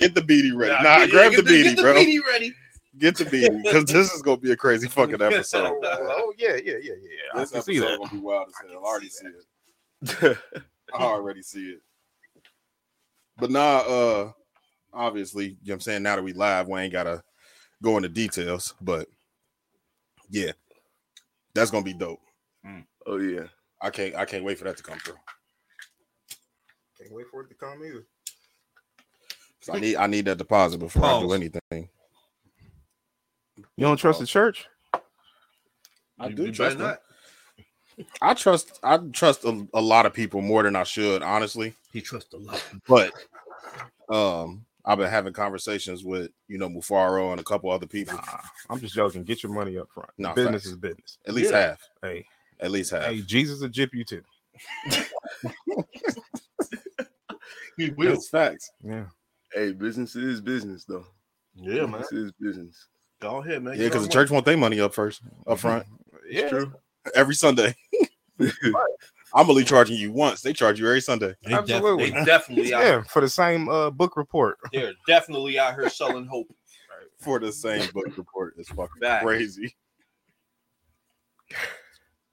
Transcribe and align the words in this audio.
Get 0.00 0.14
the 0.14 0.22
beanie 0.22 0.56
ready. 0.56 0.72
Nah, 0.72 0.82
Nah, 0.82 0.96
yeah, 0.98 1.06
grab 1.08 1.30
get 1.32 1.44
the 1.44 1.50
beanie, 1.50 1.62
get 1.64 1.76
the 1.76 1.82
bro. 1.82 1.94
beanie 1.94 2.20
ready. 2.26 2.54
Get 2.98 3.16
the 3.16 3.24
beanie 3.24 3.62
because 3.62 3.84
this 3.84 4.12
is 4.12 4.22
gonna 4.22 4.38
be 4.38 4.50
a 4.52 4.56
crazy 4.56 4.88
fucking 4.88 5.20
episode. 5.22 5.78
oh 5.84 6.32
yeah, 6.38 6.56
yeah, 6.56 6.74
yeah, 6.82 6.94
yeah. 7.00 7.34
I 7.34 7.40
This 7.40 7.50
can 7.52 7.62
see 7.62 7.76
episode 7.78 7.90
that. 7.92 7.98
gonna 7.98 8.10
be 8.10 8.18
wild 8.18 8.48
as 8.48 8.70
hell. 8.70 8.82
I 8.82 8.88
already 8.88 9.08
see 9.08 9.26
it. 10.32 10.38
I 10.94 11.02
already 11.02 11.42
see 11.42 11.70
it. 11.70 11.80
But 13.38 13.50
nah, 13.50 13.78
uh 13.78 14.32
obviously, 14.92 15.44
you 15.44 15.50
know 15.50 15.56
what 15.66 15.74
I'm 15.74 15.80
saying? 15.80 16.02
Now 16.02 16.16
that 16.16 16.22
we 16.24 16.32
live, 16.32 16.66
we 16.66 16.80
ain't 16.80 16.92
gotta 16.92 17.22
go 17.82 17.96
into 17.96 18.08
details, 18.08 18.74
but 18.80 19.06
yeah, 20.30 20.52
that's 21.54 21.70
gonna 21.70 21.84
be 21.84 21.94
dope. 21.94 22.20
Oh 23.06 23.18
yeah. 23.18 23.44
I 23.80 23.90
can't 23.90 24.14
I 24.14 24.24
can't 24.24 24.44
wait 24.44 24.58
for 24.58 24.64
that 24.64 24.76
to 24.78 24.82
come 24.82 24.98
through. 24.98 25.14
Can't 26.98 27.12
wait 27.12 27.26
for 27.30 27.42
it 27.42 27.48
to 27.48 27.54
come 27.54 27.82
either. 27.84 28.04
'Cause 29.64 29.76
I 29.76 29.80
need 29.80 29.96
I 29.96 30.06
need 30.06 30.24
that 30.24 30.38
deposit 30.38 30.78
before 30.78 31.04
I 31.04 31.20
do 31.20 31.32
anything. 31.32 31.88
You 33.76 33.86
don't 33.86 33.96
trust 33.98 34.20
the 34.20 34.26
church? 34.26 34.66
I 36.18 36.28
You- 36.28 36.34
do 36.34 36.46
you 36.46 36.52
trust 36.52 36.78
that. 36.78 37.02
I 38.22 38.32
trust 38.34 38.78
I 38.82 38.96
trust 39.12 39.44
a, 39.44 39.66
a 39.74 39.80
lot 39.80 40.06
of 40.06 40.14
people 40.14 40.40
more 40.40 40.62
than 40.62 40.76
I 40.76 40.84
should, 40.84 41.22
honestly. 41.22 41.74
He 41.92 42.00
trusts 42.00 42.32
a 42.32 42.38
lot. 42.38 42.64
But 42.88 43.12
um 44.08 44.64
I've 44.82 44.96
been 44.96 45.10
having 45.10 45.34
conversations 45.34 46.04
with 46.04 46.30
you 46.48 46.56
know 46.56 46.68
Mufaro 46.70 47.32
and 47.32 47.40
a 47.40 47.44
couple 47.44 47.70
other 47.70 47.86
people. 47.86 48.14
Nah, 48.14 48.38
I'm 48.70 48.80
just 48.80 48.94
joking. 48.94 49.24
Get 49.24 49.42
your 49.42 49.52
money 49.52 49.76
up 49.76 49.90
front. 49.92 50.08
Nah, 50.16 50.32
business 50.34 50.62
facts. 50.62 50.66
is 50.66 50.76
business. 50.76 51.18
At 51.26 51.34
least 51.34 51.50
Yeah. 51.50 51.58
half. 51.60 51.82
Hey, 52.00 52.24
At 52.60 52.70
least 52.70 52.90
half. 52.92 53.04
hey, 53.04 53.20
Jesus 53.20 53.60
will 53.60 53.68
jip 53.68 53.92
you 53.94 54.04
too. 54.04 54.22
He 57.76 57.90
will. 57.90 58.10
That's 58.12 58.28
facts. 58.28 58.72
Yeah. 58.84 59.06
Hey, 59.52 59.72
business 59.72 60.14
is 60.16 60.40
business 60.40 60.84
though. 60.84 61.06
Yeah, 61.54 61.86
man. 61.86 62.00
Business 62.00 62.12
is 62.12 62.32
business. 62.40 62.86
Go 63.20 63.36
ahead, 63.42 63.62
man. 63.62 63.74
Yeah, 63.78 63.86
because 63.86 64.06
the 64.06 64.12
church 64.12 64.30
want 64.30 64.46
their 64.46 64.56
money 64.56 64.80
up 64.80 64.94
first, 64.94 65.22
up 65.46 65.58
front, 65.58 65.84
Yeah. 66.28 66.48
True. 66.48 66.72
every 67.14 67.34
Sunday. 67.34 67.74
I'm 69.32 69.48
only 69.48 69.64
charging 69.64 69.96
you 69.96 70.10
once. 70.12 70.40
They 70.40 70.52
charge 70.52 70.80
you 70.80 70.86
every 70.88 71.00
Sunday. 71.00 71.34
They, 71.44 71.50
def- 71.50 71.58
Absolutely. 71.70 72.10
they 72.10 72.24
definitely 72.24 72.74
out. 72.74 72.82
Yeah, 72.82 73.02
for 73.02 73.20
the 73.20 73.28
same 73.28 73.68
uh, 73.68 73.90
book 73.90 74.16
report. 74.16 74.58
They're 74.72 74.94
definitely 75.06 75.58
out 75.58 75.74
here 75.74 75.88
selling 75.90 76.26
hope. 76.26 76.48
For 77.18 77.38
the 77.38 77.52
same 77.52 77.88
book 77.92 78.16
report. 78.16 78.54
It's 78.56 78.70
fucking 78.70 79.00
Facts. 79.00 79.24
crazy. 79.24 79.74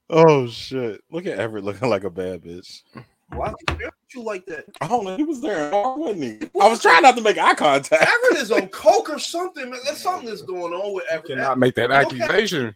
Oh 0.10 0.48
shit. 0.48 1.02
Look 1.12 1.26
at 1.26 1.38
Everett 1.38 1.66
looking 1.66 1.90
like 1.90 2.06
a 2.06 2.10
bad 2.10 2.42
bitch. 2.42 2.82
Why 3.30 3.50
would 3.50 3.92
you 4.14 4.24
like 4.24 4.46
that? 4.46 4.66
I 4.80 4.88
don't 4.88 5.04
know. 5.04 5.18
He 5.18 5.24
was 5.24 5.42
there, 5.42 5.70
wasn't 5.72 6.24
he? 6.24 6.50
I 6.62 6.68
was 6.70 6.82
trying 6.82 7.02
not 7.02 7.16
to 7.18 7.22
make 7.22 7.38
eye 7.38 7.54
contact. 7.56 8.02
Everett 8.02 8.42
is 8.42 8.52
on 8.52 8.68
coke 8.70 9.10
or 9.10 9.20
something. 9.20 9.70
Man. 9.70 9.80
There's 9.84 9.98
something 9.98 10.28
that's 10.28 10.42
going 10.44 10.74
on 10.74 10.94
with 10.94 11.06
Everett. 11.10 11.38
Cannot 11.38 11.60
make 11.60 11.76
that 11.76 11.92
accusation. 11.92 12.74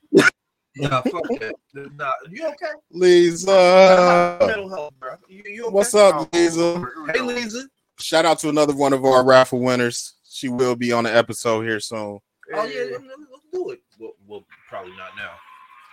Nah, 0.76 1.02
fuck 1.02 1.24
that. 1.40 1.54
Nah, 1.74 2.12
you 2.30 2.46
okay? 2.48 2.72
Lisa. 2.92 4.38
Mental 4.42 4.70
health, 4.70 4.94
bro. 5.00 5.16
You, 5.28 5.44
you 5.46 5.66
okay? 5.66 5.74
What's 5.74 5.96
up, 5.96 6.16
oh. 6.16 6.30
Lisa? 6.34 6.86
Hey, 7.14 7.22
Lisa. 7.22 7.64
Shout 8.00 8.26
out 8.26 8.40
to 8.40 8.50
another 8.50 8.76
one 8.76 8.94
of 8.94 9.06
our 9.06 9.24
raffle 9.24 9.60
winners. 9.60 10.16
She 10.30 10.50
will 10.50 10.76
be 10.76 10.92
on 10.92 11.04
the 11.06 11.16
episode 11.16 11.62
here 11.62 11.80
soon. 11.80 12.20
Oh 12.54 12.64
yeah, 12.64 12.84
let's, 12.92 13.04
let's 13.32 13.46
do 13.54 13.70
it. 13.72 13.82
Well, 14.00 14.14
well, 14.28 14.46
probably 14.68 14.92
not 14.92 15.12
now. 15.16 15.32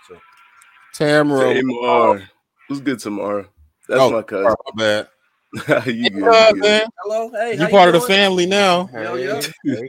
So 0.07 0.17
Tamara. 0.93 1.53
Tamar. 1.53 2.29
Who's 2.67 2.81
good 2.81 2.99
tomorrow? 2.99 3.47
That's 3.89 4.01
Oh, 4.01 4.11
my 4.11 4.21
cousin. 4.21 4.53
My 4.75 4.77
bad. 4.77 5.07
you 5.87 6.11
good, 6.11 6.21
What's 6.21 6.53
good. 6.53 6.61
man? 6.61 6.85
hello, 7.01 7.31
hey, 7.31 7.57
You 7.59 7.67
part 7.69 7.87
of 7.95 7.99
the 7.99 8.07
family 8.07 8.45
now. 8.45 8.85
Hell 8.85 9.17
yeah. 9.17 9.41
Hey, 9.65 9.87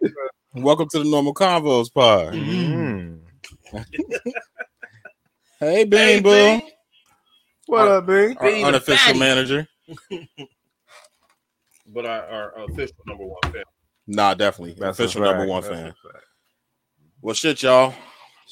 Welcome 0.55 0.89
to 0.93 1.01
the 1.01 1.05
Normal 1.05 1.34
Convos 1.34 1.93
pod. 1.93 2.33
mm. 2.33 3.21
Hey, 5.61 5.84
Bean 5.84 6.01
Hey, 6.01 6.21
Boo, 6.21 6.31
Bing. 6.31 6.62
What 7.66 7.89
up, 7.89 8.06
Bing? 8.06 8.39
our 8.39 8.47
Bean 8.50 8.62
the 8.62 8.69
unofficial 8.69 8.97
fatty. 9.09 9.19
manager. 9.19 9.69
But 11.93 12.06
our, 12.06 12.22
our 12.55 12.65
official 12.71 12.94
number 13.06 13.25
one 13.27 13.53
fan. 13.53 13.65
Nah, 14.06 14.33
definitely 14.34 14.77
That's 14.78 14.99
official 14.99 15.22
number 15.22 15.44
one 15.44 15.60
That's 15.62 15.75
a 15.75 15.77
fan. 15.83 15.93
Well, 17.21 17.34
shit, 17.34 17.62
y'all. 17.65 17.93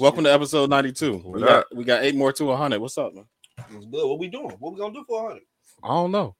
Welcome 0.00 0.25
to 0.25 0.32
episode 0.32 0.69
ninety-two. 0.70 1.22
We 1.25 1.41
What 1.41 1.41
got 1.41 1.64
we 1.75 1.84
got 1.84 2.03
eight 2.03 2.16
more 2.16 2.32
to 2.32 2.54
hundred. 2.56 2.81
What's 2.81 2.98
up, 2.98 3.14
man? 3.14 3.25
What's 3.70 3.86
good? 3.86 4.08
What 4.08 4.19
we 4.19 4.28
doing? 4.28 4.50
What 4.58 4.72
we 4.72 4.78
gonna 4.78 4.94
do 4.94 5.04
for 5.06 5.24
100? 5.24 5.42
I 5.82 5.88
don't 5.88 6.10
know. 6.10 6.34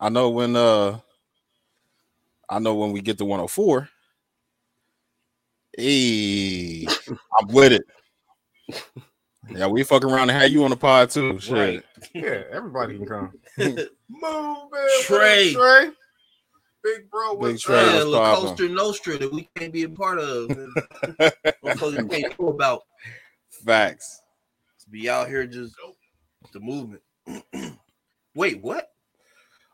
I 0.00 0.08
know 0.08 0.30
when 0.30 0.56
uh 0.56 0.98
I 2.48 2.58
know 2.58 2.74
when 2.74 2.92
we 2.92 3.00
get 3.00 3.18
to 3.18 3.24
104. 3.24 3.88
Hey, 5.76 6.86
I'm 7.38 7.48
with 7.48 7.72
it. 7.72 7.84
Yeah, 9.48 9.68
we 9.68 9.84
fuck 9.84 10.04
around 10.04 10.28
and 10.30 10.32
have 10.32 10.50
you 10.50 10.64
on 10.64 10.70
the 10.70 10.76
pod 10.76 11.10
too. 11.10 11.38
Shit. 11.38 11.52
Right. 11.54 11.84
Yeah, 12.12 12.42
everybody 12.50 12.96
can 12.96 13.06
come. 13.06 13.32
Move, 13.58 13.88
Move, 14.08 14.70
Trey. 15.02 15.54
Trey. 15.54 15.90
Big 16.82 17.08
bro, 17.10 17.34
Big 17.34 17.40
what's 17.40 17.62
Trey. 17.62 17.78
up? 17.78 17.86
Yeah, 17.86 17.94
what's 17.94 18.06
La 18.06 18.34
poppin'? 18.34 18.48
Costa 18.48 18.68
Nostra 18.68 19.18
that 19.18 19.32
we 19.32 19.48
can't 19.56 19.72
be 19.72 19.84
a 19.84 19.88
part 19.88 20.18
of. 20.18 20.48
Motherfuckers 21.64 22.10
can't 22.10 22.40
know 22.40 22.48
about. 22.48 22.82
Facts. 23.64 24.20
Be 24.90 25.10
out 25.10 25.28
here 25.28 25.46
just 25.46 25.74
the 26.52 26.60
movement. 26.60 27.02
Wait, 28.34 28.62
what? 28.62 28.88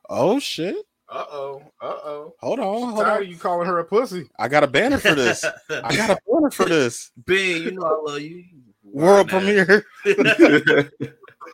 Oh 0.09 0.39
shit. 0.39 0.77
Uh 1.09 1.25
oh. 1.31 1.63
Uh 1.81 1.87
oh. 1.87 2.35
Hold 2.41 2.61
on. 2.61 2.65
Hold 2.65 2.97
Tired 2.97 3.17
on. 3.17 3.23
of 3.23 3.29
you 3.29 3.37
calling 3.37 3.67
her 3.67 3.79
a 3.79 3.85
pussy. 3.85 4.29
I 4.39 4.49
got 4.49 4.65
a 4.65 4.67
banner 4.67 4.99
for 4.99 5.15
this. 5.15 5.45
I 5.71 5.97
got 5.97 6.11
a 6.11 6.19
banner 6.27 6.51
for 6.51 6.65
this. 6.65 7.11
Ben, 7.27 7.63
you 7.63 7.71
know 7.73 7.83
I 7.83 8.11
love 8.11 8.21
you. 8.21 8.45
World 8.83 9.31
Man. 9.31 9.41
premiere. 9.41 9.85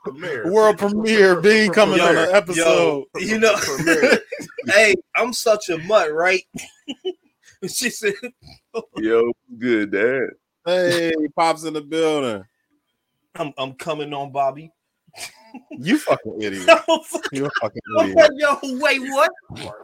Premiere. 0.05 0.51
World 0.51 0.79
premiere. 0.79 1.41
Being 1.41 1.73
coming 1.73 2.01
on 2.01 2.15
Yo, 2.15 2.27
the 2.27 2.35
episode. 2.35 3.05
Yo, 3.15 3.21
you 3.21 3.39
know, 3.39 3.55
hey, 4.73 4.95
I'm 5.17 5.33
such 5.33 5.69
a 5.71 5.79
mutt, 5.79 6.13
right? 6.13 6.43
she 7.67 7.91
said, 7.91 8.15
Yo, 8.97 9.33
good 9.59 9.91
dad. 9.91 10.29
Hey, 10.65 11.13
pops 11.35 11.65
in 11.65 11.75
the 11.75 11.81
building. 11.81 12.45
I'm, 13.39 13.53
I'm 13.59 13.75
coming 13.75 14.13
on, 14.13 14.33
Bobby. 14.33 14.73
You 15.71 15.99
fucking 15.99 16.43
idiot. 16.43 16.67
Yo, 16.89 16.99
You 17.33 17.47
a 17.47 17.51
fucking 17.61 17.81
idiot. 18.01 18.31
Yo, 18.37 18.59
wait, 18.81 19.01
what? 19.01 19.31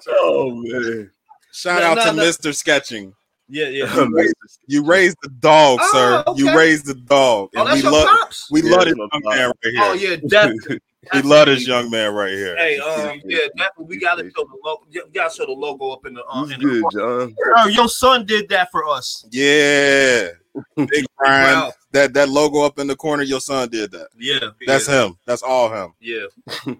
Oh 0.09 0.54
man. 0.54 1.10
Shout 1.53 1.81
No, 1.81 1.87
out 1.87 1.97
no, 1.97 2.04
to 2.04 2.12
no. 2.14 2.22
Mr. 2.25 2.54
Sketching. 2.54 3.14
Yeah, 3.48 3.69
yeah. 3.69 4.06
You 4.66 4.84
raised 4.84 5.16
the 5.22 5.28
dog, 5.28 5.78
Oh, 5.82 5.91
sir. 5.93 6.25
You 6.37 6.56
raised 6.56 6.87
the 6.87 6.94
dog. 6.94 7.50
Oh, 7.54 7.60
And 7.60 7.69
that's 7.69 7.76
we 7.76 7.82
your 7.82 7.93
love 7.93 8.09
pops. 8.09 8.48
we 8.50 8.62
Yeah, 8.62 8.76
love 8.76 8.84
this 8.87 8.97
young 8.97 9.22
man 9.25 9.48
right 9.48 9.72
here. 9.72 9.82
Oh 9.82 9.93
yeah, 9.94 10.16
definitely. 10.28 10.81
We 11.12 11.22
love 11.22 11.47
this 11.47 11.66
young 11.66 11.91
man 11.91 12.14
right 12.14 12.32
here. 12.32 12.56
Hey, 12.56 12.78
um, 12.78 13.20
yeah, 13.26 13.38
definitely. 13.56 13.84
We 13.87 13.98
gotta 13.98 14.22
show 14.25 14.44
the 14.44 14.59
logo. 14.64 14.84
We 14.91 15.03
gotta 15.12 15.34
show 15.34 15.47
the 15.47 15.53
logo 15.53 15.91
up 15.91 16.06
in 16.06 16.14
the. 16.14 16.25
Uh, 16.25 16.41
Who's 16.41 16.53
in 16.53 16.60
the 16.60 16.64
good, 16.66 16.84
John? 16.93 17.34
Bro, 17.54 17.64
your 17.66 17.88
son 17.88 18.25
did 18.25 18.48
that 18.48 18.70
for 18.70 18.88
us. 18.88 19.26
Yeah. 19.31 20.28
Big 20.76 21.04
Brian. 21.19 21.70
That 21.92 22.15
that 22.15 22.28
logo 22.28 22.62
up 22.62 22.78
in 22.78 22.87
the 22.87 22.97
corner, 22.97 23.22
your 23.22 23.41
son 23.41 23.69
did 23.69 23.91
that. 23.92 24.09
Yeah, 24.19 24.50
That's 24.66 24.88
yeah, 24.88 25.06
him. 25.06 25.19
That's 25.26 25.42
all 25.42 25.70
him. 25.72 25.94
Yeah. 26.00 26.26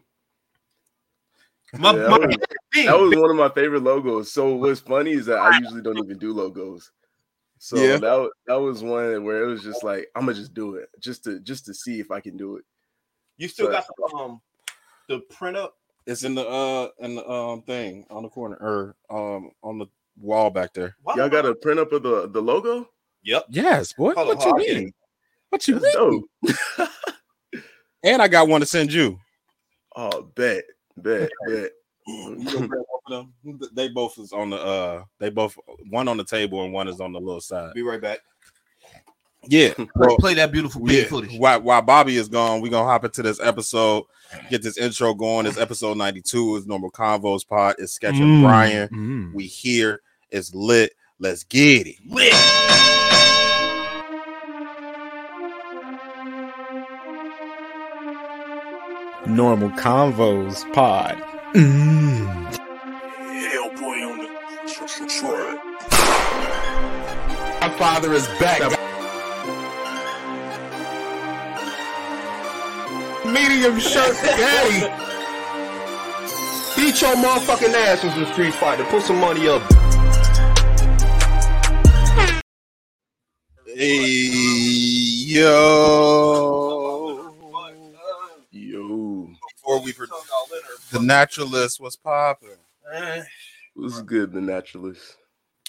my, 1.79 1.93
Yeah, 1.93 2.09
my 2.09 2.19
that 2.19 2.29
was- 2.29 2.37
That 2.87 2.99
was 3.01 3.17
one 3.17 3.31
of 3.31 3.37
my 3.37 3.49
favorite 3.51 3.83
logos. 3.83 4.33
So 4.33 4.55
what's 4.57 4.81
funny 4.81 5.13
is 5.13 5.27
that 5.27 5.39
I 5.39 5.59
usually 5.59 5.83
don't 5.83 5.99
even 5.99 6.19
do 6.19 6.33
logos. 6.33 6.91
So 7.59 7.77
Yeah. 7.77 7.97
that 7.99 8.31
that 8.47 8.61
was 8.61 8.83
one 8.83 9.25
where 9.25 9.43
it 9.45 9.47
was 9.47 9.63
just 9.63 9.83
like 9.85 10.09
I'm 10.15 10.23
gonna 10.27 10.35
just 10.35 10.55
do 10.55 10.75
it 10.77 10.89
just 11.01 11.25
to 11.25 11.41
just 11.41 11.65
to 11.67 11.75
see 11.75 12.01
if 12.01 12.11
I 12.11 12.21
can 12.21 12.37
do 12.37 12.57
it. 12.57 12.65
you 13.39 13.49
still 13.49 13.67
so- 13.67 13.73
got 13.73 13.87
the 13.97 14.17
um 14.17 14.41
the 15.09 15.21
print 15.21 15.57
up. 15.57 15.77
It's 16.07 16.23
in 16.25 16.35
the 16.35 16.47
uh 16.47 16.89
in 16.99 17.15
the 17.15 17.29
um 17.29 17.63
thing 17.63 18.05
on 18.11 18.23
the 18.25 18.29
corner 18.29 18.57
or 18.57 18.97
um 19.09 19.51
on 19.63 19.79
the 19.79 19.87
wall 20.21 20.51
back 20.51 20.75
there. 20.75 20.97
Why 21.03 21.15
Y'all 21.17 21.29
got 21.31 21.47
I- 21.47 21.51
a 21.51 21.55
print 21.55 21.81
up 21.81 21.93
of 21.93 22.03
the 22.03 22.29
the 22.29 22.43
logo? 22.43 22.89
Yep. 23.25 23.47
Yes, 23.51 23.93
boy. 23.93 24.15
Hold 24.15 24.29
what 24.29 24.37
you 24.39 24.43
hold 24.51 24.55
on. 24.55 24.59
mean? 24.61 24.93
What 25.51 25.69
you 25.69 25.79
That's 25.79 25.97
mean? 25.97 26.25
And 28.03 28.21
I 28.21 28.29
got 28.29 28.49
one 28.49 28.61
to 28.61 28.67
send 28.67 28.93
you. 28.93 29.19
Oh, 29.97 30.23
bet, 30.35 30.65
bet, 30.97 31.31
bet. 31.47 31.71
You 32.09 32.35
gonna 32.45 32.67
grab 32.67 32.83
one 33.07 33.13
of 33.21 33.27
them? 33.45 33.61
They 33.75 33.87
both 33.89 34.19
is 34.19 34.33
on 34.33 34.51
the 34.51 34.57
uh 34.57 35.05
they 35.21 35.31
both 35.31 35.57
one 35.89 36.09
on 36.09 36.17
the 36.17 36.25
table 36.25 36.65
and 36.65 36.73
one 36.73 36.89
is 36.89 37.01
on 37.01 37.13
the 37.13 37.21
little 37.21 37.41
side. 37.41 37.73
Be 37.75 37.83
right 37.83 38.01
back. 38.01 38.19
Yeah. 39.45 39.73
Well, 39.95 40.17
Play 40.17 40.35
that 40.35 40.51
beautiful 40.51 40.91
yeah. 40.91 41.05
footage. 41.05 41.39
While, 41.39 41.61
while 41.63 41.81
Bobby 41.81 42.17
is 42.17 42.29
gone, 42.29 42.61
we're 42.61 42.73
gonna 42.73 42.89
hop 42.89 43.05
into 43.05 43.23
this 43.23 43.39
episode, 43.41 44.03
get 44.51 44.63
this 44.63 44.79
intro 44.79 45.15
going. 45.15 45.47
It's 45.47 45.59
episode 45.59 45.97
92, 45.97 46.57
is 46.57 46.67
normal 46.67 46.91
convos 46.91 47.47
pod, 47.47 47.77
it's 47.79 47.93
sketching 47.93 48.21
Mm. 48.23 48.43
Brian. 48.43 48.89
Mm. 48.89 49.33
We 49.33 49.47
here, 49.47 50.01
it's 50.33 50.53
lit. 50.57 50.95
Let's 51.21 51.45
get 51.45 51.87
it. 51.87 51.97
Lit. 52.05 52.33
Normal 59.35 59.71
Convos 59.71 60.63
Pod. 60.73 61.17
Hell 61.55 61.63
Hellboy 63.75 63.99
on 64.09 64.19
the 64.19 64.29
track. 65.09 65.59
My 67.61 67.69
father 67.77 68.13
is 68.13 68.27
back. 68.39 68.61
Medium 73.27 73.81
shirt 73.81 74.15
daddy. 74.23 74.81
Beat 76.77 77.01
your 77.01 77.17
motherfucking 77.17 77.75
ass 77.75 78.05
in 78.05 78.11
some 78.11 78.27
Street 78.33 78.55
Fighter. 78.55 78.85
Put 78.85 79.03
some 79.03 79.19
money 79.19 79.49
up. 79.49 79.63
Hey, 83.67 84.31
yo. 85.27 86.61
Yo, 88.57 89.29
Before 89.57 89.81
we 89.83 89.93
pro- 89.93 90.07
the 90.95 91.03
naturalist 91.03 91.81
was 91.81 91.97
popping. 91.97 92.57
what's 93.75 94.01
good, 94.03 94.33
the 94.33 94.41
naturalist? 94.41 95.17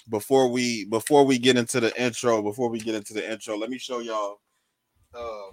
Before 0.08 0.48
we 0.48 0.84
before 0.84 1.24
we 1.24 1.36
get 1.38 1.56
into 1.56 1.80
the 1.80 2.00
intro, 2.00 2.40
before 2.42 2.68
we 2.68 2.78
get 2.78 2.94
into 2.94 3.12
the 3.12 3.28
intro, 3.28 3.56
let 3.56 3.68
me 3.68 3.78
show 3.78 3.98
y'all. 3.98 4.40
Um, 5.18 5.50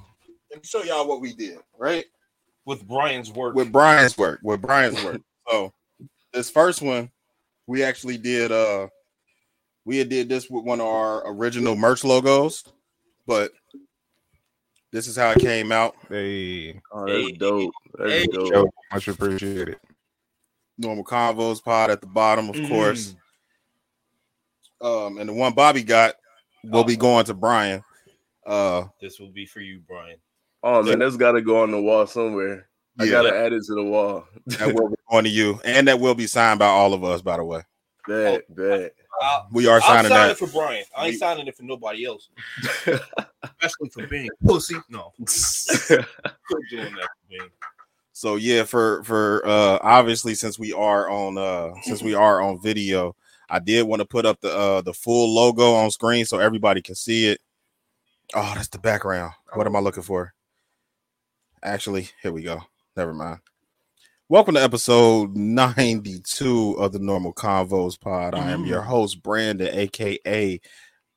let 0.52 0.62
me 0.62 0.64
show 0.64 0.84
y'all 0.84 1.08
what 1.08 1.22
we 1.22 1.34
did, 1.34 1.58
right? 1.78 2.06
With 2.66 2.88
Brian's 2.88 3.32
work. 3.32 3.56
With 3.56 3.72
Brian's 3.72 4.18
work, 4.18 4.40
with 4.44 4.62
Brian's 4.62 5.04
work. 5.04 5.22
So 5.50 5.74
this 6.32 6.50
first 6.50 6.82
one, 6.82 7.12
we 7.68 7.84
actually 7.84 8.18
did 8.18 8.54
uh 8.54 8.88
we 9.84 9.98
had 9.98 10.08
did 10.08 10.30
this 10.30 10.50
with 10.50 10.64
one 10.64 10.80
of 10.80 10.88
our 10.88 11.30
original 11.30 11.76
merch 11.76 12.06
logos, 12.06 12.64
but 13.28 13.52
this 14.94 15.08
is 15.08 15.18
how 15.18 15.32
it 15.32 15.40
came 15.40 15.72
out. 15.74 15.96
Hey, 16.08 16.80
Oh, 16.92 17.06
that's 17.08 17.18
Hey, 17.26 17.32
dope. 17.34 17.74
That's 17.98 18.12
hey, 18.12 18.28
dope. 18.28 18.54
yo, 18.54 18.70
much 18.94 19.08
appreciated. 19.10 19.80
Normal 20.78 21.04
convos 21.04 21.62
pod 21.64 21.90
at 21.90 22.00
the 22.00 22.08
bottom, 22.08 22.50
of 22.50 22.56
Mhm. 22.56 22.70
course. 22.70 23.16
Um, 24.80 25.18
and 25.18 25.28
the 25.30 25.34
one 25.34 25.54
Bobby 25.54 25.84
got 25.84 26.16
will 26.64 26.84
be 26.84 26.96
going 26.96 27.26
to 27.26 27.34
Brian. 27.34 27.84
Uh 28.46 28.86
This 29.02 29.20
will 29.20 29.32
be 29.32 29.46
for 29.46 29.62
you, 29.62 29.82
Brian. 29.88 30.18
Oh 30.62 30.84
man, 30.84 31.00
that's 31.00 31.18
got 31.18 31.32
to 31.34 31.42
go 31.42 31.62
on 31.64 31.72
the 31.72 31.82
wall 31.82 32.06
somewhere. 32.08 32.70
I 33.00 33.08
gotta 33.08 33.36
add 33.36 33.54
it 33.54 33.64
to 33.66 33.74
the 33.76 33.84
wall. 33.84 34.26
that 34.46 34.74
will 34.74 34.90
be 34.90 34.96
going 35.10 35.24
to 35.24 35.30
you, 35.30 35.60
and 35.64 35.88
that 35.88 36.00
will 36.00 36.14
be 36.16 36.28
signed 36.28 36.60
by 36.60 36.68
all 36.68 36.94
of 36.94 37.04
us, 37.04 37.22
by 37.22 37.38
the 37.38 37.44
way. 37.44 37.62
Bet, 38.08 38.56
bet. 38.56 38.94
I'll, 39.22 39.48
We 39.52 39.68
are 39.68 39.76
I'll 39.76 39.82
signing 39.82 40.10
sign 40.10 40.28
that. 40.28 40.32
it 40.32 40.38
for 40.38 40.48
Brian. 40.48 40.84
I 40.98 41.06
ain't 41.06 41.14
We- 41.14 41.18
signing 41.18 41.48
it 41.48 41.56
for 41.56 41.64
nobody 41.64 42.06
else. 42.06 42.30
Especially 42.86 43.90
for 43.92 44.08
being 44.08 44.30
pussy. 44.46 44.76
No. 44.90 45.14
Doing 45.20 46.06
that 46.96 47.08
for 47.08 47.30
me. 47.30 47.40
So 48.14 48.36
yeah, 48.36 48.64
for 48.64 49.04
for 49.04 49.46
uh 49.46 49.80
obviously 49.82 50.36
since 50.36 50.58
we 50.60 50.72
are 50.74 51.10
on 51.10 51.38
uh 51.38 51.72
since 51.84 52.02
we 52.02 52.14
are 52.14 52.42
on 52.42 52.62
video, 52.62 53.16
I 53.50 53.60
did 53.60 53.84
want 53.84 54.02
to 54.02 54.06
put 54.06 54.26
up 54.26 54.40
the 54.42 54.56
uh 54.56 54.82
the 54.82 54.94
full 54.94 55.34
logo 55.34 55.74
on 55.74 55.92
screen 55.92 56.26
so 56.26 56.40
everybody 56.40 56.82
can 56.82 56.96
see 56.96 57.28
it. 57.28 57.42
Oh, 58.36 58.54
that's 58.56 58.68
the 58.70 58.80
background. 58.80 59.34
What 59.54 59.68
am 59.68 59.76
I 59.76 59.80
looking 59.80 60.04
for? 60.04 60.34
Actually, 61.62 62.10
here 62.22 62.32
we 62.32 62.44
go. 62.44 62.62
Never 62.96 63.14
mind. 63.14 63.40
Welcome 64.30 64.56
to 64.56 64.64
episode 64.64 65.36
92 65.36 66.76
of 66.80 66.94
the 66.94 67.00
Normal 67.00 67.34
Convos 67.34 68.00
Pod. 68.00 68.34
I 68.34 68.52
am 68.52 68.66
your 68.66 68.80
mm-hmm. 68.80 68.90
host, 68.90 69.22
Brandon, 69.22 69.68
aka 69.68 70.62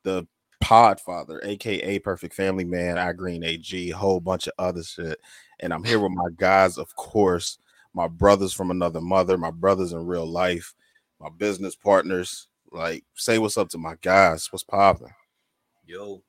the 0.03 0.27
Podfather, 0.63 1.39
aka 1.45 2.01
Perfect 2.01 2.35
Family 2.35 2.65
Man, 2.65 2.99
I 2.99 3.13
Green 3.13 3.45
AG, 3.45 3.91
whole 3.91 4.19
bunch 4.19 4.49
of 4.49 4.55
other 4.59 4.83
shit. 4.83 5.21
And 5.61 5.73
I'm 5.73 5.85
here 5.85 6.01
with 6.01 6.11
my 6.11 6.31
guys, 6.35 6.79
of 6.79 6.97
course, 6.97 7.59
my 7.95 8.09
brothers 8.09 8.53
from 8.53 8.73
another 8.73 9.01
mother, 9.01 9.39
my 9.39 9.53
brothers 9.53 9.93
in 9.93 10.05
real 10.05 10.27
life, 10.27 10.75
my 11.21 11.29
business 11.39 11.77
partners. 11.77 12.49
Like, 12.73 13.05
say 13.15 13.39
what's 13.39 13.57
up 13.57 13.69
to 13.69 13.79
my 13.79 13.95
guys. 14.03 14.49
What's 14.51 14.65
popping? 14.65 15.15
Yo, 15.85 16.25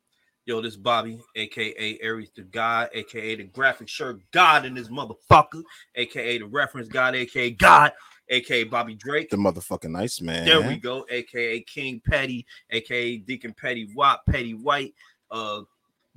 yo, 0.47 0.61
this 0.61 0.77
Bobby, 0.77 1.19
aka 1.35 1.99
Aries 2.01 2.31
the 2.35 2.41
God, 2.41 2.89
aka 2.93 3.35
the 3.35 3.43
graphic 3.43 3.89
shirt 3.89 4.19
God 4.31 4.65
in 4.65 4.73
this 4.73 4.87
motherfucker, 4.87 5.61
aka 5.95 6.37
the 6.39 6.45
reference 6.45 6.87
God, 6.87 7.15
aka 7.15 7.51
God, 7.51 7.91
aka 8.29 8.63
Bobby 8.63 8.95
Drake. 8.95 9.29
The 9.29 9.37
motherfucking 9.37 9.91
nice 9.91 10.21
man. 10.21 10.45
There 10.45 10.61
we 10.61 10.77
go, 10.77 11.05
aka 11.11 11.59
King 11.61 12.01
Petty, 12.03 12.45
aka 12.71 13.17
Deacon 13.17 13.53
Petty 13.53 13.89
Wop, 13.93 14.23
Petty 14.27 14.53
White, 14.53 14.95
uh 15.29 15.61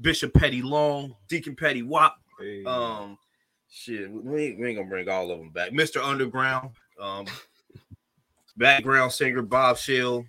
Bishop 0.01 0.33
Petty 0.33 0.63
Long, 0.63 1.15
Deacon 1.29 1.57
Petty 1.57 1.83
Wop, 1.83 2.17
Hey, 2.39 2.65
um 2.65 3.19
shit, 3.69 4.11
we 4.11 4.45
ain't, 4.45 4.61
we 4.61 4.69
ain't 4.69 4.79
gonna 4.79 4.89
bring 4.89 5.09
all 5.09 5.31
of 5.31 5.39
them 5.39 5.51
back. 5.51 5.73
Mr. 5.73 6.03
Underground, 6.03 6.71
um 7.01 7.27
background 8.57 9.11
singer 9.11 9.43
Bob 9.43 9.77
Shell, 9.77 10.25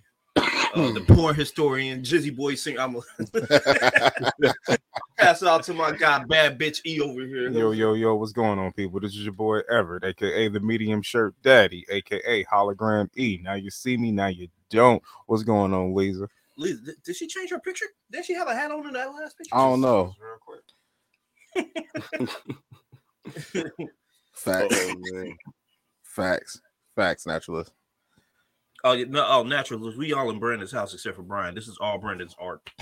uh, 0.74 0.92
the 0.92 1.00
porn 1.00 1.34
historian, 1.34 2.02
Jizzy 2.02 2.34
Boy 2.34 2.54
singer. 2.54 2.80
I'm 2.80 2.92
gonna 2.94 3.04
pass 5.18 5.42
it 5.42 5.48
out 5.48 5.62
to 5.64 5.74
my 5.74 5.92
guy, 5.92 6.24
bad 6.24 6.58
bitch 6.58 6.80
E 6.86 7.00
over 7.00 7.24
here. 7.26 7.50
yo, 7.50 7.70
yo, 7.72 7.94
yo, 7.94 8.14
what's 8.14 8.32
going 8.32 8.58
on, 8.58 8.72
people? 8.72 9.00
This 9.00 9.12
is 9.12 9.24
your 9.24 9.32
boy 9.34 9.60
Everett, 9.70 10.04
aka 10.04 10.48
the 10.48 10.60
medium 10.60 11.02
shirt 11.02 11.34
daddy, 11.42 11.84
aka 11.90 12.44
hologram 12.44 13.08
E. 13.16 13.38
Now 13.42 13.54
you 13.54 13.70
see 13.70 13.96
me, 13.96 14.12
now 14.12 14.28
you 14.28 14.48
don't. 14.70 15.02
What's 15.26 15.42
going 15.42 15.72
on, 15.72 15.94
Lisa? 15.94 16.28
Liz, 16.56 16.80
did- 16.80 17.02
did 17.04 17.16
she 17.16 17.26
change 17.26 17.50
her 17.50 17.58
picture? 17.60 17.86
Did 18.10 18.24
she 18.24 18.34
have 18.34 18.48
a 18.48 18.54
hat 18.54 18.70
on 18.70 18.86
in 18.86 18.92
that 18.94 19.12
last 19.12 19.36
picture? 19.38 19.54
I 19.54 19.58
don't 19.60 19.80
know. 19.80 20.14
Real 20.20 20.38
quick. 20.40 20.62
Facts. 24.34 24.74
Oh 24.80 24.94
man. 25.12 25.36
Facts. 26.02 26.60
Facts, 26.96 27.26
naturalist. 27.26 27.72
Oh, 28.84 28.92
yeah, 28.92 29.04
no, 29.08 29.24
oh, 29.28 29.42
naturalist. 29.44 29.96
We 29.96 30.12
all 30.12 30.30
in 30.30 30.38
Brandon's 30.40 30.72
house 30.72 30.92
except 30.92 31.16
for 31.16 31.22
Brian. 31.22 31.54
This 31.54 31.68
is 31.68 31.78
all 31.80 31.98
Brandon's 31.98 32.34
art. 32.38 32.60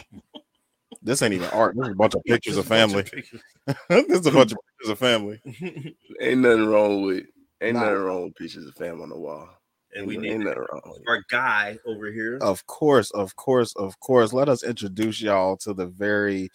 This 1.02 1.23
ain't 1.23 1.32
even 1.32 1.49
art. 1.50 1.76
This 1.76 1.87
is 1.87 1.93
a 1.93 1.97
bunch 1.97 2.14
of 2.14 2.23
pictures 2.25 2.56
of 2.58 2.67
Just 2.67 2.67
a 2.67 2.87
bunch 2.87 2.93
family. 2.93 3.02
pictures. 3.05 3.41
this 3.88 4.20
is 4.20 4.26
a 4.26 4.32
bunch 4.32 4.52
of 4.52 4.58
pictures 4.79 4.91
of 4.91 4.99
family. 4.99 5.41
Ain't 6.20 6.41
nothing 6.41 6.67
wrong 6.67 7.02
with 7.06 7.25
ain't 7.62 7.76
Nah. 7.76 7.85
nothing 7.85 8.02
wrong 8.02 8.25
with 8.25 8.35
pictures 8.35 8.67
of 8.67 8.75
family 8.75 9.05
on 9.05 9.08
the 9.08 9.19
wall. 9.19 9.49
and 9.94 10.06
we 10.06 10.14
ain't, 10.14 10.23
need 10.25 10.31
ain't 10.32 10.44
nothing 10.44 10.58
wrong 10.70 10.99
our 11.08 11.25
guy 11.31 11.79
over 11.87 12.12
here. 12.12 12.37
Of 12.43 12.67
course, 12.67 13.11
of 13.12 13.35
course, 13.37 13.75
of 13.76 13.99
course. 14.00 14.35
Let 14.35 14.50
us 14.50 14.62
introduce 14.62 15.23
y'all 15.23 15.56
to 15.58 15.73
the 15.73 15.87
very 15.87 16.50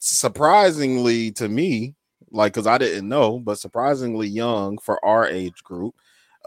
surprisingly 0.00 1.30
to 1.32 1.48
me, 1.48 1.94
like 2.30 2.52
because 2.52 2.66
I 2.66 2.76
didn't 2.76 3.08
know, 3.08 3.38
but 3.38 3.58
surprisingly 3.58 4.28
young 4.28 4.76
for 4.78 5.02
our 5.04 5.26
age 5.26 5.62
group. 5.64 5.94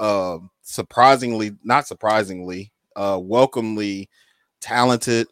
Uh, 0.01 0.39
surprisingly, 0.63 1.55
not 1.63 1.85
surprisingly, 1.85 2.71
uh, 2.95 3.19
welcomely 3.21 4.09
talented. 4.59 5.27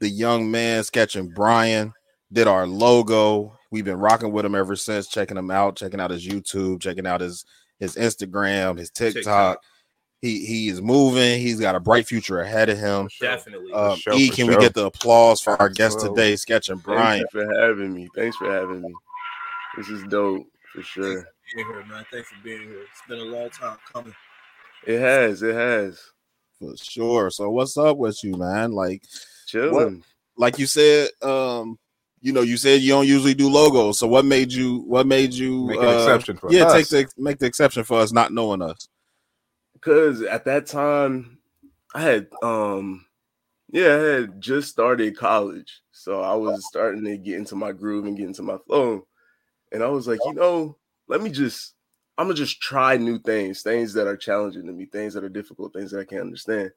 The 0.00 0.08
young 0.08 0.50
man 0.50 0.82
sketching 0.82 1.28
Brian 1.28 1.92
did 2.32 2.48
our 2.48 2.66
logo. 2.66 3.56
We've 3.70 3.84
been 3.84 4.00
rocking 4.00 4.32
with 4.32 4.44
him 4.44 4.56
ever 4.56 4.74
since, 4.74 5.06
checking 5.06 5.36
him 5.36 5.52
out, 5.52 5.76
checking 5.76 6.00
out 6.00 6.10
his 6.10 6.26
YouTube, 6.26 6.80
checking 6.80 7.06
out 7.06 7.20
his 7.20 7.44
his 7.78 7.94
Instagram, 7.94 8.76
his 8.76 8.90
TikTok. 8.90 9.14
TikTok. 9.14 9.58
He 10.20 10.44
he 10.44 10.68
is 10.68 10.82
moving. 10.82 11.40
He's 11.40 11.60
got 11.60 11.76
a 11.76 11.80
bright 11.80 12.08
future 12.08 12.40
ahead 12.40 12.68
of 12.68 12.78
him. 12.78 13.08
Definitely. 13.20 13.72
Um, 13.72 13.96
sure, 13.98 14.14
e, 14.14 14.30
for 14.30 14.34
can 14.34 14.46
we 14.48 14.56
get 14.56 14.74
the 14.74 14.86
applause 14.86 15.40
for 15.40 15.60
our 15.62 15.68
guest 15.68 15.98
Well, 15.98 16.12
today, 16.12 16.34
sketching 16.34 16.78
Brian? 16.78 17.20
you 17.20 17.26
for 17.30 17.60
having 17.60 17.94
me. 17.94 18.08
Thanks 18.16 18.36
for 18.36 18.52
having 18.52 18.82
me. 18.82 18.92
This 19.76 19.88
is 19.90 20.02
dope 20.08 20.44
for 20.72 20.82
sure. 20.82 21.28
Being 21.54 21.66
here, 21.66 21.84
man. 21.86 22.04
Thanks 22.10 22.28
for 22.28 22.42
being 22.42 22.62
here. 22.62 22.82
It's 22.82 23.02
been 23.08 23.20
a 23.20 23.24
long 23.24 23.50
time 23.50 23.78
coming. 23.92 24.14
It 24.86 25.00
has, 25.00 25.42
it 25.42 25.54
has. 25.54 26.00
For 26.58 26.76
sure. 26.76 27.30
So 27.30 27.50
what's 27.50 27.76
up 27.76 27.96
with 27.96 28.22
you, 28.24 28.36
man? 28.36 28.72
Like 28.72 29.02
Chilling. 29.46 30.02
like 30.36 30.58
you 30.58 30.66
said, 30.66 31.10
um, 31.22 31.78
you 32.20 32.32
know, 32.32 32.42
you 32.42 32.56
said 32.56 32.80
you 32.80 32.90
don't 32.90 33.06
usually 33.06 33.34
do 33.34 33.48
logos. 33.48 33.98
So 33.98 34.06
what 34.06 34.24
made 34.24 34.52
you 34.52 34.78
what 34.80 35.06
made 35.06 35.32
you 35.32 35.66
Make 35.66 35.78
an 35.78 35.84
uh, 35.84 35.92
exception 35.92 36.36
for 36.36 36.52
yeah, 36.52 36.64
us. 36.64 36.72
take 36.72 36.88
the 36.88 37.22
make 37.22 37.38
the 37.38 37.46
exception 37.46 37.84
for 37.84 38.00
us 38.00 38.12
not 38.12 38.32
knowing 38.32 38.62
us. 38.62 38.88
Cause 39.80 40.22
at 40.22 40.44
that 40.46 40.66
time 40.66 41.38
I 41.94 42.00
had 42.00 42.28
um 42.42 43.04
yeah, 43.68 43.94
I 43.94 43.98
had 43.98 44.40
just 44.40 44.70
started 44.70 45.16
college. 45.16 45.82
So 45.92 46.20
I 46.22 46.34
was 46.34 46.66
starting 46.66 47.04
to 47.04 47.16
get 47.18 47.36
into 47.36 47.56
my 47.56 47.72
groove 47.72 48.06
and 48.06 48.16
get 48.16 48.26
into 48.26 48.42
my 48.42 48.58
flow. 48.66 49.06
And 49.72 49.82
I 49.82 49.88
was 49.88 50.06
like, 50.06 50.20
you 50.24 50.34
know, 50.34 50.76
let 51.08 51.22
me 51.22 51.30
just 51.30 51.74
I'm 52.18 52.26
gonna 52.26 52.34
just 52.34 52.60
try 52.60 52.96
new 52.96 53.18
things, 53.18 53.62
things 53.62 53.92
that 53.94 54.06
are 54.06 54.16
challenging 54.16 54.66
to 54.66 54.72
me, 54.72 54.86
things 54.86 55.14
that 55.14 55.24
are 55.24 55.28
difficult, 55.28 55.72
things 55.72 55.90
that 55.90 56.00
I 56.00 56.04
can't 56.04 56.22
understand. 56.22 56.72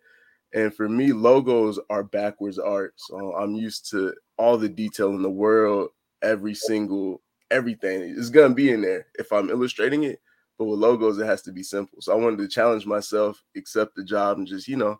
And 0.53 0.73
for 0.73 0.89
me, 0.89 1.13
logos 1.13 1.79
are 1.89 2.03
backwards 2.03 2.59
art. 2.59 2.93
So 2.97 3.33
I'm 3.35 3.55
used 3.55 3.89
to 3.91 4.13
all 4.37 4.57
the 4.57 4.69
detail 4.69 5.09
in 5.11 5.21
the 5.21 5.29
world, 5.29 5.89
every 6.21 6.55
single 6.55 7.21
everything 7.51 8.01
is 8.01 8.29
gonna 8.29 8.53
be 8.53 8.71
in 8.71 8.81
there 8.81 9.07
if 9.17 9.31
I'm 9.31 9.49
illustrating 9.49 10.03
it. 10.03 10.19
But 10.57 10.65
with 10.65 10.79
logos, 10.79 11.17
it 11.17 11.25
has 11.25 11.41
to 11.43 11.53
be 11.53 11.63
simple. 11.63 12.01
So 12.01 12.11
I 12.11 12.15
wanted 12.15 12.37
to 12.39 12.47
challenge 12.49 12.85
myself, 12.85 13.41
accept 13.55 13.95
the 13.95 14.03
job, 14.03 14.37
and 14.37 14.45
just, 14.45 14.67
you 14.67 14.75
know, 14.75 14.99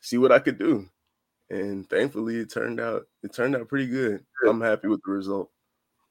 see 0.00 0.18
what 0.18 0.32
I 0.32 0.38
could 0.38 0.58
do. 0.58 0.86
And 1.48 1.88
thankfully 1.88 2.36
it 2.36 2.52
turned 2.52 2.80
out 2.80 3.06
it 3.22 3.32
turned 3.32 3.56
out 3.56 3.68
pretty 3.68 3.86
good. 3.86 4.24
I'm 4.46 4.60
happy 4.60 4.88
with 4.88 5.00
the 5.04 5.12
result. 5.12 5.50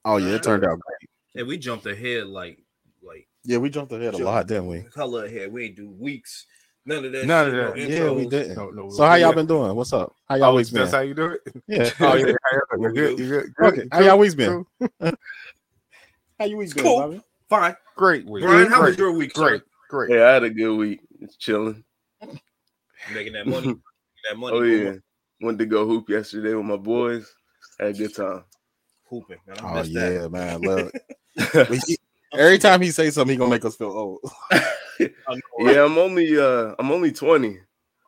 Oh 0.05 0.17
yeah, 0.17 0.35
it 0.35 0.43
turned 0.43 0.63
out 0.63 0.79
great. 0.79 1.09
And 1.35 1.47
we 1.47 1.57
jumped 1.57 1.85
ahead 1.85 2.27
like 2.27 2.59
like 3.01 3.27
Yeah, 3.43 3.57
we 3.57 3.69
jumped 3.69 3.91
ahead 3.93 4.13
a 4.13 4.17
lot, 4.17 4.47
didn't 4.47 4.67
we? 4.67 4.85
Hella 4.95 5.25
ahead. 5.25 5.51
We 5.51 5.65
ain't 5.65 5.75
do 5.75 5.89
weeks. 5.89 6.45
None 6.85 7.05
of 7.05 7.11
that. 7.11 7.25
None 7.27 7.47
of 7.47 7.53
that. 7.53 7.77
no 7.77 7.87
Yeah, 7.87 8.11
we 8.11 8.25
didn't. 8.25 8.55
No, 8.55 8.69
no, 8.71 8.89
So 8.89 9.05
how 9.05 9.15
y'all 9.15 9.33
been 9.33 9.45
doing? 9.45 9.75
What's 9.75 9.93
up? 9.93 10.13
How 10.27 10.35
y'all 10.35 10.51
Oh, 10.53 10.55
weeks 10.55 10.69
been? 10.71 10.81
that's 10.81 10.93
how 10.93 11.01
you 11.01 11.13
do 11.13 11.25
it. 11.31 11.41
Yeah. 11.67 11.89
Oh 12.01 12.15
yeah, 12.15 12.25
you 12.79 12.89
good. 12.89 13.19
You 13.19 13.29
good. 13.29 13.53
good. 13.55 13.67
Okay, 13.67 13.87
how 13.91 14.01
y'all 14.01 14.17
weeks 14.17 14.35
been? 14.35 14.65
How 16.39 16.45
you 16.45 16.57
weeks 16.57 16.73
been, 16.73 16.83
Cool. 16.83 16.95
Bobby? 16.97 17.21
Fine. 17.49 17.75
Great 17.95 18.25
week. 18.25 18.43
Brian, 18.43 18.67
how 18.67 18.81
was 18.81 18.97
your 18.97 19.11
week? 19.11 19.31
great, 19.35 19.61
Sir? 19.61 19.65
great. 19.89 20.11
Hey, 20.11 20.23
I 20.23 20.33
had 20.33 20.43
a 20.43 20.49
good 20.49 20.75
week. 20.75 21.01
It's 21.19 21.35
chilling. 21.37 21.83
Making 23.13 23.33
that 23.33 23.45
money. 23.47 23.67
Making 23.67 23.77
that 24.29 24.37
money. 24.37 24.57
Oh 24.57 24.61
yeah, 24.63 24.93
went 25.39 25.59
to 25.59 25.67
go 25.67 25.85
hoop 25.85 26.09
yesterday 26.09 26.55
with 26.55 26.65
my 26.65 26.77
boys. 26.77 27.31
Had 27.79 27.89
a 27.89 27.93
good 27.93 28.15
time. 28.15 28.43
Hooping. 29.07 29.37
Man, 29.45 29.59
I 29.59 29.79
Oh 29.79 29.83
yeah, 29.83 30.09
that. 30.09 30.31
man. 30.31 30.61
Look, 30.61 30.93
he- 31.87 31.97
every 32.33 32.57
time 32.57 32.81
he 32.81 32.91
say 32.91 33.09
something, 33.09 33.33
he 33.33 33.37
gonna 33.37 33.49
make 33.51 33.65
us 33.65 33.75
feel 33.75 33.91
old. 33.91 34.19
I 34.51 34.59
know, 34.99 35.39
right? 35.59 35.75
yeah, 35.75 35.83
I'm 35.85 35.97
only 35.97 36.37
uh 36.39 36.75
I'm 36.79 36.91
only 36.91 37.11
20. 37.11 37.59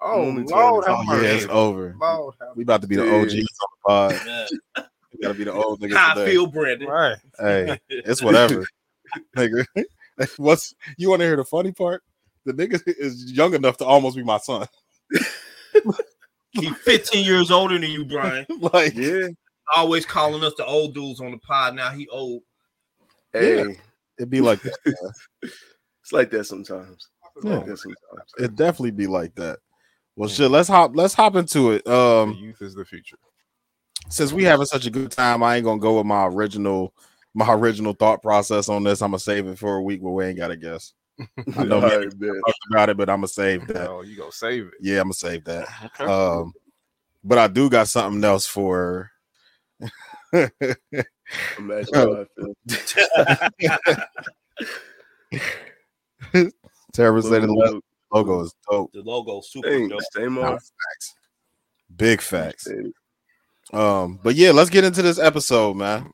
Oh 0.06 0.22
Only 0.22 0.44
20. 0.44 0.54
have 0.54 0.84
Oh 1.10 1.22
yeah, 1.22 1.28
it's 1.30 1.46
over. 1.50 1.96
Lord, 2.00 2.36
have 2.42 2.50
We 2.56 2.64
about 2.64 2.82
to 2.82 2.88
be 2.88 2.96
the 2.98 3.06
Yeah. 3.06 3.16
OGs 3.22 3.34
on 3.34 3.68
the 3.72 3.78
pod. 3.86 4.22
Man, 4.26 4.48
We 5.14 5.20
gotta 5.22 5.34
be 5.34 5.44
the 5.46 5.54
old 5.54 5.82
niggas 5.82 5.96
How 5.96 6.12
I 6.12 6.16
today. 6.16 6.32
feel, 6.32 6.48
Brandon. 6.48 6.88
Right. 6.90 7.18
Hey, 7.40 7.80
it's 7.90 8.22
whatever, 8.22 8.66
nigga. 9.38 9.66
What's 10.38 10.74
you 10.98 11.10
want 11.10 11.22
to 11.22 11.26
hear 11.26 11.38
the 11.38 11.46
funny 11.46 11.72
part? 11.72 12.04
The 12.46 12.54
nigga 12.54 12.82
is 12.88 13.32
young 13.32 13.54
enough 13.54 13.78
to 13.78 13.86
almost 13.86 14.18
be 14.18 14.24
my 14.24 14.38
son. 14.38 14.68
He's 16.52 16.76
15 16.84 17.26
years 17.26 17.50
older 17.50 17.80
than 17.80 17.90
you, 17.90 18.06
Brian. 18.06 18.46
like, 18.60 18.94
Yeah. 18.96 19.28
Always 19.76 20.06
calling 20.06 20.44
us 20.44 20.54
the 20.58 20.66
old 20.66 20.94
dudes 20.94 21.20
on 21.22 21.32
the 21.32 21.38
pod. 21.40 21.76
Now 21.76 21.90
he 21.92 22.08
old. 22.10 22.44
Hey, 23.34 23.80
it'd 24.20 24.30
be 24.30 24.42
like 24.42 24.62
that. 24.62 24.78
it's 25.42 26.12
like 26.12 26.30
that 26.32 26.46
sometimes. 26.46 27.10
It's 27.36 27.46
Yeah. 27.46 27.52
like 27.58 27.66
that 27.66 27.78
sometimes. 27.80 28.34
It'd 28.38 28.56
definitely 28.56 28.92
be 28.92 29.08
like 29.08 29.34
that. 29.36 29.60
Well, 30.16 30.30
shit. 30.30 30.52
Let's 30.52 30.70
hop. 30.70 30.92
Let's 30.96 31.16
hop 31.16 31.36
into 31.36 31.72
it. 31.72 31.86
the 31.86 31.96
Um, 31.96 32.34
youth 32.34 32.62
is 32.62 32.76
the 32.76 32.86
future. 32.86 33.18
since 34.10 34.32
we 34.32 34.44
having 34.44 34.66
such 34.68 34.86
a 34.86 34.92
good 34.92 35.10
time, 35.12 35.42
I 35.42 35.56
ain't 35.56 35.66
gonna 35.66 35.80
go 35.80 35.98
with 35.98 36.06
my 36.06 36.28
original, 36.28 36.94
my 37.34 37.52
original 37.54 37.94
thought 37.94 38.22
process 38.22 38.70
on 38.70 38.84
this. 38.84 39.02
I'm 39.02 39.10
gonna 39.12 39.20
save 39.20 39.48
it 39.48 39.58
for 39.58 39.78
a 39.78 39.82
week 39.82 40.02
where 40.02 40.14
we 40.14 40.26
ain't 40.26 40.38
gotta 40.38 40.56
guess. 40.56 40.94
I 41.58 41.64
know 41.64 41.78
All 41.78 41.82
right, 41.82 42.02
and 42.04 42.44
about 42.72 42.90
it, 42.90 42.98
but 42.98 43.10
I'm 43.10 43.18
gonna 43.18 43.28
save 43.28 43.66
that. 43.68 43.90
Oh, 43.90 44.02
you 44.02 44.16
gonna 44.18 44.32
save 44.32 44.68
it? 44.68 44.74
Yeah, 44.82 44.98
I'm 44.98 45.06
gonna 45.06 45.14
save 45.14 45.44
that. 45.46 45.68
Okay. 46.00 46.06
Um, 46.06 46.54
but 47.24 47.38
I 47.38 47.48
do 47.48 47.70
got 47.70 47.88
something 47.88 48.24
else 48.24 48.46
for. 48.46 49.10
Imagine 51.58 51.94
how 51.94 52.14
I 52.14 52.26
feel. 56.32 56.44
Terrorist 56.94 57.30
say 57.30 57.40
the 57.40 57.82
logo 58.14 58.42
is 58.42 58.54
dope. 58.70 58.92
The 58.94 59.02
logo 59.02 59.42
super 59.42 59.70
Thanks, 59.70 59.90
dope. 59.90 60.02
same 60.14 60.38
old. 60.38 60.46
facts. 60.60 61.16
Big 61.96 62.22
facts. 62.22 62.68
Um, 63.72 64.20
but 64.24 64.36
yeah, 64.36 64.52
let's 64.52 64.70
get 64.70 64.84
into 64.84 65.02
this 65.02 65.18
episode, 65.20 65.76
man. 65.76 66.12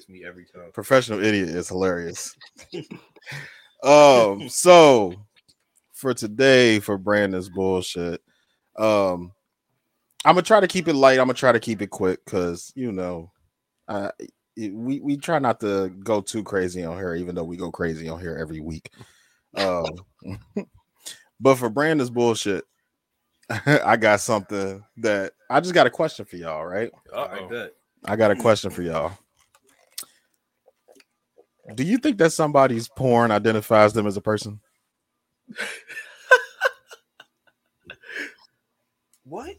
Gets 0.00 0.08
me 0.08 0.24
every 0.24 0.46
time. 0.46 0.70
professional 0.72 1.22
idiot 1.22 1.48
is 1.48 1.68
hilarious. 1.68 2.34
um, 3.82 4.42
so 4.48 5.14
for 5.92 6.14
today, 6.14 6.80
for 6.80 6.96
Brandon's 6.98 7.48
bullshit, 7.48 8.22
um, 8.78 9.32
I'm 10.24 10.34
gonna 10.34 10.42
try 10.42 10.60
to 10.60 10.68
keep 10.68 10.88
it 10.88 10.94
light. 10.94 11.18
I'm 11.18 11.26
gonna 11.26 11.34
try 11.34 11.52
to 11.52 11.60
keep 11.60 11.82
it 11.82 11.88
quick 11.90 12.24
because 12.24 12.72
you 12.74 12.92
know, 12.92 13.30
uh, 13.88 14.10
it- 14.56 14.74
we 14.74 15.00
we 15.00 15.16
try 15.16 15.38
not 15.38 15.60
to 15.60 15.90
go 16.02 16.20
too 16.20 16.42
crazy 16.42 16.84
on 16.84 16.96
here, 16.96 17.14
even 17.14 17.34
though 17.34 17.44
we 17.44 17.56
go 17.56 17.70
crazy 17.70 18.08
on 18.08 18.20
here 18.20 18.36
every 18.36 18.60
week. 18.60 18.90
Um, 19.54 19.86
but 21.40 21.56
for 21.56 21.68
Brandon's 21.70 22.10
bullshit, 22.10 22.64
I 23.66 23.96
got 23.96 24.20
something 24.20 24.84
that 24.98 25.32
I 25.48 25.60
just 25.60 25.74
got 25.74 25.86
a 25.86 25.90
question 25.90 26.24
for 26.24 26.36
y'all, 26.36 26.64
right? 26.64 26.90
I 27.14 27.20
like 27.20 27.48
that. 27.50 27.72
I 28.04 28.16
got 28.16 28.30
a 28.30 28.36
question 28.36 28.70
for 28.70 28.82
y'all. 28.82 29.12
Do 31.74 31.84
you 31.84 31.98
think 31.98 32.18
that 32.18 32.32
somebody's 32.32 32.88
porn 32.88 33.30
identifies 33.30 33.92
them 33.92 34.06
as 34.06 34.16
a 34.16 34.20
person? 34.20 34.60
What? 39.24 39.56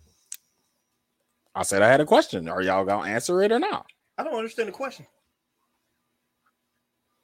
I 1.55 1.63
said 1.63 1.81
I 1.81 1.87
had 1.87 2.01
a 2.01 2.05
question. 2.05 2.49
Are 2.49 2.61
y'all 2.61 2.85
gonna 2.85 3.09
answer 3.09 3.41
it 3.41 3.51
or 3.51 3.59
not? 3.59 3.85
I 4.17 4.23
don't 4.23 4.35
understand 4.35 4.67
the 4.67 4.73
question. 4.73 5.05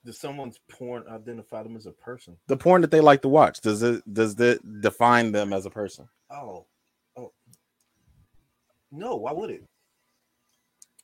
Does 0.06 0.18
someone's 0.18 0.60
porn 0.70 1.04
identify 1.10 1.64
them 1.64 1.76
as 1.76 1.86
a 1.86 1.92
person? 1.92 2.38
The 2.48 2.56
porn 2.56 2.82
that 2.82 2.92
they 2.92 3.02
like 3.02 3.22
to 3.24 3.28
watch 3.28 3.60
does 3.60 3.84
it 3.84 4.02
does 4.14 4.40
it 4.40 4.82
define 4.82 5.34
them 5.34 5.52
as 5.52 5.66
a 5.66 5.70
person? 5.70 6.08
Oh, 6.30 6.66
oh, 7.18 7.34
no. 8.92 9.18
Why 9.18 9.34
would 9.34 9.50
it? 9.50 9.64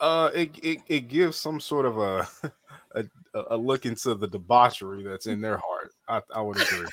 Uh, 0.03 0.29
it, 0.35 0.51
it 0.61 0.79
it 0.87 1.07
gives 1.07 1.37
some 1.37 1.61
sort 1.61 1.85
of 1.85 1.97
a, 1.97 2.27
a 2.95 3.05
a 3.51 3.55
look 3.57 3.85
into 3.85 4.13
the 4.15 4.27
debauchery 4.27 5.01
that's 5.01 5.27
in 5.27 5.39
their 5.39 5.57
heart. 5.57 5.93
I, 6.09 6.21
I 6.35 6.41
would 6.41 6.61
agree. 6.61 6.87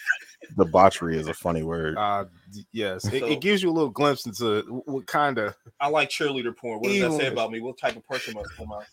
Debauchery 0.57 1.19
is 1.19 1.27
a 1.27 1.35
funny 1.35 1.65
word. 1.65 1.97
Uh, 1.99 2.27
yes, 2.71 3.05
it, 3.07 3.21
So- 3.21 3.27
it 3.27 3.41
gives 3.41 3.65
you 3.65 3.71
a 3.71 3.73
little 3.73 3.91
glimpse 3.91 4.27
into 4.27 4.63
what 4.87 5.07
kind 5.07 5.39
of. 5.39 5.57
I 5.81 5.89
like 5.89 6.09
cheerleader 6.09 6.57
porn. 6.57 6.79
What 6.79 6.89
does 6.89 7.01
that 7.01 7.13
say 7.13 7.27
about 7.27 7.51
me? 7.51 7.61
What 7.61 7.79
type 7.79 7.97
of 7.97 8.07
person 8.07 8.35
must 8.35 8.57
come 8.57 8.71
out? 8.73 8.85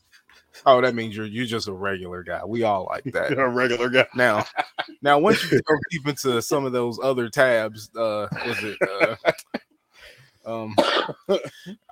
Oh, 0.66 0.82
that 0.82 0.96
means 0.96 1.16
you're 1.16 1.28
you're 1.28 1.46
just 1.46 1.68
a 1.68 1.74
regular 1.74 2.24
guy. 2.24 2.44
We 2.44 2.64
all 2.64 2.88
like 2.90 3.04
that. 3.14 3.32
a 3.38 3.48
regular 3.48 3.90
guy. 3.90 4.08
Now, 4.16 4.46
now 5.04 5.20
once 5.20 5.44
you 5.52 5.62
go 5.62 5.76
deep 5.92 6.08
into 6.08 6.42
some 6.42 6.66
of 6.66 6.72
those 6.72 7.00
other 7.02 7.30
tabs, 7.30 7.92
uh, 7.96 8.28
was 8.46 8.64
it? 8.64 8.78
Uh, 8.82 9.16
um, 10.48 10.74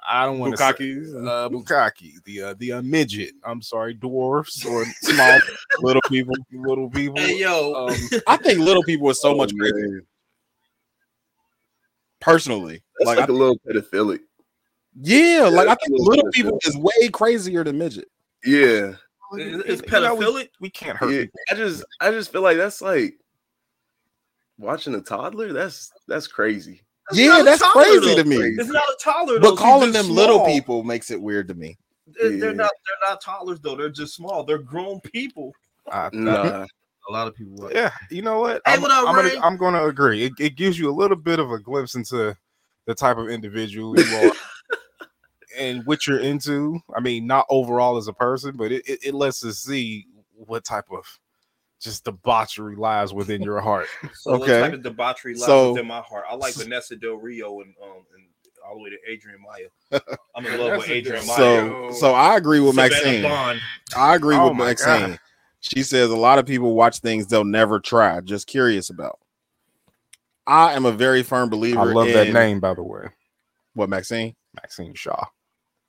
I 0.10 0.26
don't 0.26 0.40
want 0.40 0.54
to 0.54 0.58
say 0.58 0.64
Bukakis, 0.74 1.28
uh, 1.28 1.50
Bukaki, 1.50 2.24
the 2.24 2.42
uh, 2.42 2.54
the 2.58 2.72
uh, 2.74 2.82
midget. 2.82 3.34
I'm 3.44 3.62
sorry, 3.62 3.94
dwarfs 3.94 4.66
or 4.66 4.86
small 5.02 5.40
little 5.82 6.02
people. 6.08 6.34
little 6.54 6.90
people. 6.90 7.18
Hey 7.20 7.40
yo, 7.40 7.74
Um, 7.88 7.96
I 8.28 8.38
think 8.38 8.60
little 8.60 8.84
people 8.84 9.10
is 9.10 9.22
so 9.22 9.36
much 9.36 9.52
Oh, 9.54 9.58
crazier. 9.58 9.90
man. 9.90 10.02
Personally, 12.22 12.82
That's 13.00 13.08
like, 13.08 13.18
like, 13.20 13.30
I, 13.30 13.34
a 13.34 13.36
little 13.36 13.58
pedophilic. 13.68 14.20
yeah, 15.02 15.50
like 15.52 15.68
I 15.68 15.76
think 15.76 15.92
little 15.92 16.06
little 16.06 16.32
people 16.32 16.60
is 16.66 16.78
way 16.78 17.10
crazier 17.12 17.64
than 17.64 17.78
midget. 17.78 18.08
Yeah. 18.44 18.94
it's 19.34 19.38
you 19.38 19.52
know, 19.58 19.64
we- 19.68 19.76
pedophilic. 19.76 20.50
We 20.60 20.70
can't 20.70 20.98
hurt 20.98 21.12
yeah. 21.12 21.22
people. 21.22 21.40
I 21.52 21.54
just 21.56 21.84
I 22.00 22.12
just 22.12 22.32
feel 22.32 22.42
like 22.42 22.58
that's 22.58 22.82
like 22.82 23.16
watching 24.58 24.96
a 24.96 25.02
toddler. 25.02 25.52
That's 25.54 25.92
that's 26.08 26.28
crazy. 26.28 26.82
That's 27.10 27.20
yeah, 27.20 27.42
that's 27.44 27.62
crazy 27.72 28.00
though. 28.16 28.24
to 28.24 28.24
me. 28.24 28.38
It's 28.38 28.70
not 28.70 28.84
a 28.84 28.98
toddler. 29.02 29.40
But 29.40 29.58
calling 29.58 29.94
just 29.94 30.08
them 30.08 30.16
little 30.16 30.46
people 30.46 30.84
makes 30.84 31.12
it 31.12 31.22
weird 31.22 31.48
to 31.50 31.54
me. 31.54 31.78
They're, 32.08 32.32
Yeah. 32.32 32.40
they're 32.40 32.54
not. 32.54 32.72
They're 32.86 33.10
not 33.10 33.22
toddlers 33.22 33.60
though. 33.60 33.76
They're 33.76 33.90
just 33.90 34.16
small. 34.16 34.44
They're 34.44 34.58
grown 34.58 35.00
people. 35.02 35.54
I- 35.92 36.10
Nah. 36.14 36.66
A 37.08 37.12
lot 37.14 37.28
of 37.28 37.36
people. 37.36 37.70
yeah, 37.72 37.92
you 38.10 38.24
know 38.24 38.40
what? 38.40 38.64
Hey, 38.66 38.74
I'm, 38.74 38.82
what 38.82 38.90
up, 38.90 39.08
I'm 39.08 39.14
gonna 39.16 39.40
I'm 39.46 39.58
gonna 39.58 39.86
agree. 39.86 40.24
It, 40.24 40.34
it 40.40 40.56
gives 40.56 40.80
you 40.80 40.90
a 40.90 40.92
little 40.92 41.16
bit 41.16 41.38
of 41.38 41.52
a 41.52 41.60
glimpse 41.60 41.94
into 41.94 42.36
the 42.86 42.96
type 42.96 43.18
of 43.18 43.30
individual 43.30 43.96
you 44.00 44.16
are 44.18 44.32
and 45.60 45.86
what 45.86 46.08
you're 46.08 46.18
into. 46.20 46.80
I 46.96 47.02
mean, 47.02 47.28
not 47.28 47.46
overall 47.52 47.98
as 47.98 48.08
a 48.08 48.14
person, 48.14 48.58
but 48.58 48.72
it, 48.72 48.88
it, 48.90 49.00
it 49.04 49.14
lets 49.14 49.46
us 49.46 49.60
see 49.60 50.08
what 50.34 50.64
type 50.64 50.86
of 50.92 51.06
just 51.86 52.04
debauchery 52.04 52.76
lies 52.76 53.14
within 53.14 53.42
your 53.42 53.62
heart. 53.62 53.88
So 54.16 54.32
Okay. 54.34 54.60
what 54.62 54.66
type 54.68 54.74
of 54.74 54.84
debauchery 54.84 55.36
lies 55.36 55.46
So- 55.46 55.72
within 55.72 55.88
my 55.88 56.02
heart? 56.02 56.26
I 56.30 56.36
like 56.36 56.54
Vanessa 56.56 56.96
Del 56.98 57.16
Rio 57.16 57.62
and 57.62 57.74
um 57.82 58.04
and 58.16 58.26
all 58.68 58.76
the 58.78 58.84
way 58.84 58.90
to 58.90 58.98
Adrian 59.08 59.40
Maya. 59.42 60.02
I'm 60.36 60.46
in 60.46 60.58
love 60.60 60.78
with 60.78 60.88
Vanessa 60.88 60.94
Adrian 60.94 61.28
Maya. 61.28 61.36
So, 61.38 61.92
so 62.00 62.14
I 62.14 62.36
agree 62.36 62.60
with 62.60 62.76
Savannah 62.76 62.90
Maxine. 62.96 63.22
Bond. 63.24 63.60
I 63.96 64.16
agree 64.16 64.36
Oh 64.36 64.50
with 64.50 64.58
Maxine. 64.58 65.10
God. 65.12 65.20
She 65.62 65.82
says 65.84 66.10
a 66.12 66.16
lot 66.16 66.38
of 66.40 66.46
people 66.46 66.74
watch 66.76 67.00
things 67.00 67.28
they'll 67.28 67.44
never 67.44 67.80
try, 67.80 68.20
just 68.22 68.46
curious 68.48 68.90
about. 68.90 69.20
I 70.48 70.74
am 70.74 70.86
a 70.86 70.92
very 70.92 71.24
firm 71.24 71.50
believer. 71.50 71.80
I 71.80 71.84
love 71.86 72.08
that 72.10 72.34
name, 72.34 72.60
by 72.60 72.74
the 72.76 72.84
way, 72.84 73.08
What 73.74 73.90
Maxine? 73.90 74.36
Maxine 74.56 74.94
Shaw. 74.94 75.26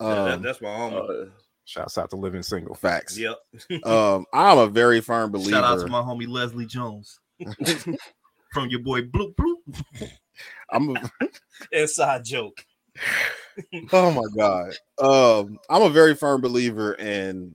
Yeah, 0.00 0.08
that- 0.14 0.34
Um, 0.34 0.42
that's 0.42 0.60
my 0.60 0.68
homie. 0.68 1.26
Uh, 1.26 1.30
Shouts 1.66 1.98
out 1.98 2.10
to 2.10 2.16
Living 2.16 2.42
Single. 2.44 2.76
facts. 2.76 3.18
yep. 3.18 3.38
Um, 3.84 4.24
I'm 4.32 4.58
a 4.58 4.68
very 4.68 5.00
firm 5.00 5.32
believer. 5.32 5.50
Shout 5.50 5.64
out 5.64 5.80
to 5.80 5.88
my 5.88 6.00
homie 6.00 6.28
Leslie 6.28 6.64
Jones 6.64 7.18
from 8.52 8.68
your 8.68 8.80
boy 8.80 9.02
Bloop 9.02 9.34
Bloop. 9.34 10.10
I'm 10.70 10.96
a, 10.96 11.10
Inside 11.72 12.24
joke. 12.24 12.64
oh 13.92 14.12
my 14.12 14.22
god. 14.36 14.74
Um, 14.98 15.58
I'm 15.68 15.82
a 15.82 15.90
very 15.90 16.14
firm 16.14 16.40
believer 16.40 16.94
in 16.94 17.54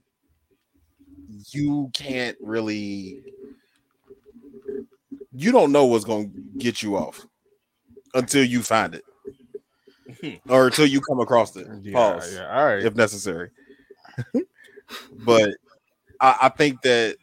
you 1.50 1.90
can't 1.94 2.36
really 2.40 3.22
you 5.32 5.50
don't 5.52 5.72
know 5.72 5.86
what's 5.86 6.04
gonna 6.04 6.28
get 6.58 6.82
you 6.82 6.96
off 6.96 7.26
until 8.12 8.44
you 8.44 8.62
find 8.62 8.94
it. 8.94 10.40
or 10.48 10.66
until 10.66 10.84
you 10.86 11.00
come 11.00 11.20
across 11.20 11.56
it. 11.56 11.66
Yeah, 11.82 11.92
Pause, 11.94 12.34
yeah. 12.34 12.54
All 12.58 12.66
right. 12.66 12.84
if 12.84 12.94
necessary. 12.94 13.50
but 15.24 15.50
I, 16.20 16.36
I 16.42 16.48
think 16.50 16.82
that 16.82 17.16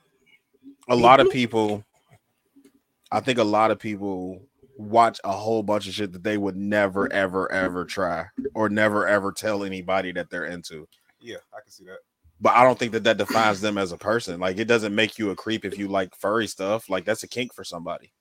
a 0.88 0.96
lot 0.96 1.20
of 1.20 1.30
people, 1.30 1.84
I 3.12 3.20
think 3.20 3.40
a 3.40 3.44
lot 3.44 3.72
of 3.72 3.80
people 3.80 4.42
watch 4.78 5.20
a 5.24 5.32
whole 5.32 5.62
bunch 5.62 5.88
of 5.88 5.94
shit 5.94 6.14
that 6.14 6.24
they 6.24 6.38
would 6.38 6.56
never, 6.56 7.12
ever, 7.12 7.52
ever 7.52 7.86
try 7.86 8.26
or 8.54 8.70
never, 8.70 9.08
ever 9.08 9.32
tell 9.32 9.64
anybody 9.64 10.12
that 10.14 10.30
they're 10.30 10.46
into. 10.46 10.88
yeah, 11.20 11.38
I 11.54 11.62
can 11.62 11.72
see 11.72 11.86
that. 11.86 12.00
But 12.42 12.56
I 12.56 12.64
don't 12.64 12.80
think 12.80 12.94
that 12.94 13.04
that 13.04 13.18
defines 13.18 13.60
them 13.60 13.78
as 13.78 13.92
a 13.92 13.98
person. 13.98 14.40
Like 14.40 14.58
it 14.58 14.66
doesn't 14.66 14.96
make 14.96 15.20
you 15.20 15.32
a 15.32 15.36
creep 15.36 15.66
if 15.66 15.78
you 15.78 15.90
like 15.90 16.16
furry 16.16 16.48
stuff. 16.48 16.90
Like 16.90 17.04
that's 17.04 17.24
a 17.24 17.28
kink 17.28 17.54
for 17.54 17.66
somebody. 17.66 18.14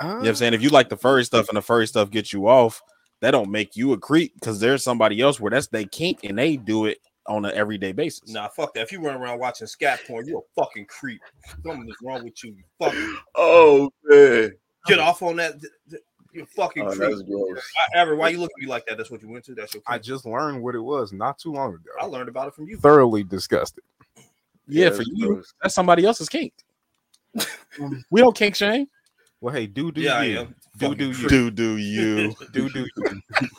You 0.00 0.06
know 0.06 0.14
what 0.14 0.28
I'm 0.28 0.34
saying? 0.36 0.54
If 0.54 0.62
you 0.62 0.70
like 0.70 0.88
the 0.88 0.96
furry 0.96 1.24
stuff 1.24 1.48
and 1.48 1.56
the 1.56 1.62
furry 1.62 1.86
stuff 1.86 2.10
gets 2.10 2.32
you 2.32 2.48
off, 2.48 2.80
that 3.20 3.32
don't 3.32 3.50
make 3.50 3.76
you 3.76 3.92
a 3.92 3.98
creep 3.98 4.32
because 4.34 4.60
there's 4.60 4.82
somebody 4.82 5.20
else 5.20 5.38
where 5.40 5.50
that's 5.50 5.66
they 5.66 5.84
kink 5.84 6.20
and 6.22 6.38
they 6.38 6.56
do 6.56 6.86
it 6.86 6.98
on 7.26 7.44
an 7.44 7.52
everyday 7.54 7.92
basis. 7.92 8.28
Nah, 8.32 8.48
fuck 8.48 8.74
that. 8.74 8.82
If 8.82 8.92
you 8.92 9.00
run 9.00 9.16
around 9.16 9.38
watching 9.38 9.66
scat 9.66 10.00
porn, 10.06 10.26
you're 10.26 10.38
a 10.40 10.60
fucking 10.60 10.86
creep. 10.86 11.20
Something 11.64 11.88
is 11.88 11.96
wrong 12.02 12.24
with 12.24 12.42
you. 12.42 12.52
You 12.56 12.62
fucking 12.78 13.16
Oh 13.36 13.90
man, 14.04 14.52
get 14.86 14.98
off 14.98 15.22
on 15.22 15.36
that. 15.36 15.60
th- 15.60 15.72
th- 15.90 16.02
You're 16.32 16.44
a 16.44 16.46
fucking 16.46 16.82
oh, 16.84 16.90
creep. 16.94 17.00
that's 17.54 17.72
Ever, 17.94 18.16
why 18.16 18.30
you 18.30 18.38
look 18.40 18.50
at 18.56 18.62
me 18.62 18.68
like 18.68 18.86
that? 18.86 18.96
That's 18.96 19.10
what 19.10 19.22
you 19.22 19.28
went 19.28 19.44
to. 19.46 19.54
That's 19.54 19.74
your. 19.74 19.82
I 19.86 19.98
just 19.98 20.24
learned 20.26 20.62
what 20.62 20.74
it 20.74 20.80
was 20.80 21.12
not 21.12 21.38
too 21.38 21.52
long 21.52 21.74
ago. 21.74 21.90
I 22.00 22.06
learned 22.06 22.28
about 22.28 22.48
it 22.48 22.54
from 22.54 22.66
you. 22.68 22.78
Thoroughly 22.78 23.22
disgusted. 23.22 23.84
Yeah, 24.66 24.84
Yeah, 24.86 24.90
for 24.90 25.02
you, 25.02 25.26
gross. 25.26 25.52
that's 25.62 25.74
somebody 25.74 26.04
else's 26.06 26.28
kink. 26.28 26.52
we 28.10 28.20
don't 28.20 28.36
kink 28.36 28.54
shame. 28.56 28.86
Well, 29.40 29.54
hey, 29.54 29.66
do 29.66 29.90
do 29.92 30.00
Yeah, 30.00 30.14
I 30.18 30.24
you. 30.24 30.38
am. 30.40 30.54
Do 30.78 30.94
do 30.94 31.10
you. 31.12 31.28
Do 31.28 31.50
do 31.50 31.76
you? 31.76 32.34
Do 32.52 32.68
do 32.70 32.86
you. 32.96 33.20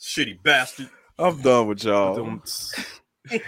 Shitty 0.00 0.42
bastard. 0.42 0.90
I'm 1.18 1.40
done 1.42 1.68
with 1.68 1.84
y'all. 1.84 2.40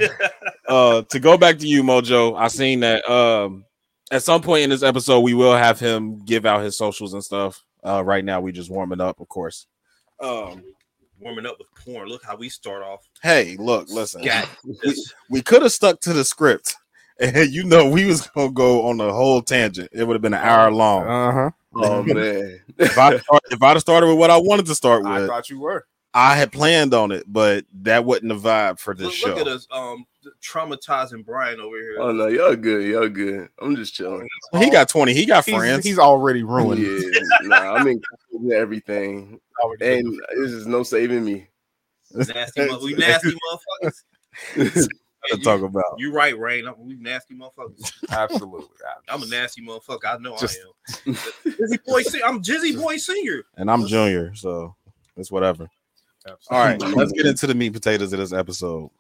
Uh 0.69 1.03
to 1.11 1.21
go 1.21 1.37
back 1.37 1.59
to 1.59 1.67
you 1.67 1.83
mojo 1.83 2.35
i 2.39 2.49
seen 2.49 2.81
that 2.81 3.09
um 3.11 3.65
at 4.11 4.23
some 4.23 4.41
point 4.41 4.63
in 4.65 4.71
this 4.71 4.83
episode 4.83 5.21
we 5.21 5.35
will 5.35 5.55
have 5.55 5.79
him 5.79 6.25
give 6.25 6.47
out 6.47 6.63
his 6.63 6.79
socials 6.79 7.13
and 7.13 7.23
stuff 7.23 7.63
uh 7.85 8.03
right 8.03 8.25
now 8.25 8.41
we 8.41 8.53
just 8.53 8.71
warming 8.71 9.01
up 9.01 9.21
of 9.21 9.29
course 9.29 9.67
um 10.21 10.63
Warming 11.19 11.47
up 11.47 11.57
with 11.59 11.69
porn. 11.83 12.09
Look 12.09 12.23
how 12.25 12.37
we 12.37 12.49
start 12.51 12.83
off. 12.83 13.01
hey 13.23 13.57
look 13.59 13.89
listen 13.91 14.23
Scat. 14.23 14.49
This- 14.83 15.13
we 15.31 15.41
could 15.43 15.63
have 15.63 15.73
stuck 15.73 16.01
to 16.01 16.13
the 16.13 16.25
script 16.25 16.75
and 17.21 17.51
you 17.53 17.63
know 17.65 17.89
we 17.89 18.07
was 18.07 18.27
gonna 18.29 18.51
go 18.53 18.87
on 18.89 18.97
the 18.97 19.13
whole 19.13 19.41
tangent 19.43 19.89
it 19.93 20.05
would 20.05 20.15
have 20.15 20.23
been 20.23 20.35
an 20.35 20.41
hour 20.43 20.71
long 20.73 21.07
Uh-huh. 21.07 21.51
Oh 21.75 22.03
man, 22.07 22.61
if 22.79 22.97
i 22.99 23.19
start, 23.19 23.43
if 23.51 23.63
i'd 23.63 23.69
have 23.75 23.81
started 23.83 24.07
with 24.09 24.19
what 24.19 24.31
i 24.31 24.37
wanted 24.39 24.67
to 24.67 24.75
start 24.75 25.03
with, 25.05 25.13
I 25.13 25.27
thought 25.27 25.49
you 25.51 25.61
were. 25.61 25.87
I 26.17 26.35
had 26.35 26.51
planned 26.51 26.95
on 26.95 27.13
it 27.13 27.25
but 27.29 27.65
that 27.73 28.05
wasn't 28.05 28.29
the 28.29 28.35
vibe 28.35 28.79
for 28.79 28.95
this 28.95 29.05
Look, 29.07 29.15
show 29.15 29.29
look 29.29 29.39
at 29.39 29.47
us, 29.49 29.67
um, 29.71 30.05
traumatizing 30.43 31.25
Brian 31.25 31.61
over 31.61 31.77
here. 31.77 31.97
oh 32.01 32.11
no, 32.11 32.27
y'all 32.27 32.57
good, 32.57 32.85
y'all 32.91 33.09
good. 33.09 33.49
I'm 33.61 33.77
just 33.77 33.95
chilling. 33.95 34.27
he 34.59 34.71
got 34.71 34.89
20 34.89 35.13
he 35.15 35.25
got 35.27 35.45
He's, 35.45 35.55
friends 35.55 35.85
he's 35.85 35.99
already 36.01 36.43
ruined. 36.43 36.83
Yeah, 36.83 37.21
nah, 37.43 37.75
I'm 37.75 37.87
in 37.87 38.01
everything, 38.53 39.39
and 39.81 40.21
this 40.37 40.51
is 40.51 40.67
no 40.67 40.83
saving 40.83 41.25
me. 41.25 41.47
nasty, 42.13 42.67
mo- 42.67 42.81
we 42.83 42.95
nasty 42.95 43.33
motherfuckers. 43.85 44.89
to 45.31 45.39
talk 45.39 45.63
about 45.63 45.85
You 45.99 46.13
right, 46.13 46.37
Rain. 46.39 46.67
I'm- 46.67 46.75
We 46.79 46.95
nasty 46.97 47.35
motherfuckers. 47.35 47.93
Absolutely. 48.11 48.67
I'm 49.09 49.23
a 49.23 49.27
nasty 49.27 49.61
motherfucker. 49.65 50.07
I 50.07 50.17
know 50.19 50.37
Just- 50.39 50.59
I 51.07 51.11
am. 51.11 51.15
Jizzy 51.15 51.85
boy, 51.85 52.03
I'm 52.25 52.43
Jizzy 52.43 52.81
boy 52.81 52.97
senior. 52.97 53.45
and 53.57 53.71
i'm 53.71 53.87
junior 53.87 54.35
so 54.35 54.75
it's 55.17 55.31
whatever 55.31 55.69
All 56.51 56.59
right, 56.65 56.81
let's 56.81 57.13
get 57.13 57.27
into 57.27 57.47
the 57.47 57.55
meat 57.55 57.73
potatoes 57.73 58.13
of 58.13 58.19
this 58.19 58.33
episode. 58.33 58.91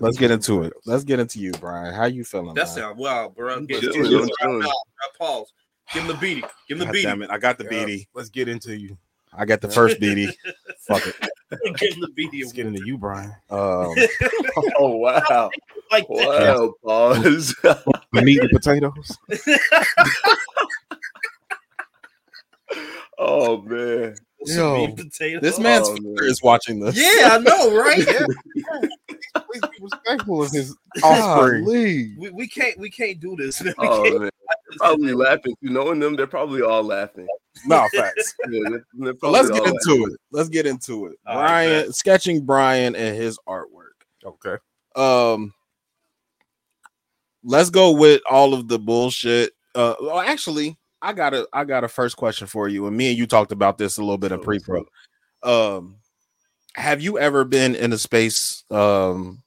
Let's 0.00 0.16
get 0.18 0.30
into 0.30 0.62
it. 0.62 0.72
Let's 0.86 1.04
get 1.04 1.20
into 1.20 1.38
you, 1.38 1.52
Brian. 1.52 1.92
How 1.94 2.06
you 2.06 2.24
feeling? 2.24 2.54
That 2.54 2.66
man? 2.66 2.74
sound 2.74 2.98
wild, 2.98 3.34
bro. 3.34 3.60
Get, 3.62 3.80
Chilling, 3.82 4.02
get- 4.10 4.20
I'm 4.22 4.28
chilling. 4.40 4.62
Pause, 4.62 4.72
pause. 5.18 5.52
Give 5.92 6.02
him 6.02 6.08
the 6.08 6.14
beating. 6.14 6.44
Give 6.68 6.76
him 6.76 6.78
the 6.80 6.84
God 6.86 6.92
beating. 6.92 7.10
damn 7.10 7.22
it! 7.22 7.30
I 7.30 7.38
got 7.38 7.58
the 7.58 7.64
Yeah, 7.64 7.70
beady. 7.70 8.08
Let's 8.14 8.28
get 8.30 8.48
into 8.48 8.76
you. 8.76 8.96
I 9.38 9.44
got 9.44 9.60
the 9.60 9.68
first 9.68 10.00
beady. 10.00 10.28
Fuck 10.88 11.06
it. 11.06 11.14
Give 11.78 11.92
him 11.92 12.00
the 12.00 12.08
beating. 12.14 12.40
Let's 12.40 12.52
get 12.52 12.66
into 12.66 12.84
you, 12.86 12.96
Brian. 12.98 13.34
Um, 13.50 13.94
Oh 14.78 14.96
wow, 14.96 15.50
Like 15.92 16.06
that. 16.08 16.26
wow, 16.56 16.74
pause. 16.82 17.54
The 17.62 18.22
meat 18.22 18.40
and 18.40 18.50
potatoes. 18.50 19.16
oh 23.18 23.60
man, 23.62 24.14
Some 24.16 24.24
Yo, 24.46 24.86
meat 24.86 24.96
potatoes. 24.96 25.42
this 25.42 25.58
man's 25.58 25.88
Oh, 25.88 25.96
father 25.96 26.02
man. 26.08 26.24
is 26.24 26.42
watching 26.42 26.80
this. 26.80 26.96
Yeah, 26.96 27.30
I 27.32 27.38
know, 27.38 27.76
right? 27.76 28.04
Please 28.06 29.60
be 29.62 29.78
respectful 29.80 30.42
of 30.42 30.50
his 30.50 30.76
offspring. 31.02 31.64
We, 31.66 32.30
we 32.30 32.46
can't 32.48 32.78
we 32.78 32.90
can't 32.90 33.18
do 33.20 33.36
this. 33.36 33.60
We 33.64 33.74
oh 33.78 34.02
can't- 34.04 34.20
man, 34.20 34.30
probably 34.78 35.12
laughing. 35.14 35.54
You 35.60 35.70
knowing 35.70 35.98
them, 36.00 36.16
they're 36.16 36.26
probably 36.26 36.62
all 36.62 36.82
laughing. 36.82 37.26
No 37.66 37.88
facts. 37.94 38.34
Yeah, 38.50 38.60
they're, 38.68 38.84
they're 38.94 39.14
let's 39.30 39.50
get 39.50 39.60
all 39.60 39.66
into 39.68 40.12
it. 40.12 40.20
Let's 40.30 40.48
get 40.48 40.66
into 40.66 41.06
it. 41.06 41.18
All 41.26 41.36
right, 41.40 41.66
Brian 41.66 41.92
sketching 41.92 42.44
Brian 42.44 42.94
and 42.94 43.16
his 43.16 43.38
artwork. 43.48 43.94
Okay. 44.24 44.56
Um, 44.94 45.52
let's 47.44 47.70
go 47.70 47.92
with 47.92 48.20
all 48.30 48.54
of 48.54 48.68
the 48.68 48.78
bullshit. 48.78 49.52
Uh, 49.74 49.94
well, 50.00 50.20
actually, 50.20 50.76
I 51.02 51.12
got 51.12 51.34
a 51.34 51.46
I 51.52 51.64
got 51.64 51.84
a 51.84 51.88
first 51.88 52.16
question 52.16 52.46
for 52.46 52.68
you, 52.68 52.86
and 52.86 52.96
me 52.96 53.08
and 53.10 53.18
you 53.18 53.26
talked 53.26 53.52
about 53.52 53.78
this 53.78 53.98
a 53.98 54.02
little 54.02 54.18
bit 54.18 54.32
in 54.32 54.40
pre-pro. 54.40 54.84
Um, 55.42 55.96
have 56.74 57.00
you 57.00 57.18
ever 57.18 57.44
been 57.44 57.74
in 57.74 57.92
a 57.92 57.98
space 57.98 58.64
um 58.70 59.42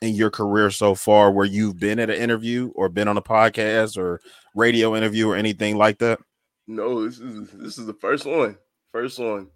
in 0.00 0.14
your 0.14 0.30
career 0.30 0.70
so 0.70 0.94
far 0.94 1.30
where 1.30 1.46
you've 1.46 1.78
been 1.78 1.98
at 1.98 2.10
an 2.10 2.16
interview 2.16 2.70
or 2.74 2.88
been 2.88 3.08
on 3.08 3.16
a 3.16 3.22
podcast 3.22 3.96
or 3.96 4.20
radio 4.54 4.96
interview 4.96 5.28
or 5.28 5.36
anything 5.36 5.76
like 5.76 5.98
that? 5.98 6.18
No, 6.66 7.04
this 7.04 7.18
is 7.18 7.50
this 7.50 7.78
is 7.78 7.86
the 7.86 7.94
first 7.94 8.24
one. 8.24 8.56
First 8.92 9.18
one. 9.18 9.48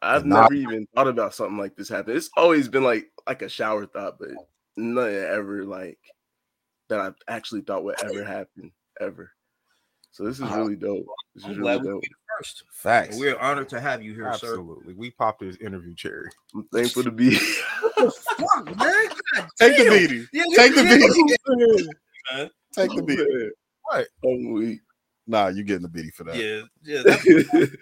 I've 0.00 0.24
Nah. 0.24 0.42
never 0.42 0.54
even 0.54 0.86
thought 0.94 1.08
about 1.08 1.34
something 1.34 1.58
like 1.58 1.74
this 1.76 1.88
happening. 1.88 2.16
It's 2.16 2.30
always 2.36 2.68
been 2.68 2.84
like 2.84 3.08
like 3.26 3.42
a 3.42 3.48
shower 3.48 3.86
thought, 3.86 4.18
but 4.18 4.30
nothing 4.76 5.14
ever 5.16 5.64
like 5.64 5.98
that 6.88 7.00
I've 7.00 7.16
actually 7.28 7.62
thought 7.62 7.84
would 7.84 7.96
ever 8.02 8.24
happen 8.24 8.72
ever. 9.00 9.32
So 10.18 10.24
this 10.24 10.40
is 10.40 10.50
really 10.50 10.74
dope. 10.74 11.06
This 11.36 11.44
is 11.44 11.50
I'm 11.50 11.50
really 11.50 11.62
glad 11.62 11.82
we 11.82 11.90
dope. 11.90 12.02
be 12.02 12.08
the 12.08 12.14
first. 12.36 12.64
Facts. 12.72 13.10
And 13.14 13.20
we're 13.20 13.38
honored 13.38 13.68
to 13.68 13.80
have 13.80 14.02
you 14.02 14.14
here, 14.14 14.24
sir. 14.34 14.48
Absolutely. 14.48 14.94
We 14.94 15.12
popped 15.12 15.40
his 15.40 15.56
interview 15.58 15.94
cherry. 15.94 16.28
I'm 16.56 16.64
thankful 16.72 17.04
to 17.04 17.12
be. 17.12 17.36
Fuck, 17.96 18.66
man. 18.66 19.08
God 19.36 19.48
Take 19.60 19.76
the 19.76 19.84
damn. 19.84 19.92
beating. 19.92 20.26
Yeah, 20.32 20.42
Take 20.56 20.74
the 20.74 20.82
yeah, 20.82 20.96
beating. 20.96 21.88
Man. 22.34 22.50
Take 22.74 22.96
the 22.96 23.02
beating. 23.04 23.50
Right. 23.92 24.06
Oh, 24.26 24.52
we... 24.54 24.80
Nah, 25.28 25.48
you're 25.48 25.62
getting 25.62 25.82
the 25.82 25.88
beating 25.88 26.10
for 26.10 26.24
that. 26.24 26.34
Yeah, 26.34 26.62
yeah. 26.82 27.66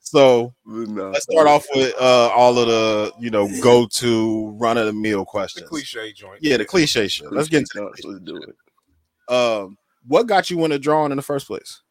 So 0.00 0.54
But 0.66 0.88
nah, 0.88 1.08
let's 1.08 1.24
start 1.24 1.46
off 1.46 1.64
with 1.74 1.94
uh 1.98 2.28
all 2.28 2.58
of 2.58 2.68
the 2.68 3.10
you 3.18 3.30
know 3.30 3.48
go 3.62 3.86
to 3.86 4.50
run 4.58 4.76
of 4.76 4.84
the 4.84 4.92
meal 4.92 5.20
The 5.20 5.24
questions. 5.24 5.68
cliche 5.68 6.12
joint. 6.12 6.40
Yeah, 6.42 6.58
the 6.58 6.64
cliche 6.66 7.08
shit. 7.08 7.32
Let's 7.32 7.48
get 7.48 7.60
into 7.60 7.84
Let's 7.84 8.02
do 8.22 8.36
it. 8.36 8.50
it. 8.50 9.32
Um, 9.34 9.78
what 10.06 10.26
got 10.26 10.50
you 10.50 10.64
into 10.64 10.78
drawing 10.78 11.12
in 11.12 11.16
the 11.16 11.22
first 11.22 11.46
place? 11.46 11.82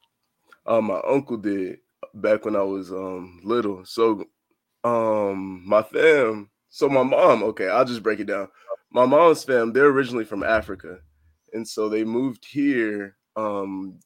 Um, 0.65 0.85
my 0.85 1.01
uncle 1.07 1.37
did 1.37 1.79
back 2.13 2.45
when 2.45 2.55
I 2.55 2.61
was 2.63 2.91
um 2.91 3.41
little. 3.43 3.85
So, 3.85 4.25
um, 4.83 5.67
my 5.67 5.83
fam. 5.83 6.51
So 6.69 6.89
my 6.89 7.03
mom. 7.03 7.43
Okay, 7.43 7.67
I'll 7.69 7.85
just 7.85 8.03
break 8.03 8.19
it 8.19 8.27
down. 8.27 8.49
My 8.91 9.05
mom's 9.05 9.43
fam. 9.43 9.73
They're 9.73 9.87
originally 9.87 10.25
from 10.25 10.43
Africa, 10.43 10.99
and 11.53 11.67
so 11.67 11.89
they 11.89 12.03
moved 12.03 12.45
here 12.45 13.17
um 13.35 13.99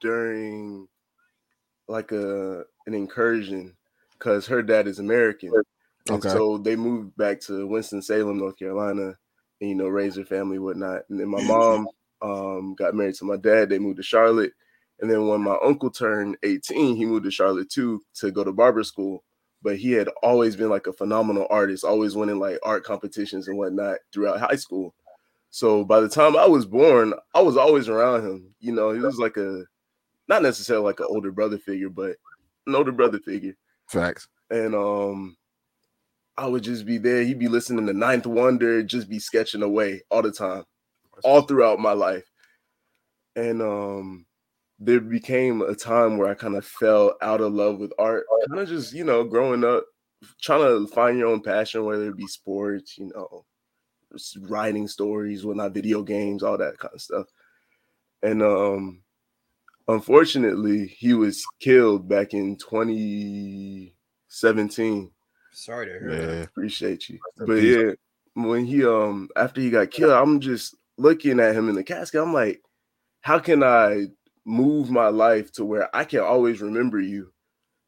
during 0.00 0.88
like 1.88 2.12
a 2.12 2.64
an 2.86 2.94
incursion 2.94 3.76
because 4.18 4.46
her 4.46 4.62
dad 4.62 4.86
is 4.86 4.98
American. 4.98 5.60
And 6.08 6.24
Okay. 6.24 6.28
so 6.28 6.58
they 6.58 6.76
moved 6.76 7.16
back 7.16 7.40
to 7.42 7.66
Winston 7.66 8.02
Salem, 8.02 8.38
North 8.38 8.58
Carolina, 8.58 9.18
and 9.60 9.70
you 9.70 9.74
know 9.74 9.88
raise 9.88 10.16
their 10.16 10.24
family, 10.26 10.58
whatnot. 10.58 11.02
And 11.10 11.20
then 11.20 11.28
my 11.28 11.40
mom 11.42 11.92
um 12.22 12.74
got 12.74 12.94
married 12.94 13.14
to 13.16 13.24
my 13.24 13.36
dad. 13.36 13.68
They 13.68 13.78
moved 13.78 13.96
to 13.98 14.02
Charlotte. 14.02 14.52
And 15.00 15.10
then 15.10 15.26
when 15.26 15.40
my 15.40 15.56
uncle 15.64 15.90
turned 15.90 16.36
18, 16.44 16.96
he 16.96 17.04
moved 17.04 17.24
to 17.24 17.30
Charlotte 17.30 17.70
too 17.70 18.02
to 18.14 18.30
go 18.30 18.44
to 18.44 18.52
barber 18.52 18.84
school. 18.84 19.24
But 19.62 19.76
he 19.76 19.92
had 19.92 20.08
always 20.22 20.56
been 20.56 20.70
like 20.70 20.86
a 20.86 20.92
phenomenal 20.92 21.46
artist, 21.50 21.84
always 21.84 22.16
winning 22.16 22.38
like 22.38 22.58
art 22.62 22.84
competitions 22.84 23.48
and 23.48 23.58
whatnot 23.58 23.98
throughout 24.12 24.40
high 24.40 24.56
school. 24.56 24.94
So 25.50 25.84
by 25.84 26.00
the 26.00 26.08
time 26.08 26.36
I 26.36 26.46
was 26.46 26.64
born, 26.64 27.12
I 27.34 27.42
was 27.42 27.56
always 27.56 27.88
around 27.88 28.26
him. 28.26 28.54
You 28.60 28.72
know, 28.72 28.92
he 28.92 29.00
was 29.00 29.18
like 29.18 29.36
a 29.36 29.64
not 30.28 30.42
necessarily 30.42 30.84
like 30.84 31.00
an 31.00 31.06
older 31.08 31.32
brother 31.32 31.58
figure, 31.58 31.90
but 31.90 32.16
an 32.66 32.74
older 32.74 32.92
brother 32.92 33.18
figure. 33.18 33.54
Facts. 33.88 34.28
And 34.50 34.74
um 34.74 35.36
I 36.36 36.46
would 36.46 36.62
just 36.62 36.86
be 36.86 36.98
there. 36.98 37.22
He'd 37.22 37.38
be 37.38 37.48
listening 37.48 37.86
to 37.86 37.92
Ninth 37.92 38.26
Wonder, 38.26 38.82
just 38.82 39.08
be 39.08 39.18
sketching 39.18 39.62
away 39.62 40.02
all 40.10 40.22
the 40.22 40.32
time 40.32 40.64
all 41.22 41.42
throughout 41.42 41.78
my 41.78 41.92
life. 41.92 42.28
And 43.36 43.62
um 43.62 44.26
there 44.84 45.00
became 45.00 45.62
a 45.62 45.74
time 45.74 46.18
where 46.18 46.28
I 46.28 46.34
kind 46.34 46.56
of 46.56 46.66
fell 46.66 47.14
out 47.22 47.40
of 47.40 47.52
love 47.52 47.78
with 47.78 47.92
art. 47.98 48.24
Kind 48.48 48.60
of 48.60 48.68
just, 48.68 48.92
you 48.92 49.04
know, 49.04 49.22
growing 49.22 49.62
up, 49.62 49.84
trying 50.40 50.62
to 50.62 50.88
find 50.92 51.16
your 51.16 51.28
own 51.28 51.40
passion, 51.40 51.84
whether 51.84 52.08
it 52.08 52.16
be 52.16 52.26
sports, 52.26 52.98
you 52.98 53.12
know, 53.14 53.44
writing 54.40 54.88
stories, 54.88 55.44
whatnot, 55.44 55.72
video 55.72 56.02
games, 56.02 56.42
all 56.42 56.58
that 56.58 56.78
kind 56.78 56.94
of 56.94 57.00
stuff. 57.00 57.28
And 58.24 58.42
um, 58.42 59.02
unfortunately, 59.86 60.86
he 60.86 61.14
was 61.14 61.46
killed 61.60 62.08
back 62.08 62.34
in 62.34 62.56
2017. 62.56 65.10
Sorry 65.52 65.86
to 65.86 65.92
hear 65.92 66.16
that. 66.16 66.48
Appreciate 66.48 67.08
you. 67.08 67.20
But 67.36 67.62
yeah, 67.62 67.92
when 68.34 68.64
he 68.64 68.84
um 68.84 69.28
after 69.36 69.60
he 69.60 69.70
got 69.70 69.90
killed, 69.90 70.12
I'm 70.12 70.40
just 70.40 70.76
looking 70.98 71.40
at 71.40 71.54
him 71.54 71.68
in 71.68 71.74
the 71.74 71.84
casket. 71.84 72.22
I'm 72.22 72.32
like, 72.32 72.62
how 73.20 73.38
can 73.38 73.62
I 73.62 74.06
move 74.44 74.90
my 74.90 75.08
life 75.08 75.52
to 75.52 75.64
where 75.64 75.94
I 75.94 76.04
can 76.04 76.20
always 76.20 76.60
remember 76.60 77.00
you, 77.00 77.32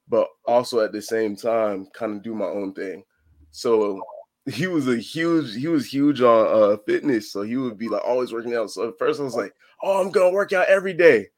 but 0.09 0.29
also 0.47 0.81
at 0.81 0.93
the 0.93 1.03
same 1.03 1.37
time 1.37 1.89
kind 1.93 2.17
of 2.17 2.23
do 2.23 2.35
my 2.35 2.47
own 2.47 2.73
thing. 2.73 3.05
So 3.51 4.01
he 4.47 4.67
was 4.67 4.89
a 4.89 4.97
huge, 4.97 5.55
he 5.55 5.69
was 5.69 5.93
huge 5.93 6.21
on 6.21 6.47
uh 6.47 6.77
fitness. 6.87 7.33
So 7.33 7.43
he 7.43 7.57
would 7.57 7.79
be 7.79 7.89
like 7.89 8.05
always 8.05 8.33
working 8.33 8.55
out. 8.55 8.71
So 8.71 8.89
at 8.89 8.99
first 8.99 9.21
I 9.21 9.25
was 9.25 9.35
like, 9.35 9.53
oh, 9.83 10.01
I'm 10.01 10.11
gonna 10.11 10.31
work 10.31 10.53
out 10.53 10.69
every 10.69 10.93
day. 10.93 11.29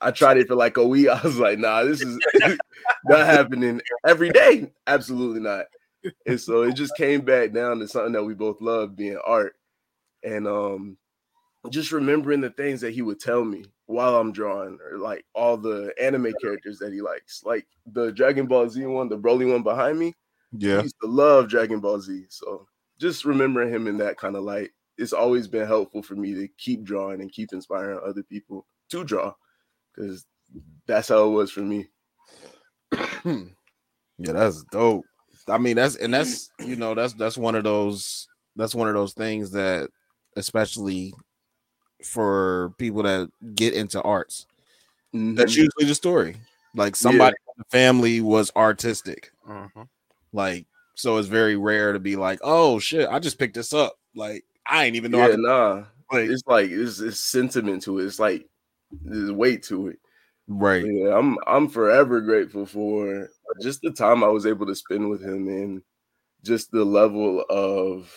I 0.00 0.10
tried 0.10 0.38
it 0.38 0.48
for 0.48 0.56
like 0.56 0.76
a 0.76 0.86
week. 0.86 1.08
I 1.10 1.20
was 1.22 1.38
like, 1.38 1.58
nah, 1.58 1.84
this 1.84 2.00
is 2.00 2.18
not 3.04 3.26
happening 3.26 3.80
every 4.06 4.30
day. 4.30 4.72
Absolutely 4.86 5.40
not. 5.40 5.66
And 6.26 6.40
so 6.40 6.62
it 6.62 6.74
just 6.74 6.96
came 6.96 7.20
back 7.20 7.52
down 7.52 7.78
to 7.78 7.88
something 7.88 8.12
that 8.12 8.24
we 8.24 8.34
both 8.34 8.60
love 8.62 8.96
being 8.96 9.18
art. 9.24 9.54
And 10.22 10.46
um 10.46 10.96
just 11.68 11.92
remembering 11.92 12.40
the 12.40 12.50
things 12.50 12.80
that 12.80 12.94
he 12.94 13.02
would 13.02 13.20
tell 13.20 13.44
me 13.44 13.64
while 13.86 14.16
I'm 14.16 14.32
drawing, 14.32 14.78
or 14.90 14.98
like 14.98 15.24
all 15.34 15.56
the 15.56 15.92
anime 16.00 16.32
characters 16.40 16.78
that 16.78 16.92
he 16.92 17.02
likes, 17.02 17.42
like 17.44 17.66
the 17.92 18.12
Dragon 18.12 18.46
Ball 18.46 18.68
Z 18.68 18.84
one, 18.86 19.08
the 19.08 19.18
Broly 19.18 19.50
one 19.50 19.62
behind 19.62 19.98
me. 19.98 20.14
Yeah. 20.52 20.78
He 20.78 20.84
used 20.84 20.96
to 21.02 21.08
love 21.08 21.48
Dragon 21.48 21.80
Ball 21.80 22.00
Z. 22.00 22.24
So 22.28 22.66
just 22.98 23.24
remembering 23.24 23.72
him 23.72 23.86
in 23.88 23.98
that 23.98 24.16
kind 24.16 24.36
of 24.36 24.44
light, 24.44 24.70
it's 24.96 25.12
always 25.12 25.48
been 25.48 25.66
helpful 25.66 26.02
for 26.02 26.14
me 26.14 26.34
to 26.34 26.48
keep 26.58 26.82
drawing 26.82 27.20
and 27.20 27.32
keep 27.32 27.52
inspiring 27.52 28.00
other 28.04 28.22
people 28.22 28.66
to 28.90 29.04
draw 29.04 29.32
because 29.94 30.26
that's 30.86 31.08
how 31.08 31.26
it 31.26 31.30
was 31.30 31.50
for 31.50 31.60
me. 31.60 31.88
Yeah, 34.22 34.32
that's 34.34 34.64
dope. 34.64 35.06
I 35.48 35.56
mean, 35.56 35.76
that's 35.76 35.96
and 35.96 36.12
that's 36.12 36.50
you 36.58 36.76
know 36.76 36.94
that's 36.94 37.14
that's 37.14 37.38
one 37.38 37.54
of 37.54 37.64
those 37.64 38.28
that's 38.54 38.74
one 38.74 38.86
of 38.86 38.94
those 38.94 39.14
things 39.14 39.50
that 39.52 39.88
especially 40.40 41.14
for 42.04 42.72
people 42.78 43.02
that 43.04 43.30
get 43.54 43.74
into 43.74 44.00
arts, 44.02 44.46
that's 45.12 45.52
Mhm. 45.52 45.56
usually 45.64 45.84
the 45.86 45.94
story. 45.94 46.36
Like 46.74 46.96
somebody 46.96 47.36
in 47.48 47.54
the 47.58 47.64
family 47.70 48.20
was 48.20 48.50
artistic. 48.56 49.30
Mhm. 49.46 49.88
Like 50.32 50.66
so 50.94 51.16
it's 51.16 51.28
very 51.28 51.56
rare 51.56 51.92
to 51.92 51.98
be 51.98 52.16
like, 52.16 52.40
"Oh 52.42 52.78
shit, 52.78 53.08
I 53.08 53.18
just 53.18 53.38
picked 53.38 53.54
this 53.54 53.72
up." 53.72 53.98
Like 54.14 54.44
I 54.66 54.84
ain't 54.84 54.96
even 54.96 55.10
know 55.12 55.28
yeah, 55.28 55.36
nah. 55.36 55.84
like 56.12 56.28
It's 56.30 56.42
like 56.46 56.70
it's, 56.70 57.00
it's 57.00 57.20
sentiment 57.20 57.82
to 57.84 57.98
it. 57.98 58.04
It's 58.06 58.18
like 58.18 58.46
there's 59.02 59.32
weight 59.32 59.62
to 59.64 59.88
it. 59.88 59.98
right. 60.48 60.84
Yeah, 60.84 61.16
I'm 61.16 61.38
I'm 61.46 61.68
forever 61.68 62.20
grateful 62.20 62.66
for 62.66 63.30
just 63.62 63.80
the 63.82 63.90
time 63.90 64.22
I 64.24 64.28
was 64.28 64.46
able 64.46 64.66
to 64.66 64.74
spend 64.74 65.08
with 65.10 65.22
him 65.22 65.48
and 65.48 65.82
just 66.44 66.70
the 66.70 66.84
level 66.84 67.44
of 67.50 68.12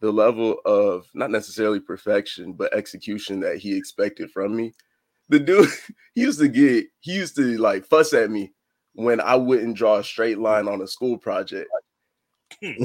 the 0.00 0.10
level 0.10 0.58
of 0.64 1.06
not 1.14 1.30
necessarily 1.30 1.80
perfection 1.80 2.52
but 2.52 2.74
execution 2.74 3.40
that 3.40 3.58
he 3.58 3.76
expected 3.76 4.30
from 4.30 4.56
me. 4.56 4.72
The 5.28 5.38
dude 5.38 5.68
he 6.14 6.22
used 6.22 6.40
to 6.40 6.48
get 6.48 6.86
he 7.00 7.14
used 7.14 7.36
to 7.36 7.58
like 7.58 7.86
fuss 7.86 8.12
at 8.12 8.30
me 8.30 8.52
when 8.94 9.20
I 9.20 9.36
wouldn't 9.36 9.76
draw 9.76 9.96
a 9.96 10.04
straight 10.04 10.38
line 10.38 10.68
on 10.68 10.82
a 10.82 10.86
school 10.86 11.18
project. 11.18 11.70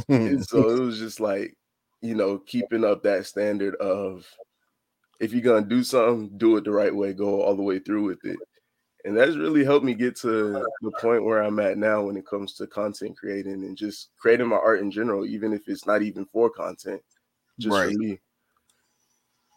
And 0.07 0.45
so 0.45 0.69
it 0.69 0.79
was 0.79 0.99
just 0.99 1.19
like, 1.19 1.55
you 2.01 2.13
know, 2.13 2.37
keeping 2.37 2.85
up 2.85 3.03
that 3.03 3.25
standard 3.25 3.75
of 3.75 4.27
if 5.19 5.33
you're 5.33 5.41
gonna 5.41 5.65
do 5.65 5.83
something, 5.83 6.37
do 6.37 6.57
it 6.57 6.65
the 6.65 6.71
right 6.71 6.93
way, 6.93 7.13
go 7.13 7.41
all 7.41 7.55
the 7.55 7.63
way 7.63 7.79
through 7.79 8.03
with 8.03 8.23
it. 8.25 8.37
And 9.05 9.15
that's 9.15 9.35
really 9.35 9.63
helped 9.63 9.85
me 9.85 9.93
get 9.93 10.15
to 10.17 10.65
the 10.81 10.91
point 10.99 11.23
where 11.23 11.43
I'm 11.43 11.59
at 11.59 11.77
now 11.77 12.01
when 12.01 12.17
it 12.17 12.25
comes 12.25 12.55
to 12.55 12.65
content 12.65 13.15
creating 13.15 13.63
and 13.63 13.77
just 13.77 14.09
creating 14.17 14.47
my 14.47 14.55
art 14.55 14.79
in 14.79 14.89
general, 14.89 15.27
even 15.27 15.53
if 15.53 15.67
it's 15.69 15.85
not 15.85 16.01
even 16.01 16.25
for 16.25 16.49
content, 16.49 17.01
just 17.59 17.77
Right. 17.77 17.93
for 17.93 17.99
me. 17.99 18.19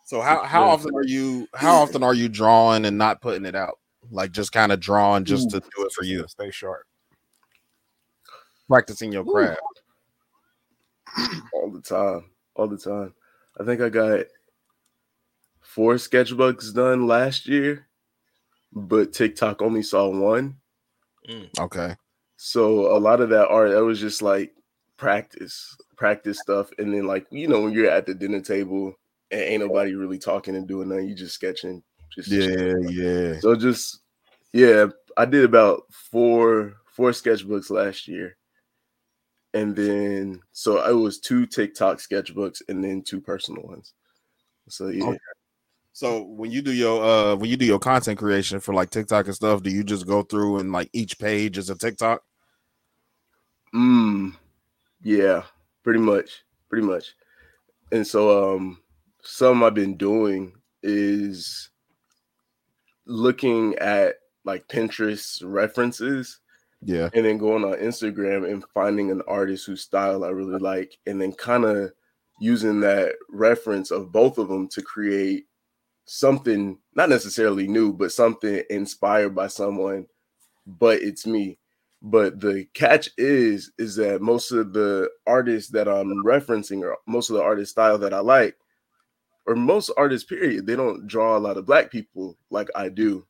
So 0.05 0.21
how 0.21 0.43
how 0.43 0.65
Yeah. 0.65 0.69
often 0.69 0.95
are 0.95 1.03
you 1.05 1.49
how 1.55 1.77
often 1.77 2.03
are 2.03 2.15
you 2.15 2.29
drawing 2.29 2.85
and 2.85 2.99
not 2.99 3.23
putting 3.23 3.47
it 3.47 3.55
out? 3.55 3.79
Like 4.11 4.33
just 4.33 4.53
kind 4.53 4.71
of 4.71 4.81
drawing 4.81 5.25
just 5.25 5.51
to 5.51 5.61
do 5.61 5.85
it 5.85 5.93
for 5.93 6.05
you, 6.05 6.27
Stay 6.29 6.51
sharp. 6.51 6.87
practicing 8.69 9.13
your 9.13 9.25
craft. 9.25 9.61
all 11.55 11.71
the 11.71 11.81
time, 11.81 12.31
all 12.55 12.69
the 12.69 12.77
time. 12.77 13.15
I 13.59 13.65
think 13.65 13.81
I 13.81 13.89
got 13.89 14.27
four 15.61 15.95
sketchbooks 15.95 16.75
done 16.75 17.07
last 17.07 17.47
year, 17.47 17.88
but 18.73 19.13
TikTok 19.13 19.63
only 19.63 19.83
saw 19.83 20.09
one. 20.09 20.57
Mm. 21.29 21.49
Okay. 21.59 21.97
So 22.37 22.97
a 22.97 22.99
lot 22.99 23.21
of 23.21 23.31
that 23.31 23.49
art, 23.49 23.71
that 23.71 23.85
was 23.85 24.01
just 24.01 24.23
like 24.23 24.53
practice, 24.97 25.77
practice 25.97 26.39
stuff. 26.41 26.71
And 26.79 26.95
then 26.95 27.07
like, 27.07 27.27
you 27.31 27.49
know, 27.49 27.63
when 27.63 27.73
you're 27.73 27.91
at 27.91 28.07
the 28.07 28.15
dinner 28.15 28.41
table 28.41 28.95
and 29.31 29.41
ain't 29.41 29.63
nobody 29.63 29.95
really 29.95 30.19
talking 30.19 30.57
and 30.57 30.69
doing 30.69 30.89
nothing, 30.89 31.09
you 31.09 31.15
just 31.15 31.35
sketching. 31.35 31.83
Just 32.15 32.29
Yeah, 32.29 32.75
yeah. 32.89 33.41
So 33.41 33.55
just 33.57 34.01
yeah, 34.53 34.87
I 35.17 35.25
did 35.25 35.45
about 35.45 35.83
four 35.91 36.75
four 36.93 37.11
sketchbooks 37.11 37.71
last 37.71 38.09
year. 38.09 38.37
And 39.55 39.75
then 39.75 40.41
so 40.53 40.79
I 40.79 40.93
was 40.93 41.19
two 41.19 41.47
TikTok 41.47 41.99
sketchbooks 41.99 42.63
and 42.69 42.83
then 42.83 43.03
two 43.03 43.21
personal 43.21 43.63
ones. 43.63 43.95
So 44.69 44.89
yeah. 44.89 45.05
Okay. 45.05 45.19
So 45.99 46.23
when 46.23 46.53
you 46.53 46.63
do 46.63 46.73
your 46.73 47.03
uh 47.03 47.35
when 47.35 47.51
you 47.51 47.57
do 47.57 47.65
your 47.65 47.81
content 47.81 48.21
creation 48.21 48.61
for 48.61 48.73
like 48.73 48.91
TikTok 48.91 49.27
and 49.27 49.35
stuff, 49.35 49.65
do 49.65 49.71
you 49.71 49.83
just 49.83 50.07
go 50.07 50.23
through 50.23 50.61
and 50.61 50.71
like 50.71 50.89
each 50.93 51.19
page 51.19 51.59
is 51.59 51.71
a 51.71 51.75
TikTok? 51.75 52.23
Mm, 53.75 54.37
yeah, 55.03 55.43
pretty 55.83 55.99
much, 55.99 56.45
pretty 56.69 56.87
much. 56.87 57.17
And 57.91 58.07
so, 58.07 58.55
um, 58.55 58.81
some 59.25 59.65
I've 59.65 59.75
been 59.75 59.97
doing 59.97 60.53
is 60.85 61.71
looking 63.05 63.75
at 63.81 64.19
like 64.45 64.69
Pinterest 64.69 65.43
references 65.45 66.39
Yeah. 66.81 67.09
and 67.13 67.27
then 67.27 67.39
going 67.39 67.65
on 67.65 67.73
Instagram 67.73 68.49
and 68.49 68.63
finding 68.73 69.11
an 69.11 69.23
artist 69.27 69.67
whose 69.67 69.83
style 69.83 70.23
I 70.23 70.29
really 70.29 70.61
like, 70.61 70.97
and 71.09 71.21
then 71.21 71.33
kind 71.33 71.65
of 71.65 71.91
using 72.41 72.79
that 72.83 73.17
reference 73.31 73.91
of 73.91 74.13
both 74.13 74.39
of 74.39 74.47
them 74.47 74.69
to 74.69 74.81
create 74.81 75.47
something 76.09 76.79
not 76.95 77.11
necessarily 77.11 77.69
new, 77.69 77.93
but 77.93 78.13
something 78.13 78.63
inspired 78.71 79.35
by 79.35 79.47
someone, 79.47 80.07
but 80.67 81.03
it's 81.03 81.27
me. 81.27 81.59
But 82.01 82.41
the 82.41 82.67
catch 82.75 83.11
is, 83.19 83.73
is 83.79 83.97
that 83.97 84.23
most 84.23 84.51
of 84.51 84.73
the 84.73 85.11
artists 85.27 85.71
that 85.73 85.89
I'm 85.89 86.25
referencing, 86.25 86.83
or 86.83 86.97
most 87.07 87.29
of 87.29 87.37
the 87.37 87.43
artist 87.43 87.73
style 87.73 87.99
that 87.99 88.15
I 88.15 88.21
like, 88.21 88.57
or 89.47 89.55
most 89.55 89.91
artists, 89.97 90.29
period, 90.29 90.67
they 90.67 90.77
don't 90.77 91.07
draw 91.07 91.37
a 91.37 91.41
lot 91.41 91.57
of 91.57 91.67
black 91.67 91.91
people 91.91 92.39
like 92.51 92.69
I 92.75 92.89
do. 92.89 93.27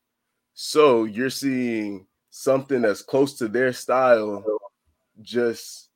So 0.54 1.04
you're 1.04 1.30
seeing 1.30 2.06
something 2.30 2.82
that's 2.82 3.02
close 3.02 3.38
to 3.38 3.48
their 3.48 3.72
style 3.72 4.44
just 5.20 5.88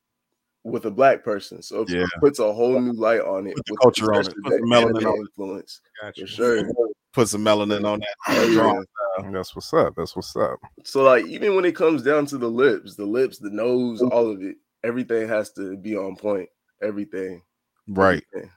with 0.63 0.85
a 0.85 0.91
black 0.91 1.23
person. 1.23 1.61
So 1.61 1.81
it 1.81 1.89
Yeah. 1.89 2.05
puts 2.19 2.39
a 2.39 2.53
whole 2.53 2.79
new 2.79 2.93
light 2.93 3.21
on 3.21 3.47
it. 3.47 3.55
Put 3.55 3.65
the 3.65 3.73
with 3.73 3.79
culture 3.81 4.13
on 4.13 4.21
it. 4.21 4.33
Put 4.43 4.43
the 4.43 4.49
that 4.51 4.61
melanin 4.61 5.05
on 5.05 5.17
influence. 5.17 5.81
Gotcha. 6.01 6.21
For 6.21 6.27
sure. 6.27 6.69
Put 7.11 7.29
some 7.29 7.43
melanin 7.43 7.85
on 7.85 7.99
that. 7.99 8.15
Oh, 8.27 8.83
yeah. 9.21 9.31
That's 9.31 9.55
what's 9.55 9.73
up. 9.73 9.93
That's 9.95 10.15
what's 10.15 10.35
up. 10.35 10.59
So 10.83 11.03
like 11.03 11.25
even 11.25 11.55
when 11.55 11.65
it 11.65 11.75
comes 11.75 12.01
down 12.01 12.25
to 12.27 12.37
the 12.37 12.49
lips, 12.49 12.95
the 12.95 13.05
lips, 13.05 13.37
the 13.37 13.51
nose, 13.51 14.01
all 14.01 14.31
of 14.31 14.41
it, 14.41 14.55
everything 14.83 15.27
has 15.27 15.51
to 15.53 15.77
be 15.77 15.95
on 15.95 16.15
point. 16.15 16.49
Everything. 16.81 17.43
Right. 17.87 18.23
Everything. 18.33 18.51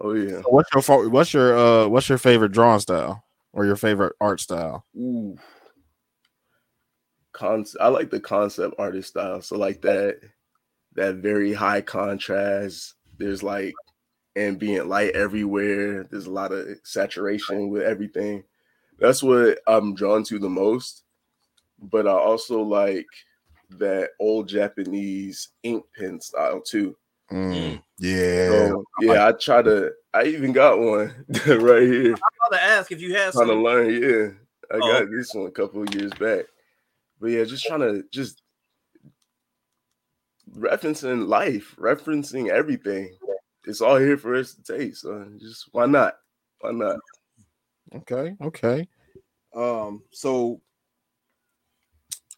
Oh 0.00 0.14
yeah. 0.14 0.40
So 0.40 0.48
what's 0.48 0.70
your 0.74 1.08
what's 1.10 1.34
your 1.34 1.56
uh 1.56 1.86
what's 1.88 2.08
your 2.08 2.18
favorite 2.18 2.52
drawing 2.52 2.80
style 2.80 3.22
or 3.52 3.66
your 3.66 3.76
favorite 3.76 4.14
art 4.20 4.40
style? 4.40 4.86
Ooh. 4.96 5.36
Concept. 7.32 7.80
I 7.80 7.88
like 7.88 8.10
the 8.10 8.18
concept 8.18 8.74
artist 8.78 9.10
style. 9.10 9.40
So 9.42 9.56
like 9.56 9.82
that, 9.82 10.20
that 10.94 11.16
very 11.16 11.52
high 11.52 11.80
contrast. 11.80 12.94
There's 13.18 13.42
like 13.42 13.74
ambient 14.36 14.88
light 14.88 15.10
everywhere. 15.12 16.04
There's 16.04 16.26
a 16.26 16.30
lot 16.30 16.52
of 16.52 16.66
saturation 16.84 17.68
with 17.70 17.82
everything. 17.82 18.44
That's 18.98 19.22
what 19.22 19.58
I'm 19.66 19.94
drawn 19.94 20.24
to 20.24 20.38
the 20.38 20.48
most. 20.48 21.04
But 21.80 22.06
I 22.06 22.12
also 22.12 22.60
like 22.60 23.06
that 23.78 24.10
old 24.18 24.48
Japanese 24.48 25.48
ink 25.62 25.84
pen 25.96 26.20
style 26.20 26.60
too. 26.60 26.96
Mm, 27.30 27.82
yeah. 27.98 28.48
So 28.48 28.84
yeah, 29.00 29.28
I 29.28 29.32
try 29.32 29.62
to. 29.62 29.92
I 30.12 30.24
even 30.24 30.52
got 30.52 30.78
one 30.80 31.14
right 31.46 31.82
here. 31.82 32.14
I'm 32.14 32.48
about 32.48 32.56
to 32.56 32.62
ask 32.62 32.90
if 32.92 33.00
you 33.00 33.14
had 33.14 33.32
trying 33.32 33.46
to 33.46 33.54
learn. 33.54 33.90
Yeah, 33.90 34.28
I 34.74 34.80
Oh. 34.82 34.92
got 35.00 35.10
this 35.10 35.32
one 35.34 35.46
a 35.46 35.50
couple 35.52 35.82
of 35.82 35.94
years 35.94 36.12
back. 36.14 36.46
But 37.20 37.28
yeah, 37.28 37.44
just 37.44 37.64
trying 37.64 37.80
to 37.80 38.02
just 38.10 38.42
referencing 40.56 41.28
life, 41.28 41.74
referencing 41.78 42.48
everything. 42.50 43.14
It's 43.66 43.80
all 43.80 43.96
here 43.96 44.16
for 44.16 44.34
us 44.34 44.54
to 44.54 44.62
take. 44.62 44.96
So 44.96 45.26
just 45.38 45.68
why 45.72 45.86
not? 45.86 46.14
Why 46.60 46.72
not? 46.72 46.98
Okay, 47.94 48.36
okay. 48.42 48.88
Um, 49.54 50.02
so 50.10 50.60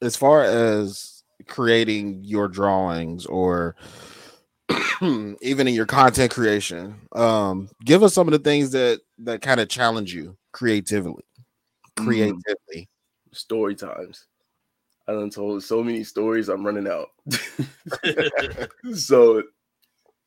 as 0.01 0.17
far 0.17 0.43
as 0.43 1.23
creating 1.47 2.21
your 2.25 2.49
drawings 2.49 3.27
or 3.27 3.77
even 5.03 5.69
in 5.69 5.75
your 5.75 5.87
content 5.87 6.31
creation, 6.33 6.97
um, 7.13 7.69
give 7.85 8.03
us 8.03 8.15
some 8.15 8.29
of 8.29 8.33
the 8.33 8.39
things 8.39 8.71
that 8.73 9.01
that 9.19 9.43
kind 9.43 9.61
of 9.61 9.69
challenge 9.69 10.15
you 10.15 10.37
creatively. 10.53 11.25
Mm. 11.97 12.05
Creatively. 12.05 12.89
Story 13.33 13.75
times. 13.75 14.27
I 15.09 15.13
done 15.13 15.31
told 15.31 15.63
so 15.65 15.83
many 15.83 16.05
stories. 16.05 16.49
I'm 16.49 16.65
running 16.65 16.87
out. 16.89 17.09
so 18.95 19.43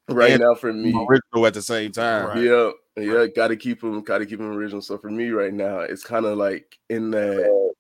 right 0.09 0.31
And- 0.31 0.41
now 0.41 0.55
for 0.55 0.71
me, 0.73 0.89
Original 0.93 1.45
at 1.47 1.53
the 1.53 1.61
same 1.61 1.91
time. 1.91 2.27
Right. 2.27 2.43
Yeah, 2.43 2.71
yeah, 2.97 3.25
gotta 3.27 3.55
keep 3.55 3.81
them, 3.81 4.01
gotta 4.01 4.25
keep 4.25 4.39
them 4.39 4.51
original. 4.51 4.81
So 4.81 4.97
for 4.97 5.09
me 5.09 5.29
right 5.29 5.53
now, 5.53 5.79
it's 5.79 6.03
kind 6.03 6.25
of 6.25 6.37
like 6.37 6.77
in 6.89 7.11
that, 7.11 7.73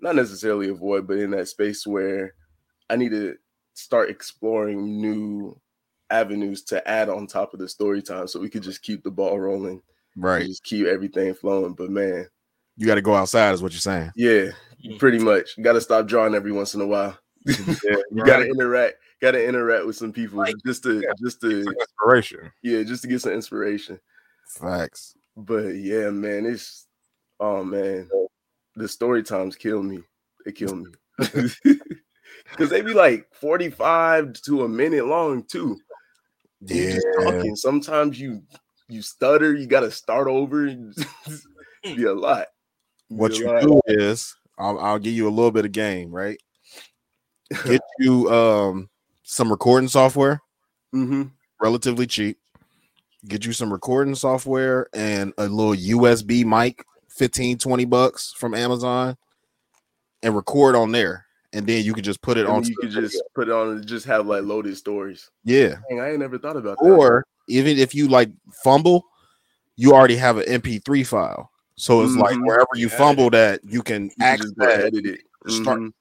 not 0.00 0.14
necessarily 0.16 0.68
avoid, 0.68 1.06
but 1.06 1.18
in 1.18 1.30
that 1.32 1.48
space 1.48 1.86
where 1.86 2.34
I 2.90 2.96
need 2.96 3.10
to 3.10 3.36
start 3.74 4.10
exploring 4.10 5.00
new 5.00 5.58
avenues 6.10 6.62
to 6.62 6.86
add 6.88 7.08
on 7.08 7.26
top 7.26 7.52
of 7.52 7.58
the 7.60 7.68
story 7.68 8.02
time, 8.02 8.28
so 8.28 8.38
we 8.40 8.48
could 8.50 8.62
just 8.62 8.82
keep 8.82 9.02
the 9.02 9.10
ball 9.10 9.38
rolling, 9.40 9.82
Right. 10.16 10.46
just 10.46 10.64
keep 10.64 10.86
everything 10.86 11.34
flowing. 11.34 11.72
But 11.74 11.90
man, 11.90 12.28
You 12.76 12.86
got 12.86 12.94
to 12.96 13.02
go 13.02 13.14
outside, 13.14 13.52
is 13.54 13.62
what 13.62 13.72
you're 13.72 13.80
saying. 13.80 14.12
yeah. 14.16 14.50
Mm. 14.84 14.98
pretty 14.98 15.18
much. 15.18 15.60
Got 15.60 15.72
to 15.74 15.80
stop 15.80 16.06
drawing 16.06 16.34
every 16.34 16.52
once 16.52 16.74
in 16.74 16.80
a 16.80 16.86
while. 16.86 17.18
you 17.44 18.24
got 18.24 18.38
to 18.38 18.46
interact, 18.48 18.96
got 19.20 19.32
to 19.32 19.44
interact 19.44 19.86
with 19.86 19.96
some 19.96 20.12
people 20.12 20.44
just 20.66 20.82
to, 20.82 21.02
just 21.22 21.40
to, 21.40 21.62
Inspiration. 21.62 22.52
yeah, 22.62 22.82
just 22.82 23.02
to 23.02 23.08
get 23.08 23.20
some 23.20 23.32
inspiration. 23.32 24.00
Facts. 24.48 25.16
But 25.36 25.76
yeah, 25.76 26.10
man, 26.10 26.46
it's 26.46 26.86
oh 27.40 27.62
man, 27.62 28.08
the 28.74 28.88
story 28.88 29.22
times 29.22 29.54
kill 29.54 29.82
me. 29.82 30.00
They 30.44 30.52
kill 30.52 30.76
me 30.76 30.86
because 31.18 32.70
they 32.70 32.80
be 32.80 32.94
like 32.94 33.26
forty-five 33.34 34.32
to 34.44 34.64
a 34.64 34.68
minute 34.68 35.06
long 35.06 35.44
too. 35.44 35.78
Yeah. 36.62 36.94
just 36.94 37.06
talking. 37.18 37.56
Sometimes 37.56 38.18
you 38.18 38.42
you 38.88 39.02
stutter. 39.02 39.54
You 39.54 39.66
got 39.66 39.80
to 39.80 39.90
start 39.90 40.26
over. 40.26 40.66
be 41.82 42.04
a 42.04 42.14
lot. 42.14 42.46
What 43.08 43.32
a 43.32 43.36
you 43.36 43.46
lot. 43.46 43.62
do 43.62 43.80
is 43.86 44.34
I'll, 44.58 44.78
I'll 44.78 44.98
give 44.98 45.12
you 45.12 45.28
a 45.28 45.30
little 45.30 45.50
bit 45.50 45.64
of 45.64 45.72
game, 45.72 46.10
right? 46.10 46.38
Get 47.64 47.80
you 47.98 48.30
um 48.30 48.88
some 49.22 49.50
recording 49.50 49.88
software, 49.88 50.40
Mhm. 50.94 51.30
relatively 51.60 52.06
cheap. 52.06 52.38
Get 53.26 53.44
you 53.44 53.52
some 53.52 53.72
recording 53.72 54.14
software 54.14 54.88
and 54.94 55.32
a 55.38 55.48
little 55.48 55.74
USB 55.74 56.44
mic, 56.44 56.84
15, 57.08 57.58
20 57.58 57.84
bucks 57.84 58.32
from 58.36 58.54
Amazon, 58.54 59.16
and 60.22 60.34
record 60.36 60.76
on 60.76 60.92
there. 60.92 61.26
And 61.52 61.66
then 61.66 61.84
you 61.84 61.94
can 61.94 62.04
just 62.04 62.20
put 62.22 62.36
it 62.36 62.46
on. 62.46 62.64
you 62.64 62.76
could 62.76 62.90
just 62.90 63.20
put 63.34 63.48
it 63.48 63.52
on 63.52 63.70
and 63.70 63.86
just 63.86 64.04
have 64.06 64.26
like 64.26 64.42
loaded 64.44 64.76
stories. 64.76 65.30
yeah. 65.44 65.76
Dang, 65.88 66.00
I 66.00 66.10
ain't 66.10 66.20
never 66.20 66.38
thought 66.38 66.56
about 66.56 66.78
that. 66.78 66.84
Or 66.84 67.24
even 67.48 67.78
if 67.78 67.94
you 67.94 68.08
like 68.08 68.30
fumble, 68.62 69.04
you 69.76 69.92
already 69.92 70.16
have 70.16 70.38
an 70.38 70.44
MP3 70.60 71.06
file. 71.06 71.50
So 71.76 72.02
it's 72.02 72.16
like 72.16 72.36
Mhm. 72.36 72.46
wherever 72.46 72.68
you 72.74 72.88
Yeah. 72.88 72.96
fumble 72.96 73.30
that, 73.30 73.60
you 73.64 73.82
can 73.82 74.04
you 74.04 74.10
can 74.16 74.24
access 74.26 74.50
just 74.56 74.60
edit 74.60 75.06
it. 75.06 75.20
start 75.48 75.80
Mhm. 75.80 75.92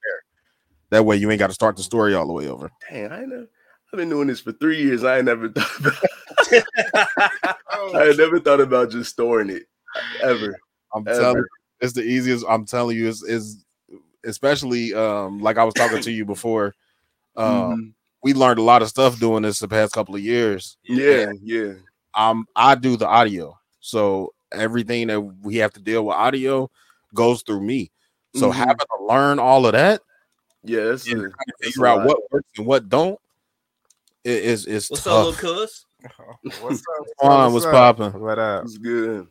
that 0.89 1.05
way 1.05 1.17
you 1.17 1.29
ain't 1.29 1.39
got 1.39 1.47
to 1.47 1.53
start 1.53 1.75
the 1.75 1.83
story 1.83 2.13
all 2.15 2.25
the 2.27 2.33
way 2.33 2.47
over. 2.47 2.71
Dang, 2.89 3.11
I 3.11 3.25
know. 3.25 3.45
I've 3.93 3.97
been 3.97 4.09
doing 4.09 4.27
this 4.27 4.39
for 4.39 4.51
three 4.53 4.81
years. 4.81 5.03
I 5.03 5.17
ain't 5.17 5.25
never 5.25 5.49
thought 5.55 5.79
about. 5.79 5.93
I 7.69 8.13
never 8.17 8.39
thought 8.39 8.61
about 8.61 8.89
just 8.91 9.11
storing 9.11 9.49
it 9.49 9.67
ever. 10.21 10.57
I'm 10.93 11.07
Ever. 11.07 11.17
telling 11.17 11.37
you, 11.37 11.47
it's 11.81 11.93
the 11.93 12.01
easiest. 12.03 12.45
I'm 12.47 12.65
telling 12.65 12.97
you, 12.97 13.07
is 13.07 13.23
is 13.23 13.65
especially 14.25 14.93
um 14.93 15.39
like 15.39 15.57
I 15.57 15.63
was 15.63 15.73
talking 15.73 16.01
to 16.01 16.11
you 16.11 16.25
before. 16.25 16.73
Um, 17.35 17.51
Mhm. 17.71 17.93
we 18.23 18.33
learned 18.33 18.59
a 18.59 18.63
lot 18.63 18.81
of 18.81 18.87
stuff 18.87 19.19
doing 19.19 19.43
this 19.43 19.59
the 19.59 19.67
past 19.67 19.93
couple 19.93 20.15
of 20.15 20.21
years. 20.21 20.77
Yeah, 20.83 21.31
yeah. 21.41 21.73
Um, 22.13 22.47
I 22.55 22.75
do 22.75 22.95
the 22.95 23.07
audio, 23.07 23.57
so 23.81 24.33
everything 24.51 25.07
that 25.07 25.19
we 25.21 25.57
have 25.57 25.73
to 25.73 25.81
deal 25.81 26.05
with 26.05 26.15
audio 26.15 26.69
goes 27.13 27.41
through 27.41 27.61
me. 27.61 27.91
So 28.35 28.49
Mhm. 28.51 28.55
having 28.55 28.77
to 28.77 29.05
learn 29.05 29.39
all 29.39 29.65
of 29.65 29.71
that, 29.73 30.01
Yeah, 30.63 30.85
that's 30.85 31.05
and 31.07 31.13
a- 31.17 31.21
trying 31.21 31.29
to 31.29 31.53
that's 31.59 31.71
figure 31.73 31.85
a 31.85 31.89
out 31.89 32.05
what 32.07 32.31
works 32.31 32.49
and 32.57 32.65
what 32.65 32.89
don't, 32.89 33.19
i- 34.25 34.29
is 34.29 34.65
is 34.65 34.89
What's 34.89 35.05
up, 35.07 35.13
tough. 35.13 35.43
little 35.43 35.55
cuz? 35.65 35.85
What's 36.61 36.81
up? 36.81 37.05
Twan, 37.21 37.53
what's 37.53 37.65
popping? 37.65 38.19
What 38.19 38.37
up? 38.39 38.63
It's 38.65 38.77
good. 38.77 39.27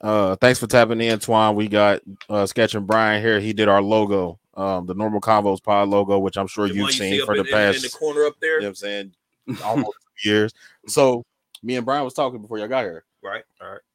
Uh, 0.00 0.34
thanks 0.36 0.58
for 0.58 0.66
tapping 0.66 1.00
in, 1.00 1.18
Twan. 1.20 1.54
We 1.54 1.68
got 1.68 2.00
uh 2.28 2.46
Sketching 2.46 2.86
Brian 2.86 3.22
here. 3.22 3.38
He 3.40 3.52
did 3.52 3.68
our 3.68 3.80
logo, 3.82 4.38
um, 4.54 4.86
the 4.86 4.94
normal 4.94 5.20
convos 5.20 5.62
pod 5.62 5.88
logo, 5.88 6.18
which 6.18 6.36
I'm 6.36 6.46
sure 6.48 6.66
The 6.68 6.74
you've 6.74 6.82
one 6.82 6.88
you 6.92 6.98
see 6.98 7.10
seen 7.18 7.24
for 7.26 7.34
the 7.36 7.44
in- 7.44 7.46
past. 7.50 7.76
in 7.76 7.82
the 7.82 7.90
corner 7.90 8.24
up 8.24 8.34
you 8.34 8.38
there, 8.40 8.60
know 8.60 8.64
what 8.66 8.68
I'm 8.70 8.74
saying 8.76 9.14
almost 9.64 9.96
two 10.22 10.28
years. 10.28 10.52
So 10.88 11.24
me 11.62 11.76
and 11.76 11.84
Brian 11.86 12.04
was 12.04 12.14
talking 12.14 12.40
before 12.42 12.58
y'all 12.58 12.68
got 12.68 12.82
here. 12.84 13.04
right? 13.22 13.44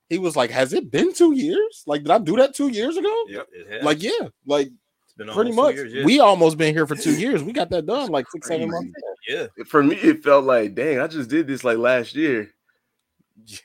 He 0.09 0.17
was 0.19 0.35
like, 0.35 0.49
"Has 0.51 0.73
it 0.73 0.89
been 0.89 1.13
two 1.13 1.33
years? 1.33 1.83
Like, 1.85 2.03
did 2.03 2.11
I 2.11 2.17
do 2.19 2.35
that 2.37 2.55
two 2.55 2.69
years 2.69 2.95
ago?" 2.97 3.23
Yep. 3.27 3.47
It 3.53 3.71
has. 3.73 3.83
Like, 3.83 4.01
yeah, 4.01 4.27
like 4.45 4.67
It's 5.03 5.13
been 5.17 5.27
pretty 5.29 5.51
much. 5.51 5.75
years, 5.75 5.93
yeah. 5.93 6.05
We 6.05 6.19
almost 6.19 6.57
been 6.57 6.73
here 6.73 6.87
for 6.87 6.95
two 6.95 7.15
years. 7.19 7.43
We 7.43 7.51
got 7.53 7.69
that 7.71 7.85
done 7.85 8.09
like 8.09 8.25
six, 8.31 8.47
seven 8.47 8.69
Crazy. 8.69 8.91
months. 8.91 9.01
yeah. 9.27 9.65
For 9.67 9.83
me, 9.83 9.95
it 9.97 10.23
felt 10.23 10.45
like, 10.45 10.75
dang, 10.75 10.99
I 10.99 11.07
just 11.07 11.29
did 11.29 11.47
this 11.47 11.63
like 11.63 11.77
last 11.77 12.15
year. 12.15 12.49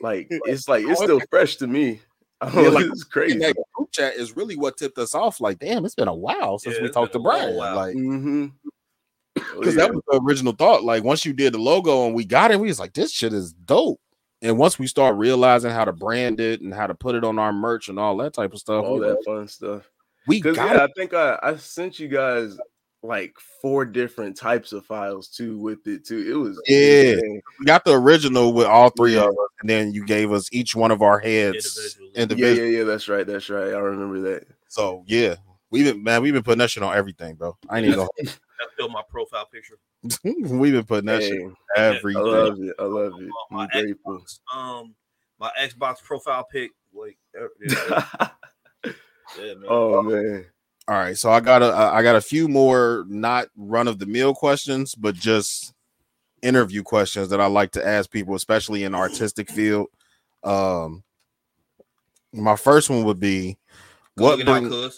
Like 0.01 0.27
it's 0.31 0.69
like 0.69 0.85
it's 0.87 1.01
still 1.03 1.21
fresh 1.31 1.57
to 1.57 1.67
me. 1.67 2.01
Yeah, 2.43 2.63
like, 2.71 2.87
it's 2.91 3.05
crazy. 3.05 3.39
That 3.39 3.55
group 3.75 3.93
chat 3.93 4.15
is 4.17 4.37
really 4.37 4.57
what 4.57 4.77
tipped 4.77 4.99
us 4.99 5.15
off. 5.15 5.41
Like, 5.41 5.61
damn, 5.61 5.85
it's 5.85 5.95
been 5.95 6.09
a 6.09 6.15
while 6.15 6.59
since 6.59 6.75
Yeah, 6.77 6.83
we 6.83 6.89
talked 6.91 7.13
to 7.13 7.19
been 7.21 7.27
a 7.27 7.29
long 7.31 7.39
Brian. 7.41 7.57
while. 7.57 7.77
Like, 7.77 7.95
hmm 7.95 8.47
because 9.35 9.77
that 9.77 9.91
was 9.95 10.03
the 10.09 10.21
original 10.23 10.53
thought. 10.53 10.85
Like 10.85 11.05
once 11.05 11.25
you 11.25 11.33
did 11.33 11.55
the 11.55 11.59
logo 11.59 12.05
and 12.07 12.15
we 12.15 12.25
got 12.25 12.51
it, 12.51 12.61
we 12.61 12.67
was 12.69 12.79
like, 12.81 12.93
this 12.93 13.13
shit 13.13 13.33
is 13.33 13.53
dope. 13.53 14.01
And 14.43 14.59
once 14.59 14.79
we 14.79 14.89
start 14.89 15.17
realizing 15.17 15.71
how 15.71 15.85
to 15.85 15.93
brand 15.93 16.41
it 16.41 16.61
and 16.61 16.75
how 16.75 16.89
to 16.89 16.95
put 16.95 17.15
it 17.15 17.23
on 17.23 17.39
our 17.39 17.53
merch 17.53 17.89
and 17.89 17.99
all 17.99 18.17
that 18.19 18.35
type 18.35 18.53
of 18.53 18.59
stuff, 18.59 18.85
all 18.85 18.99
that 18.99 19.15
like, 19.15 19.25
fun 19.25 19.49
stuff. 19.49 19.89
we 20.27 20.41
got 20.41 20.75
yeah. 20.75 20.83
I 20.85 20.89
think 20.97 21.15
I, 21.15 21.39
I 21.41 21.57
sent 21.57 22.01
you 22.01 22.09
guys 22.09 22.59
like 23.05 23.35
four 23.61 23.85
different 23.85 24.37
types 24.37 24.73
of 24.73 24.85
files 24.85 25.29
too 25.29 25.59
with 25.59 25.87
it 25.87 26.05
too. 26.05 26.25
It 26.29 26.35
was 26.35 26.61
Yeah. 26.67 27.13
insane. 27.13 27.43
We 27.61 27.67
got 27.67 27.85
the 27.85 27.93
original 27.95 28.53
with 28.53 28.67
all 28.67 28.91
three 28.91 29.15
Yeah. 29.15 29.23
of 29.23 29.29
us, 29.31 29.49
and 29.61 29.71
then 29.71 29.93
you 29.93 30.05
gave 30.05 30.33
us 30.33 30.49
each 30.53 30.75
one 30.75 30.91
of 30.91 31.03
our 31.03 31.21
heads 31.21 31.97
Individually. 32.17 32.57
yeah, 32.57 32.65
yeah, 32.65 32.79
yeah. 32.79 32.85
That's 32.85 33.09
right, 33.09 33.27
that's 33.27 33.49
right. 33.49 33.73
I 33.73 33.79
remember 33.79 34.21
that. 34.33 34.47
So 34.69 35.05
yeah, 35.07 35.37
we've 35.71 35.85
been 35.85 36.03
man, 36.03 36.21
we've 36.21 36.33
been 36.35 36.43
putting 36.43 36.59
that 36.59 36.71
shit 36.71 36.83
on 36.83 36.97
everything, 36.97 37.37
bro. 37.37 37.57
I 37.69 37.79
ain't 37.79 37.87
even 37.87 37.99
gonna, 37.99 38.31
That's 38.63 38.75
still 38.75 38.89
my 38.89 39.03
profile 39.11 39.47
picture. 39.47 39.79
we've 40.25 40.73
been 40.73 40.85
putting 40.85 41.07
that 41.07 41.23
shit 41.23 41.33
Hey, 41.33 41.45
on 41.45 41.57
every 41.77 42.15
I 42.15 42.21
love 42.21 42.61
it. 42.61 42.75
I 42.79 42.85
love 42.85 43.21
it. 43.21 43.29
My 43.51 43.63
I'm 43.63 43.69
grateful. 43.69 44.21
Xbox, 44.21 44.41
um, 44.55 44.95
my 45.41 45.51
Xbox 45.61 46.03
profile 46.03 46.47
pic. 46.51 46.71
Like, 46.95 47.19
uh, 47.41 47.47
yeah, 47.61 48.29
yeah, 49.39 49.55
man. 49.55 49.65
oh 49.69 50.03
man. 50.03 50.45
All 50.87 50.97
right, 50.97 51.17
so 51.17 51.31
I 51.31 51.41
got 51.41 51.63
a 51.63 51.73
I 51.73 52.03
got 52.03 52.17
a 52.17 52.21
few 52.21 52.49
more 52.49 53.05
not 53.09 53.49
run 53.57 53.89
of 53.89 53.99
the 53.99 54.07
mill 54.07 54.35
questions, 54.35 54.95
but 54.95 55.15
just 55.15 55.73
interview 56.43 56.83
questions 56.83 57.29
that 57.31 57.41
I 57.41 57.47
like 57.47 57.73
to 57.73 57.87
ask 57.87 58.11
people, 58.11 58.35
especially 58.35 58.85
in 58.85 58.93
the 58.93 58.99
artistic 58.99 59.51
field. 59.51 59.89
Um, 60.45 61.03
my 62.33 62.57
first 62.57 62.91
one 62.91 63.05
would 63.05 63.21
be 63.21 63.59
Go 64.19 64.25
what 64.25 64.39
looking 64.39 64.69
bring, 64.69 64.91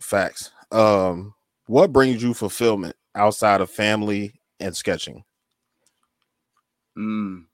facts. 0.00 0.50
Um, 0.72 1.34
what 1.66 1.92
brings 1.92 2.22
you 2.22 2.34
fulfillment 2.34 2.96
outside 3.16 3.60
of 3.60 3.70
family 3.70 4.34
and 4.60 4.76
sketching? 4.76 5.24
Mm. 6.96 7.44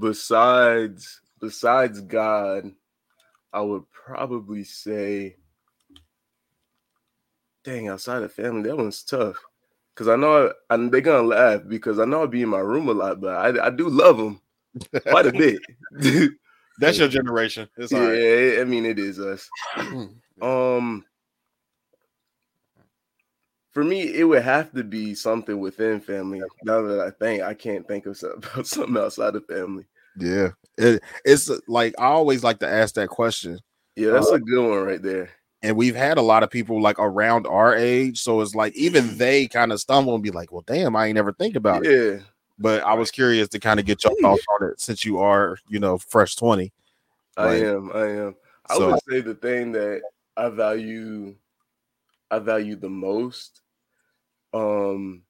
Besides 0.00 1.20
besides 1.40 2.00
God, 2.00 2.72
I 3.52 3.60
would 3.60 3.84
probably 3.90 4.64
say 4.64 5.36
dang 7.64 7.88
outside 7.88 8.22
of 8.22 8.32
family, 8.32 8.68
that 8.68 8.76
one's 8.76 9.02
tough. 9.02 9.36
Cause 9.94 10.08
I 10.08 10.16
know 10.16 10.52
I, 10.70 10.74
I, 10.74 10.88
they're 10.88 11.02
gonna 11.02 11.26
laugh 11.28 11.62
because 11.68 11.98
I 11.98 12.06
know 12.06 12.20
I'll 12.20 12.26
be 12.26 12.42
in 12.42 12.48
my 12.48 12.60
room 12.60 12.88
a 12.88 12.92
lot, 12.92 13.20
but 13.20 13.34
I, 13.34 13.66
I 13.66 13.70
do 13.70 13.88
love 13.88 14.16
them 14.16 14.40
quite 15.06 15.26
a 15.26 15.32
bit. 15.92 16.32
That's 16.78 16.98
your 16.98 17.08
generation. 17.08 17.68
It's 17.76 17.92
yeah, 17.92 18.06
right. 18.06 18.60
I 18.60 18.64
mean 18.64 18.86
it 18.86 18.98
is 18.98 19.18
us. 19.18 19.48
Um, 20.40 21.04
for 23.72 23.82
me, 23.82 24.02
it 24.14 24.24
would 24.24 24.42
have 24.42 24.72
to 24.72 24.84
be 24.84 25.14
something 25.14 25.58
within 25.58 26.00
family. 26.00 26.42
Now 26.62 26.82
that 26.82 27.00
I 27.00 27.10
think, 27.10 27.42
I 27.42 27.54
can't 27.54 27.86
think 27.88 28.06
of 28.06 28.16
something, 28.16 28.42
about 28.52 28.66
something 28.66 28.96
outside 28.96 29.34
of 29.34 29.46
family. 29.46 29.84
Yeah, 30.18 30.50
it, 30.76 31.02
it's 31.24 31.48
uh, 31.50 31.58
like 31.66 31.94
I 31.98 32.04
always 32.04 32.44
like 32.44 32.58
to 32.60 32.68
ask 32.68 32.94
that 32.96 33.08
question. 33.08 33.58
Yeah, 33.96 34.10
that's 34.10 34.30
a 34.30 34.38
good 34.38 34.70
one 34.70 34.82
right 34.84 35.02
there. 35.02 35.30
and 35.62 35.76
we've 35.76 35.96
had 35.96 36.18
a 36.18 36.22
lot 36.22 36.42
of 36.42 36.50
people 36.50 36.82
like 36.82 36.98
around 36.98 37.46
our 37.46 37.74
age. 37.74 38.20
So 38.20 38.40
it's 38.42 38.54
like 38.54 38.74
even 38.76 39.16
they 39.16 39.48
kind 39.48 39.72
of 39.72 39.80
stumble 39.80 40.14
and 40.14 40.22
be 40.22 40.30
like, 40.30 40.52
"Well, 40.52 40.64
damn, 40.66 40.94
I 40.96 41.06
ain't 41.06 41.14
never 41.14 41.32
think 41.32 41.56
about 41.56 41.86
it." 41.86 41.90
Yeah. 41.90 42.22
But 42.58 42.84
I 42.84 42.92
was 42.94 43.10
curious 43.10 43.48
to 43.48 43.58
kind 43.58 43.80
of 43.80 43.86
get 43.86 44.04
your 44.04 44.14
thoughts 44.20 44.44
on 44.60 44.68
it 44.68 44.80
since 44.80 45.04
you 45.04 45.18
are, 45.18 45.56
you 45.68 45.80
know, 45.80 45.96
fresh 45.96 46.36
twenty. 46.36 46.72
I 47.38 47.54
am. 47.54 47.90
I 47.94 48.06
am. 48.08 48.34
I 48.68 48.76
so- 48.76 48.90
would 48.90 49.00
say 49.08 49.20
the 49.22 49.34
thing 49.34 49.72
that 49.72 50.02
I 50.36 50.50
value, 50.50 51.34
I 52.30 52.38
value 52.38 52.76
the 52.76 52.90
most, 52.90 53.61
um, 54.52 55.22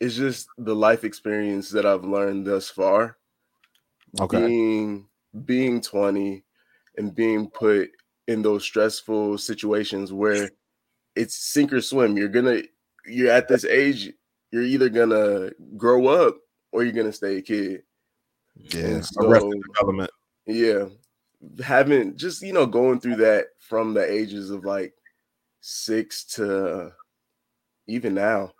it's 0.00 0.16
just 0.16 0.48
the 0.58 0.74
life 0.74 1.04
experience 1.04 1.70
that 1.70 1.86
I've 1.86 2.04
learned 2.04 2.46
thus 2.46 2.68
far. 2.68 3.16
Okay. 4.20 4.46
Being 4.46 5.08
being 5.44 5.80
twenty 5.80 6.44
and 6.96 7.14
being 7.14 7.48
put 7.50 7.90
in 8.28 8.42
those 8.42 8.64
stressful 8.64 9.38
situations 9.38 10.12
where 10.12 10.50
it's 11.14 11.36
sink 11.36 11.72
or 11.72 11.80
swim. 11.80 12.16
You're 12.16 12.28
gonna. 12.28 12.62
You're 13.06 13.30
at 13.32 13.48
this 13.48 13.64
age. 13.64 14.12
You're 14.50 14.62
either 14.62 14.88
gonna 14.88 15.50
grow 15.76 16.06
up 16.06 16.36
or 16.72 16.82
you're 16.82 16.92
gonna 16.92 17.12
stay 17.12 17.36
a 17.36 17.42
kid. 17.42 17.82
Yeah. 18.56 19.00
So- 19.00 19.28
Arrested 19.28 19.62
development. 19.74 20.10
Yeah. 20.46 20.86
Having 21.62 22.16
just, 22.16 22.42
you 22.42 22.52
know, 22.52 22.66
going 22.66 22.98
through 23.00 23.16
that 23.16 23.46
from 23.58 23.94
the 23.94 24.10
ages 24.10 24.50
of 24.50 24.64
like 24.64 24.94
six 25.60 26.24
to 26.24 26.92
even 27.86 28.14
now, 28.14 28.52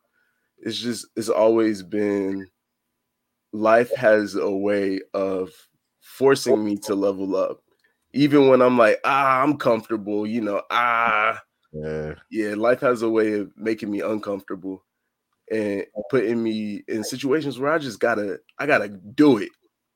it's 0.59 0.79
just, 0.79 1.07
it's 1.17 1.29
always 1.29 1.83
been 1.83 2.49
life 3.53 3.95
has 3.95 4.35
a 4.35 4.51
way 4.51 5.01
of 5.15 5.51
forcing 6.01 6.65
me 6.65 6.77
to 6.77 6.95
level 6.95 7.37
up. 7.37 7.63
Even 8.13 8.49
when 8.49 8.63
I'm 8.63 8.79
like, 8.79 9.01
ah, 9.05 9.43
I'm 9.43 9.57
comfortable, 9.59 10.27
you 10.27 10.41
know, 10.41 10.63
ah, 10.71 11.41
Yeah. 11.73 12.15
yeah, 12.31 12.55
life 12.55 12.81
has 12.81 13.03
a 13.03 13.11
way 13.11 13.35
of 13.35 13.53
making 13.57 13.91
me 13.91 14.01
uncomfortable 14.01 14.85
and 15.51 15.85
putting 16.11 16.43
me 16.43 16.83
in 16.89 17.05
situations 17.05 17.59
where 17.59 17.73
I 17.73 17.79
just 17.79 18.01
gotta, 18.01 18.41
I 18.59 18.67
gotta 18.67 18.89
do 18.89 19.39
it. 19.39 19.51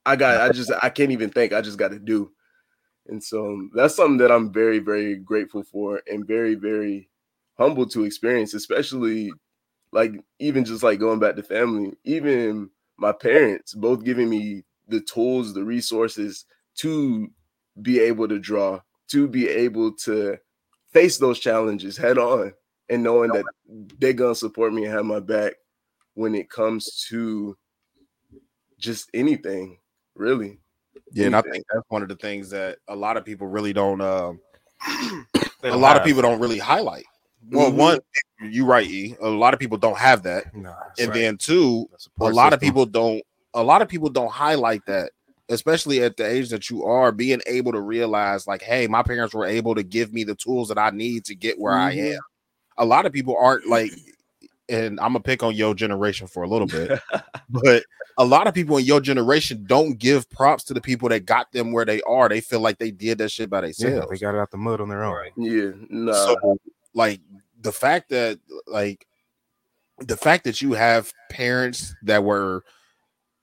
I 0.07 0.17
got, 0.17 0.41
I 0.41 0.51
just, 0.51 0.73
I 0.83 0.91
can't 0.91 1.13
even 1.13 1.31
think. 1.31 1.53
I 1.53 1.61
just 1.61 1.79
gotta 1.79 1.99
do. 1.99 2.33
And 3.07 3.23
so 3.23 3.47
um, 3.47 3.71
that's 3.75 3.97
something 3.97 4.19
that 4.19 4.31
I'm 4.31 4.53
very, 4.53 4.79
very 4.79 5.17
grateful 5.17 5.63
for 5.63 6.03
and 6.07 6.27
very, 6.27 6.55
very 6.55 7.09
humbled 7.61 7.91
to 7.91 8.05
experience, 8.05 8.55
especially 8.55 9.31
like 9.93 10.13
even 10.39 10.65
just 10.65 10.83
like 10.83 10.99
going 10.99 11.19
back 11.19 11.37
to 11.37 11.43
family, 11.43 11.93
even 12.05 12.71
my 12.97 13.13
parents 13.13 13.75
both 13.75 14.03
giving 14.03 14.31
me 14.31 14.65
the 14.89 15.01
tools, 15.03 15.53
the 15.53 15.63
resources 15.63 16.47
to 16.77 17.29
be 17.83 18.01
able 18.01 18.27
to 18.27 18.39
draw, 18.39 18.81
to 19.09 19.29
be 19.29 19.47
able 19.47 19.93
to 19.93 20.39
face 20.91 21.19
those 21.19 21.39
challenges 21.39 21.99
head 21.99 22.17
on 22.17 22.53
and 22.89 23.03
knowing 23.03 23.31
that 23.31 23.45
they're 23.99 24.15
gonna 24.15 24.35
support 24.35 24.73
me 24.73 24.85
and 24.85 24.95
have 24.95 25.05
my 25.05 25.21
back 25.21 25.53
when 26.15 26.35
it 26.35 26.49
comes 26.49 27.07
to 27.09 27.57
just 28.79 29.11
anything, 29.13 29.79
really. 30.15 30.59
Yeah, 31.13 31.27
and 31.27 31.37
I 31.37 31.43
think 31.43 31.65
that's 31.71 31.85
one 31.89 32.03
of 32.03 32.09
the 32.09 32.17
things 32.17 32.49
that 32.51 32.79
a 32.89 32.97
lot 32.97 33.19
of 33.19 33.25
people 33.25 33.49
really 33.49 33.75
don't. 33.75 34.01
Um, 34.01 34.41
They 35.63 35.69
a 35.69 35.77
lot 35.77 35.97
of 35.97 36.05
people 36.05 36.23
don't 36.23 36.41
really 36.41 36.59
highlight. 36.59 37.05
Well, 37.49 37.71
Mhm. 37.71 37.77
one, 37.77 37.99
you 38.43 38.65
right, 38.65 38.87
E. 38.89 39.17
A 39.21 39.29
lot 39.29 39.55
of 39.55 39.61
people 39.61 39.79
don't 39.79 39.99
have 39.99 40.23
that, 40.25 40.55
Nah, 40.55 40.75
and 40.99 41.09
right. 41.09 41.15
then 41.15 41.37
two, 41.39 41.87
The 41.91 41.97
a 41.97 41.99
support 41.99 42.35
lot 42.35 42.53
of 42.53 42.61
people 42.61 42.87
don't. 42.87 43.23
A 43.55 43.63
lot 43.63 43.83
of 43.83 43.89
people 43.89 44.09
don't 44.11 44.31
highlight 44.31 44.85
that, 44.87 45.11
especially 45.49 46.03
at 46.03 46.17
the 46.17 46.25
age 46.25 46.51
that 46.51 46.71
you 46.71 46.85
are, 46.85 47.11
being 47.11 47.41
able 47.47 47.73
to 47.73 47.81
realize, 47.81 48.47
like, 48.47 48.63
hey, 48.63 48.87
my 48.87 49.03
parents 49.03 49.35
were 49.35 49.47
able 49.47 49.75
to 49.75 49.83
give 49.83 50.13
me 50.13 50.23
the 50.23 50.37
tools 50.37 50.69
that 50.69 50.79
I 50.79 50.91
need 50.91 51.25
to 51.25 51.35
get 51.35 51.59
where 51.59 51.75
I 51.75 51.95
Mhm. 51.97 52.15
am. 52.15 52.21
A 52.79 52.85
lot 52.85 53.07
of 53.07 53.13
people 53.13 53.37
aren't 53.37 53.67
like, 53.67 53.91
and 54.69 55.01
I'm 55.01 55.13
gonna 55.13 55.21
pick 55.21 55.43
on 55.43 55.55
your 55.57 55.75
generation 55.75 56.29
for 56.29 56.45
a 56.45 56.49
little 56.49 56.69
bit, 56.69 57.01
but 57.51 57.85
a 58.19 58.25
lot 58.25 58.47
of 58.47 58.55
people 58.55 58.77
in 58.77 58.85
your 58.85 59.01
generation 59.01 59.65
don't 59.67 59.99
give 59.99 60.29
props 60.31 60.63
to 60.65 60.75
the 60.75 60.81
people 60.81 61.09
that 61.09 61.25
got 61.27 61.51
them 61.53 61.73
where 61.73 61.85
they 61.85 62.01
are. 62.03 62.29
They 62.29 62.41
feel 62.41 62.61
like 62.61 62.79
they 62.79 62.91
did 62.93 63.19
that 63.19 63.31
shit 63.33 63.51
by 63.51 63.59
Yeah, 63.63 63.63
themselves. 63.63 64.11
they 64.11 64.19
got 64.19 64.35
it 64.37 64.39
out 64.39 64.51
the 64.53 64.59
mud 64.59 64.81
on 64.81 64.89
their 64.89 65.03
own. 65.03 65.15
Right. 65.15 65.33
yeah, 65.37 65.71
nah. 65.89 66.13
So, 66.13 66.59
like 66.95 67.21
the 67.61 67.73
fact 67.73 68.11
that, 68.11 68.39
like, 68.67 69.07
the 69.99 70.17
fact 70.17 70.45
that 70.45 70.63
you 70.63 70.73
have 70.73 71.13
parents 71.31 71.95
that 72.05 72.25
were 72.25 72.65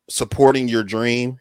supporting 0.09 0.67
your 0.67 0.83
dream, 0.83 1.37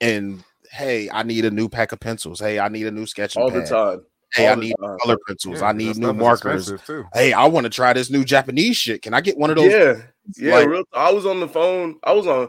and 0.00 0.44
hey, 0.70 1.08
I 1.10 1.22
need 1.22 1.44
a 1.44 1.50
new 1.50 1.68
pack 1.68 1.92
of 1.92 2.00
pencils. 2.00 2.40
Hey, 2.40 2.58
I 2.58 2.68
need 2.68 2.86
a 2.86 2.90
new 2.90 3.06
sketching 3.06 3.42
all 3.42 3.50
the 3.50 3.64
time. 3.64 4.04
Hey, 4.34 4.48
all 4.48 4.52
I 4.52 4.60
need 4.60 4.74
time. 4.82 4.98
color 4.98 5.16
pencils. 5.26 5.60
Yeah, 5.60 5.66
I 5.68 5.72
'cause 5.72 5.76
need 5.78 5.96
new 5.98 6.12
markers. 6.12 6.72
Hey, 7.14 7.32
I 7.32 7.46
want 7.46 7.64
to 7.64 7.70
try 7.70 7.92
this 7.92 8.10
new 8.10 8.24
Japanese 8.24 8.76
shit. 8.76 9.00
Can 9.02 9.14
I 9.14 9.20
get 9.20 9.38
one 9.38 9.50
of 9.50 9.56
those? 9.56 9.72
Yeah, 9.72 10.02
yeah. 10.36 10.54
like- 10.56 10.68
real. 10.68 10.82
I 10.92 11.12
was 11.12 11.24
on 11.24 11.40
the 11.40 11.48
phone. 11.48 11.98
I 12.02 12.12
was 12.12 12.26
on 12.26 12.48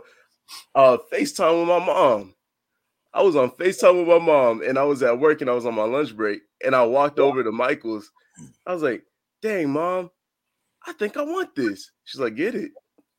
uh 0.76 0.98
FaceTime 1.14 1.60
with 1.60 1.68
my 1.70 1.80
mom. 1.86 2.34
I 3.14 3.22
was 3.22 3.36
on 3.36 3.52
FaceTime 3.52 4.00
with 4.00 4.08
my 4.08 4.20
mom, 4.20 4.62
and 4.62 4.78
I 4.78 4.84
was 4.84 5.04
at 5.04 5.20
work, 5.20 5.42
and 5.42 5.50
I 5.50 5.54
was 5.54 5.66
on 5.66 5.76
my 5.76 5.84
lunch 5.84 6.16
break, 6.16 6.42
and 6.66 6.76
I 6.76 6.84
walked 6.84 7.20
over 7.20 7.44
to 7.44 7.52
Michael's. 7.52 8.12
I 8.66 8.74
was 8.74 8.84
like, 8.84 9.04
"Dang, 9.42 9.72
mom, 9.72 10.12
I 10.86 10.94
think 10.94 11.18
I 11.18 11.24
want 11.24 11.56
this." 11.56 11.92
She's 12.04 12.20
like, 12.20 12.36
"Get 12.36 12.56
it, 12.56 12.72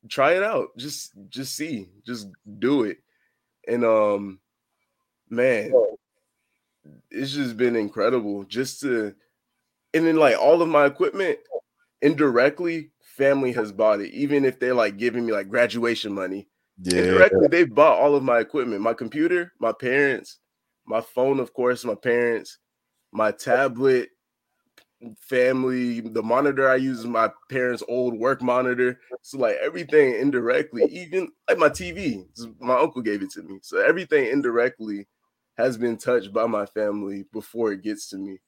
try 0.09 0.33
it 0.33 0.43
out. 0.43 0.69
Just, 0.77 1.13
just 1.29 1.55
see, 1.57 1.89
just 2.07 2.29
do 2.59 2.85
it." 2.85 2.99
And 3.67 3.85
um, 3.85 4.41
man, 5.29 5.73
it's 7.11 7.33
just 7.33 7.57
been 7.57 7.77
incredible 7.77 8.45
just 8.45 8.81
to, 8.81 9.15
and 9.95 10.07
then 10.07 10.17
like 10.17 10.39
all 10.39 10.63
of 10.63 10.69
my 10.69 10.87
equipment 10.87 11.39
indirectly 12.03 12.91
family 13.01 13.53
has 13.53 13.73
bought 13.73 14.01
it 14.01 14.13
even 14.13 14.45
if 14.45 14.61
they're 14.61 14.75
like 14.75 14.97
giving 14.97 15.27
me 15.27 15.33
like 15.33 15.49
graduation 15.49 16.13
money 16.13 16.47
Yeah, 16.83 17.01
indirectly 17.01 17.49
they've 17.49 17.75
bought 17.75 17.99
all 17.99 18.15
of 18.15 18.23
my 18.23 18.39
equipment 18.39 18.81
my 18.81 18.95
computer 18.95 19.53
my 19.59 19.73
parents 19.73 20.39
my 20.87 21.01
phone 21.01 21.41
of 21.41 21.53
course 21.53 21.85
my 21.85 21.97
parents 21.97 22.59
my 23.13 23.33
tablet 23.33 24.11
family 25.21 26.01
the 26.01 26.23
monitor 26.23 26.69
i 26.69 26.75
use 26.75 27.01
is 27.01 27.07
my 27.07 27.31
parents 27.49 27.83
old 27.89 28.15
work 28.15 28.43
monitor. 28.43 28.99
So 29.23 29.39
like 29.39 29.57
everything 29.63 30.15
indirectly 30.15 30.85
even 30.91 31.29
like 31.49 31.59
my 31.59 31.69
tv 31.69 32.27
my 32.59 32.79
uncle 32.79 33.03
gave 33.03 33.23
it 33.23 33.31
to 33.33 33.43
me. 33.43 33.59
So 33.63 33.79
everything 33.79 34.27
indirectly 34.27 35.07
has 35.57 35.77
been 35.77 35.97
touched 35.97 36.33
by 36.33 36.47
my 36.47 36.67
family 36.67 37.25
before 37.33 37.73
it 37.73 37.83
gets 37.83 38.09
to 38.11 38.17
me. 38.17 38.39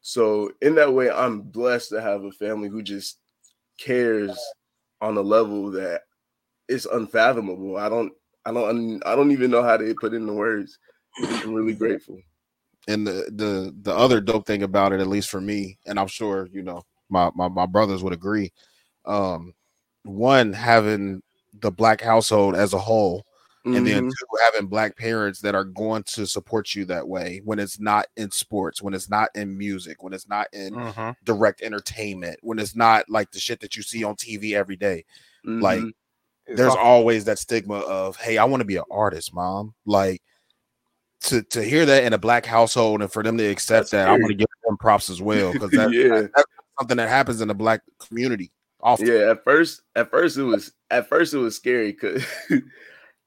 So 0.00 0.50
in 0.60 0.74
that 0.74 0.92
way 0.92 1.10
i'm 1.10 1.42
blessed 1.42 1.90
to 1.90 2.02
have 2.02 2.24
a 2.24 2.32
family 2.32 2.68
who 2.68 2.82
just 2.82 3.18
cares 3.78 4.36
on 5.00 5.16
a 5.16 5.22
level 5.22 5.70
that 5.72 6.02
it's 6.68 6.86
unfathomable. 6.86 7.76
I 7.76 7.88
don't 7.88 8.12
i 8.44 8.52
don't 8.52 9.00
i 9.06 9.14
don't 9.14 9.30
even 9.30 9.52
know 9.52 9.62
how 9.62 9.76
to 9.76 9.94
put 10.00 10.14
into 10.14 10.32
words. 10.32 10.78
I'm 11.22 11.54
really 11.54 11.74
grateful 11.76 12.18
and 12.88 13.06
the 13.06 13.30
the 13.34 13.74
the 13.82 13.94
other 13.94 14.20
dope 14.20 14.46
thing 14.46 14.62
about 14.62 14.92
it, 14.92 15.00
at 15.00 15.06
least 15.08 15.30
for 15.30 15.40
me, 15.40 15.78
and 15.86 15.98
I'm 16.00 16.08
sure 16.08 16.48
you 16.52 16.62
know 16.62 16.82
my 17.10 17.30
my, 17.34 17.48
my 17.48 17.66
brothers 17.66 18.02
would 18.02 18.12
agree. 18.12 18.52
Um, 19.04 19.54
one 20.04 20.52
having 20.52 21.22
the 21.54 21.70
black 21.70 22.00
household 22.00 22.54
as 22.56 22.72
a 22.74 22.78
whole, 22.78 23.24
and 23.72 23.86
then 23.86 24.02
Mhm. 24.02 24.04
two 24.04 24.26
having 24.52 24.68
black 24.68 24.96
parents 24.96 25.40
that 25.40 25.54
are 25.54 25.64
going 25.64 26.02
to 26.04 26.26
support 26.26 26.74
you 26.74 26.84
that 26.86 27.06
way 27.08 27.40
when 27.44 27.58
it's 27.58 27.78
not 27.80 28.06
in 28.16 28.30
sports, 28.30 28.82
when 28.82 28.94
it's 28.94 29.10
not 29.10 29.30
in 29.34 29.56
music, 29.56 30.02
when 30.02 30.12
it's 30.14 30.28
not 30.28 30.48
in 30.52 30.76
Mhm. 30.76 31.14
direct 31.24 31.62
entertainment, 31.62 32.38
when 32.42 32.58
it's 32.58 32.74
not 32.76 33.08
like 33.08 33.30
the 33.32 33.40
shit 33.40 33.60
that 33.60 33.76
you 33.76 33.82
see 33.82 34.04
on 34.04 34.16
TV 34.16 34.54
every 34.54 34.76
day. 34.76 35.04
Like 35.60 35.88
Mhm. 35.88 35.92
It's 36.46 36.64
there's 36.64 36.74
always 36.74 37.24
that 37.24 37.38
stigma 37.38 37.76
of 37.80 38.16
hey 38.16 38.38
i 38.38 38.44
want 38.44 38.60
to 38.60 38.66
be 38.66 38.76
an 38.76 38.84
artist 38.90 39.34
mom 39.34 39.74
like 39.86 40.22
to 41.22 41.42
to 41.42 41.62
hear 41.62 41.86
that 41.86 42.04
in 42.04 42.12
a 42.12 42.18
black 42.18 42.44
household 42.44 43.02
and 43.02 43.12
for 43.12 43.22
them 43.22 43.38
to 43.38 43.44
accept 43.44 43.90
That's 43.90 43.90
that 43.92 44.08
i 44.08 44.12
want 44.12 44.28
to 44.28 44.34
give 44.34 44.48
them 44.66 44.76
props 44.76 45.08
as 45.10 45.22
well 45.22 45.52
because 45.52 45.70
that, 45.70 45.90
Yeah. 45.92 46.28
that's 46.34 46.48
something 46.78 46.96
that 46.96 47.08
happens 47.08 47.40
in 47.40 47.48
the 47.48 47.54
black 47.54 47.82
community 48.06 48.50
often 48.82 49.06
Yeah, 49.06 49.30
at 49.30 49.44
first, 49.44 49.82
at 49.94 50.10
first 50.10 50.36
it 50.36 50.42
was 50.42 50.72
at 50.90 51.08
first 51.08 51.34
it 51.34 51.38
was 51.38 51.56
scary 51.56 51.92
because 51.92 52.24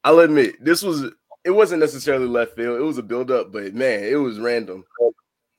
I'll 0.03 0.19
admit 0.19 0.63
this 0.63 0.83
was 0.83 1.11
it 1.43 1.51
wasn't 1.51 1.79
necessarily 1.79 2.25
left 2.25 2.55
field. 2.55 2.79
It 2.79 2.83
was 2.83 2.97
a 2.97 3.03
build 3.03 3.29
up, 3.29 3.51
but 3.51 3.75
man, 3.75 4.03
it 4.03 4.15
was 4.15 4.39
random. 4.39 4.83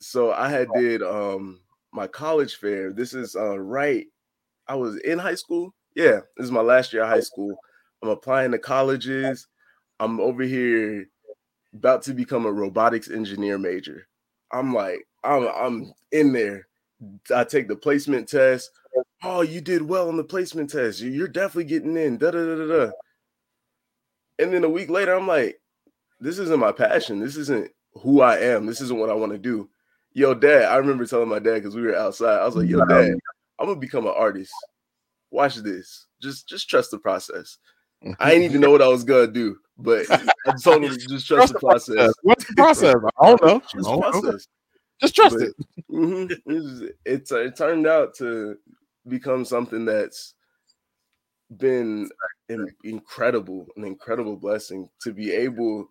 So 0.00 0.32
I 0.32 0.50
had 0.50 0.68
did 0.74 1.02
um 1.02 1.60
my 1.92 2.06
college 2.06 2.56
fair. 2.56 2.92
This 2.92 3.14
is 3.14 3.36
uh 3.36 3.58
right. 3.58 4.06
I 4.68 4.74
was 4.74 4.96
in 4.98 5.18
high 5.18 5.36
school. 5.36 5.74
Yeah, 5.94 6.20
this 6.36 6.44
is 6.44 6.50
my 6.50 6.60
last 6.60 6.92
year 6.92 7.02
of 7.02 7.08
high 7.08 7.20
school. 7.20 7.56
I'm 8.02 8.10
applying 8.10 8.50
to 8.52 8.58
colleges. 8.58 9.46
I'm 9.98 10.20
over 10.20 10.42
here 10.42 11.08
about 11.78 12.02
to 12.02 12.14
become 12.14 12.46
a 12.46 12.52
robotics 12.52 13.10
engineer 13.10 13.58
major. 13.58 14.06
I'm 14.52 14.72
like, 14.74 15.06
I'm 15.24 15.48
I'm 15.48 15.92
in 16.12 16.32
there. 16.32 16.66
I 17.34 17.44
take 17.44 17.68
the 17.68 17.76
placement 17.76 18.28
test. 18.28 18.70
Oh, 19.22 19.42
you 19.42 19.60
did 19.60 19.82
well 19.82 20.08
on 20.08 20.16
the 20.16 20.24
placement 20.24 20.70
test. 20.70 21.00
You- 21.00 21.10
You're 21.10 21.28
definitely 21.28 21.64
getting 21.64 21.96
in. 21.96 22.16
Da 22.18 22.30
da 22.30 22.38
da 22.44 22.56
da 22.56 22.66
da. 22.86 22.90
And 24.38 24.52
then 24.52 24.64
a 24.64 24.68
week 24.70 24.90
later, 24.90 25.14
I'm 25.14 25.26
like, 25.26 25.60
this 26.20 26.38
isn't 26.38 26.60
my 26.60 26.72
passion. 26.72 27.20
This 27.20 27.36
isn't 27.36 27.70
who 27.94 28.20
I 28.20 28.38
am. 28.38 28.66
This 28.66 28.80
isn't 28.82 28.98
what 28.98 29.10
I 29.10 29.14
want 29.14 29.32
to 29.32 29.38
do. 29.38 29.68
yo, 30.12 30.34
dad. 30.34 30.64
I 30.64 30.76
remember 30.76 31.04
telling 31.06 31.28
my 31.28 31.38
dad 31.38 31.54
because 31.56 31.74
we 31.74 31.82
were 31.82 31.96
outside. 31.96 32.38
I 32.40 32.44
was 32.46 32.56
like, 32.56 32.68
yo, 32.68 32.78
dad, 32.86 33.18
I'm 33.58 33.66
gonna 33.66 33.78
become 33.80 34.06
an 34.06 34.14
artist. 34.16 34.52
Watch 35.30 35.56
this. 35.56 36.06
Just 36.22 36.48
just 36.48 36.68
trust 36.70 36.90
the 36.90 36.98
process. 36.98 37.58
I 38.20 38.30
didn't 38.30 38.44
even 38.44 38.60
know 38.60 38.70
what 38.70 38.82
I 38.82 38.88
was 38.88 39.04
gonna 39.04 39.26
do, 39.26 39.58
but 39.78 40.06
I 40.10 40.52
told 40.62 40.84
him 40.84 40.92
to 40.92 41.06
just 41.08 41.26
trust 41.26 41.52
the 41.52 41.58
process. 41.58 42.12
What's 42.22 42.44
the 42.46 42.54
process? 42.54 42.94
I 43.20 43.26
don't 43.28 43.42
know. 43.42 43.58
Trust 43.70 43.74
the 43.74 43.82
don't 43.82 44.00
know. 44.00 44.10
process. 44.22 44.48
Just 45.00 45.14
trust 45.16 45.36
But- 45.38 45.48
it. 45.48 45.54
Mhm. 45.90 46.30
It, 46.30 46.40
was- 46.46 46.90
it's 47.04 47.32
it 47.32 47.56
turned 47.56 47.86
out 47.86 48.14
to 48.16 48.56
become 49.08 49.44
something 49.44 49.84
that's 49.84 50.34
been 51.58 52.08
in, 52.48 52.66
incredible, 52.84 53.66
an 53.76 53.84
incredible 53.84 54.36
blessing 54.36 54.88
to 55.02 55.12
be 55.12 55.32
able 55.32 55.88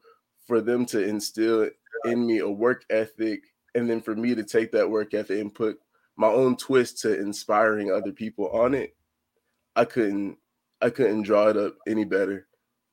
for 0.48 0.62
them 0.62 0.86
to 0.88 1.02
instill 1.04 1.70
in 2.06 2.26
me 2.26 2.40
a 2.40 2.50
work 2.50 2.84
ethic, 2.90 3.42
and 3.74 3.90
then 3.90 4.02
for 4.02 4.16
me 4.16 4.36
to 4.36 4.44
take 4.44 4.72
that 4.72 4.90
work 4.90 5.14
ethic 5.14 5.40
and 5.40 5.54
put 5.56 5.80
my 6.18 6.28
own 6.28 6.56
twist 6.58 7.00
to 7.02 7.20
inspiring 7.20 7.92
other 7.92 8.12
people 8.12 8.50
on 8.52 8.74
it. 8.74 8.96
I 9.76 9.86
couldn't, 9.86 10.38
I 10.82 10.90
couldn't 10.90 11.24
draw 11.24 11.48
it 11.48 11.58
up 11.58 11.76
any 11.88 12.04
better. 12.04 12.48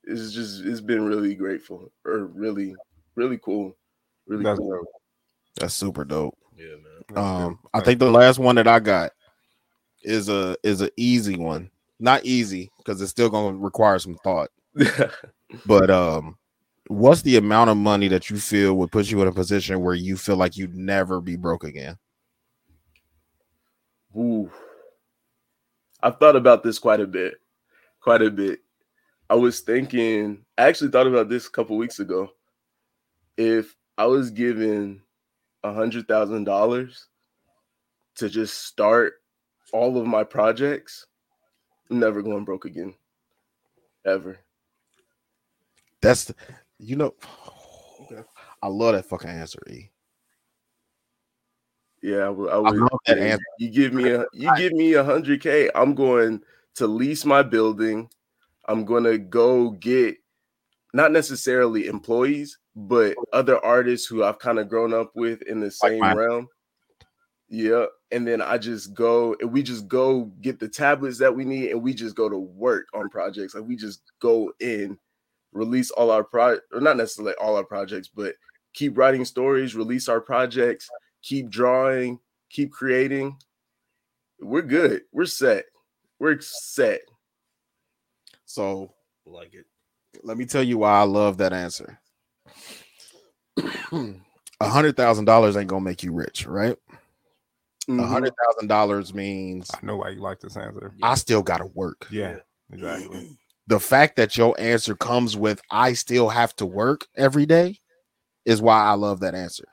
It's 0.05 0.33
just, 0.33 0.65
it's 0.65 0.81
been 0.81 1.05
really 1.05 1.35
grateful 1.35 1.93
or 2.05 2.27
really, 2.27 2.75
really 3.15 3.39
cool, 3.39 3.77
really 4.27 4.45
That's 4.45 4.59
cool. 4.59 4.85
That's 5.61 5.75
super 5.75 6.05
dope. 6.05 6.37
Yeah, 6.57 6.77
man. 7.15 7.25
Um, 7.25 7.51
dope. 7.51 7.71
I 7.75 7.81
think 7.81 7.99
the 7.99 8.11
last 8.11 8.39
one 8.39 8.57
that 8.57 8.69
I 8.69 8.81
got 8.81 9.13
is 10.03 10.29
a 10.29 10.57
is 10.63 10.83
a 10.83 10.91
easy 10.97 11.37
one. 11.37 11.71
Not 12.01 12.25
easy 12.25 12.71
because 12.79 13.01
it's 13.01 13.11
still 13.11 13.29
gonna 13.29 13.57
require 13.57 13.99
some 13.99 14.17
thought. 14.25 14.51
But 15.67 15.91
um, 15.91 16.39
what's 16.87 17.23
the 17.23 17.37
amount 17.37 17.71
of 17.71 17.77
money 17.77 18.09
that 18.09 18.31
you 18.31 18.39
feel 18.39 18.75
would 18.75 18.91
put 18.91 19.11
you 19.11 19.21
in 19.23 19.29
a 19.29 19.33
position 19.33 19.81
where 19.81 19.95
you 19.95 20.17
feel 20.17 20.37
like 20.37 20.57
you'd 20.57 20.75
never 20.75 21.21
be 21.21 21.37
broke 21.37 21.65
again? 21.65 21.99
Ooh. 24.17 24.51
I've 26.03 26.19
thought 26.19 26.37
about 26.37 26.63
this 26.63 26.79
quite 26.79 27.01
a 27.01 27.07
bit. 27.07 27.35
Quite 28.03 28.23
a 28.23 28.31
bit. 28.31 28.61
I 29.31 29.37
was 29.37 29.61
thinking, 29.61 30.45
I 30.59 30.65
actually 30.65 30.91
thought 30.91 31.07
about 31.07 31.29
this 31.29 31.47
a 31.47 31.51
couple 31.51 31.77
weeks 31.77 32.01
ago. 32.01 32.31
If 33.37 33.77
I 33.97 34.07
was 34.07 34.31
given 34.31 35.03
a 35.63 35.73
hundred 35.73 36.09
thousand 36.09 36.45
dollars 36.45 37.07
to 38.17 38.29
just 38.29 38.67
start 38.67 39.15
all 39.73 39.97
of 39.97 40.07
my 40.07 40.25
projects, 40.25 41.07
I'm 41.91 42.01
never 42.01 42.23
going 42.23 42.45
broke 42.45 42.65
again. 42.65 42.95
Ever. 44.05 44.39
That's 46.01 46.25
the, 46.25 46.35
you 46.79 46.97
know, 46.97 47.15
I 48.61 48.67
love 48.67 48.95
that 48.95 49.07
fucking 49.07 49.31
answer. 49.31 49.61
E. 49.71 49.91
Yeah, 52.03 52.27
I 52.27 52.29
would. 52.31 52.51
I 52.51 52.57
love 52.57 52.99
that 53.07 53.19
yeah, 53.19 53.25
answer. 53.25 53.45
You 53.61 53.71
give 53.71 53.95
me 53.95 54.11
a 54.11 54.27
you 54.33 54.51
give 54.57 54.73
me 54.73 54.95
a 54.95 55.05
hundred 55.05 55.41
K, 55.41 55.71
I'm 55.75 55.95
going 55.95 56.43
to 56.77 56.87
lease 56.87 57.25
my 57.25 57.43
building. 57.43 58.09
I'm 58.67 58.85
gonna 58.85 59.19
go 59.19 59.71
get 59.71 60.17
not 60.95 61.13
necessarily 61.13 61.87
employees, 61.87 62.59
but 62.77 63.17
other 63.33 63.63
artists 63.65 64.07
who 64.07 64.25
I've 64.25 64.39
kind 64.39 64.59
of 64.59 64.69
grown 64.69 64.93
up 64.93 65.13
with 65.15 65.43
in 65.43 65.61
the 65.61 65.71
same 65.71 66.01
mine. 66.01 66.17
realm. 66.17 66.49
Yeah. 67.49 67.87
And 68.11 68.27
then 68.27 68.41
I 68.41 68.59
just 68.59 68.95
go 68.95 69.37
and 69.41 69.53
we 69.53 69.63
just 69.63 69.89
go 69.89 70.25
get 70.41 70.59
the 70.59 70.69
tablets 70.69 71.19
that 71.19 71.35
we 71.35 71.45
need 71.45 71.71
and 71.71 71.83
we 71.83 71.93
just 71.95 72.17
go 72.17 72.29
to 72.29 72.39
work 72.39 72.87
on 72.95 73.11
projects. 73.11 73.55
Like 73.55 73.65
we 73.65 73.77
just 73.77 74.03
go 74.21 74.53
in, 74.61 74.99
release 75.53 75.91
all 75.91 76.11
our 76.11 76.25
pro 76.25 76.59
or 76.73 76.81
not 76.81 76.97
necessarily 76.97 77.35
all 77.41 77.57
our 77.57 77.65
projects, 77.65 78.09
but 78.09 78.35
keep 78.73 78.97
writing 78.97 79.25
stories, 79.25 79.75
release 79.75 80.09
our 80.09 80.21
projects, 80.21 80.89
keep 81.23 81.51
drawing, 81.51 82.19
keep 82.49 82.73
creating. 82.73 83.37
We're 84.41 84.63
good. 84.63 85.03
We're 85.13 85.27
set. 85.27 85.67
We're 86.23 86.39
set. 86.41 87.01
So 88.45 88.95
Like 89.27 89.55
it. 89.55 89.67
let 90.23 90.37
me 90.37 90.47
tell 90.47 90.63
you 90.63 90.79
why 90.79 91.01
I 91.01 91.03
love 91.03 91.39
that 91.39 91.53
answer. 91.53 91.99
A 93.91 94.69
hundred 94.69 94.97
thousand 94.97 95.25
dollars 95.25 95.57
ain't 95.57 95.67
gonna 95.67 95.85
make 95.85 96.05
you 96.05 96.13
rich, 96.13 96.47
right? 96.47 96.77
A 97.89 97.91
Mhm. 97.91 98.07
hundred 98.09 98.35
thousand 98.41 98.69
dollars 98.69 99.13
means 99.13 99.69
I 99.75 99.85
know 99.85 99.97
why 99.97 100.11
you 100.11 100.21
like 100.21 100.39
this 100.39 100.57
answer. 100.57 100.95
I 101.03 101.17
still 101.17 101.43
gotta 101.43 101.67
work. 101.67 102.07
Yeah, 102.09 102.37
exactly. 102.73 103.37
The 103.67 103.81
fact 103.81 104.15
that 104.17 104.37
your 104.37 104.55
answer 104.61 104.95
comes 104.95 105.37
with 105.37 105.61
I 105.73 105.95
still 105.95 106.29
have 106.29 106.55
to 106.57 106.67
work 106.67 107.07
every 107.17 107.47
day 107.47 107.81
is 108.45 108.63
why 108.63 108.81
I 108.81 108.93
love 108.93 109.19
that 109.21 109.35
answer. 109.35 109.67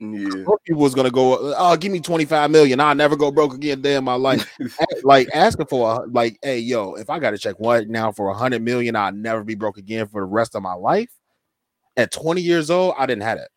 Yeah. 0.00 0.44
Most 0.46 0.64
people 0.64 0.82
was 0.82 0.94
gonna 0.94 1.10
go, 1.10 1.54
oh, 1.56 1.76
give 1.76 1.92
me 1.92 2.00
25 2.00 2.50
million. 2.50 2.80
I'll 2.80 2.94
never 2.94 3.16
go 3.16 3.30
broke 3.30 3.54
again 3.54 3.80
day 3.82 3.94
in 3.96 4.04
my 4.04 4.14
life. 4.14 4.48
Like 5.04 5.28
asking 5.32 5.66
for 5.66 6.02
a 6.02 6.06
like, 6.08 6.38
hey, 6.42 6.58
yo, 6.58 6.94
if 6.94 7.08
I 7.10 7.18
gotta 7.18 7.38
check 7.38 7.58
what 7.60 7.88
now 7.88 8.10
for 8.12 8.28
a 8.30 8.34
hundred 8.34 8.62
million, 8.62 8.96
I'll 8.96 9.12
never 9.12 9.44
be 9.44 9.54
broke 9.54 9.78
again 9.78 10.06
for 10.08 10.20
the 10.22 10.26
rest 10.26 10.54
of 10.54 10.62
my 10.62 10.74
life. 10.74 11.10
At 11.96 12.10
20 12.12 12.40
years 12.42 12.70
old, 12.70 12.94
I 12.98 13.06
didn't 13.06 13.22
have 13.22 13.38
that. 13.38 13.50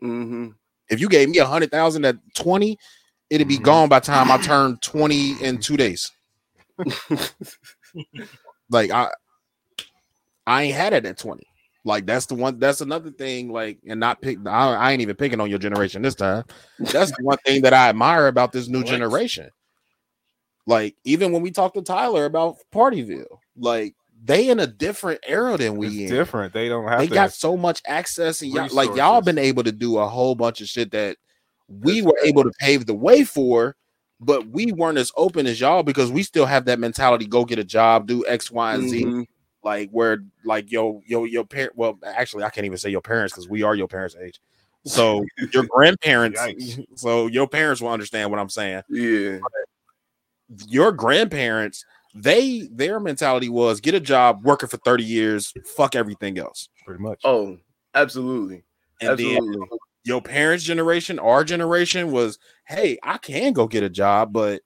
hmm 0.00 0.48
If 0.90 1.00
you 1.00 1.08
gave 1.08 1.28
me 1.28 1.38
a 1.38 1.46
hundred 1.46 1.70
thousand 1.70 2.04
at 2.04 2.16
20, 2.34 2.76
it'd 3.30 3.48
be 3.48 3.58
Mhm. 3.58 3.62
gone 3.62 3.88
by 3.88 4.00
the 4.00 4.06
time 4.06 4.30
I 4.30 4.38
turned 4.38 4.82
20 4.82 5.32
in 5.42 5.58
two 5.58 5.76
days. 5.76 6.10
like 8.70 8.90
I 8.90 9.10
I 10.46 10.62
ain't 10.64 10.74
had 10.76 10.92
it 10.92 11.06
at 11.06 11.18
20. 11.18 11.46
Like 11.84 12.06
that's 12.06 12.26
the 12.26 12.34
one 12.34 12.58
that's 12.58 12.80
another 12.80 13.10
thing, 13.10 13.52
like, 13.52 13.78
and 13.86 13.98
not 13.98 14.20
pick 14.20 14.38
I, 14.46 14.74
I 14.74 14.92
ain't 14.92 15.02
even 15.02 15.16
picking 15.16 15.40
on 15.40 15.50
your 15.50 15.58
generation 15.58 16.02
this 16.02 16.14
time. 16.14 16.44
That's 16.78 17.10
the 17.10 17.24
one 17.24 17.38
thing 17.44 17.62
that 17.62 17.74
I 17.74 17.88
admire 17.88 18.28
about 18.28 18.52
this 18.52 18.68
new 18.68 18.84
generation. 18.84 19.50
Like, 20.64 20.94
even 21.04 21.32
when 21.32 21.42
we 21.42 21.50
talked 21.50 21.74
to 21.74 21.82
Tyler 21.82 22.24
about 22.24 22.56
Partyville, 22.72 23.38
like 23.56 23.96
they 24.24 24.48
in 24.48 24.60
a 24.60 24.66
different 24.66 25.20
era 25.26 25.56
than 25.56 25.76
we 25.76 26.06
different. 26.06 26.52
They 26.52 26.68
don't 26.68 26.86
have 26.86 27.00
They 27.00 27.08
got 27.08 27.32
so 27.32 27.56
much 27.56 27.82
access, 27.86 28.42
and 28.42 28.52
y'all, 28.52 28.68
like 28.72 28.94
y'all 28.94 29.20
been 29.20 29.38
able 29.38 29.64
to 29.64 29.72
do 29.72 29.98
a 29.98 30.06
whole 30.06 30.36
bunch 30.36 30.60
of 30.60 30.68
shit 30.68 30.92
that 30.92 31.16
we 31.68 32.00
That's 32.00 32.06
were 32.06 32.18
right. 32.20 32.28
able 32.28 32.44
to 32.44 32.52
pave 32.60 32.86
the 32.86 32.94
way 32.94 33.24
for, 33.24 33.74
but 34.20 34.46
we 34.46 34.70
weren't 34.70 34.98
as 34.98 35.10
open 35.16 35.46
as 35.48 35.60
y'all 35.60 35.82
because 35.82 36.12
we 36.12 36.22
still 36.22 36.46
have 36.46 36.66
that 36.66 36.78
mentality: 36.78 37.26
go 37.26 37.44
get 37.44 37.58
a 37.58 37.64
job, 37.64 38.06
do 38.06 38.24
X, 38.28 38.50
Y, 38.52 38.74
and 38.74 38.88
Z. 38.88 39.04
Mhm. 39.04 39.26
Like 39.64 39.90
where, 39.90 40.24
like 40.44 40.72
yo, 40.72 41.00
yo, 41.06 41.24
your 41.24 41.44
parent. 41.44 41.76
Well, 41.76 41.98
actually, 42.04 42.44
I 42.44 42.50
can't 42.50 42.64
even 42.66 42.78
say 42.78 42.90
your 42.90 43.00
parents 43.00 43.32
because 43.32 43.48
we 43.48 43.62
are 43.62 43.74
your 43.74 43.88
parents' 43.88 44.16
age. 44.16 44.40
So 44.84 45.24
your 45.52 45.64
grandparents. 45.64 46.40
Yikes. 46.40 46.84
So 46.96 47.26
your 47.26 47.48
parents 47.48 47.80
will 47.80 47.90
understand 47.90 48.30
what 48.30 48.40
I'm 48.40 48.48
saying. 48.48 48.82
Yeah. 48.88 49.38
Your 50.68 50.92
grandparents, 50.92 51.84
they 52.14 52.68
their 52.70 53.00
mentality 53.00 53.48
was 53.48 53.80
get 53.80 53.94
a 53.94 54.00
job, 54.00 54.44
working 54.44 54.68
for 54.68 54.76
30 54.78 55.04
years, 55.04 55.52
fuck 55.76 55.94
everything 55.94 56.38
else. 56.38 56.68
pretty 56.84 57.02
much. 57.02 57.20
Oh, 57.24 57.56
absolutely. 57.94 58.64
And 59.00 59.18
then 59.18 59.36
absolutely. 59.36 59.78
your 60.04 60.20
parents' 60.20 60.64
generation, 60.64 61.18
our 61.18 61.44
generation 61.44 62.12
was, 62.12 62.38
hey, 62.66 62.98
I 63.02 63.18
can 63.18 63.52
go 63.52 63.66
get 63.66 63.82
a 63.82 63.90
job, 63.90 64.32
but 64.32 64.62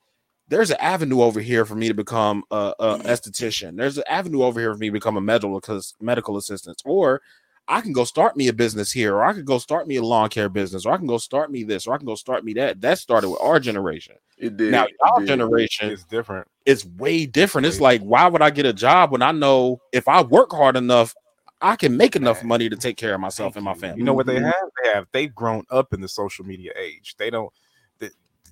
there's 0.49 0.71
an 0.71 0.77
avenue 0.81 1.23
over 1.23 1.41
here 1.41 1.65
for 1.65 1.75
me 1.75 1.89
to 1.89 1.95
become 1.95 2.45
a, 2.51 2.75
a 2.79 2.99
esthetician. 2.99 3.77
There's 3.77 3.99
an 3.99 4.05
avenue 4.09 4.43
over 4.43 4.61
here 4.61 4.73
for 4.73 4.79
me 4.79 4.89
to 4.89 4.93
become 4.93 5.17
a 5.17 5.21
medical 5.21 5.61
medical 6.01 6.37
assistant, 6.37 6.83
or 6.85 7.21
I 7.69 7.81
can 7.81 7.93
go 7.93 8.05
start 8.05 8.37
me 8.37 8.49
a 8.49 8.53
business 8.53 8.93
here, 8.93 9.17
or 9.17 9.25
I 9.25 9.33
could 9.33 9.45
go 9.45 9.59
start 9.59 9.89
me 9.89 9.97
a 9.97 10.03
lawn 10.03 10.29
care 10.29 10.49
business, 10.49 10.87
or 10.87 10.93
I 10.93 10.97
can 10.99 11.07
go 11.07 11.19
start 11.19 11.51
me 11.51 11.65
this, 11.65 11.87
or 11.87 11.95
I 11.95 11.97
can 11.97 12.07
go 12.07 12.15
start 12.15 12.45
me 12.45 12.53
that. 12.55 12.81
That 12.81 12.99
started 12.99 13.29
with 13.29 13.41
our 13.41 13.59
generation. 13.59 14.15
It 14.39 14.57
did. 14.57 14.71
now, 14.71 14.85
it 14.85 14.93
our 15.01 15.19
did. 15.21 15.27
generation 15.29 15.91
is 15.91 16.05
different. 16.05 16.47
it's 16.65 16.85
way 16.85 17.27
different. 17.27 17.67
It's 17.67 17.81
Way 17.81 17.99
like, 17.99 18.03
why 18.03 18.29
would 18.29 18.43
I 18.43 18.51
get 18.51 18.67
a 18.67 18.73
job 18.73 19.11
when 19.11 19.23
I 19.23 19.33
know 19.33 19.81
if 19.93 20.07
I 20.07 20.23
work 20.23 20.53
hard 20.53 20.77
enough, 20.77 21.15
I 21.61 21.75
can 21.75 21.97
make 21.97 22.15
enough 22.15 22.45
money 22.45 22.69
to 22.69 22.77
take 22.77 22.99
care 22.99 23.15
of 23.15 23.21
myself 23.21 23.57
and 23.57 23.65
my 23.65 23.75
family? 23.75 23.99
You 23.99 24.05
know 24.05 24.13
what 24.13 24.27
they 24.27 24.39
Mhm. 24.39 24.45
have? 24.45 24.71
They 24.83 24.89
have 24.91 25.07
they've 25.11 25.35
grown 25.35 25.65
up 25.71 25.93
in 25.93 26.01
the 26.01 26.09
social 26.09 26.45
media 26.45 26.73
age. 26.77 27.17
They 27.17 27.31
don't 27.31 27.51
they, 27.99 28.11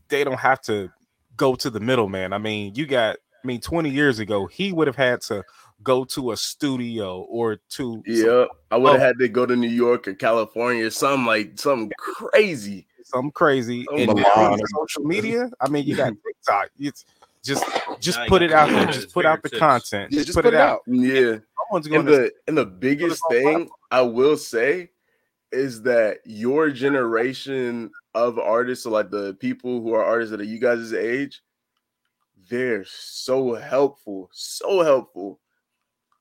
they 0.09 0.25
don't 0.25 0.39
have 0.41 0.61
to 0.63 0.91
go 1.37 1.55
to 1.57 1.71
the 1.71 1.81
middleman. 1.81 2.33
I 2.33 2.39
mean, 2.39 2.75
you 2.75 2.87
got 2.87 3.17
I 3.43 3.47
mean 3.47 3.61
20 3.61 3.91
years 3.91 4.19
ago, 4.21 4.47
he 4.47 4.73
would 4.73 4.87
have 4.87 4.97
had 4.97 5.21
to 5.23 5.45
go 5.83 6.05
to 6.05 6.33
a 6.33 6.37
studio 6.37 7.21
or 7.29 7.57
to 7.57 7.59
some- 7.69 8.03
Yeah. 8.07 8.47
I 8.71 8.77
would 8.79 8.93
have 8.93 9.01
Oh. 9.01 9.05
had 9.05 9.19
to 9.19 9.29
go 9.29 9.45
to 9.45 9.55
New 9.55 9.69
York 9.69 10.09
or 10.09 10.15
California 10.15 10.87
or 10.87 10.91
something 10.91 11.27
like 11.27 11.59
something 11.59 11.91
crazy. 11.99 12.87
something 13.05 13.33
crazy. 13.33 13.85
Oh, 13.91 13.97
And 13.99 14.15
now 14.15 14.53
on 14.53 14.59
social 14.67 15.05
media, 15.05 15.51
I 15.61 15.69
mean, 15.69 15.85
you 15.85 15.95
got 15.95 16.15
TikTok. 16.27 16.71
It's 16.79 17.05
just 17.45 17.63
just 18.01 18.19
Now 18.19 18.27
put 18.29 18.41
it 18.41 18.51
out 18.51 18.71
there. 18.71 18.87
Just 18.87 19.13
put 19.13 19.27
out 19.27 19.43
the 19.43 19.51
fingertips. 19.51 19.91
content. 19.91 20.13
Yeah, 20.13 20.23
just, 20.23 20.35
put, 20.35 20.47
it 20.47 20.55
out. 20.55 20.81
Yeah. 20.87 21.37
Someone's 21.69 21.87
And 21.87 21.93
going 21.93 22.07
to 22.07 22.13
the 22.13 22.33
and 22.49 22.57
the 22.57 22.65
biggest 22.65 23.23
on 23.25 23.31
thing 23.31 23.71
I 23.91 24.01
will 24.01 24.39
say 24.39 24.91
is 25.53 25.83
that 25.83 26.21
your 26.25 26.71
generation 26.71 27.91
of 28.15 28.39
artists, 28.39 28.85
so 28.85 28.91
like 28.91 29.11
the 29.11 29.35
people 29.35 29.81
who 29.81 29.93
are 29.95 30.05
artists 30.05 30.31
that 30.31 30.41
are 30.41 30.45
you 30.45 30.59
guys' 30.59 30.93
age, 30.93 31.43
they're 32.49 32.85
so 32.85 33.55
helpful, 33.55 34.29
so 34.33 34.83
helpful, 34.83 35.41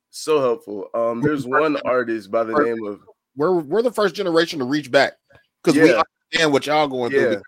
so 0.09 0.39
helpful. 0.39 0.89
Um, 0.93 1.21
there's 1.21 1.45
one 1.45 1.77
artist 1.85 2.31
by 2.31 2.43
the 2.43 2.55
name 2.55 2.83
of 2.85 3.01
we're 3.35 3.59
we're 3.59 3.81
the 3.81 3.91
first 3.91 4.15
generation 4.15 4.59
to 4.59 4.65
reach 4.65 4.91
back 4.91 5.13
because 5.63 5.79
we 5.79 5.89
understand 5.89 6.51
what 6.51 6.65
y'all 6.65 6.87
going 6.87 7.11
Yeah. 7.11 7.19
through. 7.19 7.41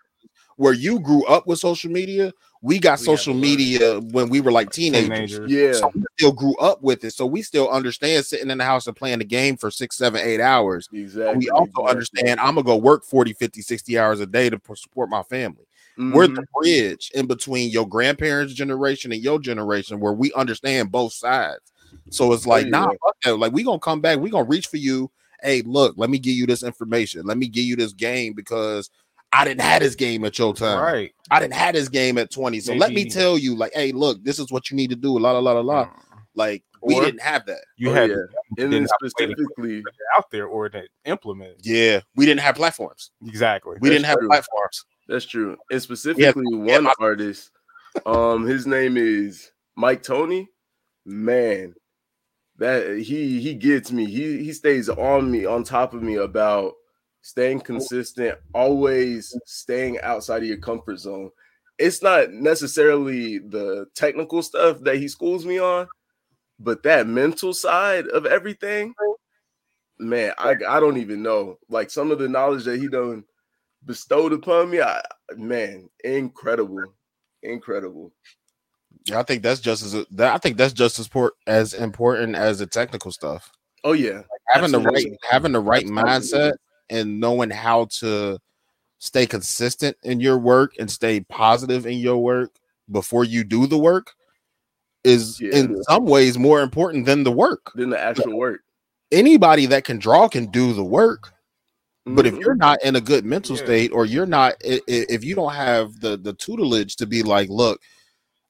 Where 0.56 0.72
you 0.72 1.00
grew 1.00 1.24
up 1.26 1.46
with 1.46 1.58
social 1.58 1.90
media, 1.90 2.32
we 2.62 2.78
got 2.78 2.98
We 3.00 3.04
social 3.04 3.34
had 3.34 3.42
to 3.42 3.48
learn. 3.48 3.56
media 3.56 4.00
when 4.12 4.28
we 4.28 4.40
were 4.40 4.50
like 4.52 4.70
teenagers. 4.70 5.08
Teenagers. 5.36 5.50
Yeah. 5.50 5.72
So 5.74 5.90
we 5.94 6.04
still 6.18 6.32
grew 6.32 6.56
up 6.56 6.82
with 6.82 7.04
it, 7.04 7.12
so 7.12 7.26
we 7.26 7.42
still 7.42 7.68
understand 7.68 8.24
sitting 8.24 8.50
in 8.50 8.58
the 8.58 8.64
house 8.64 8.86
and 8.86 8.96
playing 8.96 9.18
the 9.18 9.24
game 9.24 9.56
for 9.56 9.70
six, 9.70 9.96
seven, 9.96 10.20
eight 10.22 10.40
hours. 10.40 10.88
Exactly. 10.92 11.38
we 11.38 11.50
also 11.50 11.64
exactly. 11.64 11.90
understand 11.90 12.40
I'm 12.40 12.54
gonna 12.54 12.62
go 12.64 12.76
work 12.76 13.04
40, 13.04 13.32
50, 13.34 13.62
60 13.62 13.98
hours 13.98 14.20
a 14.20 14.26
day 14.26 14.50
to 14.50 14.60
support 14.74 15.08
my 15.10 15.22
family. 15.22 15.66
We're 15.98 16.26
Mhm. 16.26 16.36
the 16.36 16.44
bridge 16.60 17.10
in 17.14 17.26
between 17.26 17.70
your 17.70 17.88
grandparents' 17.88 18.52
generation 18.52 19.12
and 19.12 19.22
your 19.22 19.38
generation 19.38 19.98
where 19.98 20.12
we 20.12 20.30
understand 20.34 20.92
both 20.92 21.14
sides. 21.14 21.72
So 22.10 22.32
it's 22.34 22.46
like, 22.46 22.64
yeah. 22.64 22.70
nah, 22.70 22.88
fuck 23.02 23.16
that. 23.24 23.38
like 23.38 23.52
we 23.52 23.62
gonna 23.62 23.78
come 23.78 24.00
back, 24.02 24.18
we 24.18 24.28
gonna 24.28 24.44
reach 24.44 24.66
for 24.66 24.76
you. 24.76 25.10
Hey, 25.42 25.62
look, 25.62 25.94
let 25.96 26.10
me 26.10 26.18
give 26.18 26.34
you 26.34 26.46
this 26.46 26.62
information. 26.62 27.24
Let 27.24 27.38
me 27.38 27.48
give 27.48 27.64
you 27.64 27.76
this 27.76 27.92
game 27.92 28.32
because 28.34 28.90
I 29.36 29.44
didn't 29.44 29.60
have 29.60 29.80
this 29.82 29.94
game 29.94 30.24
at 30.24 30.38
your 30.38 30.54
time. 30.54 30.80
Right. 30.80 31.12
I 31.30 31.40
didn't 31.40 31.54
have 31.54 31.74
this 31.74 31.88
game 31.88 32.16
at 32.18 32.30
20. 32.30 32.60
So 32.60 32.72
let 32.74 32.92
me 32.92 33.08
tell 33.08 33.36
you, 33.36 33.54
like, 33.54 33.72
hey, 33.74 33.92
look, 33.92 34.22
this 34.24 34.38
is 34.38 34.50
what 34.50 34.70
you 34.70 34.76
need 34.76 34.90
to 34.90 34.96
do. 34.96 35.18
La 35.18 35.32
la 35.32 35.40
la 35.40 35.52
la 35.52 35.60
la. 35.60 35.90
Like, 36.34 36.62
we 36.82 36.94
Or- 36.94 37.04
didn't 37.04 37.20
have 37.22 37.44
that. 37.46 37.60
You 37.76 37.90
Oh, 37.90 37.94
had 37.94 38.10
yeah. 38.10 38.16
to 38.16 38.20
and 38.22 38.28
then 38.58 38.70
didn't 38.70 38.90
have 38.90 38.98
to 38.98 39.04
wait 39.04 39.10
specifically, 39.36 39.84
out 40.16 40.30
there 40.30 40.46
or 40.46 40.68
to 40.68 40.82
implement. 41.04 41.56
Yeah, 41.62 42.00
we 42.14 42.24
didn't 42.26 42.40
have 42.40 42.54
platforms. 42.54 43.10
Exactly. 43.26 43.76
We 43.80 43.88
That's 43.88 44.02
didn't 44.02 44.06
have 44.06 44.18
platforms. 44.28 44.84
that's 45.08 45.24
true. 45.26 45.56
And 45.70 45.82
specifically, 45.82 46.44
yeah, 46.50 46.74
one 46.74 46.84
my- 46.84 46.94
artist, 47.00 47.50
um, 48.06 48.46
his 48.46 48.66
name 48.66 48.96
is 48.96 49.50
Mike 49.76 50.02
Tony. 50.02 50.48
Man, 51.04 51.74
that 52.58 52.98
he 52.98 53.40
he 53.40 53.54
gets 53.54 53.90
me. 53.92 54.06
He 54.06 54.44
he 54.44 54.52
stays 54.52 54.88
on 54.88 55.30
me, 55.30 55.44
on 55.46 55.62
top 55.64 55.94
of 55.94 56.02
me 56.02 56.16
about 56.16 56.74
staying 57.26 57.58
consistent, 57.58 58.38
always 58.54 59.36
staying 59.46 59.98
outside 60.00 60.42
of 60.42 60.48
your 60.48 60.58
comfort 60.58 60.96
zone. 60.96 61.28
It's 61.76 62.00
not 62.00 62.30
necessarily 62.30 63.38
the 63.38 63.86
technical 63.96 64.42
stuff 64.42 64.78
that 64.82 64.98
he 64.98 65.08
schools 65.08 65.44
me 65.44 65.58
on, 65.58 65.88
but 66.60 66.84
that 66.84 67.08
mental 67.08 67.52
side 67.52 68.06
of 68.06 68.26
everything, 68.26 68.94
man, 69.98 70.34
I 70.38 70.54
I 70.68 70.78
don't 70.78 70.98
even 70.98 71.20
know. 71.20 71.58
Like 71.68 71.90
some 71.90 72.12
of 72.12 72.20
the 72.20 72.28
knowledge 72.28 72.62
that 72.64 72.78
he 72.78 72.86
done 72.86 73.24
bestowed 73.84 74.32
upon 74.32 74.70
me, 74.70 74.80
I 74.80 75.02
man, 75.36 75.90
incredible, 76.04 76.94
incredible. 77.42 78.12
Yeah, 79.04 79.18
I 79.18 79.24
think 79.24 79.42
that's 79.42 79.60
just 79.60 79.82
as 79.82 80.06
that, 80.12 80.32
I 80.32 80.38
think 80.38 80.56
that's 80.58 80.72
just 80.72 81.00
as 81.00 81.08
port, 81.08 81.34
as 81.48 81.74
important 81.74 82.36
as 82.36 82.60
the 82.60 82.66
technical 82.68 83.10
stuff. 83.10 83.50
Oh 83.82 83.94
yeah, 83.94 84.22
Having 84.50 84.70
the 84.72 84.80
right 84.80 85.06
having 85.28 85.52
the 85.52 85.60
right 85.60 85.84
Absolutely. 85.84 86.50
mindset 86.50 86.52
and 86.90 87.20
knowing 87.20 87.50
how 87.50 87.86
to 88.00 88.38
stay 88.98 89.26
consistent 89.26 89.96
in 90.02 90.20
your 90.20 90.38
work 90.38 90.72
and 90.78 90.90
stay 90.90 91.20
positive 91.20 91.86
in 91.86 91.98
your 91.98 92.18
work 92.18 92.50
before 92.90 93.24
you 93.24 93.44
do 93.44 93.66
the 93.66 93.78
work 93.78 94.12
is 95.04 95.40
Yeah. 95.40 95.54
in 95.56 95.82
some 95.84 96.06
ways 96.06 96.38
more 96.38 96.62
important 96.62 97.06
than 97.06 97.22
the 97.24 97.32
work. 97.32 97.72
than 97.74 97.90
the 97.90 98.00
actual 98.00 98.36
work. 98.36 98.60
Anybody 99.12 99.66
that 99.66 99.84
can 99.84 99.98
draw 99.98 100.28
can 100.28 100.46
do 100.46 100.72
the 100.72 100.84
work. 100.84 101.32
But 102.06 102.26
if 102.26 102.34
Mhm. 102.34 102.40
you're 102.40 102.54
not 102.54 102.82
in 102.84 102.96
a 102.96 103.00
good 103.00 103.24
mental 103.24 103.56
Yeah. 103.56 103.64
state, 103.64 103.92
or 103.92 104.06
you're 104.06 104.26
not, 104.26 104.54
if 104.62 105.24
you 105.24 105.34
don't 105.34 105.52
have 105.54 106.00
the 106.00 106.16
the 106.16 106.32
tutelage 106.34 106.96
to 106.96 107.06
be 107.06 107.22
like, 107.24 107.48
look, 107.48 107.80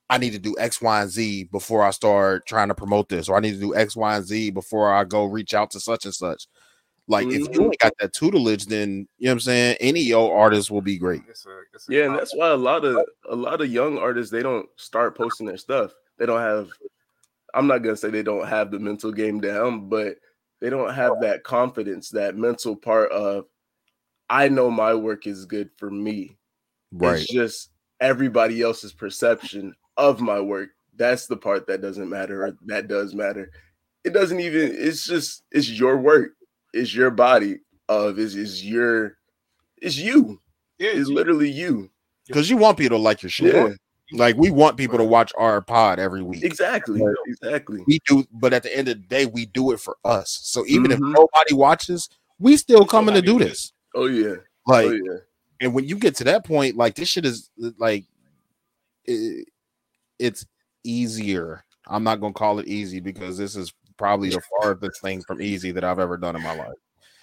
I 0.09 0.18
need 0.18 0.32
to 0.32 0.39
do 0.39 0.55
X, 0.59 0.80
Y, 0.80 1.03
and 1.03 1.11
Z 1.11 1.45
before 1.45 1.82
I 1.82 1.91
start 1.91 2.47
trying 2.47 2.68
to 2.68 2.74
promote 2.74 3.09
this, 3.09 3.28
or 3.28 3.37
I 3.37 3.41
need 3.41 3.53
to 3.55 3.61
do 3.61 3.74
X, 3.74 3.97
Y, 3.97 4.16
and 4.16 4.24
Z 4.24 4.51
before 4.51 4.93
I 4.95 5.05
go 5.05 5.24
reach 5.24 5.53
out 5.55 5.70
to 5.72 5.80
such 5.80 6.05
and 6.05 6.14
such. 6.14 6.47
Like 7.09 7.27
if 7.29 7.43
you 7.43 7.61
Mhm. 7.61 7.65
ain't 7.65 7.79
got 7.79 7.93
that 8.01 8.13
tutelage, 8.13 8.67
then 8.67 9.07
you 9.19 9.27
know 9.27 9.31
what 9.31 9.33
I'm 9.35 9.41
saying. 9.41 9.77
Any 9.81 10.13
of 10.13 10.31
artist 10.31 10.71
will 10.71 10.83
be 10.83 10.99
great. 10.99 11.23
It's 11.29 11.47
a, 11.47 11.61
it's 11.73 11.89
a 11.89 11.93
yeah, 11.93 12.07
and 12.07 12.17
that's 12.17 12.35
why 12.35 12.49
a 12.49 12.57
lot 12.57 12.85
of 12.85 12.99
a 13.29 13.37
lot 13.37 13.61
of 13.61 13.71
young 13.71 13.97
artists 13.97 14.33
they 14.33 14.43
don't 14.43 14.69
start 14.77 15.17
posting 15.17 15.47
their 15.47 15.57
stuff. 15.57 15.93
They 16.19 16.27
don't 16.27 16.41
have. 16.41 16.71
I'm 17.55 17.69
not 17.69 17.79
gonna 17.79 17.97
say 17.97 18.11
they 18.11 18.25
don't 18.25 18.47
have 18.47 18.71
the 18.71 18.79
mental 18.81 19.13
game 19.13 19.41
down, 19.41 19.89
but 19.89 20.17
they 20.61 20.69
don't 20.69 20.93
have 20.93 21.21
that 21.21 21.45
confidence, 21.45 22.11
that 22.11 22.37
mental 22.37 22.75
part 22.75 23.13
of. 23.13 23.47
I 24.29 24.49
know 24.49 24.71
my 24.71 24.95
work 24.95 25.27
is 25.29 25.45
good 25.45 25.71
for 25.77 25.91
me. 25.91 26.37
Right. 26.93 27.21
It's 27.21 27.33
just 27.33 27.71
everybody 28.01 28.63
else's 28.63 28.93
perception 28.93 29.75
of 29.97 30.21
my 30.21 30.41
work. 30.41 30.71
That's 30.97 31.27
the 31.27 31.37
part 31.37 31.67
that 31.67 31.83
doesn't 31.83 32.09
matter, 32.09 32.47
or 32.47 32.57
that 32.67 32.89
does 32.89 33.15
matter. 33.15 33.51
It 34.05 34.13
doesn't 34.13 34.41
even, 34.41 34.73
it's 34.75 35.05
just, 35.05 35.43
it's 35.51 35.69
your 35.69 35.99
work, 35.99 36.36
it's 36.77 36.95
your 36.95 37.11
body 37.11 37.59
of 37.89 38.18
is 38.18 38.35
is 38.37 38.64
your 38.64 39.16
it's 39.83 39.97
you. 39.97 40.41
yeah, 40.79 40.91
It's 40.93 41.09
literally 41.09 41.51
you. 41.51 41.91
Because 42.27 42.49
you 42.51 42.57
want 42.57 42.79
people 42.79 42.97
to 42.99 43.03
like 43.03 43.22
your 43.22 43.31
shit. 43.31 43.55
Yeah, 43.55 43.68
Like 44.12 44.37
we 44.37 44.51
want 44.51 44.77
people 44.77 44.99
to 44.99 45.05
watch 45.05 45.33
our 45.39 45.61
pod 45.61 45.99
every 45.99 46.22
week. 46.22 46.43
exactly. 46.43 47.01
Right. 47.03 47.14
Exactly. 47.27 47.83
We 47.87 48.01
do, 48.09 48.24
but 48.33 48.53
at 48.53 48.62
the 48.62 48.77
end 48.77 48.89
of 48.89 48.97
the 49.01 49.07
day, 49.07 49.27
we 49.27 49.47
do 49.47 49.70
it 49.72 49.81
for 49.81 49.97
us. 50.05 50.41
So 50.43 50.64
even 50.66 50.91
if 50.91 50.99
Mhm. 50.99 51.12
nobody 51.14 51.55
watches, 51.55 52.09
we 52.39 52.57
still 52.57 52.85
coming 52.87 53.14
to 53.14 53.22
do 53.22 53.39
this. 53.39 53.72
Oh 53.95 54.07
yeah. 54.07 54.37
Like 54.66 54.87
oh 54.87 54.93
yeah. 54.93 55.18
and 55.61 55.72
when 55.74 55.85
you 55.87 55.97
get 55.97 56.16
to 56.16 56.24
that 56.24 56.45
point, 56.45 56.77
like 56.77 56.95
this 56.97 57.09
shit 57.09 57.24
is 57.24 57.51
like 57.79 58.05
it, 59.05 59.49
it's 60.18 60.45
easier. 60.85 61.64
I'm 61.87 62.03
not 62.03 62.20
gonna 62.20 62.33
call 62.33 62.59
it 62.59 62.66
easy 62.66 62.99
because 63.01 63.39
this 63.39 63.55
is 63.55 63.72
probably 63.97 64.30
the 64.30 64.42
farthest 64.61 65.01
thing 65.01 65.22
from 65.22 65.40
easy 65.40 65.72
that 65.72 65.84
I've 65.84 65.99
ever 65.99 66.16
done 66.16 66.36
in 66.36 66.42
my 66.42 66.55
life. 66.55 66.74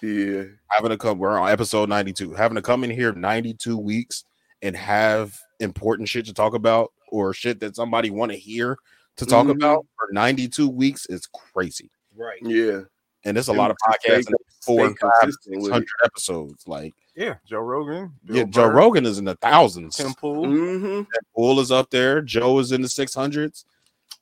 Yeah. 0.02 0.44
Having 0.68 0.90
to 0.90 0.98
come, 0.98 1.18
we're 1.18 1.38
on 1.38 1.50
episode 1.50 1.88
92. 1.88 2.34
Having 2.34 2.56
to 2.56 2.62
come 2.62 2.84
in 2.84 2.90
here 2.90 3.12
92 3.12 3.78
weeks 3.78 4.24
and 4.62 4.76
have 4.76 5.38
important 5.60 6.08
shit 6.08 6.26
to 6.26 6.34
talk 6.34 6.54
about 6.54 6.92
or 7.08 7.32
shit 7.32 7.60
that 7.60 7.76
somebody 7.76 8.10
want 8.10 8.32
to 8.32 8.38
hear 8.38 8.76
to 9.16 9.24
talk 9.26 9.46
Mhm. 9.46 9.52
about 9.52 9.86
for 9.96 10.12
92 10.12 10.68
weeks 10.68 11.06
is 11.06 11.26
crazy. 11.26 11.90
Right. 12.16 12.40
Yeah. 12.42 12.80
And 13.24 13.36
there's 13.36 13.48
a 13.48 13.52
And 13.52 13.58
lot 13.58 13.70
of 13.70 13.76
podcasts 13.86 14.26
and 14.26 14.36
four 14.62 14.80
stay 14.80 14.84
and 14.86 14.98
five, 14.98 15.12
consistent 15.20 15.56
with 15.62 15.70
it. 15.72 15.74
600 15.76 15.86
episodes. 16.04 16.68
Like, 16.68 16.92
yeah, 17.14 17.36
Joe 17.46 17.60
Rogan, 17.60 18.12
Bill 18.24 18.36
yeah, 18.36 18.44
Joe 18.44 18.68
Burr, 18.68 18.74
Rogan 18.74 19.06
is 19.06 19.18
in 19.18 19.24
the 19.24 19.36
thousands. 19.36 19.96
Tim 19.96 20.12
Pool. 20.14 20.44
hmm 20.46 21.02
Bull 21.34 21.60
is 21.60 21.70
up 21.70 21.88
there. 21.90 22.20
Joe 22.20 22.58
is 22.58 22.72
in 22.72 22.82
the 22.82 22.88
600s. 22.88 23.64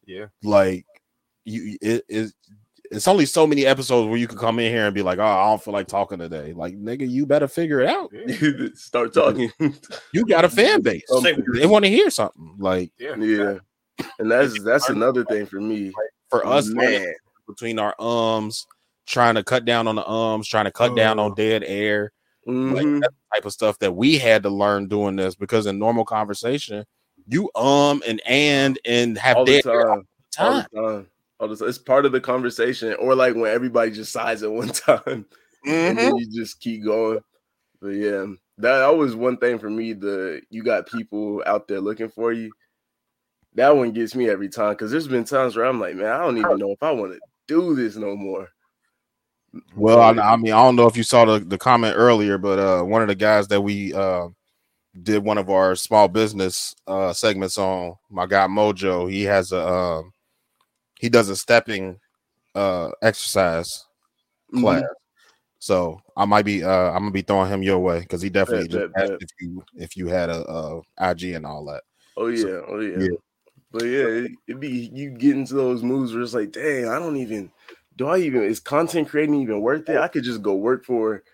Yeah, 0.04 0.26
Like, 0.42 0.84
you, 1.44 1.76
it 1.80 2.04
is. 2.08 2.34
It's 2.90 3.08
only 3.08 3.24
so 3.24 3.46
many 3.46 3.64
episodes 3.64 4.06
where 4.08 4.18
you 4.18 4.28
can 4.28 4.36
come 4.36 4.58
in 4.58 4.70
here 4.70 4.84
and 4.84 4.94
be 4.94 5.00
like, 5.02 5.18
"Oh, 5.18 5.24
I 5.24 5.46
don't 5.48 5.62
feel 5.62 5.72
like 5.72 5.86
talking 5.88 6.18
today." 6.18 6.52
Like, 6.52 6.74
nigga, 6.76 7.08
you 7.08 7.24
better 7.24 7.48
figure 7.48 7.80
it 7.80 7.88
out. 7.88 8.12
Start 8.76 9.14
talking. 9.14 9.50
You 10.12 10.26
got 10.26 10.44
a 10.44 10.48
fan 10.50 10.82
base. 10.82 11.02
Um, 11.10 11.24
They 11.54 11.66
want 11.66 11.84
to 11.86 11.90
hear 11.90 12.10
something. 12.10 12.56
Like 12.58 12.92
yeah, 12.98 13.16
yeah. 13.16 13.58
And 14.18 14.30
that's 14.30 14.62
that's 14.62 14.88
another 14.90 15.24
thing 15.24 15.46
for 15.46 15.60
me. 15.60 15.92
for 16.28 16.46
us, 16.46 16.66
man. 16.68 17.06
between 17.48 17.78
our 17.78 17.94
ums, 17.98 18.66
trying 19.06 19.34
to 19.36 19.42
cut 19.44 19.64
down 19.64 19.86
on 19.88 19.96
the 19.96 20.06
ums, 20.08 20.46
trying 20.48 20.64
to 20.66 20.70
cut 20.70 20.94
down 20.96 21.18
on 21.18 21.32
Oh. 21.32 21.34
dead 21.34 21.62
air, 21.64 22.12
like 22.46 22.84
Mhm. 22.84 23.00
that 23.00 23.10
type 23.34 23.44
of 23.46 23.52
stuff 23.52 23.78
that 23.78 23.92
we 23.92 24.18
had 24.18 24.42
to 24.42 24.50
learn 24.50 24.86
doing 24.88 25.16
this 25.16 25.34
because 25.34 25.66
in 25.66 25.78
normal 25.78 26.04
conversation, 26.04 26.84
you 27.26 27.50
um 27.54 28.02
and 28.06 28.20
and 28.26 28.78
and 28.84 29.16
have 29.18 29.38
All 29.38 29.44
the 29.46 29.62
dead 29.62 29.66
air 29.66 29.90
all 29.90 30.02
time. 30.32 30.66
All 30.76 30.82
the 30.82 30.92
time. 30.98 31.06
All 31.42 31.48
the 31.48 31.56
time. 31.56 31.68
It's 31.68 31.76
part 31.78 32.06
of 32.06 32.12
the 32.12 32.20
conversation, 32.20 32.94
or 33.00 33.16
like 33.16 33.34
when 33.34 33.52
everybody 33.52 33.90
just 33.90 34.12
sighs 34.12 34.44
at 34.44 34.52
one 34.52 34.68
time, 34.68 34.96
and 35.06 35.26
Mhm. 35.66 35.96
then 35.96 36.16
you 36.16 36.30
just 36.30 36.60
keep 36.60 36.84
going. 36.84 37.18
But 37.80 37.88
yeah, 37.88 38.26
that, 38.58 38.78
that 38.78 38.96
was 38.96 39.16
one 39.16 39.36
thing 39.38 39.58
for 39.58 39.68
me. 39.68 39.92
The 39.92 40.40
you 40.50 40.62
got 40.62 40.86
people 40.86 41.42
out 41.44 41.66
there 41.66 41.80
looking 41.80 42.10
for 42.10 42.32
you. 42.32 42.52
That 43.54 43.76
one 43.76 43.90
gets 43.90 44.14
me 44.14 44.30
every 44.30 44.48
time 44.50 44.74
because 44.74 44.92
there's 44.92 45.08
been 45.08 45.24
times 45.24 45.56
where 45.56 45.64
I'm 45.66 45.80
like, 45.80 45.96
man, 45.96 46.12
I 46.12 46.18
don't 46.18 46.38
even 46.38 46.58
know 46.58 46.70
if 46.70 46.82
I 46.82 46.92
want 46.92 47.12
to 47.14 47.20
do 47.48 47.74
this 47.74 47.96
no 47.96 48.14
more. 48.14 48.48
Well, 49.74 49.98
I, 49.98 50.10
I 50.10 50.36
mean, 50.36 50.52
I 50.52 50.62
don't 50.62 50.76
know 50.76 50.86
if 50.86 50.96
you 50.96 51.02
saw 51.02 51.24
the, 51.24 51.40
the 51.40 51.58
comment 51.58 51.96
earlier, 51.98 52.38
but 52.38 52.60
uh, 52.60 52.82
one 52.84 53.02
of 53.02 53.08
the 53.08 53.16
guys 53.16 53.48
that 53.48 53.60
we 53.60 53.92
uh, 53.92 54.28
did 55.02 55.24
one 55.24 55.38
of 55.38 55.50
our 55.50 55.74
small 55.74 56.06
business 56.06 56.72
uh, 56.86 57.12
segments 57.12 57.58
on, 57.58 57.96
my 58.08 58.26
guy 58.26 58.46
Mojo, 58.46 59.10
he 59.10 59.24
has 59.24 59.50
a 59.50 59.66
um, 59.68 60.12
he 61.02 61.08
does 61.08 61.28
a 61.28 61.36
stepping 61.36 61.98
uh, 62.54 62.90
exercise 63.02 63.84
Mhm. 64.54 64.62
class. 64.62 64.84
So 65.58 66.00
I 66.16 66.24
might 66.24 66.44
be 66.44 66.62
uh, 66.64 66.90
I'm 66.90 67.00
gonna 67.00 67.10
be 67.10 67.22
throwing 67.22 67.50
him 67.50 67.62
your 67.62 67.80
way 67.80 68.00
because 68.00 68.22
he 68.22 68.30
definitely 68.30 68.68
Bet, 68.68 68.82
just 68.82 68.94
bet, 68.94 69.02
asked 69.02 69.10
bet. 69.10 69.22
if 69.22 69.30
you 69.40 69.64
if 69.76 69.96
you 69.96 70.06
had 70.06 70.30
a, 70.30 70.42
uh 70.44 70.80
IG 71.00 71.34
and 71.34 71.44
all 71.44 71.64
that. 71.66 71.82
Oh 72.16 72.28
yeah, 72.28 72.42
So, 72.42 72.64
oh 72.68 72.80
yeah. 72.80 72.98
yeah. 72.98 73.16
But 73.72 73.84
yeah, 73.84 74.04
it, 74.04 74.32
it 74.46 74.60
be 74.60 74.90
you 74.92 75.10
get 75.10 75.36
into 75.36 75.54
those 75.54 75.82
moves 75.82 76.12
where 76.12 76.22
it's 76.22 76.34
like, 76.34 76.52
dang, 76.52 76.88
I 76.88 76.98
don't 76.98 77.16
even 77.16 77.50
do 77.96 78.06
I 78.06 78.18
even 78.18 78.42
is 78.42 78.60
content 78.60 79.08
creating 79.08 79.34
even 79.42 79.60
worth 79.60 79.88
it? 79.88 79.98
I 79.98 80.08
could 80.08 80.24
just 80.24 80.40
go 80.42 80.54
work 80.54 80.84
for 80.84 81.24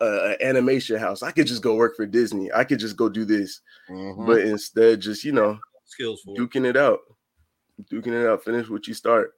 uh, 0.00 0.28
an 0.28 0.36
animation 0.40 0.98
house. 0.98 1.22
I 1.22 1.32
could 1.32 1.46
just 1.46 1.62
go 1.62 1.74
work 1.76 1.96
for 1.96 2.06
Disney. 2.06 2.50
I 2.52 2.64
could 2.64 2.78
just 2.78 2.96
go 2.96 3.08
do 3.08 3.24
this. 3.24 3.60
Mhm. 3.90 4.26
But 4.26 4.40
instead, 4.40 5.00
just 5.00 5.24
you 5.24 5.32
know, 5.32 5.58
Skills 5.84 6.22
for 6.24 6.34
duking 6.36 6.64
it 6.66 6.76
out, 6.76 7.00
duking 7.90 8.08
it 8.08 8.26
out. 8.26 8.44
Finish 8.44 8.68
what 8.68 8.86
you 8.86 8.94
start. 8.94 9.32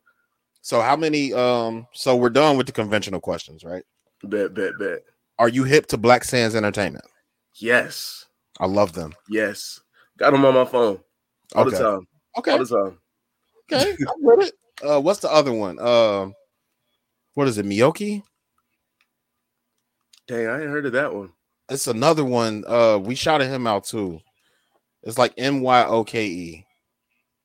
so 0.63 0.81
how 0.81 0.97
many? 0.97 1.33
Um, 1.33 1.87
so 1.93 2.17
we're 2.17 2.31
done 2.31 2.57
with 2.57 2.67
the 2.67 2.73
conventional 2.73 3.21
questions, 3.21 3.65
right? 3.65 3.83
Bet, 4.23 4.55
bet, 4.55 4.73
bet. 4.79 5.01
Are 5.39 5.49
you 5.49 5.65
hip 5.65 5.87
to 5.87 5.97
Black 5.99 6.25
Sands 6.25 6.55
Entertainment? 6.55 7.05
Yes, 7.57 8.25
I 8.61 8.67
love 8.67 8.93
them. 8.93 9.15
yes. 9.29 9.81
Got 10.19 10.31
them 10.31 10.45
on 10.45 10.55
my 10.55 10.65
phone 10.65 11.01
all 11.57 11.67
Okay. 11.67 11.77
the 11.77 11.83
time. 11.83 12.07
Okay. 12.39 12.51
All 12.53 12.59
the 12.59 12.67
time. 12.67 12.99
Okay. 13.73 13.91
I'm 14.01 14.23
with 14.23 14.49
it. 14.49 14.55
Uh, 14.89 15.01
what's 15.01 15.19
the 15.21 15.31
other 15.31 15.53
one? 15.53 15.79
Um, 15.81 16.35
what 17.35 17.49
is 17.49 17.59
it? 17.59 17.67
Miyoki? 17.67 18.23
Dang, 20.29 20.47
I 20.47 20.61
ain't 20.61 20.71
heard 20.71 20.87
of 20.87 20.93
that 20.93 21.13
one. 21.15 21.33
It's 21.69 21.87
another 21.87 22.25
one. 22.25 22.65
Uh, 22.67 22.99
we 22.99 23.15
shouted 23.15 23.49
him 23.49 23.67
out 23.67 23.85
too. 23.85 24.21
It's 25.03 25.19
like 25.19 25.35
M 25.37 25.61
Y 25.61 25.85
O 25.85 26.05
K 26.05 26.27
E, 26.27 26.67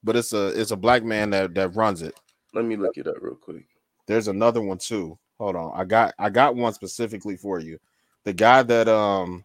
but 0.03 0.15
it's 0.15 0.33
a 0.33 0.47
it's 0.59 0.71
a 0.71 0.77
black 0.77 1.03
man 1.03 1.29
that 1.31 1.53
that 1.55 1.75
runs 1.75 2.01
it. 2.01 2.19
Let 2.53 2.65
me 2.65 2.75
look 2.77 2.97
it 2.97 3.07
up 3.07 3.15
real 3.21 3.35
quick. 3.35 3.65
There's 4.07 4.27
another 4.27 4.61
one 4.61 4.77
too. 4.77 5.17
Hold 5.39 5.55
on, 5.55 5.71
I 5.75 5.83
got 5.85 6.13
I 6.19 6.29
got 6.29 6.55
one 6.55 6.73
specifically 6.73 7.37
for 7.37 7.59
you. 7.59 7.77
The 8.25 8.33
guy 8.33 8.63
that 8.63 8.87
um, 8.87 9.43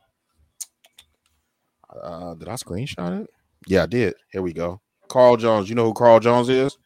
uh, 2.02 2.34
did 2.34 2.48
I 2.48 2.54
screenshot 2.54 3.22
it? 3.22 3.30
Yeah, 3.66 3.84
I 3.84 3.86
did. 3.86 4.14
Here 4.32 4.42
we 4.42 4.52
go. 4.52 4.80
Carl 5.08 5.36
Jones. 5.36 5.68
You 5.68 5.74
know 5.74 5.84
who 5.84 5.94
Carl 5.94 6.20
Jones 6.20 6.48
is? 6.48 6.76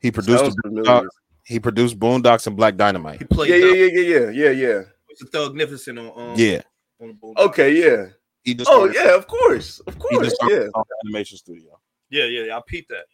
He 0.00 0.10
produced 0.10 0.40
Sounds 0.44 0.54
the 0.56 0.62
familiar. 0.62 0.90
Boondocks- 0.90 1.08
he 1.46 1.60
produced 1.60 1.98
Boondocks 1.98 2.46
and 2.46 2.56
Black 2.56 2.76
Dynamite. 2.76 3.18
He 3.18 3.24
played 3.24 3.50
Yeah, 3.50 3.56
yeah, 3.56 3.74
yeah, 3.74 3.84
yeah, 3.84 4.00
yeah, 4.00 4.18
yeah, 4.18 4.30
yeah, 4.30 4.50
yeah. 4.50 4.82
the 5.20 5.26
Thugnificent 5.26 5.98
on 5.98 6.30
um, 6.30 6.34
Yeah, 6.36 6.62
on. 7.00 7.18
Okay, 7.38 7.72
yeah. 7.74 8.06
he 8.44 8.54
just 8.54 8.70
Oh 8.72 8.90
yeah, 8.90 9.14
of 9.14 9.26
course, 9.26 9.80
of 9.80 9.94
he 9.94 10.00
course, 10.00 10.28
just 10.28 10.36
yeah. 10.48 10.68
animation 11.04 11.38
studio. 11.38 11.78
Yeah, 12.10 12.24
yeah, 12.24 12.44
yeah. 12.44 12.56
I 12.56 12.60
peeped 12.66 12.90
that. 12.90 13.06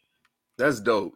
That's 0.59 0.81
dope. 0.81 1.15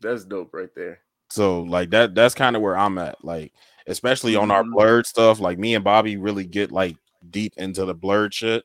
That's 0.00 0.24
dope 0.24 0.52
right 0.54 0.74
there. 0.74 1.00
So 1.30 1.62
like 1.62 1.90
that 1.90 2.14
that's 2.14 2.34
kind 2.34 2.56
of 2.56 2.62
where 2.62 2.76
I'm 2.76 2.98
at. 2.98 3.24
Like 3.24 3.52
especially 3.86 4.36
on 4.36 4.50
our 4.50 4.64
Mhm. 4.64 4.72
blurred 4.72 5.06
stuff, 5.06 5.40
like 5.40 5.58
me 5.58 5.74
and 5.74 5.84
Bobby 5.84 6.16
really 6.16 6.44
get 6.44 6.72
like 6.72 6.96
deep 7.30 7.54
into 7.56 7.84
the 7.84 7.94
blurred 7.94 8.34
shit. 8.34 8.64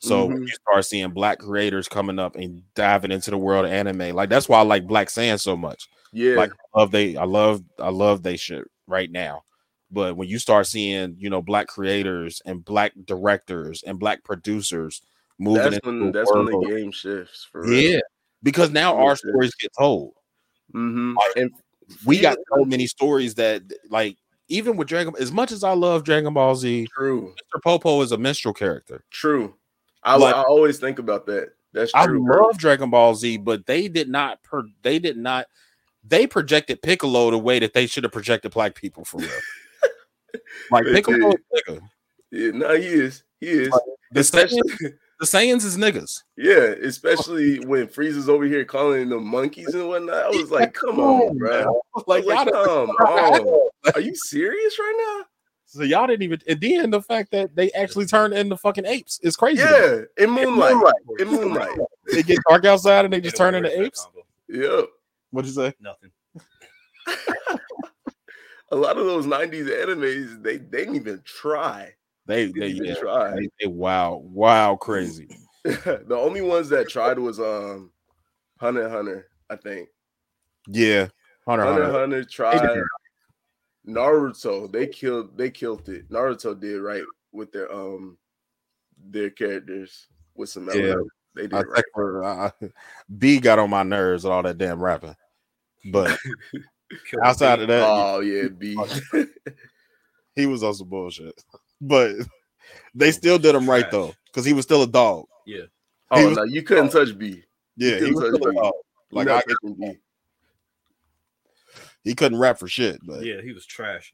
So 0.00 0.26
when 0.26 0.36
Mhm. 0.36 0.46
you 0.46 0.52
start 0.52 0.84
seeing 0.86 1.10
black 1.10 1.38
creators 1.40 1.88
coming 1.88 2.18
up 2.18 2.36
and 2.36 2.62
diving 2.74 3.12
into 3.12 3.30
the 3.30 3.38
world 3.38 3.66
of 3.66 3.70
anime, 3.72 4.14
like 4.14 4.30
that's 4.30 4.48
why 4.48 4.58
I 4.60 4.62
like 4.62 4.86
Black 4.86 5.10
Sand 5.10 5.40
so 5.40 5.56
much. 5.56 5.88
Yeah, 6.12 6.36
Like 6.36 6.52
I 6.52 6.80
love 6.80 6.90
they 6.90 7.16
I 7.16 7.24
love 7.24 7.62
I 7.78 7.90
love 7.90 8.22
they 8.22 8.36
shit 8.36 8.64
right 8.86 9.10
now. 9.10 9.44
But 9.90 10.16
when 10.16 10.28
you 10.28 10.38
start 10.38 10.66
seeing, 10.68 11.16
you 11.18 11.28
know, 11.30 11.42
black 11.42 11.66
creators 11.66 12.40
and 12.46 12.64
black 12.64 12.92
directors 13.04 13.82
and 13.82 13.98
black 13.98 14.22
producers 14.24 15.02
moving 15.40 15.70
that's 15.72 15.84
when 15.84 15.98
the 15.98 16.12
that's 16.12 16.30
when 16.32 16.44
the 16.44 16.58
game 16.66 16.92
shifts 16.92 17.48
for 17.50 17.66
yeah, 17.72 17.98
because 18.42 18.70
now 18.70 18.96
our 18.96 19.16
shit. 19.16 19.30
stories 19.30 19.54
get 19.54 19.72
told. 19.76 20.12
hmm 20.72 21.16
Like, 21.16 21.36
And 21.36 21.50
we 22.04 22.20
got 22.20 22.36
so 22.54 22.64
many 22.64 22.86
stories 22.86 23.34
that 23.36 23.62
like 23.88 24.16
even 24.48 24.76
with 24.76 24.86
Dragon 24.88 25.14
as 25.18 25.32
much 25.32 25.50
as 25.50 25.64
I 25.64 25.72
love 25.72 26.04
Dragon 26.04 26.34
Ball 26.34 26.54
Z, 26.54 26.86
true, 26.94 27.34
Mr. 27.54 27.60
Popo 27.62 28.00
is 28.02 28.12
a 28.12 28.18
minstrel 28.18 28.54
character. 28.54 29.04
true. 29.10 29.54
I, 30.02 30.16
Like- 30.16 30.34
I 30.34 30.42
always 30.42 30.78
think 30.78 30.98
about 30.98 31.26
that. 31.26 31.50
That's 31.72 31.92
true. 31.92 32.26
I 32.32 32.36
love 32.36 32.58
Dragon 32.58 32.90
Ball 32.90 33.14
Z, 33.14 33.38
but 33.38 33.64
they 33.66 33.86
did 33.88 34.08
not 34.08 34.42
per 34.42 34.62
they 34.82 34.98
did 34.98 35.16
not 35.16 35.46
they 36.02 36.26
projected 36.26 36.82
Piccolo 36.82 37.30
the 37.30 37.38
way 37.38 37.58
that 37.60 37.74
they 37.74 37.86
should 37.86 38.04
have 38.04 38.12
projected 38.12 38.52
black 38.52 38.74
people 38.74 39.04
for 39.04 39.18
real. 39.18 39.30
like 40.70 40.84
Piccolo 40.86 41.30
did. 41.32 41.40
is 41.52 41.62
nigga. 41.68 41.80
Yeah, 42.32 42.50
no, 42.52 42.76
he 42.76 42.86
is. 42.86 43.22
He 43.40 43.46
is. 43.48 43.70
The 44.12 44.20
Especially, 44.20 44.60
the 45.20 45.26
Saiyans 45.26 45.64
is 45.64 45.76
niggas. 45.76 46.22
yeah, 46.36 46.74
especially 46.82 47.60
when 47.60 47.86
Frieza's 47.86 48.28
over 48.28 48.44
here 48.46 48.64
calling 48.64 49.08
them 49.10 49.24
monkeys 49.26 49.74
and 49.74 49.86
whatnot. 49.86 50.14
I 50.16 50.28
was 50.30 50.50
like, 50.50 50.74
come 50.74 50.98
on, 50.98 51.36
bro. 51.38 51.80
Like, 52.06 52.24
Like, 52.24 52.48
come 52.52 52.90
on. 52.90 53.68
Are 53.94 54.00
you 54.00 54.14
serious 54.16 54.78
right 54.78 55.16
now? 55.20 55.26
so 55.66 55.84
y'all 55.84 56.04
didn't 56.08 56.22
even 56.24 56.40
and 56.48 56.60
then 56.60 56.90
the 56.90 57.00
fact 57.00 57.30
that 57.30 57.54
they 57.54 57.70
actually 57.72 58.04
turned 58.04 58.34
into 58.34 58.56
fucking 58.56 58.84
apes 58.86 59.20
is 59.22 59.36
crazy. 59.36 59.62
now? 59.62 59.70
to 59.70 59.90
me. 59.98 60.06
Yeah, 60.18 60.24
in 60.24 60.30
Moonlight. 60.30 60.94
In 61.20 61.28
Moonlight. 61.28 61.78
They 62.12 62.24
get 62.24 62.38
dark 62.48 62.64
outside 62.64 63.04
and 63.04 63.14
they 63.14 63.20
just 63.20 63.36
turn 63.36 63.54
into 63.54 63.70
apes. 63.80 64.04
that. 64.48 64.58
Yep. 64.60 64.86
What'd 65.30 65.48
you 65.48 65.54
say? 65.54 65.72
Nothing. 65.80 66.10
A 68.72 68.76
lot 68.76 68.96
of 68.98 69.04
those 69.06 69.26
90s 69.26 69.66
animes, 69.68 70.42
they, 70.42 70.56
they 70.58 70.78
didn't 70.84 70.96
even 70.96 71.20
try. 71.24 71.92
They 72.30 72.46
They 72.46 72.68
yeah, 72.68 72.94
try. 72.94 73.32
they, 73.34 73.48
they 73.60 73.66
wow, 73.66 74.22
wow 74.24 74.76
crazy. 74.76 75.36
the 75.64 76.16
only 76.16 76.40
ones 76.40 76.68
that 76.68 76.88
tried 76.88 77.18
was 77.18 77.40
um 77.40 77.90
Hunter 78.60 78.88
Hunter, 78.88 79.26
I 79.50 79.56
think. 79.56 79.88
Yeah. 80.68 81.08
Hunter 81.44 81.64
Hunter 81.64 81.84
Hunter. 81.86 81.98
Hunter 81.98 82.24
tried 82.24 82.82
Naruto. 83.84 84.70
They 84.70 84.86
killed 84.86 85.36
they 85.36 85.50
killed 85.50 85.88
it. 85.88 86.08
Naruto 86.08 86.58
did 86.58 86.80
right 86.80 87.02
with 87.32 87.50
their 87.50 87.72
um 87.72 88.16
their 88.96 89.30
characters 89.30 90.06
with 90.36 90.50
some 90.50 90.68
Yeah. 90.72 90.94
They 91.34 91.42
did 91.42 91.54
I 91.54 91.62
right. 91.62 91.84
for 91.92 92.22
uh, 92.24 92.50
B 93.18 93.40
got 93.40 93.58
on 93.58 93.70
my 93.70 93.82
nerves 93.82 94.22
with 94.22 94.32
all 94.32 94.44
that 94.44 94.58
damn 94.58 94.80
rapping. 94.80 95.16
But 95.90 96.16
outside 97.24 97.58
me. 97.58 97.62
of 97.64 97.68
that, 97.68 97.84
Oh 97.88 98.20
yeah, 98.20 98.48
B. 98.48 98.76
he 100.36 100.46
was 100.46 100.62
on 100.62 100.74
some 100.74 100.88
bullshit. 100.88 101.34
But 101.80 102.16
they 102.94 103.10
still 103.12 103.38
did 103.38 103.54
him 103.54 103.68
right 103.68 103.90
though, 103.90 104.12
because 104.26 104.44
he 104.44 104.52
was 104.52 104.64
still 104.64 104.82
a 104.82 104.86
dog. 104.86 105.26
Yeah. 105.46 105.62
oh 106.10 106.28
was- 106.28 106.36
no, 106.36 106.44
you 106.44 106.62
couldn't 106.62 106.90
touch 106.90 107.16
B. 107.16 107.42
Yeah, 107.76 107.94
he 107.94 107.98
couldn't 108.00 108.14
was 108.14 108.24
touch 108.24 108.34
still 108.34 108.48
a 108.48 108.52
B. 108.52 108.58
dog. 108.58 108.72
Like 109.12 109.26
Like 109.28 109.46
I 109.48 109.52
I 109.52 109.86
get, 109.88 109.96
he 112.04 112.14
couldn't 112.14 112.38
rap 112.38 112.58
for 112.58 112.68
shit, 112.68 113.00
but 113.02 113.24
Yeah, 113.24 113.40
he 113.42 113.52
was 113.52 113.66
trash. 113.66 114.12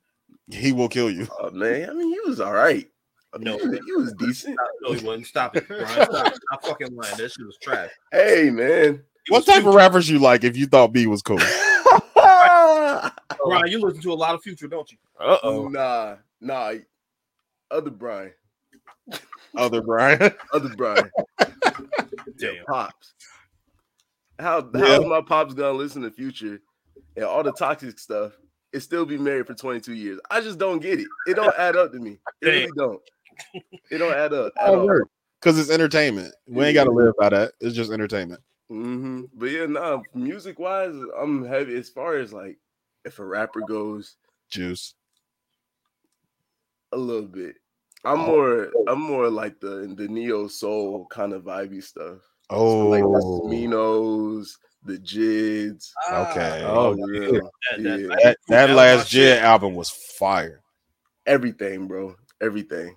he 0.49 0.73
will 0.73 0.89
kill 0.89 1.11
you. 1.11 1.27
Oh 1.41 1.51
man, 1.51 1.91
I 1.91 1.93
mean 1.95 2.13
he 2.13 2.21
was 2.29 2.41
all 2.41 2.53
right. 2.53 2.87
No. 3.39 3.59
he 3.59 3.67
was, 3.67 3.79
he 3.87 3.93
was 3.93 4.13
decent. 4.15 4.57
No, 4.83 4.93
he 4.93 5.05
wasn't. 5.05 5.27
Stop 5.27 5.57
it, 5.57 5.69
Brian. 5.69 5.85
Stop, 5.87 6.35
stop 6.51 6.65
fucking 6.65 6.95
lying. 6.97 7.17
That 7.19 7.31
shit 7.31 7.45
was 7.45 7.59
trash. 7.61 7.91
Hey 8.13 8.49
man. 8.51 9.03
He 9.27 9.33
What 9.33 9.39
was 9.39 9.47
type 9.47 9.67
of 9.67 9.75
rappers 9.75 10.09
you 10.09 10.19
like 10.21 10.45
if 10.45 10.57
you 10.57 10.67
thought 10.67 10.93
B 10.93 11.07
was 11.07 11.21
cool? 11.23 11.37
Brian, 12.15 13.69
you 13.69 13.81
listen 13.81 14.01
to 14.03 14.13
a 14.13 14.15
lot 14.15 14.35
of 14.35 14.43
Future, 14.43 14.69
don't 14.69 14.91
you? 14.91 14.99
Uh 15.21 15.39
Oh 15.43 15.69
nah, 15.69 16.17
nah. 16.41 16.73
Other 17.71 17.91
Brian, 17.91 18.33
Other 19.57 19.83
Brian. 19.83 20.33
other 20.53 20.69
Brian, 20.77 21.11
Damn. 22.39 22.65
pops. 22.67 23.15
How 24.39 24.61
Yeah. 24.75 24.81
how's 24.81 25.07
my 25.07 25.21
pops 25.23 25.55
gonna 25.55 25.73
listen 25.77 26.03
to 26.03 26.11
Future 26.11 26.61
and 27.17 27.25
all 27.25 27.43
the 27.43 27.53
toxic 27.53 27.99
stuff 27.99 28.33
and 28.73 28.83
still 28.83 29.07
be 29.07 29.17
married 29.19 29.47
for 29.47 29.55
22 29.55 29.95
years? 29.95 30.21
I 30.31 30.41
just 30.41 30.59
don't 30.59 30.79
get 30.81 31.01
it. 31.01 31.09
It 31.27 31.35
don't 31.35 31.55
add 31.59 31.77
up 31.77 31.93
to 31.93 31.99
me. 31.99 32.19
It 32.43 32.47
really 32.49 32.73
don't. 32.77 33.01
It 33.91 33.99
don't 33.99 34.13
add 34.13 34.33
up 34.33 34.53
at 34.61 34.75
all. 34.75 35.01
Because 35.41 35.59
it's 35.59 35.71
entertainment. 35.71 36.35
We 36.47 36.65
ain't 36.65 36.75
got 36.75 36.85
to 36.85 36.91
live 36.91 37.15
by 37.19 37.29
that. 37.31 37.53
It's 37.61 37.75
just 37.75 37.93
entertainment. 37.93 38.41
hmm 38.69 39.23
But 39.35 39.47
yeah, 39.47 39.67
nah. 39.67 40.03
Music 40.15 40.59
wise, 40.59 40.95
I'm 41.19 41.45
heavy 41.45 41.77
as 41.77 41.89
far 41.89 42.17
as 42.17 42.33
like 42.33 42.59
if 43.05 43.19
a 43.19 43.25
rapper 43.25 43.61
goes 43.63 44.17
Juice. 44.51 44.95
A 46.97 46.99
little 46.99 47.29
bit. 47.29 47.57
I'm 48.05 48.21
Oh. 48.21 48.27
more. 48.27 48.73
I'm 48.89 49.01
more 49.01 49.29
like 49.31 49.61
the 49.61 49.93
the 49.97 50.09
neo 50.09 50.47
soul 50.49 51.07
kind 51.11 51.33
of 51.33 51.43
vibey 51.45 51.83
stuff. 51.83 52.19
So 52.51 52.57
Oh, 52.57 52.89
like 52.89 53.03
the 53.03 53.49
Minos, 53.49 54.57
the 54.85 54.99
Jids. 54.99 55.91
okay. 56.13 56.63
Oh, 56.65 56.95
Oh, 56.99 57.07
yeah. 57.13 57.31
That, 57.31 57.83
that, 57.83 57.83
that- 57.83 58.19
that, 58.23 58.37
that 58.49 58.69
was 58.69 58.77
last 58.77 59.09
shit. 59.11 59.39
Jid 59.41 59.43
album 59.43 59.75
was 59.75 59.91
fire. 59.91 60.63
Everything, 61.27 61.87
bro. 61.89 62.15
Everything. 62.41 62.97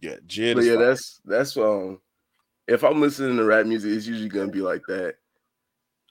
Yeah, 0.00 0.16
Jid. 0.26 0.54
But 0.54 0.60
is 0.62 0.66
yeah, 0.68 0.76
fire. 0.76 0.86
that's 0.86 1.20
that's 1.24 1.56
um. 1.56 2.00
If 2.68 2.84
I'm 2.84 3.00
listening 3.00 3.36
to 3.38 3.44
rap 3.44 3.66
music, 3.66 3.90
it's 3.90 4.06
usually 4.06 4.28
gonna 4.28 4.52
be 4.52 4.60
like 4.62 4.82
that. 4.86 5.16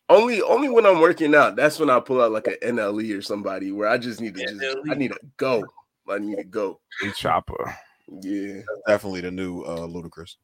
Only 0.09 0.41
only 0.41 0.67
when 0.67 0.85
I'm 0.85 0.99
working 0.99 1.33
out, 1.33 1.55
that's 1.55 1.79
when 1.79 1.89
I 1.89 2.01
pull 2.01 2.21
out 2.21 2.33
like 2.33 2.47
an 2.47 2.57
NLE 2.61 3.17
or 3.17 3.21
somebody 3.21 3.71
where 3.71 3.87
I 3.87 3.97
just 3.97 4.19
need 4.19 4.35
to 4.35 4.41
just 4.45 4.77
I 4.91 4.95
need 4.95 5.13
to 5.13 5.19
go. 5.37 5.63
I 6.09 6.17
need 6.17 6.37
to 6.37 6.43
go. 6.43 6.79
chopper. 7.15 7.75
Yeah. 8.21 8.61
definitely 8.87 9.21
the 9.21 9.31
new 9.31 9.61
uh 9.61 9.87
Ludacris. 9.87 10.35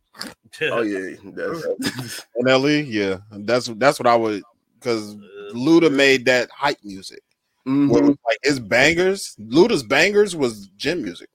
Oh 0.64 0.82
yeah. 0.82 1.16
That's 1.26 2.26
NLE, 2.42 2.86
yeah, 2.88 3.18
that's 3.32 3.68
that's 3.76 4.00
what 4.00 4.08
I 4.08 4.16
would 4.16 4.42
because 4.76 5.16
Luda 5.54 5.92
made 5.94 6.26
that 6.26 6.50
hype 6.52 6.78
music. 6.84 7.22
Mhm. 7.68 7.90
Where, 7.90 8.04
like 8.04 8.40
his 8.44 8.60
bangers, 8.62 9.36
Luda's 9.40 9.84
bangers 9.84 10.34
was 10.36 10.68
gym 10.78 11.04
music. 11.04 11.28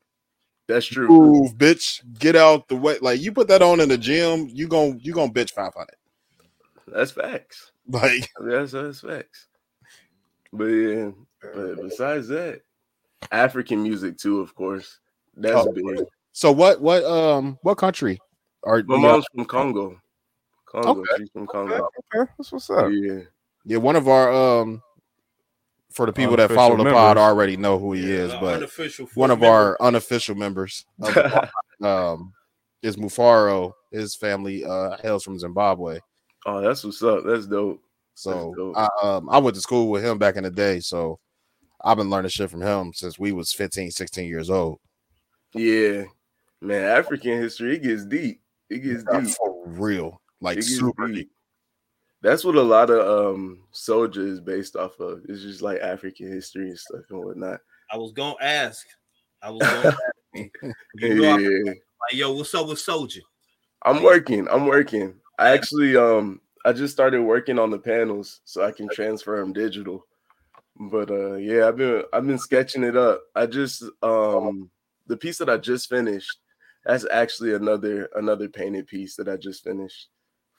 that's 0.69 0.87
true. 0.87 1.09
Move, 1.09 1.55
bitch, 1.59 2.01
get 2.19 2.35
out 2.35 2.69
the 2.69 2.77
way. 2.77 2.97
Like 3.03 3.21
you 3.21 3.33
put 3.33 3.49
that 3.49 3.61
on 3.61 3.81
in 3.81 3.91
the 3.91 3.99
gym, 3.99 4.49
you 4.51 4.69
gon' 4.69 4.99
you 5.03 5.13
gonna 5.13 5.31
bitch 5.33 5.51
five 5.51 5.75
hundred. 5.75 5.97
That's 6.87 7.11
facts. 7.11 7.73
Like 7.89 8.31
That's 8.41 8.73
that's 8.73 9.01
facts. 9.01 9.49
But 10.53 10.65
yeah, 10.67 11.11
but 11.43 11.83
besides 11.83 12.29
that, 12.29 12.63
African 13.31 13.83
music 13.83 14.19
too, 14.19 14.41
of 14.41 14.55
course. 14.55 14.99
That's 15.37 15.67
Oh, 15.67 15.73
big. 15.73 16.05
so, 16.33 16.53
what 16.53 16.81
what 16.81 17.05
um 17.05 17.59
what 17.63 17.77
country 17.77 18.19
are 18.65 18.83
My 18.87 18.97
mom's 18.99 19.27
from 19.35 19.45
Congo. 19.45 19.99
Congo. 20.67 21.01
Okay. 21.01 21.11
She's 21.19 21.31
from 21.31 21.47
Congo. 21.47 21.89
Okay, 22.15 22.31
that's 22.39 22.53
what's 22.53 22.69
up. 22.71 22.91
Yeah. 22.93 23.21
Yeah, 23.65 23.77
one 23.79 23.97
of 23.97 24.09
our 24.09 24.33
um 24.33 24.83
for 25.91 26.07
the 26.07 26.13
people 26.13 26.37
that 26.37 26.51
follow 26.51 26.77
the 26.77 26.85
pod 26.85 27.17
already 27.19 27.57
know 27.57 27.79
who 27.79 27.93
he 27.93 28.11
is, 28.11 28.33
Uh, 28.33 28.41
but 28.41 28.71
one 29.15 29.31
of 29.31 29.41
member. 29.41 29.55
our 29.55 29.77
unofficial 29.81 30.35
members. 30.35 30.85
of 31.03 31.15
the 31.15 31.23
pod. 31.81 31.87
um 31.87 32.33
is 32.83 32.97
Mufaro. 32.97 33.73
His 33.91 34.17
family 34.17 34.65
uh 34.65 34.97
hails 35.03 35.23
from 35.25 35.39
Zimbabwe. 35.39 36.01
Oh, 36.47 36.61
that's 36.61 36.83
what's 36.83 37.03
up. 37.03 37.25
That's 37.25 37.47
dope. 37.47 37.81
So 38.15 38.55
dope. 38.57 38.77
I 38.77 38.89
um 39.03 39.29
I 39.31 39.39
went 39.39 39.55
to 39.55 39.61
school 39.61 39.89
with 39.91 40.05
him 40.05 40.19
back 40.19 40.37
in 40.37 40.45
the 40.45 40.51
day. 40.51 40.81
So 40.81 41.19
I've 41.85 41.97
been 41.97 42.11
learning 42.11 42.31
shit 42.31 42.51
from 42.51 42.63
him 42.63 42.93
since 42.95 43.19
we 43.19 43.33
was 43.33 43.53
15, 43.53 43.91
16 43.91 44.29
years 44.29 44.51
old. 44.51 44.79
Yeah, 45.55 46.05
man. 46.61 46.85
African 46.85 47.41
history 47.41 47.77
it 47.77 47.83
gets 47.83 48.05
deep. 48.05 48.41
It 48.71 48.79
gets 48.79 49.05
deep. 49.05 49.35
For 49.37 49.67
real. 49.67 50.21
Like 50.41 50.63
super 50.63 51.09
deep. 51.09 51.17
deep. 51.17 51.31
That's 52.23 52.45
what 52.45 52.55
a 52.55 52.63
lot 52.63 52.91
of 52.91 53.35
um 53.35 53.65
soldier 53.73 54.27
is 54.27 54.41
based 54.41 54.77
off 54.77 54.99
of. 55.01 55.23
It's 55.29 55.43
just 55.43 55.61
like 55.61 55.81
African 55.81 56.29
history 56.33 56.69
and 56.69 56.79
stuff 56.79 57.03
and 57.11 57.25
whatnot. 57.25 57.61
I 57.91 57.97
was 57.97 58.13
gonna 58.13 58.37
ask. 58.41 58.87
I 59.43 59.51
was 59.51 59.61
gonna 59.61 59.89
ask. 59.89 59.97
You 60.95 61.15
know, 61.15 61.31
I'm 61.31 61.41
Yeah, 61.41 61.65
like, 61.67 62.15
yo, 62.15 62.33
what's 62.33 62.55
up 62.55 62.67
with 62.67 62.79
Soldier? 62.79 63.21
I'm 63.85 64.03
working. 64.03 64.49
I'm 64.49 64.67
working. 64.67 65.15
I 65.39 65.51
actually 65.51 65.97
um 65.97 66.41
I 66.65 66.73
just 66.73 66.93
started 66.95 67.21
working 67.23 67.59
on 67.59 67.71
the 67.71 67.79
panels 67.79 68.41
so 68.45 68.65
I 68.65 68.71
can 68.73 68.89
transfer 68.89 69.39
them 69.39 69.53
digital. 69.53 70.07
But 70.79 71.11
uh 71.11 71.35
yeah, 71.35 71.69
I've 71.69 71.77
been 71.77 72.03
I've 72.13 72.27
been 72.27 72.39
sketching 72.39 72.83
it 72.85 72.97
up. 72.97 73.23
I 73.35 73.47
just 73.47 73.83
um 74.03 74.71
the 75.07 75.17
piece 75.17 75.39
that 75.39 75.51
I 75.51 75.59
just 75.59 75.89
finished, 75.89 76.39
that's 76.85 77.07
actually 77.11 77.55
another 77.55 78.09
another 78.17 78.49
painted 78.49 78.87
piece 78.87 79.17
that 79.17 79.29
I 79.29 79.37
just 79.37 79.65
finished 79.65 80.09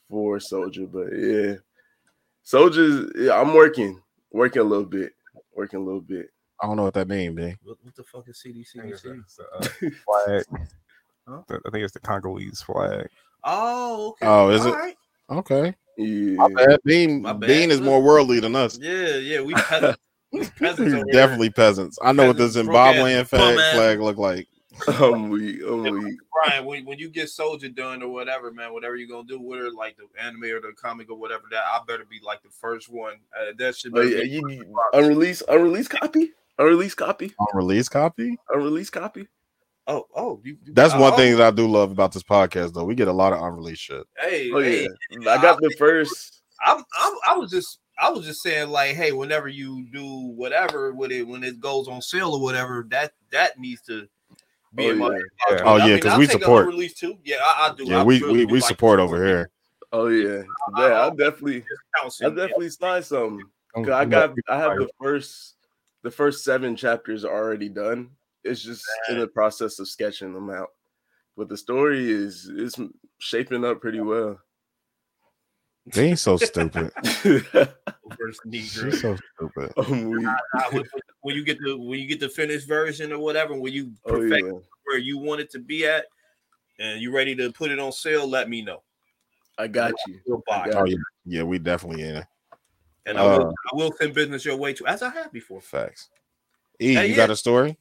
for 0.09 0.39
Soldier. 0.39 0.86
But 0.86 1.07
yeah, 1.18 1.55
Soldiers, 2.43 3.11
yeah, 3.16 3.39
I'm 3.39 3.53
working, 3.53 4.01
working 4.32 4.61
a 4.61 4.66
little 4.66 4.86
bit, 4.86 5.14
working 5.55 5.80
a 5.80 5.84
little 5.84 6.01
bit. 6.01 6.28
I 6.61 6.68
don't 6.68 6.78
know 6.78 6.84
what 6.84 6.93
that 6.93 7.07
means, 7.07 7.36
man. 7.36 7.57
What, 7.64 7.78
what 7.82 7.95
the 7.95 8.03
fuck 8.03 8.28
is 8.30 8.41
I 8.45 8.49
CDC? 8.49 9.05
a- 9.05 9.20
it's 9.20 9.39
a, 9.39 9.57
uh, 9.57 9.89
flag. 10.05 10.45
Huh? 11.28 11.41
I 11.49 11.70
think 11.72 11.84
it's 11.84 11.93
the 11.93 11.99
Congolese 11.99 12.61
flag. 12.61 13.07
Oh, 13.43 14.09
okay. 14.09 14.28
Oh, 14.28 14.49
is 14.49 14.61
All 14.61 14.74
it? 14.74 14.76
right. 14.76 14.97
Okay. 15.30 15.74
Yeah, 15.97 16.35
My 16.35 16.47
bad. 16.49 16.79
Bean, 16.85 17.21
My 17.21 17.33
bad. 17.33 17.47
Bean 17.47 17.71
is 17.71 17.81
more 17.81 18.01
worldly 18.01 18.39
than 18.39 18.55
us. 18.55 18.77
Yeah, 18.81 19.15
yeah. 19.17 19.41
We 19.41 19.53
peasants. 19.53 19.99
we 20.31 20.39
peasants 20.59 20.79
We're 20.79 20.95
here. 20.95 21.05
definitely 21.11 21.49
peasants. 21.51 21.97
I 22.01 22.11
know 22.11 22.27
what 22.27 22.37
the 22.37 22.47
Zimbabwean 22.47 23.27
flag, 23.27 23.55
flag 23.75 23.99
look 23.99 24.17
like. 24.17 24.47
I'm 24.87 25.29
weak. 25.29 25.61
I'm. 25.61 26.17
Brian, 26.33 26.65
when, 26.65 26.83
when 26.85 26.97
you 26.97 27.09
get 27.09 27.29
Soldier 27.29 27.69
done 27.69 28.01
or 28.01 28.09
whatever, 28.09 28.51
man, 28.51 28.73
whatever 28.73 28.95
you're 28.95 29.07
gonna 29.07 29.27
do 29.27 29.39
with 29.39 29.61
it, 29.61 29.75
like 29.75 29.95
the 29.97 30.07
anime 30.19 30.43
or 30.45 30.61
the 30.61 30.73
comic 30.75 31.11
or 31.11 31.15
whatever, 31.17 31.43
that 31.51 31.63
I 31.63 31.79
better 31.87 32.05
be 32.09 32.19
like 32.25 32.41
the 32.41 32.49
first 32.49 32.89
one. 32.89 33.13
Uh, 33.39 33.51
that 33.59 33.75
should 33.75 33.95
Oh, 33.95 34.01
be 34.01 34.09
yeah, 34.15 34.23
you, 34.23 34.75
unreleased, 34.93 35.43
unreleased 35.47 35.91
copy, 35.91 36.31
unreleased 36.57 36.97
copy, 36.97 37.33
On 37.37 37.47
release 37.53 37.87
copy. 37.87 38.35
unreleased 38.49 38.91
copy. 38.91 39.27
Oh, 39.88 40.05
oh, 40.15 40.39
you, 40.43 40.57
you- 40.65 40.73
That's 40.73 40.93
uh, 40.93 40.97
one 40.97 41.13
oh, 41.13 41.15
thing 41.17 41.36
that 41.38 41.45
I 41.45 41.51
do 41.51 41.67
love 41.67 41.91
about 41.91 42.13
this 42.13 42.23
podcast, 42.23 42.73
though. 42.73 42.86
We 42.86 42.95
get 42.95 43.07
a 43.09 43.13
lot 43.13 43.34
of 43.34 43.41
unreleased 43.41 43.81
shit. 43.81 44.05
Hey, 44.17 44.49
Oh 44.51 44.59
hey, 44.61 44.88
I 45.27 45.41
got 45.41 45.59
the 45.59 45.73
first. 45.77 46.41
I'm, 46.65 46.77
I'm, 46.97 47.13
I 47.27 47.36
was 47.36 47.51
just, 47.51 47.79
I 47.99 48.09
was 48.09 48.25
just 48.25 48.41
saying, 48.41 48.69
like, 48.69 48.95
hey, 48.95 49.11
whenever 49.11 49.49
you 49.49 49.86
do 49.91 50.05
whatever 50.36 50.93
with 50.93 51.11
it, 51.11 51.27
when 51.27 51.43
it 51.43 51.59
goes 51.59 51.88
on 51.89 52.01
sale 52.01 52.34
or 52.34 52.41
whatever, 52.41 52.86
that 52.91 53.13
that 53.31 53.59
needs 53.59 53.81
to 53.84 54.07
be 54.73 54.88
Oh, 54.88 54.91
in 54.91 54.97
my. 54.99 55.09
yeah. 55.09 55.21
Yeah. 55.51 55.61
Oh, 55.65 55.73
I 55.73 55.77
yeah, 55.79 55.86
mean, 55.93 55.99
'cause 56.01 56.11
I'll 56.13 56.19
we 56.19 56.27
support. 56.27 56.67
Release 56.67 56.93
too. 56.93 57.17
Yeah, 57.25 57.38
I, 57.41 57.69
I 57.71 57.75
do. 57.75 57.84
Yeah, 57.84 57.99
I 57.99 58.03
we 58.03 58.21
really 58.21 58.45
we, 58.45 58.53
we 58.53 58.59
like 58.61 58.67
support 58.67 58.99
the- 58.99 59.03
over 59.03 59.23
here. 59.25 59.49
Oh 59.91 60.07
yeah, 60.07 60.43
yeah. 60.77 61.01
I 61.05 61.09
definitely, 61.09 61.63
I 62.01 62.09
in- 62.21 62.36
definitely 62.36 62.69
signed 62.69 63.05
some. 63.05 63.39
'Cause 63.75 63.89
I 63.89 64.05
got, 64.05 64.34
I 64.49 64.57
have 64.57 64.77
the 64.77 64.88
first, 65.01 65.55
the 66.03 66.09
first 66.11 66.43
seven 66.43 66.75
chapters 66.75 67.25
already 67.25 67.69
done. 67.69 68.09
It's 68.43 68.61
just 68.61 68.83
in 69.09 69.19
the 69.19 69.27
process 69.27 69.79
of 69.79 69.87
sketching 69.87 70.33
them 70.33 70.49
out. 70.49 70.69
But 71.37 71.49
the 71.49 71.57
story 71.57 72.11
is 72.11 72.45
is 72.45 72.79
shaping 73.19 73.65
up 73.65 73.81
pretty 73.81 74.01
well. 74.01 74.39
Bean's 75.93 76.21
so 76.21 76.37
stupid. 76.37 76.91
She's 77.03 79.01
so 79.01 79.17
stupid. 79.35 79.73
I'm 79.77 80.09
weak. 80.09 80.27
Uh, 80.27 80.63
when, 80.71 80.83
when 81.21 81.35
you 81.35 81.43
get 81.43 81.57
the 81.59 81.77
when 81.77 81.99
you 81.99 82.07
get 82.07 82.19
the 82.19 82.29
finished 82.29 82.67
version 82.67 83.11
or 83.11 83.19
whatever, 83.19 83.55
when 83.55 83.73
you 83.73 83.91
Oh 84.05 84.13
perfect 84.13 84.45
yeah, 84.45 84.59
where 84.85 84.97
you 84.97 85.17
want 85.17 85.41
it 85.41 85.49
to 85.51 85.59
be 85.59 85.85
at, 85.85 86.05
and 86.79 87.01
you 87.01 87.13
ready 87.13 87.35
to 87.35 87.51
put 87.51 87.71
it 87.71 87.79
on 87.79 87.91
sale, 87.91 88.27
let 88.27 88.49
me 88.49 88.61
know. 88.61 88.83
I 89.57 89.67
got 89.67 89.93
you. 90.07 90.19
We'll 90.25 90.43
buy 90.47 90.67
it. 90.67 90.75
Oh 90.75 90.85
yeah, 90.85 90.95
yeah. 91.25 91.43
We 91.43 91.59
definitely 91.59 92.03
in 92.03 92.17
it. 92.17 92.25
and 93.05 93.17
I 93.17 93.23
will 93.23 93.47
uh, 93.47 93.53
I 93.73 93.75
will 93.75 93.91
send 93.99 94.13
business 94.13 94.45
your 94.45 94.55
way 94.55 94.73
too, 94.73 94.87
as 94.87 95.01
I 95.01 95.09
have 95.09 95.31
before. 95.33 95.61
Facts. 95.61 96.09
E, 96.79 96.93
Hey, 96.95 97.07
you 97.07 97.11
yeah. 97.11 97.17
got 97.17 97.29
a 97.29 97.35
story? 97.35 97.77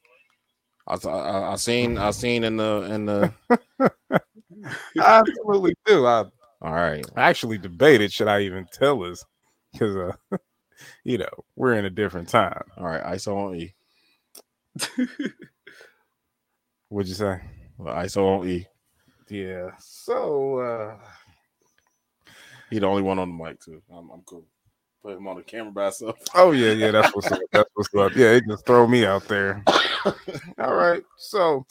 I, 0.87 0.95
I 1.07 1.51
I 1.53 1.55
seen 1.55 1.97
I 1.97 2.11
seen 2.11 2.43
in 2.43 2.57
the 2.57 2.81
in 2.89 3.05
the. 3.05 3.33
I 4.11 4.19
absolutely 4.97 5.75
do. 5.85 6.05
I 6.05 6.25
All 6.61 6.73
right. 6.73 7.05
I 7.15 7.29
actually 7.29 7.57
debated 7.57 8.11
should 8.11 8.27
I 8.27 8.41
even 8.41 8.67
tell 8.71 9.03
us 9.03 9.23
because 9.71 9.95
uh, 9.95 10.37
you 11.03 11.17
know 11.17 11.29
we're 11.55 11.73
in 11.73 11.85
a 11.85 11.89
different 11.89 12.29
time. 12.29 12.63
All 12.77 12.85
right. 12.85 13.03
ISO 13.03 13.35
on 13.35 13.55
E. 13.55 13.73
What'd 16.89 17.07
you 17.09 17.15
say? 17.15 17.41
Well, 17.77 17.95
ISO 17.95 18.39
on 18.39 18.47
E. 18.47 18.67
Yeah. 19.29 19.71
So 19.79 20.59
uh 20.59 20.97
He 22.69 22.79
the 22.79 22.85
only 22.87 23.01
one 23.01 23.19
on 23.19 23.37
the 23.37 23.43
mic 23.43 23.59
too. 23.61 23.81
I'm, 23.91 24.09
I'm 24.09 24.21
cool. 24.25 24.45
Put 25.01 25.17
him 25.17 25.27
on 25.27 25.37
the 25.37 25.43
camera 25.43 25.71
by 25.71 25.83
himself. 25.85 26.17
oh 26.35 26.51
yeah, 26.51 26.71
yeah, 26.71 26.91
that's 26.91 27.13
what's 27.15 27.31
up. 27.31 27.39
That's 27.51 27.69
what's 27.73 27.93
up. 27.95 28.15
Yeah, 28.15 28.31
it 28.31 28.43
just 28.47 28.65
throw 28.65 28.87
me 28.87 29.05
out 29.05 29.27
there. 29.27 29.63
All 30.59 30.75
right. 30.75 31.03
So 31.17 31.65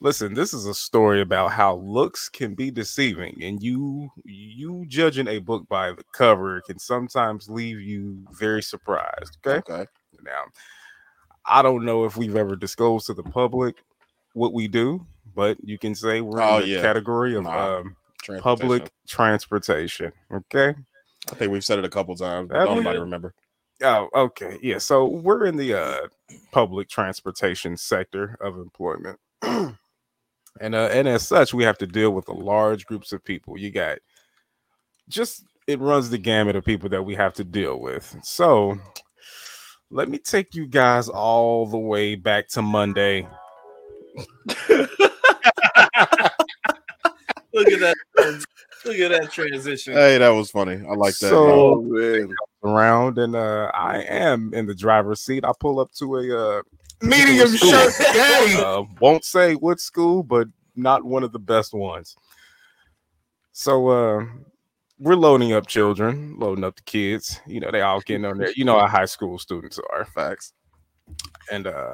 listen, 0.00 0.34
this 0.34 0.52
is 0.52 0.66
a 0.66 0.74
story 0.74 1.20
about 1.20 1.50
how 1.52 1.76
looks 1.76 2.28
can 2.28 2.54
be 2.54 2.70
deceiving, 2.70 3.36
and 3.42 3.62
you 3.62 4.10
you 4.24 4.84
judging 4.88 5.28
a 5.28 5.38
book 5.38 5.66
by 5.68 5.90
the 5.92 6.04
cover 6.12 6.60
can 6.62 6.78
sometimes 6.78 7.48
leave 7.48 7.80
you 7.80 8.18
very 8.32 8.62
surprised. 8.62 9.38
Okay. 9.46 9.58
Okay. 9.72 9.88
Now, 10.22 10.44
I 11.46 11.62
don't 11.62 11.84
know 11.84 12.04
if 12.04 12.16
we've 12.16 12.36
ever 12.36 12.56
disclosed 12.56 13.06
to 13.06 13.14
the 13.14 13.22
public 13.22 13.76
what 14.32 14.52
we 14.52 14.66
do, 14.68 15.06
but 15.34 15.56
you 15.62 15.78
can 15.78 15.94
say 15.94 16.20
we're 16.20 16.40
Oh, 16.40 16.56
in 16.56 16.62
the 16.62 16.68
yeah. 16.68 16.80
category 16.82 17.36
of 17.36 17.44
Nah. 17.44 17.78
um, 17.78 17.96
Transportation. 18.22 18.42
public 18.42 18.90
transportation. 19.06 20.12
Okay. 20.32 20.74
I 21.30 21.34
think 21.34 21.52
we've 21.52 21.64
said 21.64 21.78
it 21.78 21.84
a 21.84 21.90
couple 21.90 22.14
times. 22.16 22.48
But 22.48 22.60
Have 22.60 22.68
we? 22.70 22.76
nobody 22.76 22.98
remember. 22.98 23.34
Oh, 23.82 24.08
okay. 24.14 24.58
Yeah. 24.62 24.78
So 24.78 25.06
we're 25.06 25.46
in 25.46 25.56
the 25.56 25.74
uh, 25.74 26.08
public 26.52 26.88
transportation 26.88 27.76
sector 27.76 28.36
of 28.40 28.56
employment. 28.56 29.18
and 29.42 29.76
uh, 30.60 30.88
and 30.92 31.08
as 31.08 31.26
such, 31.26 31.52
we 31.52 31.64
have 31.64 31.78
to 31.78 31.86
deal 31.86 32.10
with 32.10 32.28
a 32.28 32.32
large 32.32 32.86
groups 32.86 33.12
of 33.12 33.24
people. 33.24 33.58
You 33.58 33.70
got 33.70 33.98
just 35.08 35.44
it 35.66 35.80
runs 35.80 36.10
the 36.10 36.18
gamut 36.18 36.56
of 36.56 36.64
people 36.64 36.88
that 36.90 37.02
we 37.02 37.14
have 37.14 37.34
to 37.34 37.44
deal 37.44 37.80
with. 37.80 38.16
So 38.22 38.78
let 39.90 40.08
me 40.08 40.18
take 40.18 40.54
you 40.54 40.66
guys 40.66 41.08
all 41.08 41.66
the 41.66 41.78
way 41.78 42.14
back 42.14 42.48
to 42.50 42.62
Monday. 42.62 43.26
Look 44.68 44.90
at 47.70 47.80
that. 47.80 47.96
Look 48.84 48.96
at 48.98 49.10
that 49.10 49.32
transition. 49.32 49.94
Hey, 49.94 50.18
that 50.18 50.28
was 50.28 50.50
funny. 50.50 50.74
I 50.74 50.94
like 50.94 51.16
that. 51.18 51.30
So- 51.30 51.80
Oh 51.84 52.28
Around 52.62 53.18
and 53.18 53.36
uh, 53.36 53.70
I 53.74 53.98
am 54.04 54.54
in 54.54 54.64
the 54.64 54.74
driver's 54.74 55.20
seat. 55.20 55.44
I 55.44 55.52
pull 55.60 55.78
up 55.80 55.92
to 55.98 56.16
a 56.16 56.58
uh, 56.58 56.62
Medium 57.02 57.54
shirt 57.56 57.92
daddy. 57.98 58.54
uh, 58.58 58.84
won't 59.00 59.22
say 59.24 59.54
what 59.54 59.80
school, 59.80 60.22
but 60.22 60.48
not 60.74 61.04
one 61.04 61.22
of 61.22 61.32
the 61.32 61.38
best 61.38 61.74
ones. 61.74 62.16
So 63.52 63.88
uh, 63.88 64.24
we're 64.98 65.14
loading 65.14 65.52
up 65.52 65.66
children, 65.66 66.38
loading 66.38 66.64
up 66.64 66.76
the 66.76 66.82
kids. 66.82 67.38
You 67.46 67.60
know, 67.60 67.70
they 67.70 67.82
all 67.82 68.00
getting 68.00 68.24
on 68.24 68.38
there. 68.38 68.52
You 68.56 68.64
know 68.64 68.78
how 68.78 68.86
high 68.88 69.04
school 69.04 69.38
students 69.38 69.78
are. 69.92 70.06
Facts. 70.06 70.54
And 71.52 71.66
uh, 71.66 71.92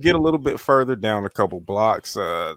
get 0.00 0.16
a 0.16 0.20
little 0.20 0.38
bit 0.40 0.58
further 0.58 0.96
down 0.96 1.24
a 1.24 1.30
couple 1.30 1.60
blocks. 1.60 2.16
Uh, 2.16 2.54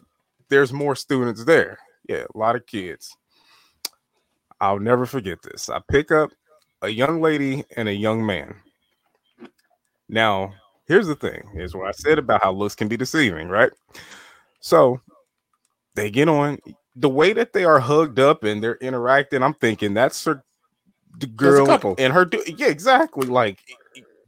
there's 0.49 0.73
more 0.73 0.95
students 0.95 1.45
there. 1.45 1.77
Yeah, 2.07 2.23
a 2.33 2.37
lot 2.37 2.55
of 2.55 2.65
kids. 2.65 3.15
I'll 4.59 4.79
never 4.79 5.05
forget 5.05 5.41
this. 5.41 5.69
I 5.69 5.81
pick 5.89 6.11
up 6.11 6.31
a 6.81 6.89
young 6.89 7.21
lady 7.21 7.63
and 7.75 7.87
a 7.87 7.93
young 7.93 8.25
man. 8.25 8.55
Now, 10.09 10.53
here's 10.87 11.07
the 11.07 11.15
thing: 11.15 11.43
is 11.55 11.75
what 11.75 11.87
I 11.87 11.91
said 11.91 12.17
about 12.17 12.43
how 12.43 12.51
looks 12.51 12.75
can 12.75 12.87
be 12.87 12.97
deceiving, 12.97 13.49
right? 13.49 13.71
So 14.59 15.01
they 15.95 16.09
get 16.09 16.29
on 16.29 16.59
the 16.95 17.09
way 17.09 17.33
that 17.33 17.53
they 17.53 17.65
are 17.65 17.79
hugged 17.79 18.19
up 18.19 18.43
and 18.43 18.63
they're 18.63 18.77
interacting. 18.77 19.43
I'm 19.43 19.53
thinking 19.53 19.93
that's 19.93 20.23
her, 20.25 20.43
the 21.19 21.27
girl 21.27 21.95
and 21.97 22.13
her. 22.13 22.27
Yeah, 22.47 22.67
exactly. 22.67 23.27
Like 23.27 23.59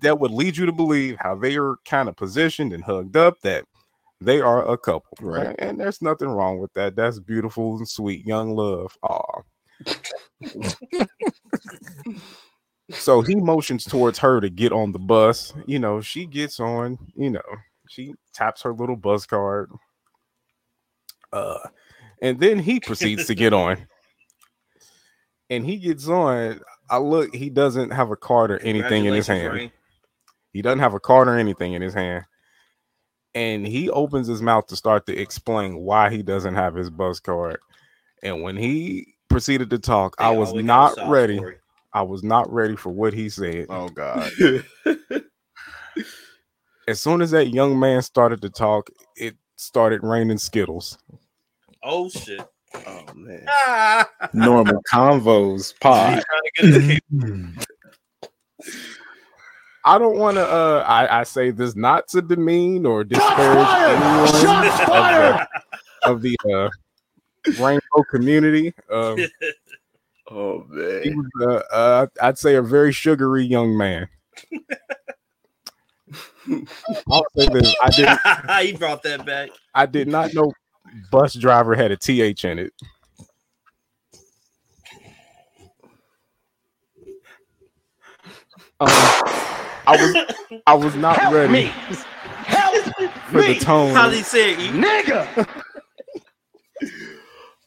that 0.01 0.19
would 0.19 0.31
lead 0.31 0.57
you 0.57 0.65
to 0.65 0.71
believe 0.71 1.17
how 1.19 1.35
they 1.35 1.57
are 1.57 1.75
kind 1.85 2.09
of 2.09 2.15
positioned 2.15 2.73
and 2.73 2.83
hugged 2.83 3.17
up 3.17 3.39
that 3.41 3.65
they 4.21 4.41
are 4.41 4.69
a 4.69 4.77
couple, 4.77 5.17
Right. 5.21 5.47
And, 5.47 5.59
and 5.59 5.79
there's 5.79 6.01
nothing 6.01 6.27
wrong 6.27 6.59
with 6.59 6.73
that. 6.73 6.95
That's 6.95 7.19
beautiful 7.19 7.77
and 7.77 7.87
sweet, 7.87 8.25
young 8.25 8.55
love. 8.55 8.97
Aw. 9.03 9.41
so 12.91 13.21
he 13.21 13.35
motions 13.35 13.85
towards 13.85 14.19
her 14.19 14.41
to 14.41 14.49
get 14.49 14.73
on 14.73 14.91
the 14.91 14.99
bus. 14.99 15.53
You 15.65 15.79
know, 15.79 16.01
she 16.01 16.25
gets 16.25 16.59
on, 16.59 16.97
you 17.15 17.29
know, 17.29 17.41
she 17.87 18.13
taps 18.33 18.61
her 18.63 18.73
little 18.73 18.97
bus 18.97 19.25
card. 19.25 19.71
Uh, 21.31 21.59
and 22.21 22.39
then 22.39 22.59
he 22.59 22.79
proceeds 22.79 23.25
to 23.27 23.35
get 23.35 23.53
on. 23.53 23.77
And 25.51 25.65
he 25.65 25.77
gets 25.77 26.07
on. 26.07 26.61
I 26.91 26.99
look, 26.99 27.33
he 27.33 27.49
doesn't 27.49 27.89
have 27.89 28.11
a 28.11 28.15
card 28.15 28.51
or 28.51 28.59
anything 28.59 29.05
in 29.05 29.15
his 29.15 29.25
hand. 29.25 29.71
He 30.53 30.61
doesn't 30.61 30.77
have 30.77 30.93
a 30.93 30.99
card 30.99 31.27
or 31.27 31.39
anything 31.39 31.73
in 31.73 31.81
his 31.81 31.95
hand. 31.95 32.23
And 33.35 33.65
he 33.65 33.89
opens 33.89 34.27
his 34.27 34.41
mouth 34.41 34.67
to 34.67 34.75
start 34.75 35.05
to 35.05 35.15
explain 35.15 35.77
why 35.79 36.09
he 36.09 36.23
doesn't 36.23 36.55
have 36.55 36.75
his 36.75 36.89
bus 36.89 37.19
card. 37.19 37.59
And 38.23 38.41
when 38.41 38.57
he 38.57 39.13
proceeded 39.29 39.69
to 39.69 39.79
talk, 39.79 40.15
I 40.19 40.31
was 40.31 40.49
always 40.49 40.65
got 40.65 40.97
a 40.97 41.01
not 41.01 41.09
ready. 41.11 41.37
story. 41.37 41.57
I 41.93 42.01
was 42.01 42.23
not 42.23 42.51
ready 42.51 42.75
for 42.75 42.89
what 42.89 43.13
he 43.13 43.29
said. 43.29 43.67
Oh 43.69 43.89
God. 43.89 44.31
As 46.87 46.99
soon 46.99 47.21
as 47.21 47.31
that 47.31 47.49
young 47.49 47.79
man 47.79 48.01
started 48.01 48.41
to 48.41 48.49
talk, 48.49 48.89
it 49.15 49.35
started 49.55 50.03
raining 50.03 50.39
Skittles. 50.39 50.97
Oh 51.83 52.09
shit. 52.09 52.41
oh 52.87 53.05
man. 53.13 53.45
Normal 54.33 54.81
convos 54.91 55.79
pod. 55.79 56.23
Trying 56.57 56.73
to 56.73 56.73
get 56.73 56.83
his 56.83 57.67
I 59.85 59.97
don't 59.97 60.17
want 60.17 60.37
to. 60.37 60.45
Uh, 60.45 60.83
I, 60.87 61.21
I 61.21 61.23
say 61.23 61.51
this 61.51 61.75
not 61.75 62.07
to 62.09 62.21
demean 62.21 62.85
or 62.85 63.03
disparage 63.03 63.67
anyone 63.89 64.67
of 64.67 65.01
the, 65.01 65.47
of 66.03 66.21
the 66.21 66.37
uh, 66.53 66.69
rainbow 67.63 68.03
community. 68.09 68.73
Um, 68.91 69.17
Oh 70.31 70.63
he 71.03 71.09
man. 71.09 71.17
was, 71.17 71.63
uh, 71.71 71.75
uh, 71.75 72.07
I'd 72.21 72.37
say, 72.37 72.55
a 72.55 72.61
very 72.61 72.91
sugary 72.91 73.43
young 73.43 73.75
man. 73.75 74.07
I'll 77.09 77.25
say 77.35 77.47
this: 77.51 77.75
I 77.81 77.89
did. 77.89 78.67
he 78.67 78.77
brought 78.77 79.01
that 79.03 79.25
back. 79.25 79.49
I 79.73 79.87
did 79.87 80.07
not 80.07 80.33
know 80.35 80.51
bus 81.11 81.33
driver 81.33 81.73
had 81.75 81.91
a 81.91 81.97
th 81.97 82.45
in 82.45 82.59
it. 82.59 82.73
Um, 88.79 89.58
I 89.89 89.95
was 89.95 90.61
I 90.67 90.73
was 90.75 90.95
not 90.95 91.17
ready 91.33 91.65
Help 91.65 92.85
for 93.31 93.41
the 93.41 93.55
tone. 93.59 93.93
How's 93.93 94.13
he 94.13 94.21
say 94.21 94.53
it? 94.53 94.59
Nigga! 94.73 95.47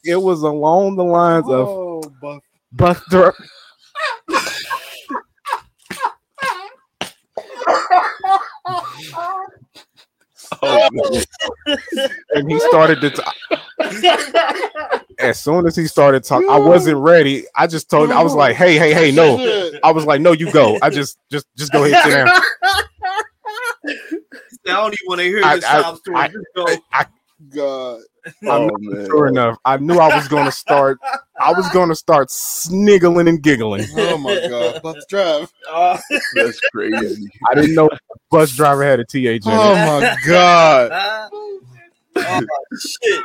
It 0.04 0.20
was 0.20 0.42
along 0.42 0.96
the 0.96 1.04
lines 1.04 1.46
of 1.48 1.68
Oh, 1.68 2.02
Buff. 2.20 2.42
bus 2.72 3.00
driver. 3.10 3.34
Oh, 10.62 10.88
oh. 10.96 11.22
and 12.34 12.50
he 12.50 12.58
started 12.60 13.00
to. 13.00 13.10
T- 13.10 13.22
as 15.18 15.40
soon 15.40 15.66
as 15.66 15.74
he 15.76 15.86
started 15.86 16.22
talking, 16.24 16.48
I 16.48 16.58
wasn't 16.58 16.98
ready. 16.98 17.44
I 17.56 17.66
just 17.66 17.90
told. 17.90 18.10
I 18.12 18.22
was 18.22 18.34
like, 18.34 18.54
"Hey, 18.56 18.78
hey, 18.78 18.92
hey, 18.94 19.10
no!" 19.10 19.36
I 19.82 19.90
was 19.90 20.06
like, 20.06 20.20
"No, 20.20 20.32
you 20.32 20.52
go." 20.52 20.78
I 20.82 20.90
just, 20.90 21.18
just, 21.30 21.46
just 21.56 21.72
go 21.72 21.84
ahead, 21.84 22.02
sit 22.04 22.10
down. 22.10 22.28
I 23.88 23.92
don't 24.66 24.92
even 24.92 25.06
want 25.06 25.18
to 25.20 25.24
hear 25.24 25.42
I- 25.44 25.56
this 25.56 25.64
I- 25.64 25.82
sob 25.82 25.98
story. 25.98 26.16
I- 26.16 26.28
Just. 26.28 26.80
I, 26.92 27.06
God. 27.54 28.00
Oh 28.46 28.70
man. 28.78 29.06
sure 29.06 29.26
enough, 29.26 29.58
I 29.64 29.78
knew 29.78 29.98
I 29.98 30.14
was 30.14 30.28
going 30.28 30.44
to 30.44 30.52
start. 30.52 30.98
I 31.40 31.52
was 31.52 31.68
going 31.70 31.88
to 31.88 31.94
start 31.96 32.30
sniggling 32.30 33.26
and 33.28 33.42
giggling. 33.42 33.84
Oh 33.96 34.16
my 34.18 34.46
God. 34.48 34.80
Buff 34.82 34.96
drive. 35.08 35.52
Uh, 35.68 35.98
That's 36.34 36.60
crazy. 36.72 37.28
I 37.50 37.54
didn't 37.56 37.74
know 37.74 37.90
bus 38.30 38.52
driver 38.54 38.84
had 38.84 39.00
a 39.00 39.04
th 39.04 39.42
in. 39.44 39.52
Oh 39.52 39.74
my 39.74 40.16
God. 40.26 41.30
oh 42.16 42.46
shit. 42.80 43.22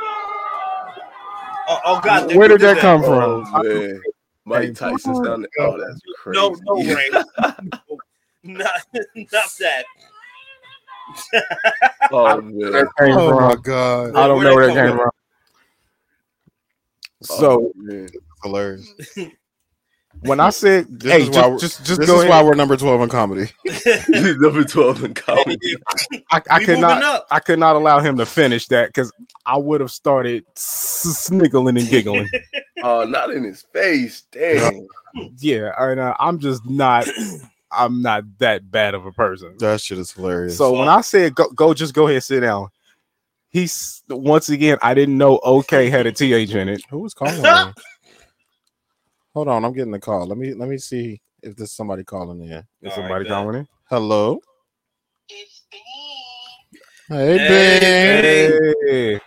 Oh, 1.70 1.78
oh 1.84 2.00
god. 2.00 2.34
Where 2.34 2.48
did 2.48 2.60
that 2.62 2.78
come 2.78 3.02
Oh 3.04 3.44
from? 3.44 3.62
man. 3.68 4.00
Mike 4.46 4.74
Tyson's 4.74 5.20
down 5.20 5.42
there. 5.42 5.50
Oh, 5.60 5.78
that's 5.78 6.00
crazy. 6.22 6.40
No, 6.40 6.56
no, 6.62 6.94
Rain. 6.94 7.12
not, 8.42 8.70
not 9.14 9.52
that. 9.60 9.84
Oh 12.10 12.40
Where 12.40 12.42
man. 12.42 12.72
that 12.72 12.88
came 12.98 13.16
Oh 13.16 13.28
from. 13.30 13.42
my 13.42 13.56
God. 13.56 14.16
I 14.16 14.26
don't 14.26 14.38
Where 14.38 14.48
know 14.48 14.54
where 14.54 14.66
that 14.68 14.74
that 14.74 14.88
came 14.88 14.96
from. 14.96 15.10
Oh, 17.30 17.36
So 17.36 17.72
man. 17.76 18.08
Hilarious. 18.42 18.92
when 20.20 20.40
I 20.40 20.50
said, 20.50 20.86
This 21.00 21.12
"Hey, 21.12 21.22
is 21.22 21.28
just, 21.28 21.48
we're- 21.48 21.58
just, 21.60 21.84
just 21.84 22.00
This 22.00 22.06
go 22.08 22.16
is 22.16 22.24
ahead," 22.24 22.30
why 22.30 22.42
we're 22.42 22.54
number 22.54 22.76
12 22.76 23.02
in 23.02 23.08
comedy. 23.08 23.50
number 24.08 24.64
12 24.64 25.04
in 25.04 25.14
comedy. 25.14 25.58
I, 26.30 26.40
I 26.50 26.64
could 26.64 26.78
not. 26.78 27.02
up. 27.02 27.26
I 27.30 27.40
could 27.40 27.58
not 27.58 27.76
allow 27.76 28.00
him 28.00 28.16
to 28.18 28.26
finish 28.26 28.66
that 28.68 28.88
because 28.88 29.12
I 29.44 29.56
would 29.58 29.80
have 29.80 29.90
started 29.90 30.44
s- 30.56 31.18
sniggling 31.18 31.76
and 31.76 31.88
giggling. 31.88 32.28
Oh, 32.82 33.04
not 33.04 33.30
in 33.32 33.42
his 33.44 33.62
face. 33.72 34.22
Damn. 34.32 34.86
yeah, 35.38 35.72
and 35.78 36.00
uh, 36.00 36.14
I'm 36.20 36.38
just 36.38 36.64
not. 36.64 37.06
I'm 37.70 38.02
not 38.02 38.24
that 38.38 38.70
bad 38.70 38.94
of 38.94 39.04
a 39.06 39.12
person. 39.12 39.56
That 39.58 39.80
shit 39.80 39.98
is 39.98 40.10
hilarious. 40.12 40.56
So 40.56 40.72
when 40.72 40.88
I 40.88 41.00
said 41.02 41.34
go, 41.34 41.48
go, 41.50 41.74
just 41.74 41.94
go 41.94 42.08
ahead, 42.08 42.22
sit 42.22 42.40
down. 42.40 42.68
He's 43.50 44.02
once 44.08 44.48
again. 44.48 44.78
I 44.82 44.94
didn't 44.94 45.16
know 45.18 45.38
OK 45.38 45.88
had 45.90 46.06
a 46.06 46.12
th 46.12 46.54
in 46.54 46.68
it. 46.68 46.82
who 46.90 46.98
was 47.00 47.14
calling 47.14 47.42
me? 47.42 47.72
Hold 49.34 49.48
on, 49.48 49.64
I'm 49.64 49.72
getting 49.72 49.92
the 49.92 50.00
call. 50.00 50.26
Let 50.26 50.38
me 50.38 50.54
let 50.54 50.68
me 50.68 50.78
see 50.78 51.20
if 51.42 51.56
there's 51.56 51.72
somebody 51.72 52.04
calling 52.04 52.40
in. 52.42 52.52
Is 52.52 52.64
All 52.84 52.90
somebody 52.90 53.24
right, 53.24 53.28
calling 53.28 53.60
in? 53.60 53.68
Hello. 53.88 54.40
It's 55.28 55.62
me. 55.72 55.78
Hey, 57.08 57.38
Hey, 57.38 58.48
Bean. 58.48 58.80
Hey, 58.88 59.20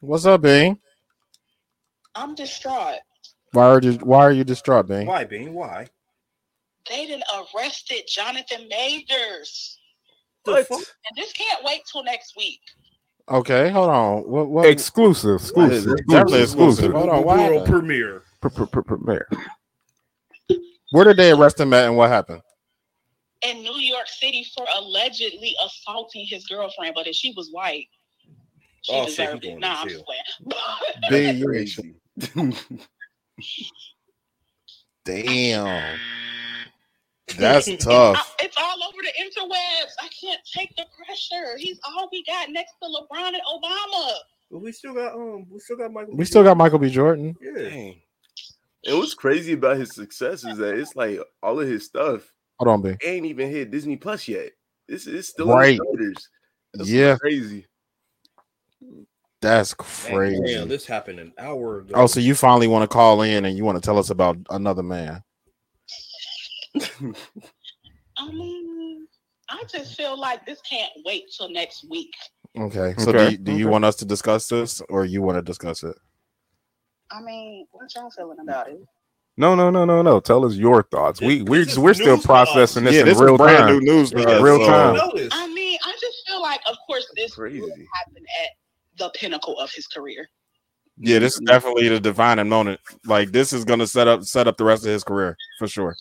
What's 0.00 0.26
up, 0.26 0.42
Bean? 0.42 0.78
I'm 2.14 2.34
distraught. 2.34 2.98
Why 3.52 3.66
are 3.66 3.80
you 3.82 3.92
Why 3.94 4.20
are 4.24 4.32
you 4.32 4.44
distraught, 4.44 4.88
Bean? 4.88 5.06
Why, 5.06 5.24
Bean? 5.24 5.52
Why? 5.54 5.88
They 6.88 7.06
done 7.06 7.22
arrested 7.54 8.02
Jonathan 8.08 8.68
Majors. 8.68 9.78
What? 10.44 10.66
And 10.70 11.16
this 11.16 11.32
can't 11.32 11.64
wait 11.64 11.82
till 11.90 12.04
next 12.04 12.36
week. 12.36 12.60
Okay, 13.28 13.70
hold 13.70 13.90
on. 13.90 14.18
What? 14.22 14.48
What? 14.48 14.66
exclusive, 14.66 15.40
exclusive, 15.40 15.92
It's 15.92 16.02
definitely 16.06 16.42
exclusive, 16.42 16.86
exclusive. 16.86 16.92
Hold 16.92 17.08
on. 17.10 17.24
What 17.24 17.38
World 17.38 17.66
premiere. 17.66 18.22
Pr- 18.40 18.48
pr- 18.48 18.64
pr- 18.64 18.80
premiere. 18.80 19.28
Where 20.92 21.04
did 21.04 21.16
they 21.16 21.30
arrest 21.30 21.60
him 21.60 21.72
at, 21.72 21.86
and 21.86 21.96
what 21.96 22.10
happened? 22.10 22.42
In 23.42 23.62
New 23.62 23.76
York 23.76 24.06
City 24.08 24.44
for 24.56 24.66
allegedly 24.76 25.54
assaulting 25.64 26.26
his 26.26 26.46
girlfriend, 26.46 26.94
but 26.94 27.06
if 27.06 27.14
she 27.14 27.32
was 27.36 27.50
white, 27.52 27.86
she 28.82 28.92
Oh, 28.92 29.04
deserved 29.06 29.42
going 29.42 29.56
it. 29.56 29.60
Nah, 29.60 29.82
I'm 29.82 29.88
jail. 29.88 29.98
just 29.98 30.04
playing. 30.06 30.22
Bean, 31.10 31.36
you 31.38 31.46
Crazy. 31.46 31.94
Damn. 35.04 35.98
That's 37.38 37.66
tough. 37.78 38.16
I- 38.40 38.44
it's 38.44 38.56
all 38.58 38.76
over 38.88 38.98
the 39.02 39.12
interwebs. 39.22 39.92
I 40.00 40.08
can't 40.20 40.40
take 40.56 40.74
the 40.76 40.84
pressure. 41.04 41.56
He's 41.58 41.78
all 41.84 42.08
we 42.12 42.24
got 42.24 42.50
next 42.50 42.72
to 42.82 42.88
LeBron 42.88 43.28
and 43.28 43.36
Obama. 43.54 44.12
But 44.50 44.58
we 44.60 44.72
still 44.72 44.94
got 44.94 45.14
um, 45.14 45.46
we 45.50 45.60
still 45.60 45.76
got 45.76 45.92
Michael. 45.92 46.16
We 46.16 46.24
still 46.24 46.42
got 46.42 46.56
Michael 46.56 46.78
B. 46.80 46.90
Jordan. 46.90 47.36
Yeah. 47.40 47.68
Dang. 47.68 48.00
And 48.86 48.98
what's 48.98 49.14
crazy 49.14 49.52
about 49.52 49.76
his 49.76 49.94
success 49.94 50.42
is 50.44 50.56
that 50.56 50.74
it's 50.78 50.96
like 50.96 51.20
all 51.42 51.60
of 51.60 51.68
his 51.68 51.84
stuff 51.84 52.22
Hold 52.58 52.68
on, 52.68 52.82
Bean. 52.82 52.96
ain't 53.04 53.26
even 53.26 53.50
hit 53.50 53.70
Disney 53.70 53.96
Plus 53.96 54.26
yet. 54.26 54.52
This 54.88 55.06
is 55.06 55.28
still 55.28 55.48
Right. 55.48 55.72
in 55.72 55.76
the 55.76 55.84
theaters. 55.98 56.28
That's 56.74 56.90
Yeah. 56.90 57.16
crazy. 57.16 57.66
That's 59.42 59.74
Damn, 59.74 60.14
crazy. 60.14 60.42
Damn, 60.44 60.68
this 60.68 60.86
happened 60.86 61.18
an 61.18 61.32
hour 61.38 61.78
ago. 61.80 61.94
Oh, 61.96 62.06
so 62.06 62.20
you 62.20 62.34
finally 62.34 62.66
want 62.68 62.82
to 62.82 62.88
call 62.88 63.22
in 63.22 63.44
and 63.46 63.56
you 63.56 63.64
want 63.64 63.76
to 63.76 63.82
tell 63.82 63.98
us 63.98 64.10
about 64.10 64.36
another 64.50 64.82
man? 64.82 65.22
I 68.18 68.30
mean, 68.32 69.06
I 69.48 69.62
just 69.68 69.96
feel 69.96 70.18
like 70.18 70.44
this 70.46 70.60
can't 70.62 70.92
wait 71.04 71.24
till 71.36 71.50
next 71.50 71.88
week. 71.88 72.12
Okay. 72.58 72.94
So 72.98 73.10
Okay, 73.10 73.26
do 73.26 73.32
you, 73.32 73.38
do 73.38 73.52
you 73.52 73.64
okay. 73.66 73.70
want 73.72 73.84
us 73.84 73.96
to 73.96 74.04
discuss 74.04 74.48
this, 74.48 74.80
or 74.88 75.04
you 75.04 75.22
want 75.22 75.36
to 75.38 75.42
discuss 75.42 75.82
it? 75.82 75.96
I 77.10 77.20
mean, 77.22 77.66
what 77.72 77.92
y'all 77.94 78.10
feeling 78.10 78.38
about 78.40 78.68
it? 78.68 78.80
No, 79.36 79.54
no, 79.54 79.70
no, 79.70 79.84
no, 79.84 80.02
no. 80.02 80.20
Tell 80.20 80.44
us 80.44 80.54
your 80.54 80.82
thoughts. 80.82 81.20
We 81.20 81.42
we're 81.42 81.64
we're 81.78 81.94
still 81.94 82.18
processing 82.18 82.84
this 82.84 82.94
yeah, 82.94 83.00
in 83.00 83.06
this 83.06 83.18
real 83.18 83.34
is 83.34 83.38
brand 83.38 83.58
time. 83.58 83.78
new 83.78 83.80
news. 83.80 84.10
to 84.10 84.18
In 84.18 84.28
us, 84.28 84.42
real 84.42 84.58
so- 84.58 84.66
time. 84.66 84.96
I 85.32 85.46
mean, 85.48 85.78
I 85.84 85.92
just 86.00 86.18
feel 86.26 86.42
like, 86.42 86.60
of 86.68 86.76
course, 86.86 87.06
this 87.16 87.34
Crazy. 87.34 87.60
will 87.60 87.70
happen 87.70 88.22
at 88.44 88.50
the 89.00 89.10
pinnacle 89.10 89.58
of 89.58 89.70
his 89.72 89.86
career. 89.88 90.28
Yeah, 90.98 91.18
this 91.18 91.34
is 91.34 91.40
definitely 91.40 91.88
the 91.88 91.98
defining 91.98 92.48
moment. 92.48 92.78
Like 93.06 93.32
this 93.32 93.52
is 93.52 93.64
gonna 93.64 93.86
set 93.86 94.06
up 94.06 94.22
set 94.22 94.46
up 94.46 94.56
the 94.58 94.64
rest 94.64 94.84
of 94.84 94.90
his 94.92 95.02
career 95.02 95.36
for 95.58 95.66
sure. 95.66 95.96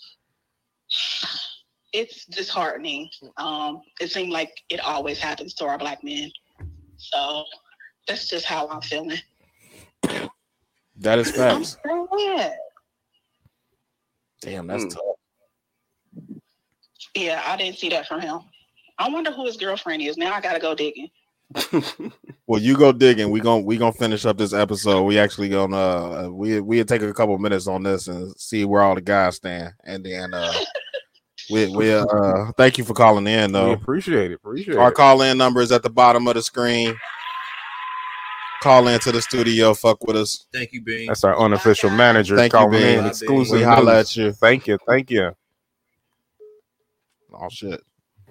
It's 1.93 2.25
disheartening. 2.25 3.09
Um, 3.37 3.81
it 3.99 4.11
seemed 4.11 4.31
like 4.31 4.51
it 4.69 4.79
always 4.81 5.17
happens 5.17 5.53
to 5.55 5.65
our 5.65 5.77
black 5.77 6.03
men. 6.03 6.29
So 6.97 7.43
that's 8.07 8.27
just 8.27 8.45
how 8.45 8.67
I'm 8.67 8.81
feeling. 8.81 9.17
That 10.97 11.17
is 11.17 11.29
I'm 11.29 11.63
facts. 11.63 11.77
sad. 12.17 12.57
Damn, 14.41 14.67
that's 14.67 14.83
Mm. 14.83 14.93
tough. 14.93 16.39
Yeah, 17.15 17.41
I 17.45 17.55
didn't 17.57 17.77
see 17.77 17.89
that 17.89 18.07
from 18.07 18.19
him. 18.21 18.41
I 18.97 19.09
wonder 19.09 19.31
who 19.31 19.45
his 19.45 19.55
girlfriend 19.57 20.01
is. 20.01 20.17
Now 20.17 20.33
I 20.33 20.41
gotta 20.41 20.59
go 20.59 20.75
digging. 20.75 21.09
Well, 22.47 22.61
you 22.61 22.77
go 22.77 22.91
digging. 22.91 23.31
We 23.31 23.39
gon' 23.39 23.63
we 23.65 23.77
gonna 23.77 23.91
finish 23.93 24.25
up 24.25 24.37
this 24.37 24.53
episode. 24.53 25.03
We 25.03 25.17
actually 25.19 25.49
gonna 25.49 25.77
uh 25.77 26.29
we 26.31 26.59
we 26.59 26.83
take 26.83 27.01
a 27.01 27.13
couple 27.13 27.37
minutes 27.39 27.67
on 27.67 27.83
this 27.83 28.07
and 28.07 28.35
see 28.39 28.65
where 28.65 28.81
all 28.81 28.95
the 28.95 29.01
guys 29.01 29.37
stand, 29.37 29.73
and 29.83 30.03
then 30.05 30.33
uh 30.33 30.53
we 31.51 31.67
we 31.75 31.91
uh 31.91 32.51
thank 32.57 32.77
you 32.77 32.83
for 32.83 32.93
calling 32.93 33.25
in 33.27 33.51
We 33.51 33.53
though. 33.53 33.71
appreciate 33.71 34.31
it. 34.31 34.35
Appreciate 34.35 34.75
it. 34.75 34.79
Our 34.79 34.91
call 34.91 35.21
in 35.23 35.37
number 35.37 35.61
is 35.61 35.71
at 35.71 35.81
the 35.83 35.89
bottom 35.89 36.27
of 36.27 36.35
the 36.35 36.41
screen. 36.43 36.95
Call 38.61 38.87
into 38.87 39.11
the 39.11 39.21
studio. 39.21 39.73
Fuck 39.73 40.03
with 40.05 40.17
us. 40.17 40.45
Thank 40.53 40.73
you, 40.73 40.81
Bean. 40.81 41.07
That's 41.07 41.23
our 41.23 41.37
unofficial 41.39 41.89
manager 41.89 42.35
Thank 42.35 42.53
you, 42.53 42.69
Bean. 42.69 42.99
in 42.99 43.05
exclusive. 43.05 43.57
We 43.57 43.63
holla 43.63 43.99
at 44.01 44.15
you. 44.15 44.33
Thank 44.33 44.67
you. 44.67 44.77
Thank 44.87 45.09
you. 45.09 45.31
Oh 47.33 47.47
shit, 47.49 47.81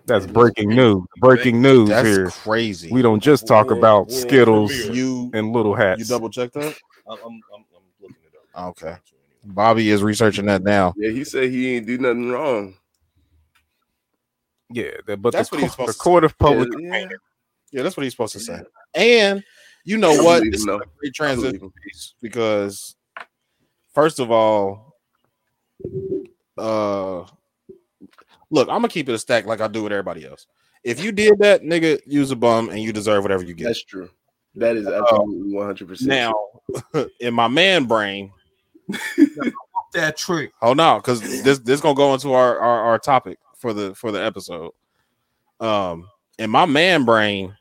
That's 0.09 0.27
breaking 0.27 0.71
news. 0.71 1.05
Breaking 1.19 1.61
news 1.63 1.89
that's 1.91 2.07
here. 2.09 2.27
crazy. 2.31 2.91
We 2.91 3.03
don't 3.03 3.21
just 3.21 3.47
talk 3.47 3.67
World- 3.69 3.79
about 3.79 4.09
world 4.09 4.13
Skittles 4.13 4.73
you 4.89 5.31
and 5.35 5.53
little 5.53 5.75
hats. 5.75 5.99
you 6.01 6.05
double 6.07 6.31
check 6.31 6.53
that. 6.53 6.75
I'm, 7.07 7.19
I'm, 7.19 7.25
I'm, 7.25 7.41
I'm 7.55 7.83
looking 8.01 8.17
it 8.25 8.33
up. 8.55 8.69
Okay. 8.71 8.97
Bobby 9.45 9.91
is 9.91 10.03
researching 10.03 10.47
that 10.47 10.63
now. 10.63 10.93
yeah, 10.97 11.11
he 11.11 11.25
said 11.25 11.51
he 11.51 11.77
ain't 11.77 11.87
do 11.87 11.97
nothing 11.99 12.29
wrong. 12.31 12.75
yeah, 14.71 14.91
but 15.07 15.33
That's 15.33 15.49
the, 15.49 15.57
what 15.57 15.63
he's 15.63 15.75
co- 15.75 15.87
the 15.87 15.93
supposed 15.93 15.99
to 15.99 16.03
court 16.03 16.25
of 16.25 16.37
public 16.39 16.69
yeah, 16.73 16.89
opinion. 16.89 17.19
Yeah, 17.71 17.83
that's 17.83 17.97
what 17.97 18.03
he's 18.05 18.13
supposed 18.15 18.33
to 18.33 18.41
say. 18.41 18.61
And 18.95 19.45
you 19.85 19.97
know 19.99 20.13
I 20.13 20.23
what? 20.23 20.39
believe 20.41 20.53
This 20.53 20.61
is 20.63 20.67
a 20.67 20.71
though. 20.71 20.81
great 20.99 21.15
transition 21.15 21.71
piece 21.85 22.15
because 22.21 22.97
first 23.95 24.19
of 24.21 24.31
all, 24.31 24.97
uh 26.59 27.25
look, 28.51 28.69
I'm 28.69 28.77
gonna 28.77 28.89
keep 28.89 29.09
it 29.09 29.15
a 29.15 29.19
stack 29.19 29.47
like 29.47 29.61
I 29.61 29.69
do 29.69 29.83
with 29.83 29.93
everybody 29.93 30.27
else. 30.27 30.47
If 30.85 31.03
you 31.03 31.13
did 31.13 31.39
that, 31.41 31.63
nigga, 31.63 32.01
use 32.07 32.31
a 32.31 32.37
bum 32.37 32.71
and 32.71 32.81
you 32.81 32.93
deserve 32.93 33.23
whatever 33.23 33.43
you 33.43 33.55
get. 33.55 33.65
That's 33.65 33.85
true. 33.85 34.11
That 34.55 34.77
is 34.77 34.87
absolutely 34.87 35.55
one 35.55 35.67
hundred 35.67 35.89
percent. 35.89 36.09
Now, 36.09 37.07
in 37.21 37.35
my 37.35 37.49
man 37.49 37.85
brain, 37.85 38.33
That 39.95 40.17
trick. 40.17 40.53
hold 40.61 40.81
on, 40.81 40.99
because 40.99 41.21
this 41.43 41.59
this 41.61 41.81
gonna 41.81 41.95
go 41.95 42.13
into 42.15 42.33
our, 42.33 42.59
our 42.59 42.81
our 42.85 42.99
topic 42.99 43.39
for 43.57 43.73
the 43.73 43.95
for 43.95 44.13
the 44.13 44.23
episode. 44.23 44.73
Um, 45.61 46.09
in 46.39 46.51
my 46.51 46.67
man 46.67 47.05
brain, 47.05 47.57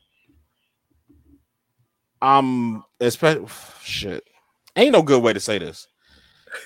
I'm 2.21 2.83
especially 2.99 3.47
shit. 3.81 4.23
Ain't 4.75 4.91
no 4.91 5.01
good 5.01 5.23
way 5.23 5.33
to 5.33 5.39
say 5.39 5.57
this. 5.57 5.88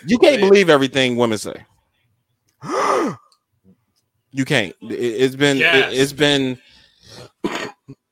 You 0.06 0.18
can't 0.18 0.42
believe 0.42 0.70
everything 0.70 1.16
women 1.16 1.38
say. 1.38 1.66
you 4.32 4.46
can't. 4.46 4.76
It, 4.82 4.94
it's 4.94 5.36
been 5.36 5.58
Yes. 5.58 5.94
it, 5.94 5.98
has 6.00 6.14
been 6.14 6.58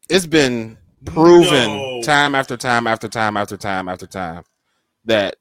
it's 0.09 0.25
been 0.25 0.77
proven 1.05 1.67
No. 1.77 2.01
time 2.03 2.35
after 2.35 2.57
time 2.57 2.87
after 2.87 3.07
time 3.07 3.37
after 3.37 3.57
time 3.57 3.87
after 3.87 4.07
time 4.07 4.43
that 5.05 5.35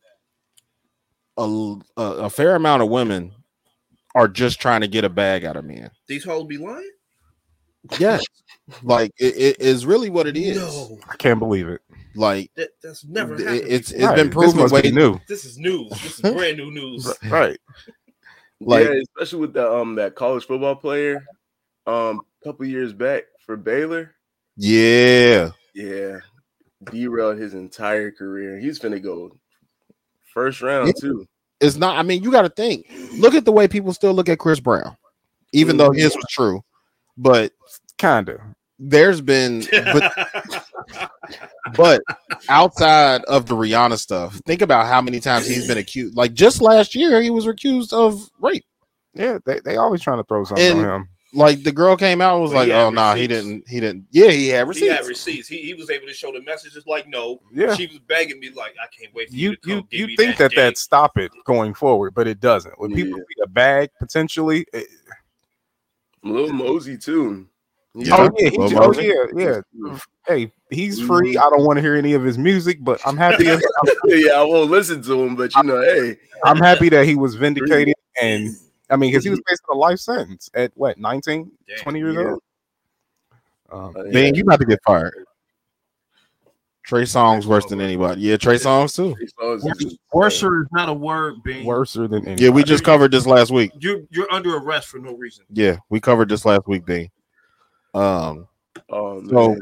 a, 1.37 1.75
a, 1.97 2.03
a 2.03 2.31
fair 2.31 2.55
amount 2.57 2.83
of 2.83 2.89
women 2.89 3.33
are 4.15 4.29
just 4.29 4.61
trying 4.61 4.81
to 4.81 4.89
get 4.89 5.05
a 5.05 5.09
bag 5.09 5.45
out 5.45 5.57
of 5.57 5.65
men. 5.65 5.91
These 6.07 6.25
hoes 6.25 6.47
be 6.47 6.59
lying? 6.59 6.91
Yes. 7.99 8.25
like 8.83 9.13
it, 9.19 9.37
it 9.37 9.61
is 9.61 9.87
really 9.87 10.11
what 10.11 10.27
it 10.27 10.37
is. 10.37 10.57
No, 10.59 10.99
I 11.09 11.17
can't 11.17 11.39
believe 11.39 11.69
it. 11.69 11.81
Like 12.15 12.51
that, 12.57 12.71
that's 12.83 13.05
never 13.05 13.35
it- 13.35 13.41
it's 13.69 13.93
it's 13.93 14.03
Right, 14.03 14.17
been 14.17 14.31
proven 14.31 14.59
must 14.59 14.75
way 14.75 14.83
be 14.83 14.91
new. 14.91 15.21
this 15.29 15.45
is 15.45 15.59
news. 15.59 15.91
This 16.03 16.15
is 16.19 16.21
brand 16.35 16.57
new 16.57 16.71
news. 16.73 17.13
Right. 17.29 17.59
Like- 18.61 18.87
yeah, 18.87 18.95
especially 19.03 19.41
with 19.41 19.53
the 19.55 19.71
um 19.71 19.95
that 19.97 20.15
college 20.15 20.45
football 20.47 20.75
player, 20.77 21.25
um, 21.87 22.21
a 22.43 22.45
couple 22.45 22.67
years 22.67 22.93
back 22.93 23.25
for 23.47 23.57
Baylor. 23.57 24.15
yeah. 24.57 25.51
Yeah, 25.75 26.19
derailed 26.91 27.39
his 27.39 27.55
entire 27.55 28.11
career. 28.11 28.59
He's 28.59 28.81
finna 28.81 29.01
go 29.01 29.31
first 30.35 30.61
round 30.61 30.89
Yeah. 30.89 30.93
too. 31.01 31.27
It's 31.61 31.77
not. 31.77 31.97
I 31.99 32.03
mean, 32.03 32.23
you 32.25 32.33
got 32.33 32.43
to 32.43 32.49
think. 32.49 32.87
Look 33.19 33.35
at 33.35 33.45
the 33.45 33.53
way 33.53 33.69
people 33.69 33.93
still 33.93 34.13
look 34.13 34.29
at 34.29 34.39
Chris 34.41 34.59
Brown, 34.61 34.97
even 35.53 35.77
though 35.77 35.91
his 35.93 36.15
was 36.17 36.25
true. 36.31 36.63
But 37.17 37.53
Kinda. 37.97 38.55
There's 38.79 39.21
been, 39.21 39.65
but 39.73 40.13
but 41.77 42.01
outside 42.49 43.25
of 43.25 43.47
the 43.47 43.55
Rihanna 43.57 43.99
stuff, 43.99 44.37
think 44.47 44.63
about 44.63 44.87
how 44.87 45.01
many 45.03 45.19
times 45.21 45.47
he's 45.49 45.67
been 45.67 45.79
accused. 45.79 46.17
Like 46.17 46.33
just 46.33 46.61
last 46.63 46.95
year, 46.95 47.21
he 47.21 47.31
was 47.31 47.47
accused 47.47 47.93
of 47.93 48.31
rape. 48.41 48.65
Yeah, 49.15 49.39
they, 49.45 49.59
they 49.65 49.77
always 49.77 50.01
trying 50.01 50.19
to 50.19 50.25
throw 50.25 50.45
something 50.45 50.65
And- 50.79 50.81
on 50.87 51.01
him. 51.03 51.09
Like 51.35 51.63
the 51.63 51.73
girl 51.73 51.95
came 51.95 52.23
out 52.23 52.37
and 52.37 52.43
was 52.43 52.53
Well, 52.53 52.67
like, 52.67 52.73
"Oh 52.73 52.89
no, 52.89 53.13
he 53.15 53.27
didn't. 53.27 53.69
He 53.69 53.81
didn't. 53.81 54.07
Yeah, 54.11 54.31
he 54.31 54.49
had 54.49 54.67
receipts. 54.67 54.87
he 54.87 54.91
had 54.91 55.05
receipts. 55.05 55.47
He, 55.47 55.59
he 55.59 55.75
was 55.75 55.91
able 55.91 56.07
to 56.07 56.15
show 56.15 56.33
the 56.33 56.41
messages 56.41 56.87
like, 56.87 57.07
no. 57.07 57.43
Yeah. 57.53 57.75
She 57.75 57.87
was 57.87 57.99
begging 57.99 58.41
me 58.41 58.49
like, 58.49 58.75
I 58.83 58.87
can't 58.99 59.15
wait 59.15 59.29
for 59.29 59.35
you, 59.37 59.51
You 59.51 59.57
to 59.57 59.61
come 59.61 59.89
you 59.91 60.07
you 60.07 60.17
think 60.17 60.39
that 60.39 60.53
that, 60.53 60.57
that 60.57 60.79
stop 60.79 61.19
it 61.19 61.31
going 61.45 61.75
forward, 61.75 62.15
but 62.15 62.27
it 62.27 62.41
doesn't. 62.41 62.81
When 62.81 62.95
people 62.95 63.19
Yeah. 63.19 63.25
see 63.37 63.43
a 63.43 63.47
bag 63.47 63.91
potentially, 63.99 64.65
it, 64.73 64.87
Lil 66.23 66.51
Mosey 66.51 66.97
too. 66.97 67.47
He- 67.95 68.11
oh 68.13 68.31
yeah, 68.39 68.51
he, 68.51 68.57
oh 68.59 68.93
yeah, 68.93 69.61
yeah. 69.83 69.99
Hey, 70.27 70.53
he's 70.71 71.01
free. 71.01 71.37
I 71.37 71.49
don't 71.51 71.65
want 71.65 71.79
to 71.79 71.81
hear 71.83 71.97
any 71.97 72.13
of 72.13 72.23
his 72.23 72.37
music, 72.39 72.79
but 72.83 73.01
I'm 73.07 73.17
happy. 73.17 73.51
I'm, 73.51 73.59
yeah, 74.05 74.33
I 74.33 74.43
won't 74.45 74.71
listen 74.71 75.03
to 75.03 75.23
him, 75.25 75.35
but 75.37 75.55
you 75.57 75.63
know, 75.65 75.81
hey, 75.81 76.17
I'm 76.45 76.59
happy 76.59 76.89
that 76.91 77.07
he 77.07 77.15
was 77.17 77.35
vindicated. 77.35 77.95
And 78.23 78.55
I 78.91 78.97
mean, 78.97 79.11
because 79.11 79.25
he 79.25 79.31
was 79.31 79.41
facing 79.49 79.65
a 79.73 79.75
life 79.75 79.99
sentence 79.99 80.51
at 80.55 80.71
what 80.75 80.99
19, 80.99 81.51
Damn. 81.67 81.79
20 81.79 81.99
years 81.99 82.15
Yeah. 82.17 82.31
old. 82.31 82.43
Um, 83.71 83.97
uh, 83.99 84.05
Man, 84.05 84.35
you 84.35 84.43
about 84.43 84.61
to 84.61 84.67
get 84.67 84.81
fired. 84.85 85.15
Trey 86.85 87.03
Songz 87.03 87.45
worse 87.45 87.67
than 87.67 87.81
anybody. 87.83 88.23
Yeah, 88.23 88.39
Trey 88.39 88.57
Songz 88.57 88.97
too. 88.97 89.15
these 89.21 89.33
songs 89.39 89.65
are 89.67 89.75
just- 89.75 89.99
Worser 90.13 90.63
is 90.63 90.69
not 90.73 90.89
a 90.89 90.93
word, 90.95 91.43
Bean. 91.45 91.65
worser 91.67 92.09
than 92.09 92.27
any. 92.27 92.43
Yeah, 92.43 92.49
we 92.49 92.65
just 92.65 92.83
covered 92.83 93.11
this 93.13 93.27
last 93.27 93.51
week. 93.51 93.73
You're 93.79 94.01
you're 94.11 94.31
under 94.33 94.57
arrest 94.57 94.89
for 94.89 94.99
no 94.99 95.15
reason. 95.15 95.45
Yeah, 95.51 95.77
we 95.91 96.01
covered 96.01 96.29
this 96.31 96.45
last 96.47 96.67
week, 96.67 96.87
B. 96.87 97.11
Um, 97.99 98.49
Oh 98.91 99.21
man. 99.21 99.29
so 99.31 99.57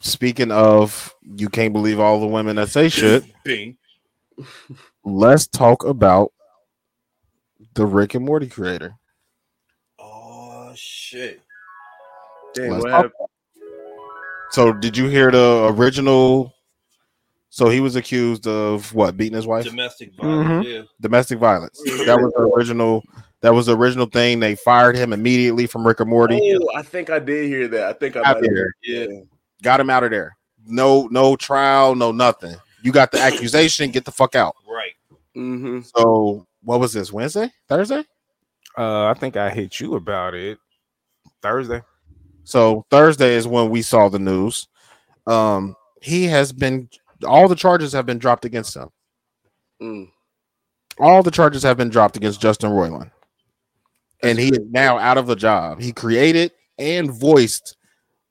speaking 0.00 0.50
of 0.50 1.14
you 1.22 1.48
can't 1.48 1.72
believe 1.72 2.00
all 2.00 2.18
the 2.20 2.26
women 2.26 2.56
that 2.56 2.68
say 2.70 2.88
shit, 2.88 3.24
let's 5.04 5.46
talk 5.46 5.84
about 5.84 6.32
the 7.74 7.84
Rick 7.86 8.14
and 8.14 8.24
Morty 8.24 8.48
creator. 8.48 8.94
Oh 9.98 10.72
shit. 10.74 11.40
Dang, 12.54 12.78
what 12.78 12.88
talk- 12.90 13.12
So 14.52 14.72
did 14.72 14.96
you 14.96 15.08
hear 15.08 15.30
the 15.30 15.66
original? 15.76 16.54
So 17.50 17.68
he 17.70 17.80
was 17.80 17.96
accused 17.96 18.46
of 18.46 18.92
what 18.94 19.16
beating 19.16 19.36
his 19.36 19.46
wife, 19.46 19.64
Domestic 19.64 20.14
violence. 20.14 20.66
Yeah. 20.66 20.82
domestic 21.00 21.38
violence. 21.38 21.80
That 22.04 22.18
was 22.20 22.32
the 22.36 22.42
original. 22.54 23.02
That 23.42 23.54
was 23.54 23.66
the 23.66 23.76
original 23.76 24.06
thing. 24.06 24.40
They 24.40 24.56
fired 24.56 24.96
him 24.96 25.12
immediately 25.12 25.66
from 25.66 25.86
Rick 25.86 26.00
and 26.00 26.10
Morty. 26.10 26.40
Oh, 26.60 26.68
I 26.74 26.82
think 26.82 27.10
I 27.10 27.18
did 27.18 27.46
hear 27.46 27.68
that. 27.68 27.84
I 27.88 27.92
think 27.92 28.16
I 28.16 28.22
Out 28.22 28.40
there. 28.40 28.74
Yeah. 28.82 29.06
Got 29.62 29.80
him 29.80 29.90
out 29.90 30.04
of 30.04 30.10
there. 30.10 30.36
No, 30.66 31.06
no 31.10 31.36
trial, 31.36 31.94
no 31.94 32.12
nothing. 32.12 32.56
You 32.82 32.92
got 32.92 33.12
the 33.12 33.20
accusation. 33.20 33.90
Get 33.90 34.04
the 34.04 34.12
fuck 34.12 34.34
out. 34.34 34.56
Right. 34.68 34.92
Mm-hmm. 35.36 35.80
So 35.94 36.46
what 36.62 36.80
was 36.80 36.92
this? 36.92 37.12
Wednesday, 37.12 37.50
Thursday? 37.68 38.04
Uh, 38.76 39.06
I 39.06 39.14
think 39.14 39.36
I 39.36 39.50
hit 39.50 39.80
you 39.80 39.94
about 39.94 40.34
it 40.34 40.58
Thursday. 41.42 41.82
So 42.44 42.84
Thursday 42.90 43.34
is 43.34 43.46
when 43.46 43.70
we 43.70 43.82
saw 43.82 44.08
the 44.08 44.18
news. 44.18 44.68
Um, 45.26 45.74
he 46.02 46.24
has 46.24 46.52
been 46.52 46.88
all 47.26 47.48
the 47.48 47.56
charges 47.56 47.92
have 47.92 48.06
been 48.06 48.18
dropped 48.18 48.44
against 48.44 48.76
him. 48.76 48.88
Mm. 49.80 50.10
All 50.98 51.22
the 51.22 51.30
charges 51.30 51.62
have 51.62 51.76
been 51.76 51.90
dropped 51.90 52.16
against 52.16 52.40
Justin 52.40 52.70
Roiland. 52.70 53.10
And 54.26 54.38
he 54.38 54.48
is 54.48 54.60
now 54.70 54.98
out 54.98 55.18
of 55.18 55.28
a 55.30 55.36
job. 55.36 55.80
He 55.80 55.92
created 55.92 56.52
and 56.78 57.10
voiced 57.10 57.76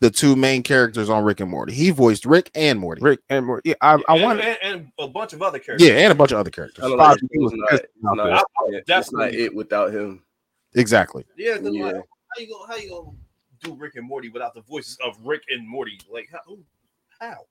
the 0.01 0.09
two 0.09 0.35
main 0.35 0.61
characters 0.61 1.09
on 1.09 1.23
Rick 1.23 1.39
and 1.39 1.49
Morty. 1.49 1.73
He 1.73 1.89
voiced 1.89 2.25
Rick 2.25 2.51
and 2.53 2.79
Morty. 2.79 3.01
Rick 3.01 3.21
and 3.29 3.45
Morty. 3.45 3.69
Yeah, 3.69 3.75
I, 3.81 4.01
I 4.07 4.21
want. 4.21 4.41
and, 4.41 4.57
and 4.61 4.87
a 4.99 5.07
bunch 5.07 5.33
of 5.33 5.41
other 5.41 5.57
characters. 5.57 5.87
Yeah, 5.87 5.95
and 5.95 6.11
a 6.11 6.15
bunch 6.15 6.31
of 6.31 6.37
other 6.37 6.51
characters. 6.51 6.83
I 6.83 6.89
don't 6.89 7.21
he 7.31 7.39
was 7.39 7.53
It's 7.53 7.59
not, 7.61 7.69
pissed 7.69 7.83
it's 7.83 7.91
about 8.03 8.17
not, 8.17 8.43
it's 8.99 9.11
not 9.13 9.33
it 9.33 9.55
without 9.55 9.93
him. 9.93 10.23
Exactly. 10.75 11.25
Yeah, 11.37 11.57
'cause 11.57 11.73
Yeah. 11.73 11.85
like, 11.85 11.95
how 11.95 12.41
you 12.41 12.47
gonna 12.49 12.67
how 12.67 12.75
you 12.75 12.89
gonna 12.89 13.11
do 13.63 13.75
Rick 13.75 13.95
and 13.95 14.05
Morty 14.07 14.27
without 14.29 14.53
the 14.53 14.61
voices 14.61 14.97
of 15.03 15.15
Rick 15.23 15.43
and 15.49 15.67
Morty? 15.67 15.97
Like 16.11 16.29
how? 16.31 16.57
How? 17.21 17.45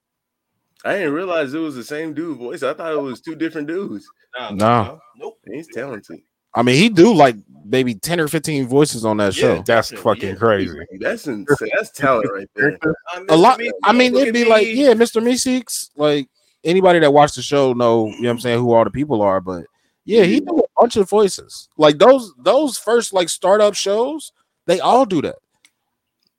I 0.83 0.97
didn't 0.97 1.13
realize 1.13 1.53
it 1.53 1.59
was 1.59 1.75
the 1.75 1.83
same 1.83 2.13
dude 2.13 2.37
voice. 2.37 2.61
I 2.61 2.73
thought 2.75 2.93
it 2.93 3.01
was 3.01 3.19
two 3.21 3.35
different 3.35 3.67
dudes. 3.67 4.07
Nah, 4.37 4.51
No. 4.51 4.99
nope. 5.17 5.39
He's 5.51 5.67
talented. 5.73 6.19
I 6.55 6.63
mean, 6.63 6.75
he 6.75 6.89
do 6.89 7.13
like 7.13 7.35
maybe 7.65 7.95
10 7.95 8.19
or 8.19 8.27
15 8.27 8.67
voices 8.67 9.05
on 9.05 9.17
that 9.17 9.35
Yeah. 9.35 9.41
show. 9.41 9.55
That's 9.63 9.89
Definitely, 9.89 10.03
fucking 10.03 10.29
yeah. 10.29 10.35
crazy. 10.35 10.79
That's 10.99 11.27
insane. 11.27 11.69
That's 11.75 11.91
talent 11.91 12.29
right 12.33 12.49
there. 12.55 12.77
I 13.13 13.25
A 13.29 13.35
lot. 13.35 13.59
me, 13.59 13.71
I 13.83 13.91
mean, 13.91 14.15
it'd 14.15 14.29
at 14.29 14.33
be 14.33 14.45
like, 14.45 14.67
yeah, 14.67 14.93
Mr. 14.93 15.21
Meeseeks, 15.21 15.89
like 15.95 16.29
anybody 16.63 16.99
that 16.99 17.11
watched 17.13 17.35
the 17.35 17.41
show 17.41 17.73
know, 17.73 18.07
you 18.07 18.21
know 18.21 18.29
what 18.29 18.31
I'm 18.31 18.39
saying, 18.39 18.59
who 18.59 18.73
all 18.73 18.83
the 18.83 18.91
people 18.91 19.21
are, 19.21 19.41
but 19.41 19.65
yeah, 20.05 20.23
he 20.23 20.39
do 20.39 20.57
a 20.59 20.81
bunch 20.81 20.95
of 20.97 21.09
voices. 21.09 21.67
Like 21.77 21.97
those 21.97 22.31
those 22.37 22.77
first 22.77 23.11
like 23.13 23.29
startup 23.29 23.73
shows, 23.73 24.31
they 24.67 24.79
all 24.79 25.05
do 25.05 25.21
that. 25.23 25.35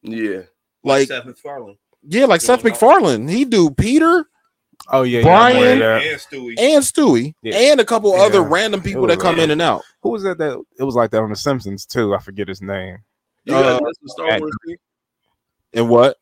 Yeah. 0.03 0.43
Like 0.85 1.09
Seth 1.09 1.27
MacFarlane 1.27 1.77
yeah, 2.09 2.27
like 2.27 2.41
Seth 2.41 2.62
MacFarlane. 2.64 3.27
He 3.29 3.45
do 3.45 3.71
Peter 3.71 4.29
Oh 4.89 5.03
yeah, 5.03 5.22
Brian- 5.22 5.57
yeah, 5.57 5.62
I'm 5.62 5.76
aware 5.78 5.97
of 5.97 6.03
that. 6.03 6.11
and 6.12 6.20
Stewie. 6.20 6.55
and 6.59 6.84
Stewie 6.84 7.34
Yeah. 7.43 7.57
and 7.72 7.80
a 7.80 7.84
couple 7.84 8.14
other 8.14 8.43
random 8.43 8.80
people 8.82 9.03
was 9.03 9.11
that 9.16 9.20
come 9.20 9.39
in 9.41 9.51
and 9.51 9.61
out. 9.62 9.82
Who 10.03 10.11
was 10.11 10.22
that? 10.22 10.39
That 10.39 10.62
it 10.78 10.84
was 10.84 10.95
like 10.95 11.11
that 11.11 11.22
on 11.22 11.30
The 11.30 11.37
Simpsons 11.37 11.87
too. 11.87 12.14
I 12.14 12.18
forget 12.18 12.47
his 12.49 12.62
name. 12.62 12.99
You 13.45 13.53
guys 13.55 13.64
Uh, 13.64 13.80
mess 13.82 13.95
with 14.03 14.11
Star 14.12 14.28
and- 14.30 14.41
Wars? 14.43 14.53
too? 14.66 14.76
And 15.74 15.89
what? 15.89 16.16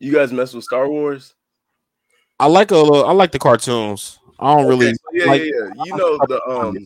You 0.00 0.12
guys 0.12 0.32
mess 0.32 0.52
with 0.54 0.64
Star 0.64 0.88
Wars? 0.88 1.34
I 2.40 2.46
like 2.46 2.70
a 2.70 2.76
little, 2.76 3.04
I 3.04 3.12
like 3.12 3.32
the 3.32 3.38
cartoons. 3.38 4.18
I 4.38 4.54
don't 4.56 4.68
really 4.68 4.88
Okay, 4.88 4.94
so 4.94 5.08
yeah, 5.12 5.24
like- 5.26 5.42
yeah, 5.42 5.48
yeah. 5.76 5.82
You 5.84 5.96
know 5.96 6.18
the 6.28 6.40
um 6.48 6.76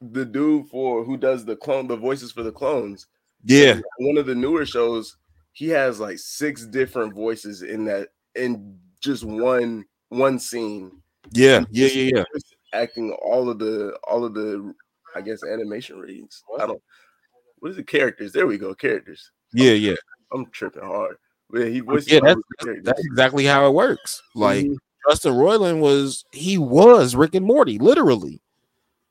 the 0.00 0.24
dude 0.24 0.68
for 0.68 1.02
who 1.04 1.16
does 1.16 1.44
the 1.44 1.56
clone 1.56 1.86
the 1.86 1.96
voices 1.96 2.32
for 2.32 2.42
the 2.42 2.52
clones. 2.52 3.06
yeah. 3.44 3.80
One 3.98 4.18
of 4.18 4.26
the 4.26 4.34
newer 4.34 4.66
shows, 4.66 5.16
he 5.52 5.68
has 5.68 6.00
like 6.00 6.18
six 6.18 6.66
different 6.66 7.14
voices 7.14 7.62
in 7.62 7.84
that 7.86 8.08
in 8.34 8.78
just 9.00 9.24
one 9.24 9.84
one 10.14 10.38
scene. 10.38 10.90
Yeah, 11.32 11.64
yeah, 11.70 11.88
yeah, 11.88 12.10
yeah. 12.16 12.24
Acting 12.72 13.12
all 13.22 13.48
of 13.48 13.58
the 13.58 13.96
all 14.06 14.24
of 14.24 14.34
the 14.34 14.74
I 15.14 15.20
guess 15.20 15.42
animation 15.44 15.98
readings. 15.98 16.42
I 16.58 16.66
don't 16.66 16.82
what 17.58 17.70
is 17.70 17.76
the 17.76 17.84
Characters. 17.84 18.32
There 18.32 18.46
we 18.46 18.58
go. 18.58 18.74
Characters. 18.74 19.30
Yeah, 19.52 19.72
yeah. 19.72 19.94
I'm 20.32 20.46
tripping 20.50 20.82
hard. 20.82 21.16
Yeah, 21.52 21.66
he 21.66 21.80
voices 21.80 22.10
Yeah, 22.12 22.20
that's, 22.22 22.40
that's 22.82 23.04
exactly 23.04 23.44
how 23.44 23.66
it 23.66 23.72
works. 23.74 24.22
Like 24.34 24.66
Mhm. 24.66 24.76
Justin 25.08 25.34
Roiland 25.34 25.80
was 25.80 26.24
he 26.32 26.58
was 26.58 27.14
Rick 27.14 27.34
and 27.34 27.46
Morty, 27.46 27.78
literally. 27.78 28.40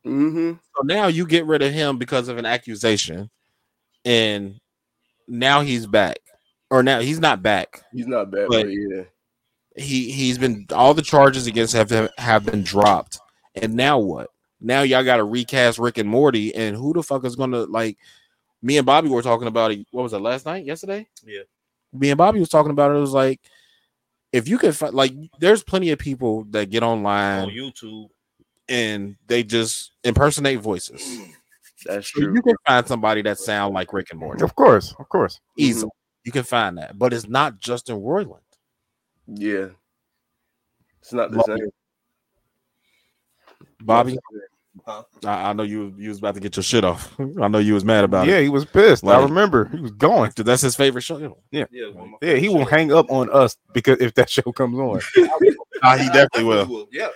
Mm-hmm. 0.06 0.54
So 0.76 0.84
now 0.84 1.08
you 1.08 1.26
get 1.26 1.46
rid 1.46 1.62
of 1.62 1.72
him 1.72 1.98
because 1.98 2.28
of 2.28 2.38
an 2.38 2.46
accusation, 2.46 3.30
and 4.04 4.60
now 5.28 5.62
he's 5.62 5.88
back. 5.88 6.18
Or 6.70 6.84
now 6.84 7.00
he's 7.00 7.20
not 7.20 7.42
back. 7.44 7.84
He's 7.94 8.08
not 8.08 8.32
back, 8.32 8.48
But- 8.50 8.64
but 8.64 8.68
yeah. 8.68 9.04
He 9.76 10.12
he's 10.12 10.38
been 10.38 10.66
all 10.72 10.94
the 10.94 11.02
charges 11.02 11.48
against 11.48 11.74
have 11.74 12.12
have 12.18 12.46
been 12.46 12.64
dropped. 12.64 13.20
And 13.56 13.74
now 13.76 13.98
what? 14.00 14.30
Now 14.62 14.82
y'all 14.84 15.04
got 15.04 15.18
to 15.18 15.24
recast 15.24 15.80
Rick 15.80 15.98
and 15.98 16.10
Morty, 16.10 16.54
and 16.56 16.76
who 16.76 16.94
the 16.94 17.04
fuck 17.04 17.26
is 17.26 17.36
gonna 17.36 17.64
like? 17.64 17.98
Me 18.62 18.78
and 18.78 18.86
Bobby 18.86 19.10
were 19.10 19.22
talking 19.22 19.48
about 19.48 19.72
it. 19.72 19.86
What 19.92 20.04
was 20.04 20.14
it 20.14 20.20
last 20.20 20.46
night? 20.46 20.66
Yesterday? 20.66 21.08
Yeah. 21.26 21.42
Me 21.92 22.10
and 22.12 22.18
Bobby 22.18 22.40
was 22.40 22.50
talking 22.50 22.72
about 22.72 22.92
it. 22.92 22.96
It 22.96 23.02
was 23.02 23.12
like, 23.12 23.42
if 24.32 24.48
you 24.48 24.58
could 24.58 24.74
find, 24.76 24.94
like, 24.94 25.12
there's 25.40 25.64
plenty 25.64 25.92
of 25.92 26.00
people 26.00 26.46
that 26.52 26.70
get 26.70 26.82
online 26.82 27.42
on 27.42 27.50
YouTube. 27.50 28.08
and 28.70 29.18
they 29.28 29.44
just 29.44 29.92
impersonate 30.06 30.60
voices. 30.62 31.20
That's 31.86 32.08
So 32.14 32.22
true. 32.22 32.34
you 32.34 32.42
can 32.42 32.56
find 32.66 32.88
somebody 32.88 33.22
that 33.24 33.38
sound 33.38 33.74
like 33.74 33.92
Rick 33.92 34.08
and 34.12 34.20
Morty 34.22 34.42
Of 34.44 34.56
course, 34.56 34.96
of 34.98 35.10
course. 35.10 35.42
easily. 35.58 35.88
Mm-hmm. 35.90 36.22
You 36.28 36.32
can 36.32 36.44
find 36.44 36.78
that, 36.78 36.98
but 36.98 37.12
it's 37.12 37.28
not 37.28 37.60
Justin 37.60 37.98
Roiland. 38.00 38.40
Yeah. 39.28 39.68
It's 41.02 41.14
not 41.14 41.32
the 41.32 41.38
Bobby. 41.38 41.62
same. 41.62 41.70
Bobby, 43.82 44.18
Huh? 44.88 45.04
I, 45.24 45.50
I 45.52 45.54
know 45.54 45.62
you 45.64 45.94
you 46.00 46.10
was 46.10 46.18
about 46.18 46.34
to 46.34 46.40
get 46.42 46.56
your 46.58 46.64
shit 46.64 46.84
off. 46.84 47.14
I 47.40 47.48
know 47.48 47.60
you 47.60 47.76
was 47.76 47.86
mad 47.86 48.04
about 48.04 48.26
yeah, 48.28 48.34
it. 48.34 48.36
Yeah, 48.38 48.42
he 48.44 48.50
was 48.50 48.66
pissed. 48.66 49.06
I 49.06 49.22
remember 49.22 49.66
he 49.66 49.80
was 49.80 49.92
going. 49.92 50.32
Dude, 50.36 50.48
That's 50.48 50.64
his 50.64 50.76
favorite 50.76 51.04
show. 51.04 51.38
Yeah, 51.52 51.66
one 51.94 52.06
of 52.06 52.10
my 52.10 52.18
Yeah, 52.24 52.36
he 52.38 52.50
will 52.50 52.66
hang 52.66 52.92
up 52.92 53.10
on 53.12 53.30
us 53.30 53.56
because 53.74 54.02
if 54.02 54.16
that 54.16 54.30
show 54.30 54.52
comes 54.52 54.78
on. 54.80 55.00
Ah, 55.86 55.98
he 55.98 56.06
definitely 56.08 56.46
will. 56.46 56.66
will. 56.66 56.88
Yeah. 56.94 57.10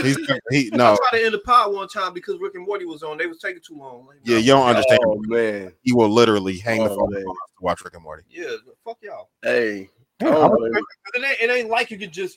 He's 0.00 0.16
he 0.50 0.70
no. 0.72 0.94
I 0.94 0.96
tried 1.10 1.18
to 1.18 1.24
end 1.26 1.34
the 1.34 1.40
pod 1.40 1.74
one 1.74 1.86
time 1.88 2.14
because 2.14 2.38
Rick 2.40 2.54
and 2.54 2.64
Morty 2.64 2.86
was 2.86 3.02
on. 3.02 3.18
They 3.18 3.26
was 3.26 3.38
taking 3.38 3.60
too 3.60 3.76
long. 3.76 4.06
Like, 4.06 4.16
Yeah, 4.24 4.38
you 4.38 4.46
don't 4.52 4.66
understand. 4.66 5.00
Oh 5.04 5.20
man. 5.26 5.72
He 5.82 5.92
will 5.92 6.08
literally 6.08 6.56
hang 6.56 6.82
the 6.84 6.90
Oh, 6.90 6.96
phone 6.96 7.10
man. 7.12 7.20
up 7.20 7.26
to 7.26 7.62
watch 7.64 7.84
Rick 7.84 7.92
and 7.92 8.02
Morty. 8.02 8.22
Yeah, 8.30 8.46
fuck 8.82 8.96
y'all. 9.02 9.28
Hey. 9.42 9.90
Yeah, 10.20 10.28
oh, 10.36 10.44
I 10.44 10.48
man. 10.48 10.60
respect 10.60 10.86
It 11.14 11.24
ain't, 11.24 11.40
it 11.40 11.54
ain't 11.54 11.70
like 11.70 11.90
you 11.90 11.98
could 11.98 12.12
just. 12.12 12.36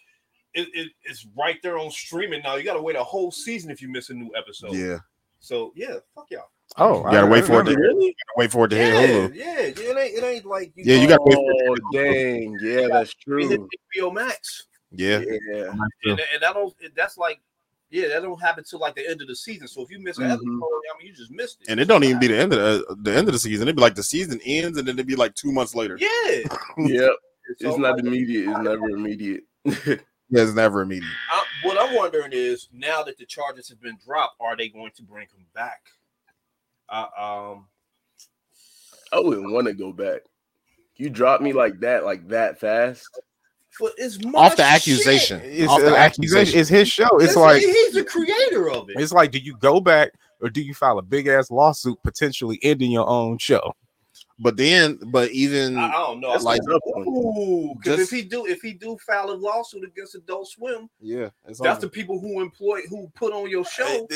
It, 0.53 0.67
it, 0.73 0.91
it's 1.03 1.27
right 1.37 1.57
there 1.61 1.77
on 1.77 1.91
streaming 1.91 2.41
now. 2.43 2.55
You 2.55 2.63
got 2.63 2.73
to 2.73 2.81
wait 2.81 2.95
a 2.95 3.03
whole 3.03 3.31
season 3.31 3.69
if 3.69 3.81
you 3.81 3.89
miss 3.89 4.09
a 4.09 4.13
new 4.13 4.31
episode. 4.35 4.73
Yeah, 4.73 4.97
So 5.39 5.71
yeah, 5.75 5.95
fuck 6.15 6.25
y'all. 6.31 6.45
Oh, 6.77 6.97
You 6.97 7.03
gotta 7.11 7.27
I- 7.27 7.29
wait 7.29 7.45
for 7.45 7.61
it 7.61 7.65
to- 7.65 7.71
remember. 7.75 7.81
Really? 7.99 8.15
wait 8.37 8.51
for 8.51 8.65
it 8.65 8.69
to 8.69 8.75
hit 8.75 8.93
Yeah, 8.93 9.07
Hulu. 9.07 9.35
yeah, 9.35 9.45
yeah. 9.45 9.61
It 9.61 9.97
ain't, 9.97 10.17
it 10.17 10.23
ain't 10.23 10.45
like 10.45 10.71
you 10.75 10.83
Yeah, 10.85 11.01
you 11.01 11.07
gotta 11.07 11.21
wait 11.23 11.35
for 11.35 11.53
Oh 11.69 11.75
it. 11.75 12.13
dang. 12.13 12.57
Yeah, 12.61 12.87
that's 12.91 13.13
true. 13.13 13.67
HBO 13.95 14.11
Max, 14.13 14.65
Yeah, 14.91 15.19
Yeah. 15.19 15.71
and, 16.03 16.19
and 16.19 16.19
that 16.41 16.53
don't. 16.53 16.73
That's 16.95 17.17
like, 17.17 17.39
yeah, 17.91 18.07
that 18.09 18.21
don't 18.23 18.41
happen 18.41 18.63
till 18.67 18.79
like 18.79 18.95
the 18.95 19.07
end 19.09 19.21
of 19.21 19.27
the 19.27 19.35
season. 19.35 19.67
So 19.67 19.81
if 19.83 19.89
you 19.91 19.99
miss 19.99 20.17
an 20.17 20.25
Mhm. 20.25 20.33
episode, 20.33 20.45
I 20.49 20.97
mean, 20.97 21.07
you 21.07 21.13
just 21.13 21.31
missed 21.31 21.61
it. 21.61 21.69
and 21.69 21.79
it 21.79 21.85
don't 21.85 22.03
even 22.03 22.19
be 22.19 22.27
the 22.27 22.37
end 22.37 22.51
of 22.53 22.59
the, 22.59 22.95
the 23.03 23.15
end 23.15 23.27
of 23.27 23.33
the 23.33 23.39
season. 23.39 23.67
It'd 23.67 23.75
be 23.75 23.81
like 23.81 23.95
the 23.95 24.03
season 24.03 24.39
ends, 24.45 24.77
and 24.77 24.87
then 24.87 24.95
it'd 24.95 25.05
be 25.07 25.15
like 25.15 25.35
two 25.35 25.51
months 25.51 25.75
later. 25.75 25.97
Yeah, 25.99 26.39
Yep. 26.77 27.11
So, 27.59 27.69
It's 27.69 27.77
not 27.77 27.99
immediate. 27.99 28.49
It's 28.49 28.59
never 28.59 28.89
immediate. 28.89 29.43
Yeah, 30.29 30.41
it's 30.43 30.53
never 30.55 30.81
immediate. 30.81 31.09
I, 31.31 31.43
what 31.63 31.77
I'm 31.79 31.95
wondering 31.95 32.31
is 32.33 32.67
now 32.73 33.01
that 33.03 33.17
the 33.17 33.25
charges 33.25 33.69
have 33.69 33.81
been 33.81 33.97
dropped, 34.05 34.35
are 34.41 34.57
they 34.57 34.67
going 34.67 34.91
to 34.97 35.03
bring 35.03 35.27
him 35.27 35.45
back? 35.55 35.79
Uh, 36.89 37.05
um, 37.17 37.67
I 39.13 39.21
wouldn't 39.21 39.53
want 39.53 39.67
to 39.67 39.73
go 39.73 39.93
back. 39.93 40.23
You 40.97 41.09
drop 41.09 41.39
me 41.39 41.53
like 41.53 41.79
that, 41.79 42.03
like 42.03 42.27
that 42.27 42.59
fast. 42.59 43.07
but 43.79 43.93
it's 43.97 44.17
Off 44.35 44.57
the 44.57 44.63
my 44.63 44.69
accusation. 44.69 45.39
It's 45.45 45.71
Off 45.71 45.79
an 45.79 45.85
the 45.85 45.97
accusation. 45.97 46.39
accusation. 46.39 46.59
It's 46.59 46.69
his 46.69 46.89
show. 46.89 47.07
It's 47.19 47.27
Listen, 47.37 47.41
like 47.43 47.61
he's 47.61 47.93
the 47.93 48.03
creator 48.03 48.69
of 48.69 48.89
it. 48.89 48.97
it's 48.99 49.13
like, 49.13 49.31
do 49.31 49.39
you 49.39 49.55
go 49.59 49.79
back 49.79 50.11
or 50.41 50.49
do 50.49 50.61
you 50.61 50.73
file 50.73 50.99
a 50.99 51.01
big 51.03 51.27
ass 51.27 51.49
lawsuit 51.51 51.97
potentially 52.03 52.59
ending 52.63 52.91
your 52.91 53.07
own 53.07 53.37
show? 53.37 53.73
But 54.39 54.55
then, 54.55 54.99
but 55.07 55.31
even 55.31 55.77
I, 55.77 55.87
I 55.87 55.91
don't 55.93 56.19
know. 56.19 56.29
Like, 56.33 56.61
like- 56.67 56.81
because 57.81 57.99
if 57.99 58.09
he 58.11 58.21
do, 58.21 58.45
if 58.45 58.61
he 58.61 58.73
do 58.73 58.97
file 59.05 59.31
a 59.31 59.33
lawsuit 59.33 59.83
against 59.83 60.13
Adult 60.15 60.47
Swim, 60.47 60.89
yeah, 61.01 61.29
it's 61.47 61.59
that's 61.59 61.77
over. 61.77 61.81
the 61.81 61.89
people 61.89 62.19
who 62.19 62.41
employ 62.41 62.81
who 62.89 63.11
put 63.15 63.33
on 63.33 63.49
your 63.49 63.65
show. 63.65 64.07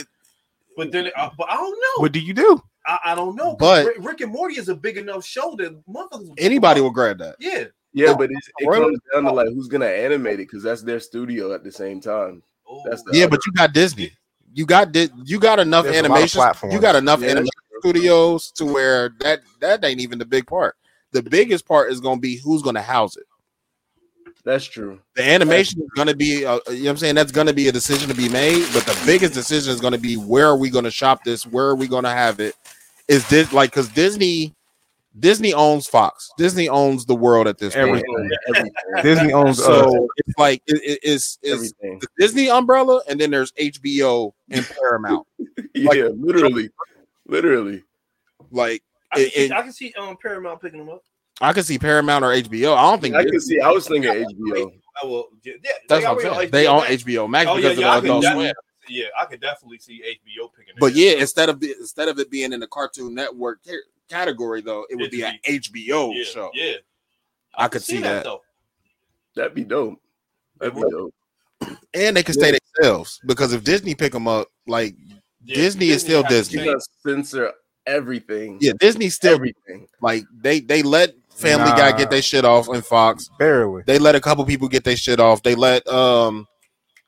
But 0.77 0.91
then, 0.91 1.09
uh, 1.17 1.29
but 1.37 1.49
I 1.49 1.55
don't 1.55 1.71
know. 1.71 2.01
What 2.03 2.11
do 2.11 2.19
you 2.19 2.33
do? 2.33 2.61
I, 2.85 2.99
I 3.05 3.15
don't 3.15 3.35
know. 3.35 3.55
But- 3.59 3.85
Rick, 3.85 3.97
Rick 3.99 4.21
and 4.21 4.31
Morty 4.31 4.55
is 4.57 4.69
a 4.69 4.75
big 4.75 4.97
enough 4.97 5.25
show 5.25 5.55
that 5.57 5.85
motherfuckers 5.87 6.33
anybody 6.37 6.81
will 6.81 6.91
grab 6.91 7.17
that. 7.19 7.35
Yeah. 7.39 7.65
Yeah, 7.93 8.13
but 8.15 8.29
it's, 8.31 8.49
it 8.59 8.71
comes 8.71 8.99
down 9.13 9.25
to 9.25 9.31
like 9.33 9.49
who's 9.49 9.67
gonna 9.67 9.85
animate 9.85 10.35
it 10.35 10.47
because 10.47 10.63
that's 10.63 10.81
their 10.81 10.99
studio 11.01 11.53
at 11.53 11.63
the 11.65 11.71
same 11.71 11.99
time. 11.99 12.41
Oh, 12.65 12.81
That's 12.89 13.03
the 13.03 13.11
Yeah, 13.17 13.23
other- 13.25 13.31
but 13.31 13.39
you 13.45 13.51
got 13.51 13.73
Disney. 13.73 14.11
You 14.53 14.65
got 14.65 14.91
Di- 14.93 15.09
you 15.25 15.39
got 15.39 15.59
enough 15.59 15.83
There's 15.85 15.97
a 15.97 16.03
lot 16.03 16.11
of 16.11 16.11
animation. 16.37 16.71
You 16.71 16.79
got 16.79 16.95
enough 16.95 17.19
Yeah, 17.21 17.31
animation 17.31 17.49
studios 17.81 18.51
to 18.51 18.65
where 18.65 19.09
that 19.19 19.39
that 19.59 19.83
ain't 19.83 19.99
even 20.01 20.19
the 20.19 20.25
big 20.25 20.47
part. 20.47 20.75
The 21.11 21.21
biggest 21.23 21.67
part 21.67 21.91
is 21.91 21.99
going 21.99 22.17
to 22.17 22.21
be 22.21 22.37
who's 22.37 22.61
going 22.61 22.75
to 22.75 22.81
house 22.81 23.17
it. 23.17 23.25
that's 24.45 24.65
true. 24.65 24.99
The 25.15 25.23
animation 25.23 25.81
is 25.81 25.89
going 25.95 26.07
to 26.07 26.15
be, 26.15 26.45
uh, 26.45 26.59
you 26.69 26.75
know 26.75 26.83
what 26.83 26.89
I'm 26.91 26.97
saying? 26.97 27.15
That's 27.15 27.31
going 27.33 27.47
to 27.47 27.53
be 27.53 27.67
a 27.67 27.71
decision 27.71 28.07
to 28.09 28.15
be 28.15 28.29
made. 28.29 28.65
But 28.73 28.85
the 28.85 28.99
biggest 29.05 29.33
decision 29.33 29.73
is 29.73 29.81
going 29.81 29.93
to 29.93 29.99
be 29.99 30.15
where 30.15 30.47
are 30.47 30.57
we 30.57 30.69
going 30.69 30.85
to 30.85 30.91
shop 30.91 31.23
this? 31.25 31.45
Where 31.45 31.65
are 31.65 31.75
we 31.75 31.87
going 31.87 32.05
to 32.05 32.11
have 32.11 32.39
it? 32.39 32.55
Is 33.07 33.27
this 33.29 33.51
like 33.51 33.71
because 33.71 33.89
Disney, 33.89 34.55
Disney 35.19 35.53
owns 35.53 35.85
Fox. 35.85 36.31
Disney 36.37 36.69
owns 36.69 37.05
the 37.05 37.15
world 37.15 37.45
at 37.45 37.57
this 37.57 37.73
point. 37.75 37.87
Everything. 37.87 38.29
Everything. 38.47 38.71
Disney 39.03 39.33
owns 39.33 39.57
So 39.57 40.07
it's 40.15 40.37
like 40.37 40.61
it, 40.67 40.81
it- 40.81 40.99
it's, 41.03 41.37
it's 41.41 41.73
Everything. 41.81 41.99
the 41.99 42.07
Disney 42.17 42.49
umbrella, 42.49 43.01
and 43.09 43.19
then 43.19 43.31
there's 43.31 43.51
HBO 43.53 44.31
and 44.49 44.65
Paramount. 44.79 45.27
Yeah, 45.73 46.09
literally, 46.15 46.69
literally. 47.31 47.83
Like 48.51 48.83
I 49.11 49.15
can, 49.17 49.25
it- 49.25 49.33
see, 49.33 49.39
it- 49.45 49.51
I 49.51 49.61
can 49.63 49.73
see 49.73 49.93
um 49.97 50.17
Paramount 50.21 50.61
picking 50.61 50.79
them 50.79 50.89
up. 50.89 51.03
I 51.39 51.53
could 51.53 51.65
see 51.65 51.79
Paramount 51.79 52.23
or 52.23 52.27
HBO. 52.29 52.75
I 52.77 52.81
don't 52.91 53.01
think 53.01 53.15
I 53.15 53.23
Disney- 53.23 53.31
can 53.31 53.41
see. 53.41 53.59
I 53.61 53.71
was 53.71 53.87
thinking 53.87 54.11
HBO. 54.11 54.71
I 55.01 55.05
will. 55.07 55.29
Yeah, 55.43 55.53
yeah 55.63 55.71
that's 55.89 56.03
they 56.03 56.07
what 56.07 56.19
I'm 56.23 56.31
already 56.33 56.35
saying. 56.37 56.51
They 56.51 56.67
own 56.67 56.81
HBO 56.83 57.27
Max 57.29 57.49
Oh, 57.49 57.55
yeah, 57.55 57.61
because 57.69 57.79
yeah, 57.79 57.89
I 57.91 57.95
of 57.97 58.01
could 58.03 58.09
Adult 58.09 58.23
definitely- 58.23 58.45
Swim. 58.47 58.55
Yeah, 58.89 59.05
I 59.19 59.25
could 59.25 59.41
definitely 59.41 59.77
see 59.79 60.01
HBO 60.01 60.49
picking. 60.55 60.73
it 60.75 60.79
But 60.79 60.91
up. 60.91 60.97
yeah, 60.97 61.11
instead 61.11 61.49
of 61.49 61.59
the, 61.59 61.73
instead 61.79 62.09
of 62.09 62.19
it 62.19 62.29
being 62.29 62.51
in 62.51 62.59
the 62.59 62.67
Cartoon 62.67 63.13
Network 63.15 63.59
category, 64.09 64.61
though, 64.61 64.85
it 64.89 64.95
would 64.95 65.05
It'd 65.05 65.11
be 65.11 65.21
an 65.23 65.39
HBO 65.47 66.13
yeah, 66.15 66.23
show. 66.25 66.51
Yeah, 66.53 66.73
I 67.55 67.67
could 67.69 67.83
see 67.83 67.99
that. 67.99 68.23
though. 68.25 68.41
That'd 69.35 69.53
be 69.55 69.63
dope. 69.63 70.01
That'd 70.59 70.75
be 70.75 70.81
dope. 70.81 71.13
and 71.93 72.17
they 72.17 72.23
can 72.23 72.33
stay 72.33 72.57
themselves 72.75 73.19
because 73.25 73.53
if 73.53 73.63
Disney 73.63 73.95
pick 73.95 74.11
them 74.11 74.27
up, 74.27 74.47
like 74.67 74.95
Yeah, 75.45 75.55
Disney 75.55 75.89
is 75.89 76.01
still 76.01 76.23
Disney. 76.23 76.59
You 76.59 76.65
change. 76.65 76.73
gotta 77.03 77.15
censor 77.15 77.51
everything. 77.85 78.57
yeah, 78.61 78.73
Disney 78.79 79.09
still 79.09 79.35
everything. 79.35 79.87
like 80.01 80.23
they 80.33 80.59
they 80.59 80.83
let 80.83 81.13
Family 81.35 81.71
Guy 81.71 81.97
get 81.97 82.09
their 82.11 82.21
shit 82.21 82.45
off 82.45 82.67
in 82.69 82.81
Fox. 82.81 83.29
barely. 83.39 83.83
They 83.87 83.97
let 83.99 84.15
a 84.15 84.19
couple 84.21 84.45
people 84.45 84.67
get 84.67 84.83
their 84.83 84.95
shit 84.97 85.19
off. 85.19 85.41
They 85.43 85.55
let 85.55 85.87
um 85.87 86.47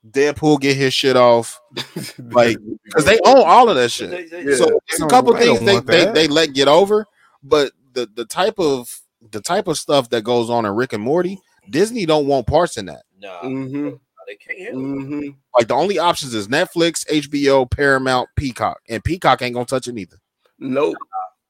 Deadpool 0.10 0.60
get 0.60 0.76
his 0.76 0.94
shit 0.94 1.16
off 1.16 1.62
Like, 2.20 2.58
because 2.84 3.06
they 3.06 3.20
own 3.26 3.44
all 3.46 3.70
of 3.70 3.76
that 3.78 3.90
shit. 3.90 4.10
They- 4.10 4.26
they- 4.26 4.50
Yeah. 4.52 4.56
So 4.58 4.80
it's 4.90 5.00
a 5.02 5.08
couple 5.08 5.36
things 5.38 5.60
they, 5.62 5.80
they 5.80 6.06
they 6.12 6.28
let 6.28 6.54
get 6.54 6.68
over, 6.68 7.06
but 7.44 7.72
the 7.94 8.10
the 8.16 8.26
type 8.26 8.60
of 8.60 8.90
the 9.32 9.40
type 9.42 9.68
of 9.68 9.78
stuff 9.78 10.10
that 10.10 10.24
goes 10.24 10.50
on 10.50 10.66
in 10.66 10.72
Rick 10.74 10.94
and 10.94 11.04
Morty, 11.04 11.40
Disney 11.70 12.06
don't 12.06 12.28
want 12.28 12.48
parts 12.48 12.78
in 12.78 12.88
that. 12.88 13.04
Nah, 13.22 13.42
Mm-hmm. 13.44 13.90
They 14.28 14.36
can't 14.36 14.60
handle. 14.60 14.82
Mm-hmm. 14.82 15.30
Like 15.58 15.68
the 15.68 15.76
only 15.76 16.00
options 16.00 16.34
is 16.34 16.48
Netflix, 16.48 17.06
HBO, 17.08 17.70
Paramount, 17.70 18.30
Peacock, 18.36 18.80
and 18.90 19.04
Peacock 19.04 19.42
ain't 19.42 19.54
gonna 19.54 19.66
touch 19.66 19.88
it 19.88 19.98
either. 19.98 20.18
Nope. 20.60 20.96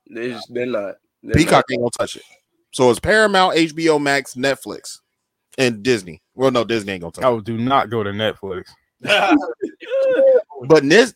They're, 0.08 0.30
just- 0.30 0.54
they're 0.54 0.66
not. 0.66 0.96
They're 1.22 1.36
Peacock 1.36 1.66
ain't 1.72 1.80
gonna 1.82 1.90
touch 1.98 2.16
it. 2.18 2.24
So 2.72 2.90
it's 2.90 3.00
Paramount, 3.00 3.56
HBO 3.56 4.02
Max, 4.02 4.34
Netflix, 4.34 5.00
and 5.58 5.84
Disney. 5.84 6.22
Well, 6.36 6.52
no, 6.52 6.64
Disney 6.64 6.94
ain't 6.94 7.02
gonna 7.02 7.12
tell. 7.12 7.34
Oh, 7.36 7.40
do 7.40 7.58
not 7.58 7.90
go 7.90 8.04
to 8.04 8.10
Netflix. 8.12 8.64
But 10.66 10.88
this, 10.88 11.14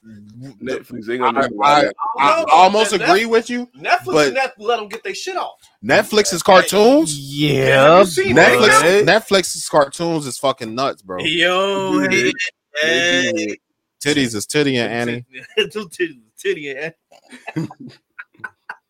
Netflix 0.61 1.09
ain't 1.09 1.23
I, 1.23 1.31
gonna 1.31 1.47
do 1.49 1.61
I, 1.63 1.81
that. 1.83 1.95
I 2.19 2.39
No, 2.41 2.45
almost 2.53 2.91
that- 2.91 3.01
agree 3.01 3.25
with 3.25 3.49
you. 3.49 3.67
Netflix 3.77 4.05
But- 4.05 4.27
and 4.27 4.35
that 4.37 4.53
let 4.59 4.77
them 4.77 4.89
get 4.89 5.03
their 5.03 5.15
shit 5.15 5.37
off. 5.37 5.59
Netflix 5.83 6.33
is 6.33 6.43
cartoons. 6.43 7.17
Yeah, 7.17 7.99
you 7.99 8.05
seen 8.05 8.35
Netflix, 8.35 8.81
that? 8.81 9.05
Netflix's 9.05 9.67
cartoons 9.69 10.27
is 10.27 10.37
fucking 10.37 10.75
nuts, 10.75 11.01
bro. 11.01 11.19
Yo, 11.23 11.99
hey, 12.01 12.07
They 12.07 12.33
hey. 12.81 13.57
Titties 14.03 14.35
is 14.35 14.45
Titty 14.45 14.77
and 14.77 14.91
Annie. 14.93 15.25
Two 15.71 15.87
titty, 15.89 16.19
titty 16.37 16.75
and 16.75 16.93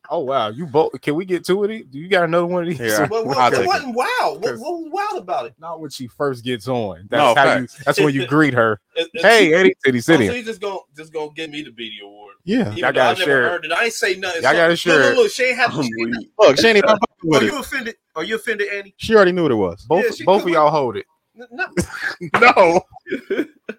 Oh 0.10 0.20
wow, 0.20 0.50
you 0.50 0.66
both. 0.66 1.00
Can 1.02 1.16
we 1.16 1.26
get 1.26 1.46
two 1.46 1.64
of 1.64 1.70
these? 1.70 1.86
Do 1.86 2.00
you 2.00 2.08
got 2.08 2.24
another 2.24 2.46
one 2.46 2.64
of 2.64 2.70
these? 2.70 2.80
Yeah. 2.80 3.08
What, 3.10 3.26
what, 3.26 3.38
I'll 3.38 3.52
what, 3.52 3.66
wasn't 3.68 3.96
wild? 3.96 4.42
What, 4.44 4.58
what 4.58 4.74
was 4.82 4.90
wild 4.92 5.22
about 5.24 5.46
it? 5.48 5.56
Not 5.60 5.80
when 5.82 5.90
she 5.90 6.08
first 6.08 6.44
gets 6.44 6.68
on. 6.68 7.08
No, 7.12 7.34
That's 7.34 7.38
how 7.50 7.58
you. 7.60 7.68
That's 7.86 8.00
when 8.00 8.14
you 8.14 8.26
greet 8.28 8.54
her. 8.54 8.80
It- 8.96 9.10
it- 9.14 9.22
Hey, 9.22 9.54
Eddie, 9.54 9.74
city, 9.84 9.98
oh, 9.98 10.02
so 10.02 10.14
City. 10.14 10.26
you 10.38 10.44
just 10.44 10.62
gonna 10.62 10.80
just 10.96 11.12
gonna 11.14 11.32
give 11.36 11.50
me 11.50 11.62
the 11.64 11.72
BD 11.72 12.02
award. 12.04 12.36
Yeah. 12.44 12.62
Even 12.62 12.78
Y'all 12.78 12.86
I 12.88 12.92
gotta 12.92 13.20
never 13.20 13.24
share 13.32 13.46
it. 13.46 13.50
earned 13.52 13.66
it. 13.66 13.72
I 13.72 13.84
ain't 13.86 13.94
say 13.94 14.16
nothing. 14.16 14.44
Y'all 14.44 14.54
gotta 14.54 14.70
look, 14.70 14.80
share 14.80 15.00
Look, 15.00 15.12
it. 15.12 15.18
look, 15.18 15.32
she 15.32 15.44
ain't 15.44 15.58
have 15.58 15.74
I'm 15.74 15.84
to. 15.84 15.90
weak. 16.00 16.30
Look, 16.40 16.60
she 16.60 16.68
ain't 16.68 16.78
even 16.78 16.90
with 17.24 17.42
Are 17.42 17.46
it. 17.46 17.52
you 17.52 17.60
offended? 17.60 17.96
Are 18.16 18.24
you 18.24 18.36
offended, 18.36 18.68
Annie? 18.70 18.94
She 18.98 19.16
already 19.16 19.32
knew 19.32 19.44
what 19.44 19.52
it 19.52 19.56
was. 19.56 19.84
Both, 19.84 20.20
Yeah, 20.20 20.26
both 20.26 20.44
of 20.44 20.50
y'all 20.50 20.70
hold 20.70 20.98
it. 20.98 21.06
No. 21.52 21.66
No, 22.42 22.82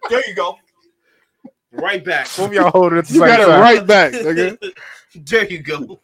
There 0.08 0.22
you 0.28 0.34
go. 0.34 0.56
Right 1.72 2.04
back. 2.04 2.26
Both 2.36 2.48
of 2.48 2.52
y'all 2.54 2.70
hold 2.70 2.92
it 2.92 3.10
you 3.10 3.20
got 3.20 3.40
it 3.40 3.46
right 3.46 3.86
back, 3.86 4.12
there 4.12 5.44
you 5.50 5.58
go. 5.62 6.00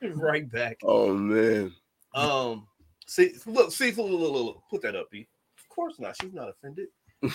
Right 0.14 0.50
back. 0.50 0.78
Oh 0.84 1.12
man. 1.12 1.72
Um, 2.14 2.66
see, 3.06 3.34
look, 3.46 3.72
see, 3.72 3.90
look, 3.90 4.08
look, 4.10 4.20
look, 4.20 4.32
look. 4.32 4.62
put 4.70 4.82
that 4.82 4.94
up, 4.94 5.10
B. 5.10 5.26
Of 5.58 5.68
course 5.68 5.98
not. 5.98 6.16
She's 6.20 6.32
not 6.32 6.48
offended. 6.48 6.86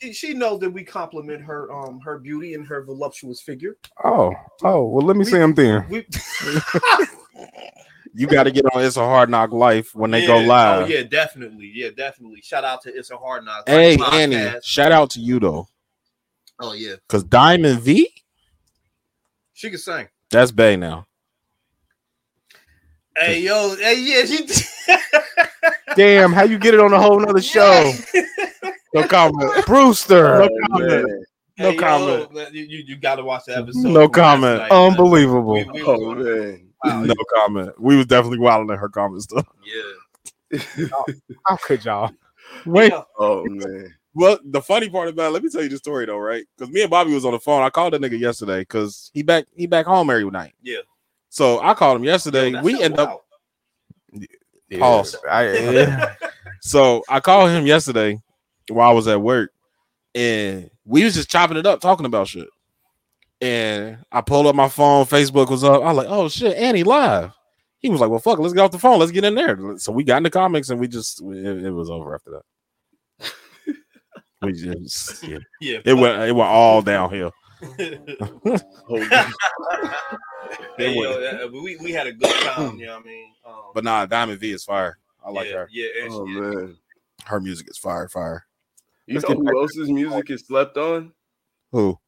she 0.00 0.12
she 0.12 0.34
knows 0.34 0.60
that 0.60 0.70
we 0.70 0.84
compliment 0.84 1.42
her 1.42 1.72
um 1.72 2.00
her 2.04 2.18
beauty 2.18 2.54
and 2.54 2.66
her 2.66 2.84
voluptuous 2.84 3.42
figure. 3.42 3.76
Oh, 4.04 4.32
oh. 4.62 4.86
Well, 4.86 5.04
let 5.04 5.16
me 5.16 5.24
see 5.24 5.38
them 5.38 5.54
then. 5.54 5.86
We 5.88 6.06
You 8.12 8.26
got 8.26 8.44
to 8.44 8.50
get 8.50 8.64
on 8.74 8.84
It's 8.84 8.96
a 8.96 9.04
Hard 9.04 9.30
Knock 9.30 9.52
Life 9.52 9.94
when 9.94 10.10
they 10.10 10.26
go 10.26 10.38
live. 10.38 10.84
Oh 10.84 10.86
yeah, 10.86 11.02
definitely. 11.02 11.70
Yeah, 11.72 11.90
definitely. 11.96 12.40
Shout 12.42 12.64
out 12.64 12.82
to 12.82 12.94
It's 12.94 13.10
a 13.10 13.16
Hard 13.16 13.44
Knock. 13.44 13.68
Hey, 13.68 13.96
podcast. 13.96 14.12
Annie, 14.12 14.60
shout 14.62 14.92
out 14.92 15.10
to 15.10 15.20
you 15.20 15.38
though, 15.38 15.68
Oh 16.58 16.72
yeah, 16.72 16.96
because 17.08 17.22
Diamond 17.24 17.80
V, 17.80 18.08
she 19.52 19.70
can 19.70 19.78
sing. 19.78 20.08
that's 20.30 20.50
Bay 20.50 20.76
now. 20.76 21.06
Hey 23.20 23.40
yo, 23.40 23.76
hey 23.76 24.00
yeah, 24.00 24.24
she. 24.24 24.46
Damn, 25.96 26.32
how 26.32 26.44
you 26.44 26.58
get 26.58 26.72
it 26.74 26.80
on 26.80 26.92
a 26.92 26.98
whole 27.00 27.20
nother 27.20 27.42
show? 27.42 27.92
No 28.94 29.06
comment. 29.06 29.66
Brewster. 29.66 30.42
Oh, 30.42 30.46
no 30.46 30.48
Oh, 30.48 30.68
comment. 30.68 30.88
man. 31.08 31.24
No 31.58 31.70
Hey, 31.72 31.76
comment. 31.76 32.32
man, 32.34 32.46
you, 32.54 32.62
you, 32.64 32.84
you 32.86 32.96
got 32.96 33.16
to 33.16 33.24
watch 33.24 33.44
the 33.46 33.56
episode. 33.58 33.88
No 33.88 34.08
comment. 34.08 34.58
night. 34.60 34.70
Uh, 34.72 34.86
Unbelievable. 34.86 35.52
We- 35.54 35.64
we 35.64 35.82
Oh 35.84 36.14
man. 36.14 36.68
wow, 36.82 37.02
No 37.02 37.14
comment. 37.34 37.78
We 37.78 37.96
was 37.96 38.06
definitely 38.06 38.38
wilding 38.38 38.70
at 38.70 38.78
her 38.78 38.88
comments 38.88 39.26
though. 39.26 39.44
Yeah. 40.50 40.88
How 41.46 41.56
could 41.56 41.84
y'all? 41.84 42.10
Wait, 42.64 42.92
Yeah. 42.92 43.02
Oh 43.18 43.44
man. 43.46 43.94
well, 44.14 44.38
the 44.44 44.62
funny 44.62 44.88
part 44.88 45.08
about 45.08 45.28
it, 45.28 45.32
let 45.32 45.42
me 45.44 45.50
tell 45.50 45.62
you 45.62 45.68
the 45.68 45.76
story 45.76 46.06
though, 46.06 46.18
right? 46.18 46.44
Because 46.56 46.72
me 46.72 46.80
and 46.82 46.90
Bobby 46.90 47.12
was 47.12 47.24
on 47.26 47.32
the 47.32 47.38
phone. 47.38 47.62
I 47.62 47.70
called 47.70 47.92
that 47.92 48.00
nigga 48.00 48.18
yesterday 48.18 48.60
because 48.60 49.10
he 49.12 49.22
back 49.22 49.44
he 49.54 49.66
back 49.66 49.84
home 49.86 50.08
every 50.10 50.24
night. 50.30 50.54
Yeah. 50.62 50.78
So 51.30 51.60
I 51.62 51.74
called 51.74 51.96
him 51.96 52.04
yesterday. 52.04 52.50
Yo, 52.50 52.62
we 52.62 52.74
shit 52.74 52.82
end 52.82 52.98
up 52.98 53.22
wild. 54.70 54.80
Pause. 54.80 55.16
I, 55.30 55.52
yeah. 55.52 56.14
So 56.62 57.02
I 57.08 57.20
called 57.20 57.48
him 57.48 57.64
yesterday 57.64 58.20
while 58.68 58.90
I 58.90 58.92
was 58.92 59.08
at 59.08 59.22
work, 59.22 59.50
and 60.14 60.70
we 60.84 61.04
was 61.04 61.14
just 61.14 61.30
chopping 61.30 61.56
it 61.56 61.64
up, 61.64 61.80
talking 61.80 62.04
about 62.04 62.28
shit. 62.28 62.48
And 63.40 63.96
I 64.12 64.20
pulled 64.20 64.46
up 64.46 64.54
my 64.54 64.68
phone, 64.68 65.06
Facebook 65.06 65.48
was 65.48 65.64
up. 65.64 65.82
I 65.82 65.86
was 65.90 65.96
like, 65.96 66.06
"Oh 66.10 66.28
shit, 66.28 66.54
Annie 66.58 66.82
live." 66.82 67.32
He 67.78 67.88
was 67.88 67.98
like, 67.98 68.10
"Well, 68.10 68.18
fuck, 68.18 68.38
let's 68.38 68.52
get 68.52 68.60
off 68.60 68.72
the 68.72 68.78
phone, 68.78 68.98
let's 68.98 69.10
get 69.10 69.24
in 69.24 69.34
there." 69.34 69.78
So 69.78 69.90
we 69.90 70.04
got 70.04 70.18
in 70.18 70.24
the 70.24 70.28
comics, 70.28 70.68
and 70.68 70.78
we 70.78 70.86
just 70.86 71.22
it, 71.22 71.64
it 71.64 71.70
was 71.70 71.88
over 71.88 72.14
after 72.14 72.42
that. 73.18 73.32
we 74.42 74.52
just 74.52 75.22
yeah. 75.26 75.38
Yeah. 75.62 75.78
it 75.82 75.94
went 75.94 76.20
it 76.28 76.32
went 76.32 76.50
all 76.50 76.82
downhill. 76.82 77.32
Oh, 78.92 79.26
Hey, 80.76 80.94
yo, 80.94 81.12
uh, 81.12 81.48
we, 81.52 81.76
we 81.76 81.92
had 81.92 82.06
a 82.06 82.12
good 82.12 82.30
time, 82.30 82.78
you 82.78 82.86
know 82.86 82.94
what 82.96 83.02
I 83.04 83.06
mean? 83.06 83.32
Um, 83.46 83.54
But 83.74 83.84
nah, 83.84 84.06
Diamond 84.06 84.40
V 84.40 84.50
is 84.52 84.64
fire. 84.64 84.98
I 85.24 85.30
like 85.30 85.48
yeah, 85.48 85.54
her. 85.54 85.68
Yeah, 85.70 85.86
and 86.02 86.12
oh 86.12 86.26
she- 86.26 86.32
man. 86.40 86.76
Her 87.26 87.38
music 87.40 87.68
is 87.70 87.76
fire, 87.78 88.08
fire. 88.08 88.46
You 89.06 89.14
Let's 89.16 89.28
know 89.28 89.34
who 89.36 89.60
else's 89.60 89.90
music 89.90 90.30
is 90.30 90.46
slept 90.46 90.76
on? 90.78 91.12
Who? 91.72 91.98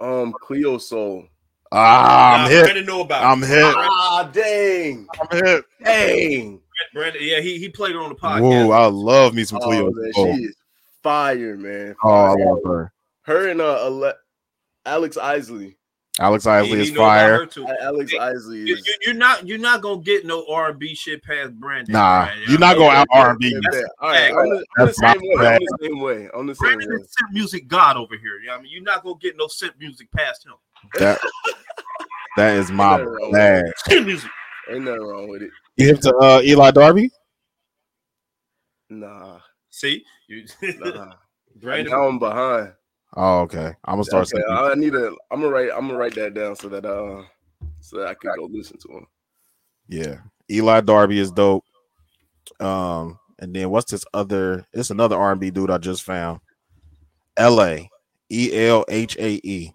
Um, 0.00 0.32
Cleo 0.32 0.78
Sol. 0.78 1.26
Ah, 1.70 2.36
Nah, 2.38 2.44
I'm 2.44 2.50
hit. 2.50 2.64
Brandon 2.64 2.86
know 2.86 3.00
about. 3.02 3.24
I'm 3.24 3.42
it. 3.42 3.46
hit. 3.48 3.64
Ah, 3.76 4.30
dang, 4.32 5.06
I'm 5.20 5.38
hit. 5.44 5.64
dang. 5.84 6.60
Brandon, 6.94 7.22
yeah, 7.22 7.40
he, 7.40 7.58
he 7.58 7.68
played 7.68 7.94
her 7.94 8.00
on 8.00 8.08
the 8.08 8.14
podcast. 8.14 8.40
Whoa, 8.40 8.70
I 8.72 8.86
love 8.86 9.34
me 9.34 9.44
some 9.44 9.58
Oh, 9.62 9.66
Cleo. 9.66 9.90
man, 9.90 10.12
Oh, 10.16 10.24
she 10.36 10.42
is 10.44 10.56
fire, 11.02 11.56
man. 11.56 11.94
oh, 12.02 12.10
I 12.10 12.34
love 12.34 12.58
her. 12.64 12.92
her 13.22 13.48
and 13.50 13.60
uh, 13.60 13.78
Ale- 13.86 14.14
Alex 14.86 15.16
Isley. 15.16 15.76
Alex 16.20 16.46
Isley 16.46 16.80
is 16.80 16.90
fire. 16.90 17.48
Alex 17.80 18.12
Isley 18.20 18.58
You, 18.58 18.74
is. 18.76 18.86
you, 18.86 18.94
you're 19.06 19.14
not 19.14 19.46
you're 19.46 19.56
not 19.58 19.80
gonna 19.80 20.02
get 20.02 20.26
no 20.26 20.44
R 20.50 20.68
and 20.70 20.78
B 20.78 20.94
shit 20.94 21.22
past 21.24 21.54
Brandon. 21.54 21.92
Nah, 21.94 22.26
man, 22.26 22.36
you're 22.48 22.58
not 22.58 22.74
know? 22.76 22.82
going 22.82 22.96
out 22.96 23.06
R&B. 23.12 23.48
Yeah, 23.48 23.58
yeah. 23.72 23.80
All 23.98 24.10
right, 24.10 24.30
I'm 24.30 24.50
the, 24.50 24.56
I'm 24.56 24.60
the 24.60 24.66
That's 24.86 25.00
my 25.00 25.12
same 25.14 25.20
way. 25.22 25.46
I'm 25.46 25.60
the 25.60 25.78
same 25.80 26.00
way. 26.00 26.28
I'm 26.34 26.46
the 26.46 26.54
same 26.54 26.64
Brandon 26.74 26.90
way. 26.90 26.96
is 26.96 27.08
synth 27.08 27.32
music 27.32 27.66
god 27.66 27.96
over 27.96 28.14
here. 28.16 28.38
You 28.40 28.46
know 28.48 28.52
what 28.52 28.58
I 28.58 28.62
mean, 28.62 28.72
you're 28.72 28.82
not 28.82 29.02
gonna 29.02 29.16
get 29.20 29.36
no 29.38 29.46
synth 29.46 29.72
music 29.78 30.12
past 30.12 30.44
him. 30.44 30.52
That 30.98 31.18
that 32.36 32.56
is 32.56 32.70
my 32.70 32.98
Ain't 33.00 33.04
nothing 33.04 33.06
wrong 33.14 33.30
with 33.30 33.32
bad. 33.32 33.64
it. 33.88 34.04
Music. 34.06 34.30
Ain't 34.70 34.84
nothing 34.84 35.00
wrong 35.02 35.28
with 35.28 35.42
it. 35.42 35.50
You 35.76 35.86
hip 35.86 36.00
to 36.00 36.14
uh, 36.16 36.40
Eli 36.44 36.70
Derby? 36.72 37.10
Nah, 38.90 39.38
See, 39.70 40.04
you, 40.28 40.44
nah. 40.78 41.14
Brandon. 41.56 41.90
now 41.90 42.06
I'm 42.06 42.18
behind. 42.18 42.72
Oh, 43.14 43.40
okay. 43.40 43.74
I'm 43.84 43.94
gonna 43.94 44.04
start. 44.04 44.22
Okay, 44.32 44.42
singing. 44.46 44.46
I 44.48 44.74
need 44.74 44.92
to. 44.94 45.16
I'm 45.30 45.40
gonna 45.40 45.52
write. 45.52 45.70
I'm 45.74 45.86
gonna 45.86 45.98
write 45.98 46.14
that 46.14 46.34
down 46.34 46.56
so 46.56 46.68
that 46.68 46.84
uh, 46.86 47.22
so 47.80 47.98
that 47.98 48.08
I 48.08 48.14
can 48.14 48.32
go 48.36 48.48
listen 48.50 48.78
to 48.78 48.88
him. 48.88 49.06
Yeah, 49.88 50.16
Eli 50.50 50.80
Derby 50.80 51.18
is 51.18 51.30
dope. 51.30 51.64
Um, 52.60 53.18
and 53.38 53.54
then 53.54 53.70
what's 53.70 53.90
this 53.90 54.04
other? 54.14 54.66
It's 54.72 54.90
another 54.90 55.16
R&B 55.18 55.50
dude 55.50 55.70
I 55.70 55.78
just 55.78 56.02
found. 56.02 56.40
L.A. 57.36 57.90
E 58.30 58.50
L 58.68 58.84
H 58.88 59.16
A 59.18 59.40
E. 59.42 59.72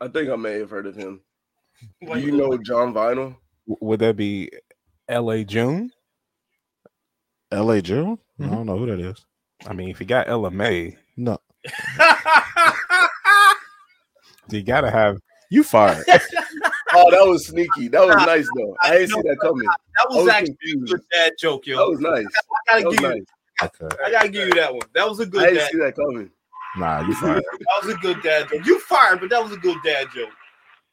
I 0.00 0.08
think 0.08 0.30
I 0.30 0.36
may 0.36 0.58
have 0.58 0.70
heard 0.70 0.86
of 0.86 0.94
him. 0.96 1.20
Do 2.06 2.18
you 2.18 2.32
know 2.32 2.56
Jon 2.58 2.94
Vinyl? 2.94 3.36
Would 3.66 4.00
that 4.00 4.16
be 4.16 4.50
L.A. 5.08 5.44
June? 5.44 5.90
L.A. 7.50 7.82
June? 7.82 8.18
I 8.40 8.44
Mhm. 8.44 8.50
don't 8.50 8.66
know 8.66 8.78
who 8.78 8.86
that 8.86 9.00
is. 9.00 9.26
I 9.66 9.72
mean, 9.72 9.88
if 9.90 10.00
you 10.00 10.06
got 10.06 10.28
Ella 10.28 10.50
Mai, 10.50 10.96
No, 11.16 11.38
you 14.50 14.62
gotta 14.62 14.90
have. 14.90 15.18
you 15.50 15.62
fired. 15.64 16.04
Oh, 16.94 17.10
that 17.10 17.20
was 17.26 17.46
sneaky. 17.48 17.88
That 17.88 18.00
was 18.06 18.16
Nah, 18.16 18.24
nice 18.24 18.48
though. 18.56 18.74
I 18.80 18.92
didn't 18.96 19.08
see 19.10 19.20
that 19.20 19.36
coming. 19.42 19.60
that 19.62 20.08
was 20.08 20.24
was 20.24 20.28
actually 20.28 20.52
a 20.52 20.56
confused. 20.56 20.92
good 20.92 21.00
dad 21.12 21.32
joke, 21.38 21.66
That 21.66 21.72
yo. 21.76 21.90
was 21.90 22.00
nice. 22.00 22.14
I 22.14 22.20
That 22.20 22.48
gotta 22.66 22.84
was 22.86 22.96
give 22.96 23.02
you, 23.02 23.08
nice. 23.08 23.24
okay. 23.62 23.96
I 24.06 24.10
gotta 24.10 24.28
give 24.30 24.48
you 24.48 24.54
that 24.54 24.72
one. 24.72 24.88
That 24.94 25.06
was 25.06 25.20
a 25.20 25.26
good 25.26 25.42
I 25.42 25.44
didn't 25.50 25.58
dad. 25.58 25.70
see 25.70 25.78
that 25.80 25.94
coming. 25.96 26.30
Nah, 26.78 27.06
you 27.06 27.14
fired. 27.16 27.42
That 27.58 27.82
was 27.84 27.94
a 27.94 27.98
good 27.98 28.22
dad 28.22 28.48
joke. 28.48 28.64
You 28.64 28.80
fired, 28.80 29.20
but 29.20 29.28
that 29.28 29.42
was 29.44 29.52
a 29.52 29.58
good 29.58 29.76
dad 29.84 30.06
joke. 30.14 30.30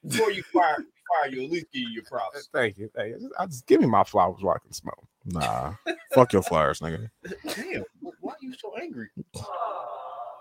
Before 0.06 0.32
you 0.32 0.44
fire, 0.52 0.76
fire 1.24 1.32
you 1.32 1.46
at 1.46 1.50
least 1.52 1.68
give 1.72 1.84
you 1.84 1.90
your 1.92 2.04
props. 2.04 2.50
Thank 2.54 2.78
you. 2.78 2.92
Hey, 2.94 3.14
I 3.40 3.46
just 3.46 3.66
give 3.68 3.80
me 3.80 3.88
my 3.88 4.04
flowers 4.04 4.42
while 4.42 4.56
I 4.56 4.60
can 4.60 4.74
smell. 4.74 4.98
'em. 5.00 5.32
Nah, 5.34 5.74
fuck 6.14 6.34
your 6.34 6.44
flowers, 6.44 6.82
nigga. 6.82 7.10
Damn, 7.56 7.84
why 8.20 8.34
are 8.34 8.38
you 8.42 8.54
so 8.60 8.76
angry? 8.76 9.08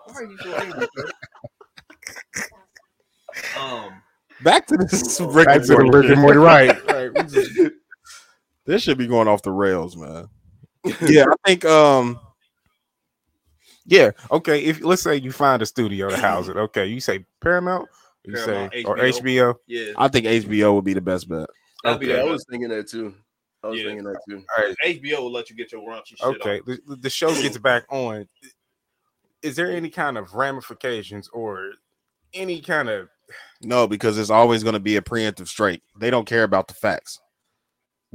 Why 0.07 0.15
are 0.15 0.25
you 0.25 0.39
so 0.39 0.55
angry? 0.55 0.87
bro? 0.95 1.05
um, 3.61 4.03
Back 4.43 4.67
to 4.69 4.77
this 4.77 5.21
Rick 5.21 5.47
Back 5.47 5.57
and 5.57 5.65
to 5.67 5.77
the 5.77 5.85
Morty 5.85 5.99
Rick 5.99 6.11
and. 6.13 6.21
Morty, 6.21 6.39
right? 6.39 6.87
right. 7.15 7.29
just- 7.29 7.59
This 8.67 8.83
should 8.83 8.97
be 8.97 9.07
going 9.07 9.29
off 9.29 9.43
the 9.43 9.51
rails, 9.53 9.95
man. 9.95 10.27
Yeah, 11.03 11.25
I 11.29 11.35
think 11.47 11.65
um 11.67 12.19
Yeah. 13.85 14.11
Okay. 14.31 14.65
If 14.65 14.83
let's 14.83 15.03
say 15.03 15.17
you 15.17 15.33
find 15.33 15.61
a 15.61 15.67
studio 15.67 16.09
to 16.09 16.17
house 16.17 16.49
it, 16.49 16.57
okay, 16.57 16.87
you 16.87 16.99
say 17.01 17.27
Paramount, 17.43 17.89
you 18.25 18.33
Paramount, 18.33 18.73
say 18.73 18.85
or 18.85 18.97
HBO. 18.97 19.21
HBO. 19.21 19.55
yeah, 19.67 19.93
I 19.99 20.09
think 20.09 20.25
HBO 20.27 20.75
would 20.77 20.85
be 20.85 20.95
the 20.95 21.03
best 21.03 21.29
bet. 21.29 21.47
that'd 21.83 22.01
be 22.01 22.15
I 22.17 22.23
was 22.25 22.47
thinking 22.51 22.71
that 22.71 22.89
too. 22.89 23.15
I 23.63 23.69
was 23.69 23.81
Yeah. 23.81 23.89
thinking 23.89 24.05
that 24.05 24.19
too. 24.29 24.43
All 24.57 24.65
right. 24.65 24.75
HBO 24.83 25.19
will 25.21 25.33
let 25.33 25.51
you 25.51 25.57
get 25.57 25.71
your 25.71 25.83
raunchy 25.87 26.17
shit 26.17 26.23
Okay. 26.23 26.59
on. 26.61 26.63
The, 26.67 26.81
the- 26.89 26.97
the 26.97 27.11
show 27.11 27.35
gets 27.35 27.59
back 27.59 27.85
on. 27.91 28.27
Is 29.45 29.55
there 29.57 29.71
any 29.71 29.91
kind 29.91 30.19
of 30.19 30.35
ramifications 30.35 31.29
or 31.29 31.73
any 32.33 32.61
kind 32.61 32.89
of 32.89 33.09
No, 33.63 33.87
because 33.87 34.19
it's 34.19 34.31
always 34.31 34.63
going 34.63 34.73
to 34.73 34.81
be 34.81 34.97
a 34.97 35.03
preemptive 35.03 35.47
strike. 35.47 35.83
They 36.01 36.11
don't 36.11 36.27
care 36.27 36.43
about 36.43 36.67
the 36.67 36.75
facts. 36.75 37.21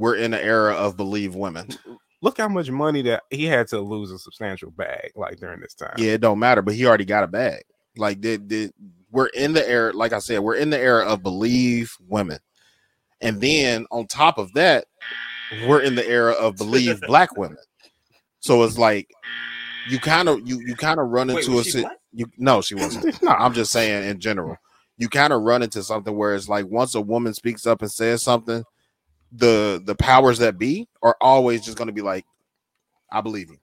we're 0.00 0.16
in 0.16 0.30
the 0.30 0.42
era 0.42 0.72
of 0.72 0.96
believe 0.96 1.34
women. 1.34 1.68
Look 2.22 2.38
how 2.38 2.48
much 2.48 2.70
money 2.70 3.02
that 3.02 3.22
he 3.30 3.44
had 3.44 3.68
to 3.68 3.80
lose 3.80 4.10
a 4.10 4.18
substantial 4.18 4.70
bag 4.70 5.12
like 5.14 5.38
during 5.38 5.60
this 5.60 5.74
time. 5.74 5.94
Yeah, 5.98 6.12
it 6.12 6.22
don't 6.22 6.38
matter, 6.38 6.62
but 6.62 6.74
he 6.74 6.86
already 6.86 7.04
got 7.04 7.22
a 7.22 7.28
bag. 7.28 7.62
Like 7.96 8.20
did 8.20 8.48
did 8.48 8.72
we're 9.10 9.26
in 9.28 9.52
the 9.52 9.68
era, 9.68 9.92
like 9.92 10.12
I 10.12 10.18
said, 10.18 10.40
we're 10.40 10.56
in 10.56 10.70
the 10.70 10.78
era 10.78 11.04
of 11.04 11.22
believe 11.22 11.94
women. 12.08 12.38
And 13.20 13.40
then 13.40 13.86
on 13.90 14.06
top 14.06 14.38
of 14.38 14.52
that, 14.54 14.86
we're 15.66 15.82
in 15.82 15.94
the 15.94 16.08
era 16.08 16.32
of 16.32 16.56
believe 16.56 17.00
black 17.02 17.36
women. 17.36 17.58
So 18.40 18.62
it's 18.62 18.78
like 18.78 19.10
you 19.88 19.98
kind 19.98 20.28
of 20.28 20.46
you 20.46 20.60
you 20.66 20.74
kind 20.74 21.00
of 21.00 21.08
run 21.08 21.28
Wait, 21.28 21.38
into 21.38 21.52
a 21.52 21.56
was 21.56 21.64
she 21.66 21.70
sit. 21.72 21.82
black? 21.82 21.96
You 22.12 22.26
no, 22.38 22.60
she 22.60 22.74
wasn't. 22.74 23.22
No, 23.22 23.30
I'm 23.30 23.54
just 23.54 23.72
saying 23.72 24.08
in 24.08 24.20
general. 24.20 24.56
You 24.98 25.08
kind 25.08 25.32
of 25.32 25.42
run 25.42 25.62
into 25.62 25.82
something 25.82 26.14
where 26.14 26.34
it's 26.34 26.48
like 26.48 26.66
once 26.66 26.94
a 26.94 27.00
woman 27.00 27.32
speaks 27.32 27.66
up 27.66 27.80
and 27.80 27.90
says 27.90 28.22
something, 28.22 28.64
the 29.32 29.80
the 29.84 29.94
powers 29.94 30.38
that 30.38 30.58
be 30.58 30.88
are 31.02 31.16
always 31.20 31.64
just 31.64 31.78
going 31.78 31.86
to 31.86 31.92
be 31.94 32.02
like, 32.02 32.26
"I 33.10 33.20
believe 33.22 33.48
you," 33.48 33.58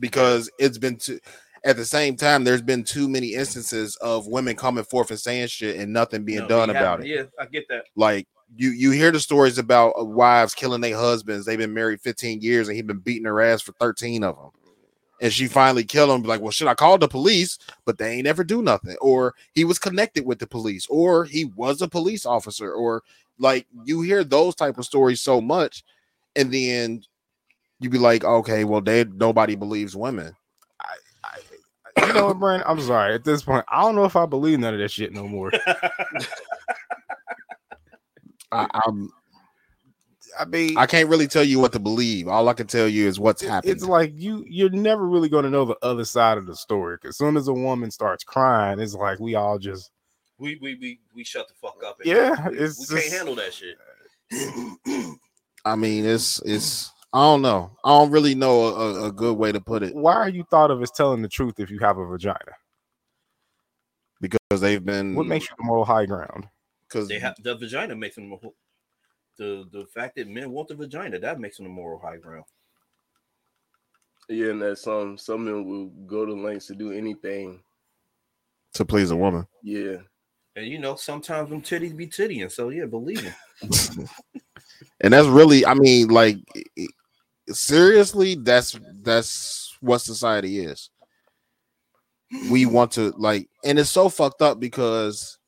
because 0.00 0.50
it's 0.58 0.78
been 0.78 0.96
too. 0.96 1.20
At 1.64 1.76
the 1.76 1.84
same 1.84 2.16
time, 2.16 2.44
there's 2.44 2.62
been 2.62 2.84
too 2.84 3.08
many 3.08 3.34
instances 3.34 3.96
of 3.96 4.28
women 4.28 4.54
coming 4.54 4.84
forth 4.84 5.10
and 5.10 5.18
saying 5.18 5.48
shit 5.48 5.76
and 5.80 5.92
nothing 5.92 6.24
being 6.24 6.40
No, 6.40 6.48
done 6.48 6.70
about 6.70 7.00
it. 7.00 7.06
Yeah, 7.06 7.24
I 7.40 7.46
get 7.46 7.66
that. 7.68 7.84
Like 7.96 8.28
you, 8.54 8.70
you 8.70 8.92
hear 8.92 9.10
the 9.10 9.18
stories 9.18 9.58
about 9.58 9.94
uh, 9.98 10.04
wives 10.04 10.54
killing 10.54 10.80
their 10.80 10.96
husbands. 10.96 11.44
They've 11.44 11.58
been 11.58 11.74
married 11.74 12.00
15 12.00 12.40
years 12.40 12.68
and 12.68 12.76
he's 12.76 12.84
been 12.86 13.00
beating 13.00 13.24
her 13.24 13.40
ass 13.40 13.62
for 13.62 13.72
13 13.80 14.22
of 14.22 14.36
them. 14.36 14.50
And 15.20 15.32
she 15.32 15.46
finally 15.46 15.84
killed 15.84 16.10
him. 16.10 16.22
Be 16.22 16.28
like, 16.28 16.40
well, 16.40 16.50
should 16.50 16.68
I 16.68 16.74
call 16.74 16.98
the 16.98 17.08
police? 17.08 17.58
But 17.84 17.98
they 17.98 18.12
ain't 18.14 18.26
ever 18.26 18.44
do 18.44 18.60
nothing. 18.62 18.96
Or 19.00 19.34
he 19.52 19.64
was 19.64 19.78
connected 19.78 20.26
with 20.26 20.38
the 20.38 20.46
police, 20.46 20.86
or 20.88 21.24
he 21.24 21.46
was 21.46 21.80
a 21.80 21.88
police 21.88 22.26
officer, 22.26 22.72
or 22.72 23.02
like 23.38 23.66
you 23.84 24.02
hear 24.02 24.24
those 24.24 24.54
type 24.54 24.78
of 24.78 24.84
stories 24.84 25.20
so 25.22 25.40
much, 25.40 25.84
and 26.34 26.52
then 26.52 27.02
you 27.80 27.90
be 27.90 27.98
like, 27.98 28.24
okay, 28.24 28.64
well, 28.64 28.80
they 28.80 29.04
nobody 29.04 29.54
believes 29.54 29.96
women. 29.96 30.34
I 30.80 30.96
you 32.06 32.12
know 32.12 32.26
what, 32.26 32.38
Brian? 32.38 32.62
I'm 32.66 32.80
sorry. 32.80 33.14
At 33.14 33.24
this 33.24 33.42
point, 33.42 33.64
I 33.68 33.80
don't 33.82 33.94
know 33.94 34.04
if 34.04 34.16
I 34.16 34.26
believe 34.26 34.58
none 34.58 34.74
of 34.74 34.80
that 34.80 34.90
shit 34.90 35.12
no 35.12 35.26
more. 35.26 35.50
I, 38.52 38.68
I'm 38.86 39.10
I 40.38 40.44
mean, 40.44 40.76
I 40.76 40.86
can't 40.86 41.08
really 41.08 41.26
tell 41.26 41.44
you 41.44 41.58
what 41.58 41.72
to 41.72 41.78
believe. 41.78 42.28
All 42.28 42.48
I 42.48 42.54
can 42.54 42.66
tell 42.66 42.88
you 42.88 43.06
is 43.08 43.18
what's 43.18 43.42
happening. 43.42 43.74
it's 43.74 43.84
like 43.84 44.12
you 44.14 44.44
you're 44.48 44.70
never 44.70 45.06
really 45.06 45.28
going 45.28 45.44
to 45.44 45.50
know 45.50 45.64
the 45.64 45.76
other 45.82 46.04
side 46.04 46.38
of 46.38 46.46
the 46.46 46.54
story. 46.56 46.96
Because 46.96 47.10
as 47.10 47.16
soon 47.18 47.36
as 47.36 47.48
a 47.48 47.52
woman 47.54 47.90
starts 47.90 48.22
crying, 48.24 48.78
it's 48.80 48.94
like 48.94 49.18
we 49.18 49.34
all 49.34 49.58
just 49.58 49.90
We 50.38 50.56
we 50.60 50.74
we, 50.76 51.00
we 51.14 51.24
shut 51.24 51.48
the 51.48 51.54
fuck 51.54 51.82
up. 51.84 51.98
and- 52.00 52.06
Yeah, 52.08 52.48
we, 52.48 52.58
it's 52.58 52.78
we 52.78 52.96
just- 52.96 53.08
can't 53.08 53.18
handle 53.26 53.34
that 53.36 53.52
shit. 53.54 53.76
I 55.64 55.74
mean, 55.76 56.04
it's 56.04 56.40
it's 56.44 56.90
I 57.12 57.20
don't 57.22 57.42
know. 57.42 57.70
I 57.84 57.88
don't 57.90 58.10
really 58.10 58.34
know 58.34 58.66
a, 58.66 59.06
a 59.06 59.12
good 59.12 59.36
way 59.38 59.52
to 59.52 59.60
put 59.60 59.82
it 59.82 59.94
why 59.94 60.14
are 60.14 60.28
you 60.28 60.44
thought 60.50 60.70
of 60.70 60.82
as 60.82 60.90
telling 60.90 61.22
the 61.22 61.28
truth 61.28 61.58
if 61.58 61.70
you 61.70 61.78
have 61.78 61.98
a 61.98 62.06
vagina? 62.06 62.36
because 64.20 64.60
they've 64.60 64.84
been 64.84 65.14
What 65.14 65.26
makes 65.26 65.48
you 65.48 65.54
the 65.58 65.64
moral 65.64 65.84
high 65.84 66.06
ground? 66.06 66.48
because 66.88 67.08
They 67.08 67.18
have 67.18 67.36
the 67.42 67.54
vagina 67.54 67.94
makes 67.94 68.16
them 68.16 68.32
a 68.32 68.36
whole- 68.36 68.54
the 69.36 69.66
the 69.72 69.86
fact 69.86 70.16
that 70.16 70.28
men 70.28 70.50
want 70.50 70.68
the 70.68 70.74
vagina 70.74 71.18
that 71.18 71.40
makes 71.40 71.56
them 71.56 71.66
a 71.66 71.68
moral 71.70 71.98
high 71.98 72.16
ground. 72.16 72.44
Yeah, 74.28 74.50
and 74.50 74.62
that 74.62 74.78
some 74.78 74.92
um, 74.94 75.18
some 75.18 75.44
men 75.44 75.64
will 75.64 75.86
go 76.06 76.26
to 76.26 76.32
lengths 76.34 76.66
to 76.66 76.74
do 76.74 76.92
anything. 76.92 77.62
to 78.74 78.84
please 78.84 79.10
a 79.10 79.16
woman. 79.16 79.46
Yeah. 79.62 79.98
And 80.56 80.66
you 80.66 80.78
know 80.78 80.96
sometimes 80.96 81.50
them 81.50 81.62
titties 81.62 81.96
be 81.96 82.06
tittying. 82.06 82.50
So 82.50 82.70
yeah, 82.70 82.86
believe 82.86 83.22
me. 83.22 83.30
and 85.00 85.12
that's 85.12 85.28
really, 85.28 85.64
I 85.66 85.74
mean, 85.74 86.08
like 86.08 86.38
i- 86.56 86.62
i- 86.78 87.52
seriously, 87.52 88.34
that's 88.36 88.78
that's 89.02 89.76
what 89.80 89.98
society 89.98 90.60
is. 90.60 90.90
We 92.50 92.66
want 92.66 92.90
to 92.92 93.12
like, 93.16 93.48
and 93.64 93.78
it's 93.78 93.90
so 93.90 94.08
fucked 94.08 94.42
up 94.42 94.58
because 94.58 95.38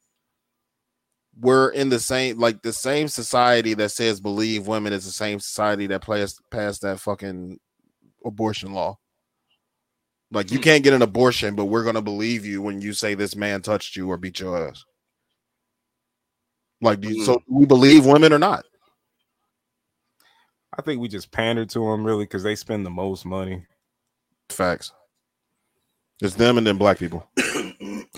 we're 1.40 1.70
in 1.70 1.88
the 1.88 2.00
same 2.00 2.38
like 2.38 2.62
the 2.62 2.72
same 2.72 3.08
society 3.08 3.74
that 3.74 3.90
says 3.90 4.20
believe 4.20 4.66
women 4.66 4.92
is 4.92 5.04
the 5.04 5.12
same 5.12 5.38
society 5.38 5.86
that 5.86 6.02
plays 6.02 6.40
passed 6.50 6.82
that 6.82 7.00
fucking 7.00 7.58
abortion 8.24 8.72
law. 8.72 8.98
Like 10.30 10.50
you 10.50 10.58
hmm. 10.58 10.64
can't 10.64 10.84
get 10.84 10.94
an 10.94 11.02
abortion, 11.02 11.54
but 11.54 11.66
we're 11.66 11.84
gonna 11.84 12.02
believe 12.02 12.44
you 12.44 12.60
when 12.60 12.80
you 12.80 12.92
say 12.92 13.14
this 13.14 13.36
man 13.36 13.62
touched 13.62 13.96
you 13.96 14.10
or 14.10 14.16
beat 14.16 14.40
your 14.40 14.68
ass. 14.68 14.84
Like, 16.80 17.00
do 17.00 17.08
you, 17.08 17.24
so 17.24 17.42
hmm. 17.46 17.58
we 17.58 17.66
believe 17.66 18.04
women 18.04 18.32
or 18.32 18.38
not? 18.38 18.64
I 20.76 20.82
think 20.82 21.00
we 21.00 21.08
just 21.08 21.32
pander 21.32 21.66
to 21.66 21.78
them 21.78 22.04
really 22.04 22.24
because 22.24 22.42
they 22.42 22.54
spend 22.54 22.84
the 22.84 22.90
most 22.90 23.24
money. 23.24 23.64
Facts. 24.48 24.92
It's 26.20 26.34
them 26.34 26.58
and 26.58 26.66
then 26.66 26.78
black 26.78 26.98
people 26.98 27.28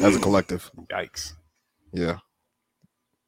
as 0.00 0.16
a 0.16 0.18
collective. 0.22 0.70
Yikes. 0.90 1.34
Yeah. 1.92 2.18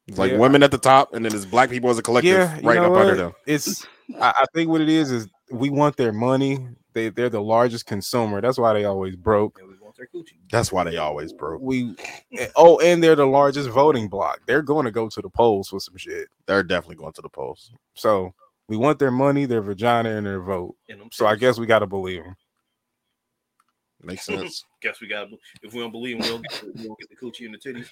It's 0.07 0.17
like 0.17 0.31
Yeah. 0.31 0.37
women 0.37 0.63
at 0.63 0.71
the 0.71 0.77
top, 0.77 1.13
and 1.13 1.23
then 1.23 1.33
it's 1.33 1.45
black 1.45 1.69
people 1.69 1.89
as 1.89 1.97
a 1.97 2.03
collective 2.03 2.37
Yeah, 2.37 2.59
right 2.63 2.75
know 2.75 2.93
up 2.93 2.99
under 2.99 3.15
them. 3.15 3.33
It's 3.45 3.85
I, 4.19 4.33
I 4.39 4.45
think 4.53 4.69
what 4.69 4.81
it 4.81 4.89
is 4.89 5.11
is 5.11 5.27
we 5.51 5.69
want 5.69 5.95
their 5.95 6.11
money. 6.11 6.67
They 6.93 7.09
they're 7.09 7.29
the 7.29 7.41
largest 7.41 7.85
consumer. 7.85 8.41
That's 8.41 8.57
why 8.57 8.73
they 8.73 8.85
always 8.85 9.15
broke. 9.15 9.59
And 9.59 9.69
we 9.69 9.77
want 9.79 9.95
their 9.95 10.07
coochie. 10.13 10.37
That's 10.51 10.71
why 10.71 10.83
they 10.83 10.97
always 10.97 11.31
broke. 11.31 11.61
We 11.61 11.95
eh, 12.37 12.47
oh, 12.55 12.79
and 12.79 13.01
they're 13.01 13.15
the 13.15 13.25
largest 13.25 13.69
voting 13.69 14.09
block. 14.09 14.41
They're 14.45 14.61
going 14.61 14.85
to 14.85 14.91
go 14.91 15.07
to 15.09 15.21
the 15.21 15.29
polls 15.29 15.69
for 15.69 15.79
some 15.79 15.97
shit. 15.97 16.27
They're 16.47 16.63
definitely 16.63 16.97
going 16.97 17.13
to 17.13 17.21
the 17.21 17.29
polls. 17.29 17.71
So 17.95 18.33
we 18.67 18.77
want 18.77 18.99
their 18.99 19.11
money, 19.11 19.45
their 19.45 19.61
vagina, 19.61 20.09
and 20.09 20.25
their 20.25 20.41
vote. 20.41 20.75
And 20.89 21.01
So 21.11 21.25
I 21.25 21.35
guess 21.35 21.57
we 21.57 21.65
got 21.65 21.79
to 21.79 21.87
believe 21.87 22.23
them. 22.23 22.35
Makes 24.03 24.25
sense. 24.25 24.65
guess 24.81 24.99
we 24.99 25.07
got 25.07 25.29
if 25.61 25.73
we 25.73 25.79
don't 25.79 25.91
believe 25.91 26.17
them, 26.17 26.25
we 26.25 26.29
don't 26.29 26.41
get 26.41 26.61
the, 26.61 26.71
we 26.75 26.87
don't 26.87 26.99
get 26.99 27.09
the 27.09 27.15
coochie 27.15 27.45
and 27.45 27.53
the 27.53 27.57
titties. 27.57 27.87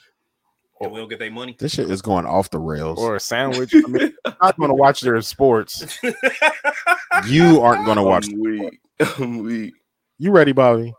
Oh. 0.81 0.85
And 0.85 0.93
we 0.93 0.99
don't 0.99 1.09
get 1.09 1.19
their 1.19 1.29
money. 1.29 1.55
this 1.59 1.73
shit 1.73 1.91
is 1.91 2.01
going 2.01 2.25
off 2.25 2.49
the 2.49 2.59
rails. 2.59 2.97
Or 2.97 3.15
a 3.15 3.19
sandwich. 3.19 3.73
I 3.75 3.87
mean, 3.87 4.13
I'm 4.25 4.33
not 4.41 4.57
going 4.57 4.69
to 4.69 4.75
watch 4.75 5.01
their 5.01 5.21
sports. 5.21 5.99
you 7.27 7.61
aren't 7.61 7.85
going 7.85 7.97
to 7.97 8.03
watch. 8.03 8.27
I'm 8.27 8.39
weak. 8.39 8.79
I'm 9.19 9.37
weak. 9.39 9.73
You 10.17 10.31
ready, 10.31 10.53
Bobby? 10.53 10.93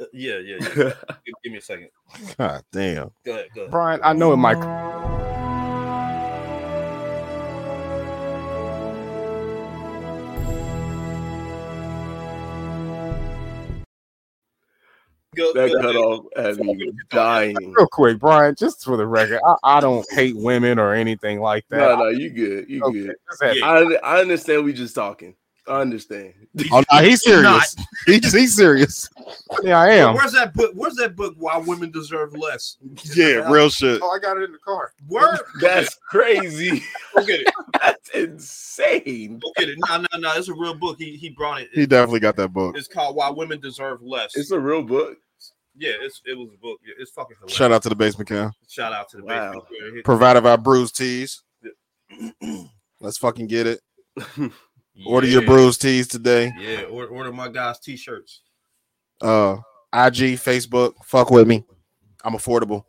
Uh, 0.00 0.04
yeah, 0.12 0.38
yeah, 0.38 0.56
yeah. 0.60 0.68
Give, 1.24 1.34
give 1.42 1.52
me 1.52 1.58
a 1.58 1.60
second. 1.60 1.88
God 2.36 2.62
damn. 2.72 3.10
Go 3.24 3.32
ahead, 3.32 3.48
go 3.54 3.60
ahead. 3.62 3.70
Brian, 3.70 4.00
I 4.02 4.12
know 4.12 4.32
it 4.32 4.36
might. 4.36 5.13
Go, 15.34 15.52
that 15.52 15.70
go 15.70 15.80
cut 15.80 15.84
ahead. 15.84 15.96
off 15.96 16.24
had 16.36 16.58
me 16.58 16.92
dying. 17.10 17.56
Real 17.72 17.86
quick, 17.86 18.18
Brian, 18.18 18.54
just 18.58 18.84
for 18.84 18.96
the 18.96 19.06
record, 19.06 19.40
I, 19.44 19.54
I 19.64 19.80
don't 19.80 20.06
hate 20.10 20.36
women 20.36 20.78
or 20.78 20.94
anything 20.94 21.40
like 21.40 21.64
that. 21.70 21.78
No, 21.78 21.96
no, 21.96 22.08
you 22.08 22.30
good. 22.30 22.68
You 22.68 22.82
Okay, 22.84 23.10
good. 23.40 23.56
Yeah. 23.56 23.66
I 23.66 24.16
I 24.16 24.20
understand 24.20 24.64
we 24.64 24.72
just 24.72 24.94
talking. 24.94 25.34
I 25.66 25.80
understand. 25.80 26.34
Oh, 26.70 26.82
no, 26.92 26.98
he's 27.02 27.22
serious. 27.24 27.74
He's, 28.06 28.32
he's 28.32 28.54
serious. 28.54 29.08
yeah, 29.62 29.80
I 29.80 29.88
am. 29.92 30.14
Where's 30.14 30.32
that 30.32 30.52
book? 30.52 30.72
Where's 30.74 30.94
that 30.96 31.16
book? 31.16 31.34
Why 31.38 31.56
women 31.56 31.90
deserve 31.90 32.36
less? 32.36 32.76
Yeah, 33.14 33.50
real 33.50 33.70
shit. 33.70 34.00
Oh, 34.02 34.10
I 34.10 34.18
got 34.18 34.36
it 34.36 34.42
in 34.42 34.52
the 34.52 34.58
car. 34.58 34.92
Word. 35.08 35.38
That's 35.60 35.94
crazy. 36.10 36.82
Go 37.14 37.24
get 37.24 37.40
it. 37.40 37.54
That's 37.80 38.10
insane. 38.10 39.38
Go 39.38 39.52
get 39.56 39.70
it. 39.70 39.78
No, 39.88 39.96
no, 39.98 40.18
no. 40.18 40.32
It's 40.34 40.48
a 40.48 40.54
real 40.54 40.74
book. 40.74 40.96
He 40.98 41.16
he 41.16 41.30
brought 41.30 41.62
it. 41.62 41.70
He 41.72 41.86
definitely 41.86 42.20
got 42.20 42.36
that 42.36 42.52
book. 42.52 42.76
It's 42.76 42.88
called 42.88 43.16
Why 43.16 43.30
Women 43.30 43.60
Deserve 43.60 44.02
Less. 44.02 44.36
It's 44.36 44.50
a 44.50 44.60
real 44.60 44.82
book. 44.82 45.16
Yeah, 45.76 45.92
it's 46.00 46.20
it 46.24 46.36
was 46.36 46.48
a 46.54 46.58
book. 46.58 46.78
Yeah, 46.86 46.94
It's 46.98 47.10
fucking 47.10 47.36
hilarious. 47.36 47.56
Shout 47.56 47.72
out 47.72 47.82
to 47.82 47.88
the 47.88 47.96
basement 47.96 48.28
cam. 48.28 48.52
Shout 48.68 48.92
out 48.92 49.08
to 49.10 49.16
the 49.18 49.24
Wow. 49.24 49.52
basement. 49.52 49.64
Yeah, 49.70 49.94
hit- 49.96 50.04
Provided 50.04 50.42
by 50.42 50.56
Bruise 50.56 50.92
Tees. 50.92 51.42
Let's 53.00 53.18
fucking 53.18 53.46
get 53.48 53.66
it. 53.66 53.80
Order 55.06 55.26
your 55.26 55.42
Yeah. 55.42 55.48
Bruise 55.48 55.76
Tees 55.78 56.06
today. 56.06 56.52
Yeah, 56.58 56.82
order, 56.84 57.08
order 57.08 57.32
my 57.32 57.48
guys' 57.48 57.80
t-shirts. 57.80 58.42
Uh, 59.20 59.54
IG, 59.92 60.38
Facebook. 60.38 60.92
Fuck 61.04 61.30
with 61.30 61.48
me. 61.48 61.64
I'm 62.24 62.34
affordable. 62.34 62.84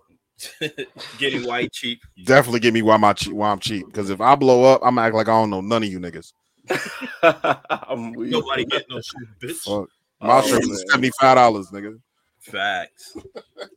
Getting 1.18 1.48
white 1.48 1.72
cheap. 1.72 2.02
Definitely 2.26 2.60
give 2.60 2.74
me 2.76 2.82
why 2.84 2.98
my 2.98 3.14
che- 3.14 3.32
why 3.32 3.50
I'm 3.52 3.60
cheap. 3.60 3.86
Because 3.88 4.10
if 4.12 4.22
I 4.22 4.36
blow 4.36 4.64
up, 4.66 4.82
I'm 4.84 4.98
act 5.00 5.16
like 5.16 5.28
I 5.28 5.32
don't 5.32 5.50
know 5.50 5.62
none 5.62 5.82
of 5.84 5.90
you 5.90 6.00
niggas. 6.00 6.32
I'm. 7.24 8.12
Nobody 8.14 8.66
get 8.66 8.86
no 8.90 9.00
shit, 9.02 9.28
bitch. 9.42 9.56
Fuck. 9.64 9.90
My 10.22 10.40
Oh, 10.40 10.42
shirt 10.48 10.64
is 10.64 10.84
seventy 10.90 11.12
five 11.20 11.36
dollars, 11.38 11.68
nigga. 11.72 12.00
Facts. 12.46 13.16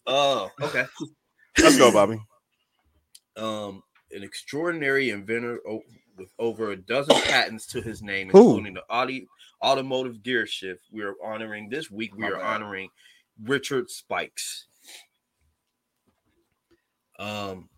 Oh, 0.07 0.51
okay. 0.61 0.85
Let's 1.59 1.79
go, 1.79 1.93
Bobby. 1.93 2.19
Um, 3.37 3.85
an 4.11 4.25
extraordinary 4.25 5.11
inventor 5.11 5.61
with 6.17 6.29
over 6.41 6.73
a 6.73 6.77
dozen 6.77 7.15
patents 7.23 7.67
to 7.69 7.81
his 7.81 8.03
name, 8.03 8.31
Who? 8.31 8.49
including 8.57 8.75
the 8.75 8.83
Audi 8.91 9.29
automotive 9.63 10.25
gear 10.25 10.45
shift. 10.45 10.81
We 10.91 11.03
are 11.03 11.15
honoring 11.25 11.69
this 11.69 11.89
week. 11.89 12.17
We 12.17 12.23
My 12.23 12.31
are 12.31 12.37
bad. 12.39 12.55
honoring 12.63 12.89
Richard 13.45 13.91
Spikes. 13.91 14.67
Um, 17.21 17.69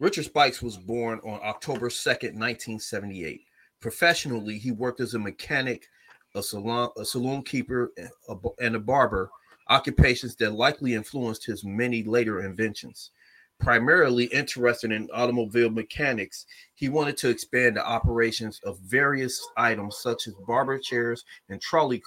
Richard 0.00 0.26
Spikes 0.26 0.60
was 0.60 0.76
born 0.76 1.18
on 1.24 1.40
October 1.42 1.88
2nd, 1.88 2.34
1978, 2.34 3.40
Professionally, 3.80 4.58
he 4.58 4.70
worked 4.70 5.00
as 5.00 5.14
a 5.14 5.18
mechanic, 5.18 5.86
a 6.34 6.42
salon, 6.42 6.90
a 6.98 7.04
saloon 7.06 7.42
keeper, 7.42 7.90
a 8.28 8.34
b- 8.34 8.50
and 8.60 8.76
a 8.76 8.80
barber, 8.80 9.30
occupations 9.70 10.34
that 10.36 10.52
likely 10.52 10.94
influenced 10.94 11.46
his 11.46 11.64
many 11.64 12.02
later 12.02 12.44
inventions. 12.44 13.12
Primarily 13.60 14.24
interested 14.24 14.90
in 14.90 15.08
automobile 15.12 15.70
mechanics, 15.70 16.46
he 16.74 16.88
wanted 16.88 17.16
to 17.18 17.28
expand 17.28 17.76
the 17.76 17.86
operations 17.86 18.60
of 18.64 18.78
various 18.80 19.40
items 19.56 19.98
such 19.98 20.26
as 20.26 20.34
barber 20.46 20.78
chairs 20.78 21.24
and 21.48 21.60
trolley 21.60 22.02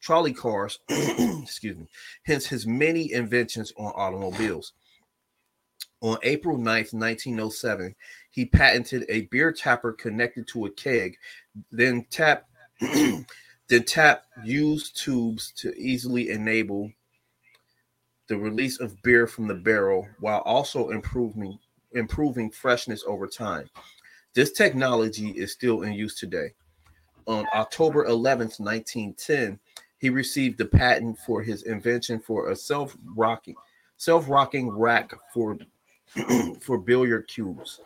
trolley 0.00 0.32
cars. 0.32 0.78
excuse 0.88 1.76
me. 1.76 1.86
Hence 2.24 2.46
his 2.46 2.66
many 2.66 3.12
inventions 3.12 3.72
on 3.76 3.92
automobiles. 3.94 4.72
On 6.00 6.18
April 6.24 6.56
9th, 6.56 6.92
1907, 6.92 7.94
he 8.30 8.44
patented 8.44 9.04
a 9.08 9.22
beer 9.22 9.52
tapper 9.52 9.92
connected 9.92 10.48
to 10.48 10.66
a 10.66 10.70
keg, 10.70 11.16
then 11.70 12.04
tap 12.10 12.48
then 12.80 13.84
tap 13.86 14.24
used 14.44 14.96
tubes 14.96 15.52
to 15.52 15.72
easily 15.78 16.30
enable 16.30 16.90
the 18.28 18.36
release 18.36 18.80
of 18.80 19.00
beer 19.02 19.26
from 19.26 19.46
the 19.46 19.54
barrel 19.54 20.08
while 20.20 20.40
also 20.40 20.90
improving 20.90 21.58
improving 21.92 22.50
freshness 22.50 23.04
over 23.06 23.26
time. 23.26 23.68
This 24.34 24.52
technology 24.52 25.28
is 25.30 25.52
still 25.52 25.82
in 25.82 25.92
use 25.92 26.14
today. 26.14 26.54
On 27.26 27.46
October 27.54 28.06
11th, 28.06 28.58
1910, 28.58 29.58
he 29.98 30.10
received 30.10 30.58
the 30.58 30.64
patent 30.64 31.18
for 31.18 31.42
his 31.42 31.64
invention 31.64 32.18
for 32.18 32.50
a 32.50 32.56
self-rocking 32.56 33.54
self-rocking 33.98 34.70
rack 34.70 35.12
for 35.32 35.58
for 36.60 36.78
billiard 36.78 37.28
cubes. 37.28 37.80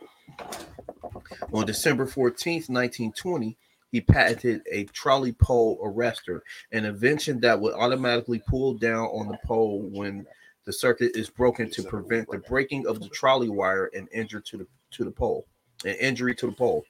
On 1.52 1.66
December 1.66 2.06
14th, 2.06 2.68
1920, 2.68 3.56
he 3.96 4.02
patented 4.02 4.60
a 4.70 4.84
trolley 4.84 5.32
pole 5.32 5.80
arrestor, 5.82 6.42
an 6.70 6.84
invention 6.84 7.40
that 7.40 7.58
would 7.58 7.72
automatically 7.72 8.42
pull 8.46 8.74
down 8.74 9.06
on 9.06 9.26
the 9.26 9.38
pole 9.46 9.88
when 9.90 10.26
the 10.66 10.72
circuit 10.72 11.16
is 11.16 11.30
broken 11.30 11.70
to 11.70 11.82
prevent 11.82 12.28
the 12.30 12.36
breaking 12.36 12.86
of 12.86 13.00
the 13.00 13.08
trolley 13.08 13.48
wire 13.48 13.90
and 13.94 14.06
injury 14.12 14.42
to 14.42 14.58
the 14.58 14.66
to 14.90 15.02
the 15.02 15.10
pole, 15.10 15.46
an 15.86 15.94
injury 15.94 16.34
to 16.34 16.44
the 16.44 16.52
pole. 16.52 16.84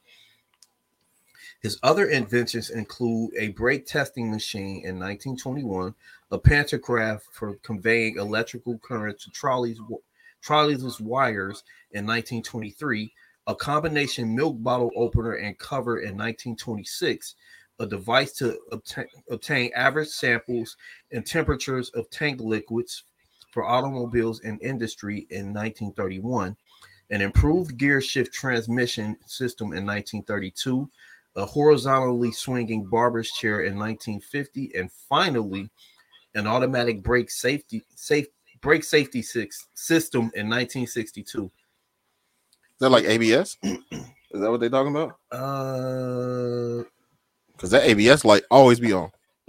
His 1.60 1.78
other 1.84 2.06
inventions 2.06 2.70
include 2.70 3.30
a 3.38 3.50
brake 3.50 3.86
testing 3.86 4.28
machine 4.28 4.82
in 4.84 4.98
1921, 4.98 5.94
a 6.32 6.38
pantograph 6.38 7.22
for 7.30 7.54
conveying 7.62 8.16
electrical 8.16 8.78
current 8.78 9.20
to 9.20 9.30
trolleys 9.30 9.78
trolleys 10.42 11.00
wires 11.00 11.62
in 11.92 12.04
1923, 12.04 13.12
a 13.46 13.54
combination 13.54 14.34
milk 14.34 14.56
bottle 14.62 14.90
opener 14.96 15.34
and 15.34 15.58
cover 15.58 15.98
in 15.98 16.16
1926, 16.16 17.34
a 17.78 17.86
device 17.86 18.32
to 18.32 18.58
obtain, 18.72 19.06
obtain 19.30 19.70
average 19.74 20.08
samples 20.08 20.76
and 21.12 21.24
temperatures 21.24 21.90
of 21.90 22.08
tank 22.10 22.40
liquids 22.40 23.04
for 23.50 23.64
automobiles 23.64 24.40
and 24.40 24.60
industry 24.62 25.26
in 25.30 25.52
1931, 25.52 26.56
an 27.10 27.20
improved 27.20 27.76
gear 27.76 28.00
shift 28.00 28.32
transmission 28.32 29.16
system 29.26 29.66
in 29.66 29.86
1932, 29.86 30.88
a 31.36 31.44
horizontally 31.44 32.32
swinging 32.32 32.84
barber's 32.84 33.30
chair 33.30 33.60
in 33.60 33.78
1950, 33.78 34.72
and 34.74 34.90
finally, 34.90 35.70
an 36.34 36.46
automatic 36.46 37.02
brake 37.02 37.30
safety 37.30 37.84
safe 37.94 38.26
brake 38.60 38.84
safety 38.84 39.22
six 39.22 39.68
system 39.74 40.22
in 40.34 40.48
1962. 40.48 41.50
Is 42.76 42.80
that 42.80 42.90
like 42.90 43.04
ABS? 43.04 43.56
Is 43.62 44.40
that 44.42 44.50
what 44.50 44.60
they're 44.60 44.68
talking 44.68 44.94
about? 44.94 45.12
Uh, 45.32 46.84
Because 47.52 47.70
that 47.70 47.84
ABS 47.84 48.22
light 48.24 48.42
always 48.50 48.78
be 48.78 48.92
on. 48.92 49.10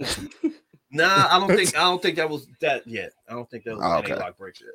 nah, 0.90 1.26
I 1.30 1.38
don't 1.38 1.54
think 1.54 1.76
I 1.76 1.80
don't 1.80 2.00
think 2.00 2.16
that 2.16 2.30
was 2.30 2.46
that 2.62 2.86
yet. 2.86 3.10
I 3.28 3.34
don't 3.34 3.50
think 3.50 3.64
that 3.64 3.76
was 3.76 3.84
Oh, 3.84 3.98
okay. 3.98 4.12
A-lock 4.12 4.38
brake 4.38 4.60
yet. 4.60 4.70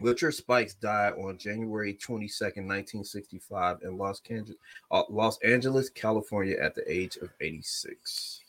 Richard 0.00 0.32
Spikes 0.32 0.74
died 0.74 1.12
on 1.22 1.36
January 1.38 1.92
22nd, 1.94 2.66
1965 2.66 3.82
in 3.82 3.96
Los 3.98 4.22
Angeles, 4.28 4.56
uh, 4.90 5.02
Los 5.10 5.38
Angeles, 5.44 5.90
California 5.90 6.56
at 6.60 6.74
the 6.74 6.82
age 6.90 7.16
of 7.18 7.28
86. 7.40 8.40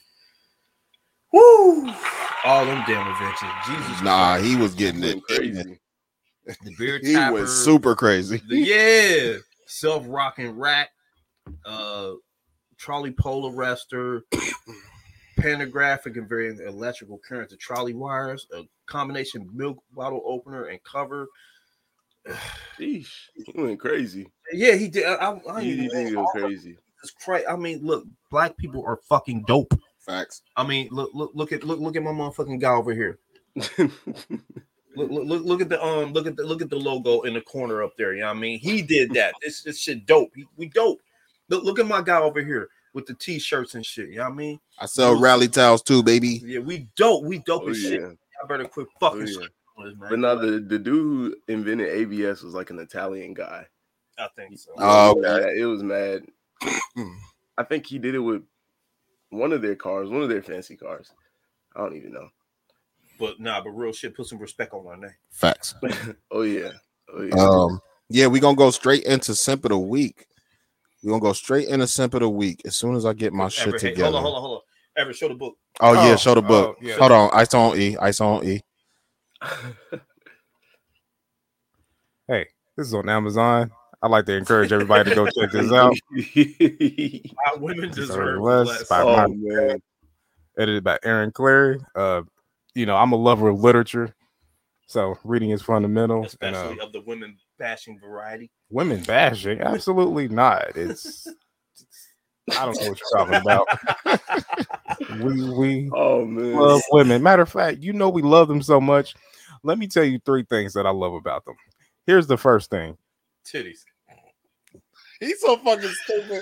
Woo! 1.34 1.92
All 2.46 2.66
them 2.66 2.84
damn 2.88 3.06
inventions. 3.06 3.52
Jesus 3.68 4.02
Nah, 4.02 4.36
Christ. 4.38 4.46
he 4.46 4.56
was 4.56 4.74
getting 4.74 5.04
it. 5.04 5.22
Crazy. 5.24 5.81
The 6.64 6.76
beer 6.78 7.00
He 7.04 7.14
tapper, 7.14 7.34
was 7.34 7.64
super 7.64 7.96
crazy. 7.96 8.42
the- 8.48 8.58
yeah, 8.58 9.38
self-rocking 9.68 10.58
rack, 10.58 10.90
uh, 11.66 12.12
trolley 12.78 13.12
pole 13.12 13.52
arrestor, 13.52 14.22
pantograph 15.38 16.06
and 16.06 16.16
conveying 16.16 16.60
electrical 16.66 17.20
current 17.28 17.50
to 17.50 17.58
trolley 17.58 17.94
wires, 17.94 18.48
a 18.54 18.64
combination 18.88 19.50
milk 19.54 19.82
bottle 19.94 20.22
opener 20.26 20.66
and 20.66 20.82
cover. 20.84 21.28
Sheesh, 22.80 23.08
he 23.36 23.62
went 23.62 23.80
crazy. 23.80 24.32
Yeah, 24.52 24.76
he 24.76 24.88
did. 24.88 25.06
I, 25.06 25.14
I, 25.16 25.56
I 25.56 25.62
He, 25.62 25.78
he 25.78 25.88
did 25.88 26.14
go 26.14 26.26
crazy. 26.28 26.78
Jesus 27.02 27.16
Christ. 27.24 27.46
I 27.50 27.56
mean, 27.56 27.80
look, 27.84 28.06
black 28.30 28.58
people 28.58 28.84
are 28.86 29.00
fucking 29.10 29.44
dope. 29.48 29.74
Facts. 30.00 30.42
I 30.56 30.66
mean, 30.66 30.90
look, 30.92 31.12
look, 31.14 31.32
look 31.34 31.52
at 31.52 31.64
look, 31.64 31.80
look 31.80 31.96
at 31.96 32.04
my 32.04 32.12
motherfucking 32.12 32.60
guy 32.60 32.74
over 32.74 32.94
here. 32.94 33.20
Look, 34.96 35.10
look, 35.10 35.26
look, 35.26 35.44
look 35.44 35.62
at 35.62 35.70
the 35.70 35.84
um, 35.84 36.12
look 36.14 36.28
at 36.28 36.36
the 36.36 36.44
look 36.44 36.62
at 36.62 36.70
the 36.70 36.76
logo 36.78 37.22
in 37.22 37.34
the 37.34 37.42
corner 37.42 37.82
up 37.84 37.96
there. 37.98 38.14
You 38.14 38.22
know 38.22 38.28
what 38.28 38.38
I 38.38 38.40
mean? 38.40 38.60
He 38.60 38.82
did 38.82 39.14
that. 39.14 39.34
This 39.42 39.64
this 39.64 39.80
shit 39.80 40.06
dope. 40.06 40.32
He, 40.36 40.46
we 40.58 40.68
dope. 40.68 41.00
Look, 41.50 41.64
look 41.64 41.80
at 41.80 41.86
my 41.88 42.02
guy 42.02 42.20
over 42.20 42.42
here 42.42 42.70
with 42.94 43.06
the 43.06 43.14
t-shirts 43.14 43.76
and 43.76 43.86
shit. 43.86 44.10
You 44.10 44.18
know 44.18 44.24
what 44.24 44.34
I 44.34 44.36
mean? 44.36 44.60
I 44.80 44.86
sell 44.86 45.20
rally 45.20 45.48
towels 45.48 45.82
too, 45.82 46.04
baby. 46.04 46.42
Yeah, 46.44 46.60
we 46.60 46.90
dope. 46.96 47.24
We 47.24 47.40
dope 47.40 47.64
oh, 47.66 47.70
as 47.70 47.82
shit. 47.82 48.02
I 48.02 48.48
better 48.48 48.66
quit 48.66 48.88
Oh, 49.02 49.10
fucking 49.10 49.28
yeah. 49.28 49.34
shit 49.34 49.52
on 49.78 49.86
this, 49.86 49.96
man. 49.98 50.10
But 50.10 50.20
now 50.20 50.36
the, 50.36 50.60
the 50.60 50.80
dude 50.80 50.86
who 50.86 51.36
invented 51.48 51.90
ABS 51.90 52.42
was 52.42 52.54
like 52.54 52.70
an 52.70 52.80
Italian 52.80 53.34
guy. 53.34 53.66
I 54.18 54.28
think 54.36 54.58
so. 54.58 54.72
Oh, 54.78 55.22
Yeah, 55.22 55.48
it 55.50 55.66
was 55.66 55.84
mad. 55.84 56.26
I 57.58 57.64
think 57.64 57.86
he 57.86 57.98
did 58.00 58.16
it 58.16 58.20
with 58.20 58.44
one 59.30 59.52
of 59.54 59.62
their 59.62 59.76
cars, 59.76 60.10
one 60.10 60.22
of 60.22 60.30
their 60.30 60.44
fancy 60.44 60.76
cars. 60.76 61.12
I 61.76 61.80
don't 61.80 61.96
even 61.96 62.14
know. 62.14 62.30
But 63.22 63.40
nah, 63.40 63.62
but 63.62 63.70
real 63.70 63.94
shit. 63.94 64.16
Put 64.16 64.26
some 64.26 64.40
respect 64.40 64.74
on 64.74 64.86
our 64.88 64.98
name. 64.98 65.14
Facts. 65.30 65.76
oh 66.32 66.42
yeah. 66.42 66.72
Oh 67.14 67.22
yeah. 67.22 67.36
Um, 67.36 67.80
yeah, 68.10 68.26
we're 68.26 68.42
gonna 68.42 68.58
go 68.58 68.72
straight 68.72 69.04
into 69.04 69.36
simp 69.36 69.64
of 69.64 69.70
the 69.70 69.78
week. 69.78 70.26
We're 71.04 71.12
gonna 71.12 71.22
go 71.22 71.34
straight 71.34 71.68
into 71.68 71.86
simp 71.88 72.16
of 72.16 72.22
the 72.22 72.30
week 72.30 72.62
as 72.66 72.76
soon 72.76 72.96
as 72.96 73.06
I 73.06 73.14
get 73.14 73.32
my 73.32 73.48
shit 73.48 73.68
Ever, 73.68 73.78
hey, 73.78 73.90
together. 73.92 74.04
hold 74.12 74.16
on, 74.16 74.22
hold 74.24 74.36
on, 74.36 74.42
hold 74.42 74.56
on. 74.58 74.62
Ever 75.04 75.14
show 75.14 75.28
the 75.28 75.36
book. 75.36 75.56
Oh 75.80 75.94
yeah, 75.94 76.14
Oh, 76.14 76.16
show 76.18 76.34
the 76.34 76.42
book. 76.42 76.78
oh, 76.82 76.84
yeah. 76.86 76.96
Hold 76.98 77.12
on, 77.12 77.30
ice 77.34 77.54
on 77.54 77.80
E, 77.80 77.96
ice 77.98 78.20
on 78.20 78.44
E. 78.46 78.60
Hey, 82.28 82.48
this 82.78 82.88
is 82.88 82.94
on 82.94 83.10
Amazon. 83.10 83.72
I'd 84.02 84.10
like 84.12 84.26
to 84.26 84.36
encourage 84.38 84.72
everybody 84.72 85.10
to 85.10 85.16
go 85.16 85.26
check 85.28 85.52
this 85.52 85.72
out. 85.72 85.94
Why 86.12 87.54
women 87.58 87.92
deserve 87.92 88.40
less 88.42 88.68
less. 88.68 88.88
by 88.88 89.02
oh 89.02 89.16
my- 89.16 89.36
man. 89.36 89.82
Edited 90.58 90.84
by 90.84 90.98
Aaron 91.04 91.32
Clarey. 91.32 91.84
Uh, 91.96 92.22
you 92.76 92.86
know, 92.86 92.96
I'm 92.96 93.12
a 93.12 93.18
lover 93.18 93.50
of 93.50 93.60
literature, 93.60 94.16
so 94.88 95.18
reading 95.24 95.52
is 95.52 95.62
fundamental. 95.62 96.28
And 96.42 96.56
uh, 96.56 96.76
of 96.82 96.92
the 96.94 97.02
women 97.02 97.38
bashing 97.60 98.00
variety. 98.00 98.52
women 98.70 99.04
bashing, 99.04 99.62
absolutely 99.62 100.28
not. 100.28 100.76
It's 100.76 101.28
I 102.58 102.66
don't 102.66 102.80
know 102.82 102.90
what 102.90 103.00
you're 103.00 103.26
talking 103.26 103.36
about. 103.36 103.68
we 105.24 105.50
we 105.54 105.90
Oh 105.94 106.26
man. 106.26 106.56
love 106.56 106.82
women. 106.92 107.22
Matter 107.24 107.44
of 107.44 107.50
fact, 107.50 107.80
you 107.82 107.94
know 107.94 108.10
we 108.10 108.22
love 108.22 108.48
them 108.48 108.62
so 108.62 108.82
much. 108.82 109.16
Let 109.64 109.78
me 109.78 109.88
tell 109.88 110.04
you 110.04 110.20
three 110.26 110.44
things 110.44 110.74
that 110.74 110.86
I 110.86 110.90
love 110.90 111.14
about 111.14 111.46
them. 111.46 111.56
Here's 112.08 112.28
the 112.28 112.38
first 112.38 112.70
thing. 112.70 112.98
Titties. 113.46 113.84
He's 115.20 115.40
so 115.40 115.56
fucking 115.58 115.92
stupid. 116.04 116.42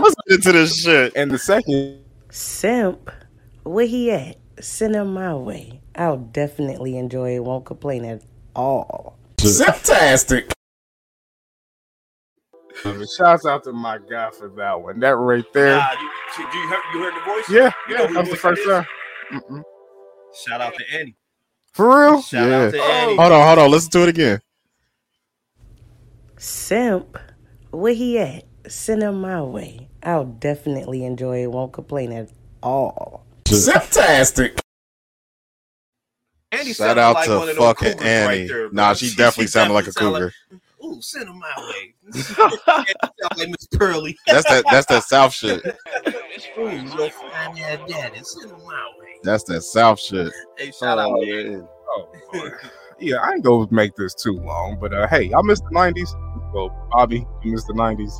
Let's 0.00 0.14
get 0.28 0.36
into 0.36 0.52
this 0.52 0.80
shit. 0.80 1.12
And 1.16 1.30
the 1.30 1.38
second 1.38 2.04
Simp, 2.30 3.10
where 3.64 3.86
he 3.86 4.12
at? 4.12 4.39
Send 4.60 4.94
him 4.96 5.14
my 5.14 5.34
way. 5.34 5.80
I'll 5.96 6.18
definitely 6.18 6.96
enjoy 6.98 7.36
it. 7.36 7.44
Won't 7.44 7.66
complain 7.66 8.04
at 8.04 8.22
all. 8.56 9.18
Fantastic. 9.40 10.52
Shouts 13.16 13.46
out 13.46 13.64
to 13.64 13.72
my 13.72 13.98
guy 14.10 14.30
for 14.30 14.48
that 14.56 14.80
one. 14.80 15.00
That 15.00 15.16
right 15.16 15.44
there. 15.54 15.76
Nah, 15.76 15.92
you, 16.00 16.10
you, 16.38 16.44
you 16.54 16.68
heard, 16.68 16.82
you 16.94 17.00
heard 17.02 17.14
the 17.14 17.24
voice? 17.26 17.46
yeah, 17.48 17.72
You 17.88 17.94
yeah, 17.94 17.98
know 17.98 18.08
who 18.08 18.14
that 18.14 18.20
was 18.20 18.30
the 18.30 18.36
first 18.36 18.62
that 18.62 18.64
time. 18.64 18.86
Mm-mm. 19.32 19.62
Shout 20.32 20.60
out 20.60 20.74
to 20.76 20.84
Annie. 20.98 21.16
For 21.72 21.88
real? 21.88 22.22
Shout 22.22 22.50
Yeah. 22.50 22.52
out 22.52 22.70
to 22.70 22.80
Annie. 22.80 23.16
Hold 23.18 23.32
on, 23.32 23.46
hold 23.46 23.58
on. 23.60 23.70
Listen 23.70 23.90
to 23.92 24.02
it 24.04 24.08
again. 24.10 24.40
Simp, 26.38 27.18
where 27.72 27.94
he 27.94 28.18
at? 28.18 28.44
Send 28.68 29.02
him 29.02 29.20
my 29.20 29.42
way. 29.42 29.88
I'll 30.02 30.26
definitely 30.26 31.04
enjoy 31.04 31.44
it. 31.44 31.52
Won't 31.52 31.72
complain 31.72 32.12
at 32.12 32.30
all. 32.62 33.26
Fantastic. 33.50 34.60
Annie 36.52 36.72
Shout 36.72 36.76
sounded 36.76 37.00
out 37.00 37.14
like 37.14 37.28
one 37.28 37.38
to 37.38 37.50
of 37.50 37.56
those 37.56 37.56
fucking 37.56 38.00
Annie. 38.00 38.26
right 38.40 38.48
there, 38.48 38.72
nah, 38.72 38.92
she 38.92 39.14
definitely 39.14 39.46
sounded 39.46 39.74
like 39.74 39.86
a 39.86 39.92
sounded 39.92 40.18
cougar. 40.18 40.32
Ooh, 40.52 40.60
cool. 40.80 41.02
Send 41.02 41.28
him 41.28 41.38
my 41.38 41.52
way. 41.58 41.94
Like 43.36 43.48
Miss 43.48 43.68
Curly. 43.78 44.16
That's 44.26 44.48
that. 44.48 44.64
That's 44.70 44.86
that 44.86 45.04
South 45.04 45.32
shit. 45.32 45.62
It's 46.32 46.46
cool. 46.54 46.70
You 46.70 46.88
go 46.96 47.08
find 47.10 47.56
that 47.58 47.86
daddy. 47.86 48.20
Send 48.22 48.50
him 48.50 48.58
my 48.64 48.90
way. 48.98 49.18
That's 49.22 49.44
that 49.44 49.62
South 49.62 50.00
shit. 50.00 50.32
Hey, 50.56 50.70
shout 50.70 50.98
out. 50.98 51.10
Oh, 51.10 51.20
man. 51.20 51.68
Oh, 51.88 52.08
yeah, 53.00 53.16
I 53.16 53.32
ain't 53.32 53.44
gonna 53.44 53.66
make 53.70 53.94
this 53.96 54.14
too 54.14 54.32
long, 54.32 54.78
but 54.80 54.94
uh, 54.94 55.06
hey, 55.08 55.32
I 55.34 55.42
missed 55.42 55.64
the 55.64 55.76
'90s. 55.76 56.08
Well, 56.54 56.88
Bobby, 56.90 57.26
you 57.44 57.52
missed 57.52 57.66
the 57.66 57.74
'90s. 57.74 58.12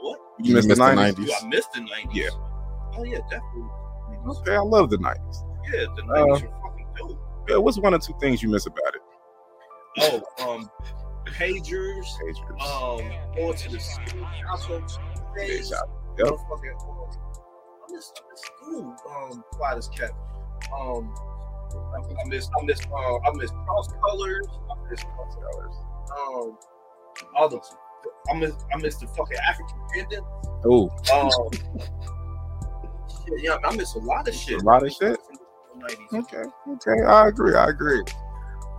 What? 0.00 0.18
You 0.40 0.54
missed 0.54 0.68
the 0.68 0.74
'90s. 0.74 1.30
I 1.42 1.46
missed 1.48 1.72
the 1.72 1.80
90s? 1.80 2.14
Yeah. 2.14 2.28
Oh, 2.96 3.04
yeah, 3.04 3.18
definitely. 3.30 3.68
Okay, 4.26 4.54
I 4.56 4.60
love 4.60 4.90
the 4.90 4.98
'90s. 4.98 5.44
Yeah, 5.72 5.86
the 5.96 6.02
90s 6.02 6.10
Uh, 6.12 6.26
were 6.26 6.62
fucking 6.62 6.86
dope. 6.96 7.18
Yeah, 7.48 7.56
what's 7.56 7.78
one 7.78 7.94
or 7.94 7.98
two 7.98 8.14
things 8.20 8.42
you 8.42 8.48
miss 8.48 8.66
about 8.66 8.94
it? 8.94 10.22
Oh, 10.38 10.54
um, 10.54 10.70
pagers, 11.26 12.06
Pagers. 12.20 12.60
um, 12.62 13.34
going 13.36 13.54
to 13.56 13.68
the 13.70 13.78
school 13.80 14.26
council 14.46 14.82
days. 15.36 15.70
Yep. 15.70 15.80
Yep. 16.18 16.28
Um, 16.28 16.36
I 16.50 17.92
miss, 17.92 18.12
I 18.16 18.20
miss 18.30 18.40
school. 18.40 18.96
Um, 19.10 19.44
quiet 19.52 19.78
as 19.78 19.88
kept. 19.88 20.12
Um, 20.78 21.12
I 21.74 21.98
I 21.98 22.24
miss, 22.26 22.48
I 22.60 22.64
miss, 22.64 22.80
uh, 22.92 23.18
I 23.18 23.32
miss 23.34 23.50
cross 23.66 23.88
colors. 24.04 24.46
I 24.70 24.90
miss 24.90 25.02
cross 25.02 25.34
colors. 25.34 25.74
Um, 26.12 26.58
all 27.36 27.48
the, 27.48 27.60
I 28.30 28.34
miss, 28.38 28.52
I 28.72 28.76
miss 28.78 28.96
the 28.96 29.06
fucking 29.08 29.38
African 29.48 29.76
pendant. 29.94 30.26
Oh, 30.64 30.88
Um, 31.12 31.30
shit, 33.24 33.42
yeah, 33.42 33.56
I 33.64 33.74
miss 33.74 33.94
a 33.94 33.98
lot 33.98 34.28
of 34.28 34.34
shit. 34.34 34.60
A 34.60 34.64
lot 34.64 34.84
of 34.84 34.92
shit? 34.92 35.18
from 35.72 35.80
the 35.80 35.86
90s. 35.86 36.24
okay, 36.24 36.42
okay. 36.72 37.02
I 37.06 37.28
agree. 37.28 37.54
I 37.54 37.68
agree. 37.68 38.02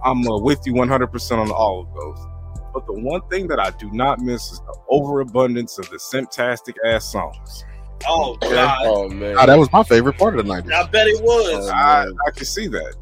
I'm 0.03 0.27
uh, 0.27 0.37
with 0.39 0.59
you 0.65 0.73
100% 0.73 1.37
on 1.37 1.51
all 1.51 1.81
of 1.81 1.93
those. 1.93 2.25
But 2.73 2.87
the 2.87 2.93
one 2.93 3.21
thing 3.29 3.47
that 3.47 3.59
I 3.59 3.69
do 3.71 3.89
not 3.91 4.19
miss 4.19 4.51
is 4.51 4.59
the 4.59 4.75
overabundance 4.89 5.77
of 5.77 5.89
the 5.89 5.97
simptastic 5.97 6.75
ass 6.85 7.11
songs. 7.11 7.65
Oh 8.07 8.35
God, 8.37 8.81
Oh 8.83 9.07
man. 9.09 9.35
Ah, 9.37 9.45
that 9.45 9.57
was 9.57 9.71
my 9.71 9.83
favorite 9.83 10.17
part 10.17 10.37
of 10.37 10.45
the 10.45 10.51
'90s. 10.51 10.73
I 10.73 10.87
bet 10.87 11.07
it 11.07 11.23
was. 11.23 11.69
Oh, 11.69 11.73
I. 11.73 12.07
I 12.27 12.31
can 12.31 12.45
see 12.45 12.67
that. 12.67 12.95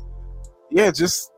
Yeah, 0.70 0.92
just 0.92 1.32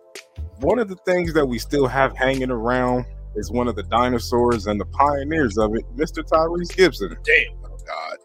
one 0.60 0.80
of 0.80 0.90
the 0.90 0.96
things 1.06 1.34
that 1.34 1.46
we 1.46 1.60
still 1.60 1.88
have 1.88 2.18
hanging 2.18 2.52
around 2.52 3.06
is 3.36 3.52
one 3.52 3.68
of 3.68 3.76
the 3.76 3.84
dinosaurs 3.84 4.68
and 4.68 4.80
the 4.80 4.86
pioneers 4.86 5.58
of 5.58 5.76
it, 5.76 5.84
Mr. 5.96 6.24
Tyrese 6.24 6.76
Gibson. 6.76 7.16
Damn. 7.24 7.58
Oh 7.66 7.78
God. 7.86 8.18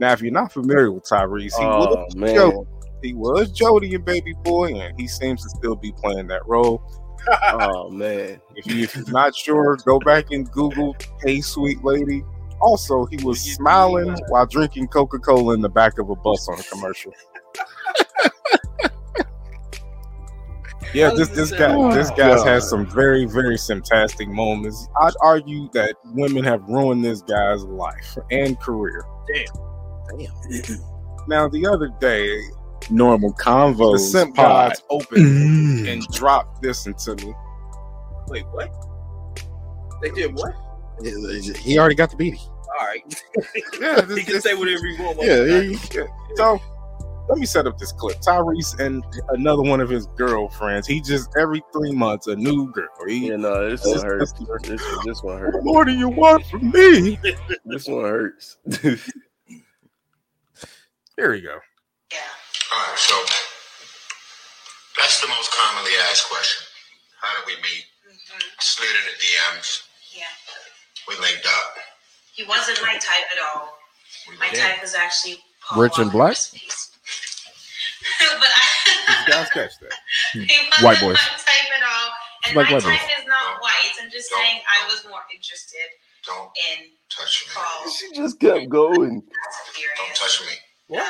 Now, 0.00 0.12
if 0.12 0.20
you're 0.20 0.32
not 0.32 0.52
familiar 0.52 0.90
with 0.90 1.04
Tyrese, 1.04 1.52
he 1.56 1.64
Oh. 1.64 2.06
Joe. 2.34 2.66
he 3.02 3.14
was 3.14 3.50
Jody 3.52 3.94
and 3.94 4.04
Baby 4.04 4.34
Boy, 4.42 4.74
and 4.80 4.98
he 4.98 5.06
seems 5.06 5.42
to 5.42 5.48
still 5.50 5.76
be 5.76 5.92
playing 5.92 6.26
that 6.28 6.46
role. 6.46 6.82
Oh 7.42 7.88
man. 7.88 8.38
If, 8.54 8.66
you, 8.66 8.86
you're 8.94 9.10
not 9.10 9.34
sure, 9.34 9.76
go 9.86 9.98
back 9.98 10.30
and 10.30 10.50
Google 10.50 10.94
"Hey 11.24 11.40
Sweet 11.40 11.82
Lady." 11.82 12.22
Also, 12.60 13.06
he 13.06 13.16
was 13.24 13.40
smiling 13.40 14.14
while 14.28 14.44
drinking 14.44 14.88
Coca 14.88 15.18
Cola 15.18 15.54
in 15.54 15.62
the 15.62 15.70
back 15.70 15.98
of 15.98 16.10
a 16.10 16.16
bus 16.16 16.46
on 16.50 16.58
a 16.58 16.62
commercial. 16.64 17.12
yeah, 20.94 21.10
this 21.16 21.28
this 21.28 21.50
guy 21.50 21.74
oh, 21.74 21.92
this 21.94 22.10
guy's 22.10 22.42
God. 22.42 22.46
has 22.46 22.68
some 22.68 22.86
very 22.86 23.24
very 23.24 23.56
fantastic 23.56 24.28
moments. 24.28 24.86
I'd 25.00 25.14
argue 25.22 25.70
that 25.72 25.96
women 26.12 26.44
have 26.44 26.62
ruined 26.64 27.02
this 27.04 27.22
guy's 27.22 27.64
life 27.64 28.18
and 28.30 28.60
career. 28.60 29.02
Damn. 29.32 29.46
Now, 31.26 31.48
the 31.48 31.66
other 31.66 31.88
day, 32.00 32.38
Normal 32.90 33.32
convo. 33.34 33.92
the 33.92 33.98
convos. 33.98 34.10
simp 34.10 34.34
pod. 34.34 34.70
gods 34.70 34.82
opened 34.90 35.26
mm. 35.26 35.92
and 35.92 36.02
dropped 36.08 36.62
this 36.62 36.86
into 36.86 37.14
me. 37.16 37.34
Wait, 38.28 38.44
what? 38.52 38.70
They 40.02 40.10
did 40.10 40.34
what? 40.34 40.54
He 41.02 41.78
already 41.78 41.94
got 41.94 42.10
the 42.10 42.16
beatie. 42.16 42.40
All 42.40 42.86
right. 42.86 43.02
Yeah, 43.80 44.06
he 44.14 44.22
can 44.22 44.34
this, 44.34 44.42
say 44.44 44.54
whatever 44.54 44.86
he 44.86 44.96
wants. 45.02 45.24
Yeah, 45.24 45.60
he- 45.60 45.98
Yeah. 45.98 46.06
So 46.36 46.60
let 47.28 47.38
me 47.38 47.46
set 47.46 47.66
up 47.66 47.78
this 47.78 47.92
clip. 47.92 48.18
Tyrese 48.20 48.78
and 48.78 49.04
another 49.30 49.62
one 49.62 49.80
of 49.80 49.88
his 49.88 50.06
girlfriends. 50.16 50.86
He 50.86 51.00
just 51.00 51.30
every 51.36 51.62
three 51.72 51.92
months 51.92 52.26
a 52.26 52.36
new 52.36 52.70
girl. 52.72 52.88
He, 53.06 53.28
Yeah, 53.28 53.36
no, 53.36 53.70
this 53.70 53.84
one 53.84 54.04
hurts. 54.04 54.32
This, 54.62 54.82
this 55.04 55.22
one 55.22 55.38
hurts. 55.38 55.56
what 55.56 55.64
more 55.64 55.84
do 55.84 55.92
you 55.92 56.08
want 56.08 56.44
from 56.46 56.70
me? 56.70 57.18
This 57.64 57.86
one 57.88 58.04
hurts. 58.04 58.58
Here 61.16 61.30
we 61.32 61.40
go. 61.40 61.58
Yeah. 62.12 62.18
All 62.74 62.80
right, 62.90 62.98
so 62.98 63.14
that's 64.98 65.20
the 65.20 65.28
most 65.28 65.52
commonly 65.54 65.92
asked 66.10 66.28
question. 66.28 66.66
How 67.20 67.30
did 67.38 67.46
we 67.46 67.54
meet? 67.62 67.84
Mm-hmm. 68.06 68.40
Slid 68.60 68.90
in 68.90 69.04
the 69.06 69.14
DMs. 69.18 69.82
Yeah. 70.14 70.24
We 71.08 71.14
linked 71.22 71.46
up. 71.46 71.76
He 72.34 72.44
wasn't 72.44 72.80
my 72.82 72.94
type 72.94 73.26
at 73.30 73.38
all. 73.54 73.78
My 74.38 74.46
linked 74.46 74.58
type 74.60 74.80
was 74.82 74.94
actually 74.94 75.38
Paul 75.62 75.82
Rich 75.82 75.98
and 75.98 76.12
Walker 76.12 76.34
black? 76.34 76.36
but 78.40 78.50
Did 79.06 79.16
you 79.26 79.32
guys 79.32 79.48
catch 79.50 79.78
that? 79.80 79.94
White 80.82 81.00
boys. 81.00 81.14
my 81.14 81.38
type 81.38 81.70
at 81.78 81.84
all. 81.86 82.10
And 82.46 82.56
Like 82.56 82.66
my 82.68 82.72
white 82.74 82.82
type 82.82 83.00
boys. 83.00 83.18
is 83.22 83.26
not 83.26 83.60
white. 83.62 83.92
I'm 84.02 84.10
just 84.10 84.30
Don't. 84.30 84.40
saying 84.42 84.60
I 84.66 84.84
was 84.90 85.04
more 85.08 85.22
interested 85.32 85.88
Don't 86.26 86.50
in 86.74 86.90
touch 87.08 87.46
me. 87.46 87.52
Paul. 87.54 87.88
she 87.90 88.10
just 88.12 88.38
kept 88.40 88.68
going. 88.68 89.22
Don't 89.22 90.14
touch 90.14 90.40
me. 90.42 90.56
Um, 90.90 91.00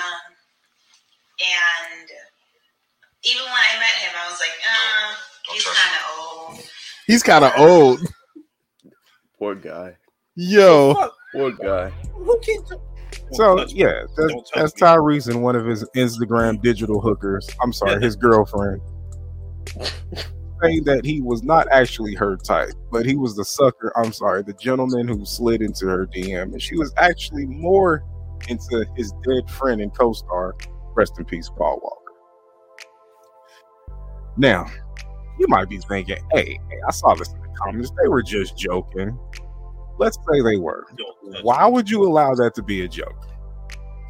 and 1.41 2.09
even 3.25 3.43
when 3.43 3.53
I 3.53 3.79
met 3.79 3.95
him, 4.01 4.13
I 4.17 4.31
was 4.31 4.41
like, 4.41 4.51
uh, 4.71 5.15
he's 5.53 5.65
kind 5.65 5.95
of 5.97 6.05
old. 6.19 6.61
He's 7.07 7.23
kind 7.23 7.45
of 7.45 7.53
old. 7.59 8.01
Poor 9.39 9.55
guy. 9.55 9.97
Yo, 10.37 11.11
Poor 11.33 11.53
guy. 11.53 11.91
Who 12.13 12.39
can 12.41 12.65
So 13.33 13.67
yeah, 13.69 14.05
that's, 14.17 14.33
Don't 14.33 14.49
that's. 14.55 14.73
Tyrese 14.75 15.29
and 15.29 15.43
one 15.43 15.57
of 15.57 15.67
his 15.67 15.85
Instagram 15.97 16.63
digital 16.63 17.01
hookers. 17.01 17.49
I'm 17.63 17.73
sorry, 17.73 18.01
his 18.01 18.17
girlfriend. 18.17 18.81
Saying 20.63 20.85
that 20.85 21.05
he 21.05 21.21
was 21.21 21.43
not 21.43 21.67
actually 21.71 22.15
her 22.15 22.37
type, 22.37 22.73
but 22.93 23.05
he 23.05 23.17
was 23.17 23.35
the 23.35 23.45
sucker. 23.45 23.93
I'm 23.97 24.13
sorry, 24.13 24.43
the 24.43 24.55
gentleman 24.55 25.09
who 25.09 25.25
slid 25.25 25.63
into 25.63 25.87
her 25.87 26.07
DM, 26.07 26.53
and 26.53 26.63
she 26.63 26.77
was 26.77 26.93
actually 26.97 27.47
more 27.47 28.05
into 28.49 28.87
his 28.97 29.13
dead 29.23 29.51
friend 29.51 29.81
and 29.81 29.97
co-star. 29.97 30.55
Rest 30.95 31.19
in 31.19 31.25
peace, 31.25 31.51
Paul 31.57 31.81
Walker. 31.83 32.13
Now, 34.37 34.67
you 35.39 35.47
might 35.49 35.69
be 35.69 35.79
thinking, 35.79 36.19
"Hey, 36.33 36.59
hey, 36.71 36.81
I 36.87 36.91
saw 36.91 37.15
this 37.15 37.33
in 37.33 37.41
the 37.41 37.49
comments. 37.49 37.91
They 38.03 38.09
were 38.09 38.23
just 38.23 38.57
joking." 38.57 39.19
Let's 39.99 40.17
say 40.17 40.41
they 40.43 40.57
were. 40.57 40.87
Why 41.43 41.67
would 41.67 41.89
you 41.89 42.03
allow 42.05 42.35
that 42.35 42.55
to 42.57 42.63
be 42.63 42.83
a 42.83 42.89
joke? 42.89 43.29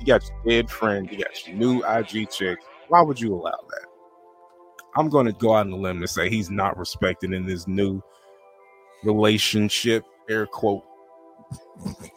You 0.01 0.06
got 0.06 0.24
your 0.26 0.42
dead 0.46 0.70
friend, 0.70 1.10
you 1.10 1.18
got 1.18 1.46
your 1.46 1.56
new 1.56 1.84
IG 1.84 2.30
chick. 2.30 2.59
Why 2.88 3.02
would 3.02 3.20
you 3.20 3.34
allow 3.34 3.51
that? 3.68 3.86
I'm 4.96 5.09
going 5.09 5.26
to 5.26 5.32
go 5.32 5.55
out 5.55 5.66
on 5.66 5.72
a 5.72 5.76
limb 5.76 5.98
and 5.98 6.09
say 6.09 6.30
he's 6.30 6.51
not 6.51 6.78
respected 6.78 7.32
in 7.32 7.46
this 7.46 7.66
new 7.66 8.02
relationship, 9.02 10.05
air 10.28 10.46
quote. 10.46 10.84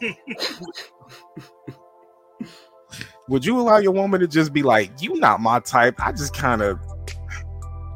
would 3.28 3.44
you 3.44 3.58
allow 3.60 3.78
your 3.78 3.92
woman 3.92 4.20
to 4.20 4.26
just 4.28 4.52
be 4.52 4.62
like, 4.62 4.90
"You 5.00 5.18
not 5.20 5.40
my 5.40 5.60
type"? 5.60 5.94
I 5.98 6.12
just 6.12 6.34
kind 6.34 6.62
of, 6.62 6.78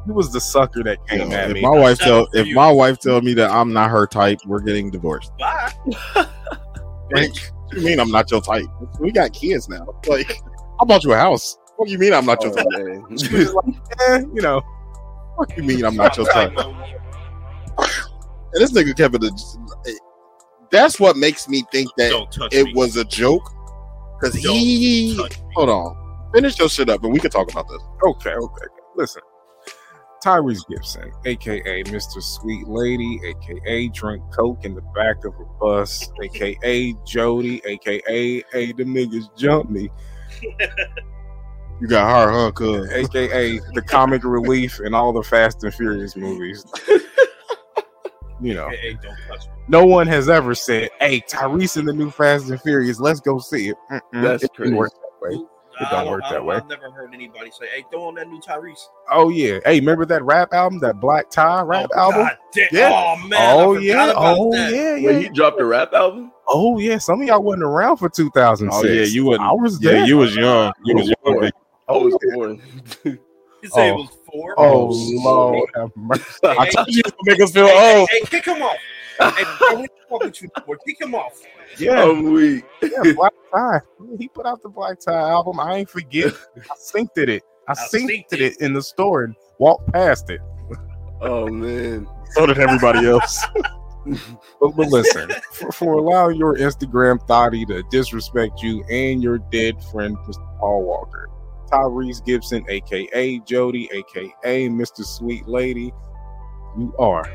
he 0.05 0.11
was 0.11 0.31
the 0.31 0.39
sucker 0.41 0.83
that 0.83 0.97
came 1.07 1.31
at 1.31 1.49
if 1.49 1.53
me. 1.55 1.61
my 1.61 1.69
wife 1.69 1.99
tell 1.99 2.21
out 2.21 2.29
if 2.33 2.47
you. 2.47 2.55
my 2.55 2.71
wife 2.71 2.99
tell 2.99 3.21
me 3.21 3.33
that 3.35 3.51
I'm 3.51 3.73
not 3.73 3.89
her 3.89 4.05
type, 4.07 4.39
we're 4.45 4.61
getting 4.61 4.89
divorced. 4.91 5.31
Bye. 5.37 5.71
What 7.09 7.31
do 7.71 7.79
you 7.79 7.85
mean 7.85 7.99
I'm 7.99 8.11
not 8.11 8.29
your 8.31 8.41
type? 8.41 8.65
We 8.99 9.11
got 9.11 9.33
kids 9.33 9.67
now. 9.69 9.85
Like, 10.07 10.39
I 10.81 10.85
bought 10.85 11.03
you 11.03 11.13
a 11.13 11.17
house. 11.17 11.57
What 11.77 11.85
do 11.87 11.91
you 11.91 11.99
mean 11.99 12.13
I'm 12.13 12.25
not 12.25 12.41
your 12.43 12.51
Oh, 12.51 12.55
type? 12.55 12.65
like, 13.55 13.75
eh, 14.09 14.19
you 14.33 14.41
know, 14.41 14.61
What 15.35 15.49
do 15.49 15.55
you 15.57 15.63
mean 15.63 15.83
I'm 15.85 15.95
not 15.95 16.15
your 16.17 16.25
type? 16.27 16.53
And 16.57 16.75
this 18.53 18.71
nigga 18.71 18.95
Kevin, 18.95 19.23
is- 19.23 19.57
that's 20.71 20.99
what 20.99 21.17
makes 21.17 21.47
me 21.47 21.63
think 21.71 21.89
that 21.97 22.47
it 22.51 22.65
me. 22.65 22.73
was 22.73 22.97
a 22.97 23.03
joke. 23.05 23.52
Because 24.19 24.35
he, 24.35 25.17
hold 25.53 25.69
on, 25.69 26.31
finish 26.33 26.57
your 26.59 26.69
shit 26.69 26.89
up, 26.89 27.03
and 27.03 27.13
we 27.13 27.19
can 27.19 27.31
talk 27.31 27.51
about 27.51 27.67
this. 27.67 27.81
Okay, 28.03 28.33
okay. 28.33 28.65
Listen. 28.95 29.21
Tyrese 30.23 30.65
Gibson, 30.69 31.11
aka 31.25 31.83
Mr. 31.83 32.23
Sweet 32.23 32.65
Lady, 32.65 33.19
aka 33.25 33.89
Drink 33.89 34.23
Coke 34.33 34.63
in 34.63 34.73
the 34.73 34.81
back 34.95 35.25
of 35.25 35.33
a 35.33 35.43
bus, 35.59 36.09
aka 36.23 36.93
Jody, 37.05 37.61
aka 37.65 38.01
Hey, 38.53 38.71
the 38.71 38.85
niggas 38.85 39.37
jump 39.37 39.69
me, 39.69 39.89
You 41.81 41.87
got 41.87 42.09
hard, 42.09 42.33
huh? 42.33 42.51
Cuz 42.51 42.89
aka 42.91 43.59
the 43.73 43.81
comic 43.81 44.23
relief 44.23 44.79
in 44.79 44.93
all 44.93 45.11
the 45.11 45.23
Fast 45.23 45.63
and 45.63 45.73
Furious 45.73 46.15
movies. 46.15 46.65
You 48.43 48.53
know, 48.55 48.69
Hey, 48.69 48.77
hey, 48.77 48.97
don't 49.01 49.17
touch 49.27 49.47
me. 49.47 49.53
no 49.69 49.85
one 49.85 50.05
has 50.07 50.27
ever 50.29 50.53
said, 50.53 50.89
Hey, 50.99 51.21
Tyrese 51.21 51.77
in 51.77 51.85
the 51.85 51.93
new 51.93 52.11
Fast 52.11 52.49
and 52.49 52.61
Furious, 52.61 52.99
let's 52.99 53.19
go 53.21 53.39
see 53.39 53.69
it. 53.69 53.77
Mm-mm, 53.91 54.01
That's 54.21 54.43
it 54.43 54.51
didn't 54.51 54.55
crazy. 54.57 54.73
work 54.75 54.91
that 54.91 55.27
way. 55.29 55.35
It 55.35 55.87
I 55.87 56.03
don't 56.03 56.11
work 56.11 56.21
I 56.25 56.33
that 56.33 56.45
way. 56.45 56.55
I've 56.57 56.67
never 56.67 56.91
heard 56.91 57.15
anybody 57.15 57.49
say, 57.49 57.65
"Hey, 57.73 57.83
throw 57.91 58.03
on 58.03 58.13
that 58.15 58.27
new 58.27 58.39
Tyrese." 58.39 58.77
Oh 59.11 59.29
yeah. 59.29 59.57
Hey, 59.65 59.79
remember 59.79 60.05
that 60.05 60.23
rap 60.23 60.53
album, 60.53 60.77
that 60.79 60.99
Black 60.99 61.31
Tie 61.31 61.61
oh, 61.61 61.65
rap 61.65 61.89
Oh, 61.95 61.99
album? 61.99 62.21
God 62.21 62.37
Yeah. 62.71 62.91
Oh 62.93 63.27
man. 63.27 63.39
Oh 63.57 63.73
yeah. 63.73 64.13
Oh 64.15 64.51
that. 64.51 64.71
yeah. 64.71 64.93
When 64.93 65.03
Yeah. 65.03 65.19
he 65.19 65.29
dropped 65.29 65.59
a 65.59 65.65
rap 65.65 65.91
album, 65.93 66.31
Oh 66.47 66.77
yeah. 66.77 66.99
Some 66.99 67.21
of 67.21 67.27
y'all 67.27 67.41
wasn't 67.41 67.63
around 67.63 67.97
for 67.97 68.07
2006. 68.07 68.71
Oh 68.71 68.87
yeah, 68.87 69.03
you 69.05 69.25
wouldn't. 69.25 69.49
I 69.49 69.51
was 69.53 69.81
yeah, 69.81 69.91
there. 69.93 70.05
you 70.05 70.17
was 70.17 70.35
young. 70.35 70.73
You 70.85 70.95
was 70.95 71.07
young. 71.25 71.51
I 71.89 71.91
was 71.93 72.15
born. 72.33 72.61
Oh, 73.07 73.17
He 73.63 73.69
said 73.69 73.87
it 73.87 73.93
Oh. 73.93 74.07
four. 74.31 74.53
Oh, 74.57 74.89
oh 74.89 74.91
Lord 74.91 75.69
have 75.75 75.89
mercy. 75.95 76.21
I 76.43 76.69
told 76.69 76.87
you 76.89 77.01
to 77.01 77.13
make 77.23 77.41
us 77.41 77.51
feel 77.51 77.65
Hey, 77.67 77.99
old. 77.99 78.09
hey, 78.11 78.19
hey, 78.19 78.25
kick 78.25 78.45
him 78.45 78.61
off. 78.61 78.75
hey, 79.19 79.43
bro, 79.57 79.79
what 79.79 79.89
the 79.89 80.07
fuck 80.09 80.23
with 80.23 80.41
you 80.41 80.49
for? 80.65 80.77
Kick 80.85 80.99
him 81.01 81.15
off. 81.15 81.41
Yeah, 81.77 82.03
I'm 82.03 82.23
weak. 82.33 82.65
yeah, 82.81 83.13
Black 83.15 83.31
Tie. 83.53 83.79
He 84.19 84.27
put 84.27 84.45
out 84.45 84.61
the 84.61 84.69
Black 84.69 84.99
Tie 84.99 85.11
album. 85.29 85.59
I 85.61 85.77
ain't 85.77 85.89
forget. 85.89 86.33
I 86.57 86.75
synced 86.75 87.17
it. 87.17 87.41
I 87.67 87.71
I 87.71 87.73
synced 87.75 88.09
synced 88.09 88.33
it 88.33 88.41
it. 88.41 88.61
in 88.61 88.73
the 88.73 88.81
store 88.81 89.23
and 89.23 89.35
walked 89.59 89.91
past 89.93 90.29
it. 90.29 90.41
Oh 91.21 91.47
man. 91.47 92.05
So 92.31 92.45
did 92.45 92.59
everybody 92.59 93.07
else. 93.07 93.43
But, 94.59 94.71
but 94.75 94.87
listen, 94.89 95.31
for, 95.53 95.71
for 95.71 95.93
allowing 95.93 96.35
your 96.37 96.57
Instagram 96.57 97.25
thotty 97.25 97.63
to 97.67 97.83
disrespect 97.89 98.61
you 98.61 98.83
and 98.89 99.23
your 99.23 99.37
dead 99.49 99.81
friend, 99.93 100.17
Mr. 100.27 100.59
Paul 100.59 100.83
Walker, 100.83 101.29
Tyrese 101.73 102.23
Gibson, 102.25 102.63
aka 102.69 103.39
Jody, 103.39 103.89
aka 103.91 104.67
Mr. 104.69 105.03
Sweet 105.03 105.47
Lady, 105.47 105.91
you 106.77 106.93
are 106.99 107.25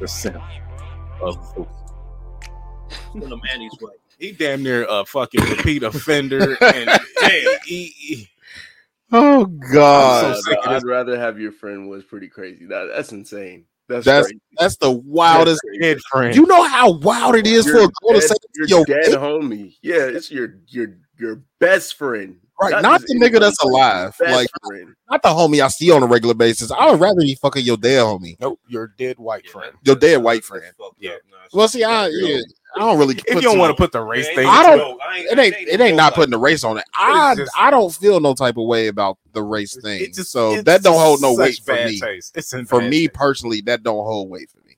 the 0.00 0.06
simp 0.08 0.42
of 1.22 1.36
the 1.54 1.66
In 3.14 3.40
Manny's 3.42 3.72
way. 3.80 3.92
He 4.18 4.32
damn 4.32 4.62
near 4.62 4.86
a 4.88 5.04
fucking 5.06 5.42
repeat 5.44 5.82
offender, 5.82 6.56
and 6.60 6.90
damn, 7.20 7.58
he, 7.64 7.86
he- 7.96 8.28
Oh 9.12 9.44
God, 9.44 10.34
so 10.36 10.40
sick 10.42 10.58
I'd 10.64 10.76
this. 10.76 10.84
rather 10.84 11.16
have 11.18 11.38
your 11.38 11.52
friend 11.52 11.88
was 11.88 12.04
pretty 12.04 12.28
crazy. 12.28 12.66
That 12.66 12.88
that's 12.94 13.12
insane. 13.12 13.64
That's 13.88 14.04
That's- 14.06 14.26
crazy. 14.26 14.40
that's 14.58 14.76
the 14.76 14.90
wildest. 14.90 15.60
That's 15.64 15.78
dead 15.80 15.98
friend. 16.10 16.34
You 16.34 16.46
know 16.46 16.64
how 16.64 16.92
wild 16.98 17.34
it 17.36 17.46
is 17.46 17.64
for 17.66 17.76
a 17.76 17.80
Your 17.82 17.88
girl 18.02 18.12
to 18.14 18.20
dead- 18.20 18.28
say 18.28 18.34
your 18.56 18.66
yo, 18.68 18.84
dead 18.84 19.04
bitch, 19.06 19.14
homie. 19.18 19.74
Yeah, 19.82 20.04
it's 20.06 20.30
your 20.30 20.56
your 20.68 20.96
your 21.18 21.42
best 21.60 21.94
friend. 21.96 22.36
Right? 22.60 22.82
Not 22.82 23.02
the 23.02 23.14
nigga 23.14 23.40
that's 23.40 23.62
alive, 23.62 24.14
like 24.20 24.48
friend. 24.66 24.94
not 25.10 25.22
the 25.22 25.28
homie 25.28 25.64
I 25.64 25.68
see 25.68 25.90
on 25.90 26.02
a 26.02 26.06
regular 26.06 26.34
basis. 26.34 26.70
I 26.70 26.90
would 26.90 27.00
rather 27.00 27.20
be 27.20 27.34
fucking 27.36 27.64
your 27.64 27.76
dead 27.76 28.02
homie, 28.02 28.36
nope, 28.40 28.60
your 28.68 28.88
dead 28.98 29.18
white 29.18 29.46
friend. 29.48 29.72
your 29.82 29.96
dead 29.96 30.22
white 30.22 30.44
friend. 30.44 30.72
Yeah. 30.98 31.16
Well, 31.52 31.68
see, 31.68 31.84
I 31.84 32.08
yeah, 32.08 32.40
I 32.74 32.80
don't 32.80 32.98
really. 32.98 33.14
If 33.26 33.34
you 33.36 33.40
don't 33.42 33.58
want 33.58 33.70
to 33.70 33.80
put 33.80 33.92
the 33.92 34.00
race 34.00 34.26
thing, 34.28 34.46
I 34.48 34.62
don't- 34.64 34.98
it, 35.16 35.32
It 35.32 35.38
ain't. 35.38 35.54
It 35.68 35.80
ain't 35.80 35.96
not 35.96 36.14
putting 36.14 36.30
the 36.30 36.38
race 36.38 36.64
on 36.64 36.78
it. 36.78 36.84
I 36.98 37.34
just- 37.36 37.52
I 37.56 37.70
don't 37.70 37.94
feel 37.94 38.18
no 38.18 38.34
type 38.34 38.56
of 38.56 38.66
way 38.66 38.88
about 38.88 39.18
the 39.32 39.42
race 39.42 39.78
thing. 39.80 40.02
it's 40.02 40.16
just- 40.18 40.32
so 40.32 40.54
it's 40.54 40.64
that 40.64 40.82
don't 40.82 40.98
hold 40.98 41.20
no 41.20 41.34
weight 41.34 41.60
for 41.64 41.74
me. 41.74 42.00
taste. 42.00 42.36
It's 42.36 42.52
in 42.52 42.64
For 42.66 42.80
bad 42.80 42.90
me 42.90 43.00
taste. 43.06 43.14
personally, 43.14 43.60
that 43.62 43.82
don't 43.82 44.04
hold 44.04 44.30
weight 44.30 44.50
for 44.50 44.58
me. 44.66 44.76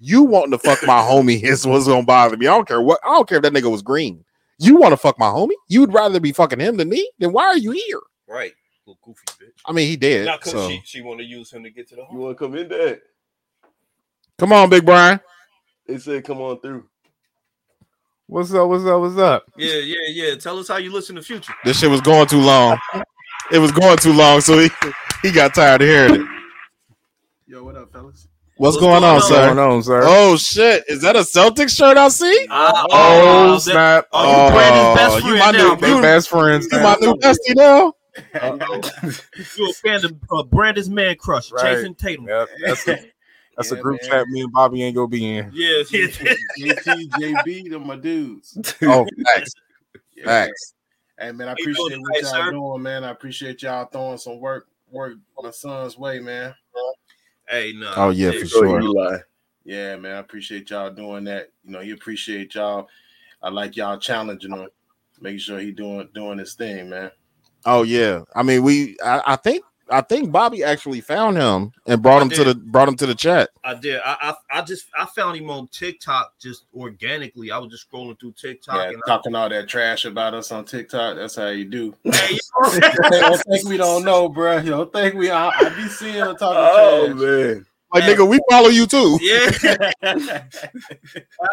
You 0.00 0.24
wanting 0.24 0.50
to 0.50 0.58
fuck 0.58 0.82
my 0.84 1.00
homie 1.00 1.42
is 1.42 1.64
what's 1.66 1.86
gonna 1.86 2.02
bother 2.04 2.36
me. 2.36 2.46
I 2.48 2.50
don't 2.54 2.66
care 2.68 2.82
what. 2.82 2.98
I 3.04 3.10
don't 3.14 3.28
care 3.28 3.36
if 3.38 3.42
that 3.44 3.52
nigga 3.52 3.70
was 3.70 3.82
green. 3.82 4.24
You 4.62 4.76
want 4.76 4.92
to 4.92 4.96
fuck 4.96 5.18
my 5.18 5.26
homie? 5.26 5.50
You'd 5.68 5.92
rather 5.92 6.20
be 6.20 6.30
fucking 6.32 6.60
him 6.60 6.76
than 6.76 6.88
me. 6.88 7.10
Then 7.18 7.32
why 7.32 7.46
are 7.46 7.56
you 7.56 7.72
here? 7.72 7.98
Right. 8.28 8.52
Little 8.86 8.98
goofy 9.02 9.24
bitch. 9.26 9.60
I 9.66 9.72
mean, 9.72 9.88
he 9.88 9.96
did. 9.96 10.26
Not 10.26 10.38
because 10.40 10.52
So 10.52 10.68
she, 10.68 10.82
she 10.84 11.00
want 11.02 11.18
to 11.18 11.24
use 11.24 11.52
him 11.52 11.64
to 11.64 11.70
get 11.70 11.88
to 11.88 11.96
the 11.96 12.04
You 12.12 12.18
want 12.18 12.38
to 12.38 12.44
come 12.44 12.56
in 12.56 12.68
there? 12.68 13.00
come 14.38 14.52
on, 14.52 14.70
Big 14.70 14.84
Brian. 14.86 15.18
They 15.88 15.98
said, 15.98 16.24
"Come 16.24 16.40
on 16.40 16.60
through." 16.60 16.86
What's 18.28 18.54
up? 18.54 18.68
What's 18.68 18.84
up? 18.84 19.00
What's 19.00 19.18
up? 19.18 19.44
Yeah, 19.56 19.74
yeah, 19.74 20.08
yeah. 20.08 20.34
Tell 20.36 20.58
us 20.58 20.68
how 20.68 20.76
you 20.76 20.92
listen 20.92 21.16
to 21.16 21.22
Future. 21.22 21.52
This 21.64 21.80
shit 21.80 21.90
was 21.90 22.00
going 22.00 22.28
too 22.28 22.40
long. 22.40 22.78
It 23.50 23.58
was 23.58 23.72
going 23.72 23.98
too 23.98 24.12
long, 24.12 24.40
so 24.40 24.58
he 24.58 24.70
he 25.22 25.32
got 25.32 25.54
tired 25.54 25.82
of 25.82 25.88
hearing 25.88 26.14
it. 26.22 26.26
Yo, 27.46 27.64
what 27.64 27.76
up, 27.76 27.92
fellas? 27.92 28.28
What's, 28.62 28.76
What's 28.76 28.80
going, 28.86 29.00
going 29.00 29.02
on, 29.02 29.08
on? 29.10 29.14
What's 29.16 29.26
sir? 29.28 29.46
going 29.46 29.58
on, 29.58 29.82
sir? 29.82 30.00
Oh 30.04 30.36
shit! 30.36 30.84
Is 30.86 31.00
that 31.02 31.16
a 31.16 31.18
Celtics 31.18 31.76
shirt 31.76 31.96
I 31.96 32.06
see? 32.06 32.46
Uh, 32.48 32.72
Oh, 32.92 33.52
that- 33.54 33.60
snap! 33.60 34.06
Oh, 34.12 34.46
you 34.46 34.52
Brandon's 34.52 34.96
best 34.96 35.24
you 35.24 35.36
my 35.36 35.50
now, 35.50 35.74
new, 35.74 35.80
They 35.96 36.00
best 36.00 36.28
friends. 36.28 36.68
you 36.70 36.78
my 36.78 36.96
new 37.00 37.14
bestie 37.14 37.56
now. 37.56 37.92
You 39.58 39.68
a 39.68 39.72
fan 39.72 40.04
of 40.04 40.12
uh, 40.30 40.44
Brandon's 40.44 40.88
man 40.88 41.16
crush, 41.16 41.50
Right. 41.50 41.76
Jayson 41.76 41.96
Tatum. 41.98 42.28
Yep, 42.28 42.48
that's 42.64 42.86
a, 42.86 42.98
that's 43.56 43.72
a 43.72 43.76
group 43.82 44.00
man. 44.02 44.10
chat 44.12 44.28
me 44.28 44.42
and 44.42 44.52
Bobby 44.52 44.84
ain't 44.84 44.94
gonna 44.94 45.08
be 45.08 45.38
in. 45.38 45.50
Yeah, 45.52 45.82
yeah. 45.90 46.06
JT, 46.06 47.10
JB, 47.10 47.68
them 47.70 47.84
my 47.84 47.96
dudes. 47.96 48.56
Oh, 48.82 49.04
facts, 49.26 49.54
Yeah. 50.14 50.26
facts. 50.26 50.74
Hey 51.18 51.32
man, 51.32 51.48
I 51.48 51.50
How 51.50 51.56
you 51.58 51.74
doing 51.74 51.94
appreciate 51.94 52.00
what 52.00 52.22
y'all 52.22 52.30
sir? 52.30 52.50
doing, 52.52 52.82
man. 52.84 53.02
I 53.02 53.10
appreciate 53.10 53.60
y'all 53.62 53.86
throwing 53.86 54.18
some 54.18 54.38
work 54.38 54.68
work 54.88 55.14
my 55.42 55.50
son's 55.50 55.98
way, 55.98 56.20
man. 56.20 56.54
Hey, 57.52 57.72
no. 57.76 57.92
Oh, 57.94 58.10
yeah, 58.10 58.32
for 58.32 58.46
sure. 58.46 58.80
Eli. 58.80 59.18
Yeah, 59.64 59.96
man. 59.96 60.16
I 60.16 60.18
appreciate 60.18 60.70
y'all 60.70 60.90
doing 60.90 61.24
that. 61.24 61.50
You 61.64 61.72
know, 61.72 61.80
he 61.80 61.92
appreciate 61.92 62.54
y'all. 62.56 62.88
I 63.42 63.50
like 63.50 63.76
y'all 63.76 63.98
challenging 63.98 64.52
him, 64.52 64.68
making 65.20 65.38
sure 65.38 65.60
he 65.60 65.70
doing 65.70 66.08
doing 66.14 66.38
his 66.38 66.54
thing, 66.54 66.90
man. 66.90 67.10
Oh 67.64 67.82
yeah. 67.84 68.22
I 68.34 68.42
mean, 68.42 68.62
we. 68.62 68.96
I, 69.04 69.22
I 69.26 69.36
think. 69.36 69.64
I 69.90 70.00
think 70.00 70.32
Bobby 70.32 70.64
actually 70.64 71.00
found 71.00 71.36
him 71.36 71.72
and 71.86 72.02
brought 72.02 72.20
I 72.20 72.22
him 72.22 72.30
to 72.30 72.44
the 72.44 72.54
brought 72.54 72.88
him 72.88 72.96
to 72.96 73.06
the 73.06 73.14
chat. 73.14 73.50
I 73.64 73.74
did. 73.74 74.00
I, 74.04 74.34
I 74.50 74.58
I 74.58 74.62
just 74.62 74.86
I 74.98 75.06
found 75.06 75.36
him 75.36 75.50
on 75.50 75.68
TikTok 75.68 76.34
just 76.40 76.64
organically. 76.74 77.50
I 77.50 77.58
was 77.58 77.70
just 77.70 77.90
scrolling 77.90 78.18
through 78.18 78.32
TikTok 78.32 78.76
Yeah, 78.76 78.88
and 78.88 79.02
I, 79.06 79.08
talking 79.08 79.34
all 79.34 79.48
that 79.48 79.68
trash 79.68 80.04
about 80.04 80.34
us 80.34 80.52
on 80.52 80.64
TikTok. 80.64 81.16
That's 81.16 81.36
how 81.36 81.48
you 81.48 81.64
do. 81.64 81.94
hey, 82.04 82.38
don't 83.10 83.42
think 83.42 83.68
we 83.68 83.76
don't 83.76 84.04
know, 84.04 84.28
bro. 84.28 84.58
You 84.58 84.70
don't 84.70 84.92
think 84.92 85.14
we? 85.14 85.30
I, 85.30 85.48
I 85.48 85.68
be 85.70 85.88
seeing 85.88 86.14
him 86.14 86.36
talking 86.36 86.58
Oh 86.58 87.06
trash. 87.06 87.20
man. 87.20 87.66
Like 87.92 88.04
nigga, 88.04 88.26
we 88.26 88.40
follow 88.50 88.68
you 88.68 88.86
too. 88.86 89.18
yeah. 89.20 89.50
I, 90.02 90.44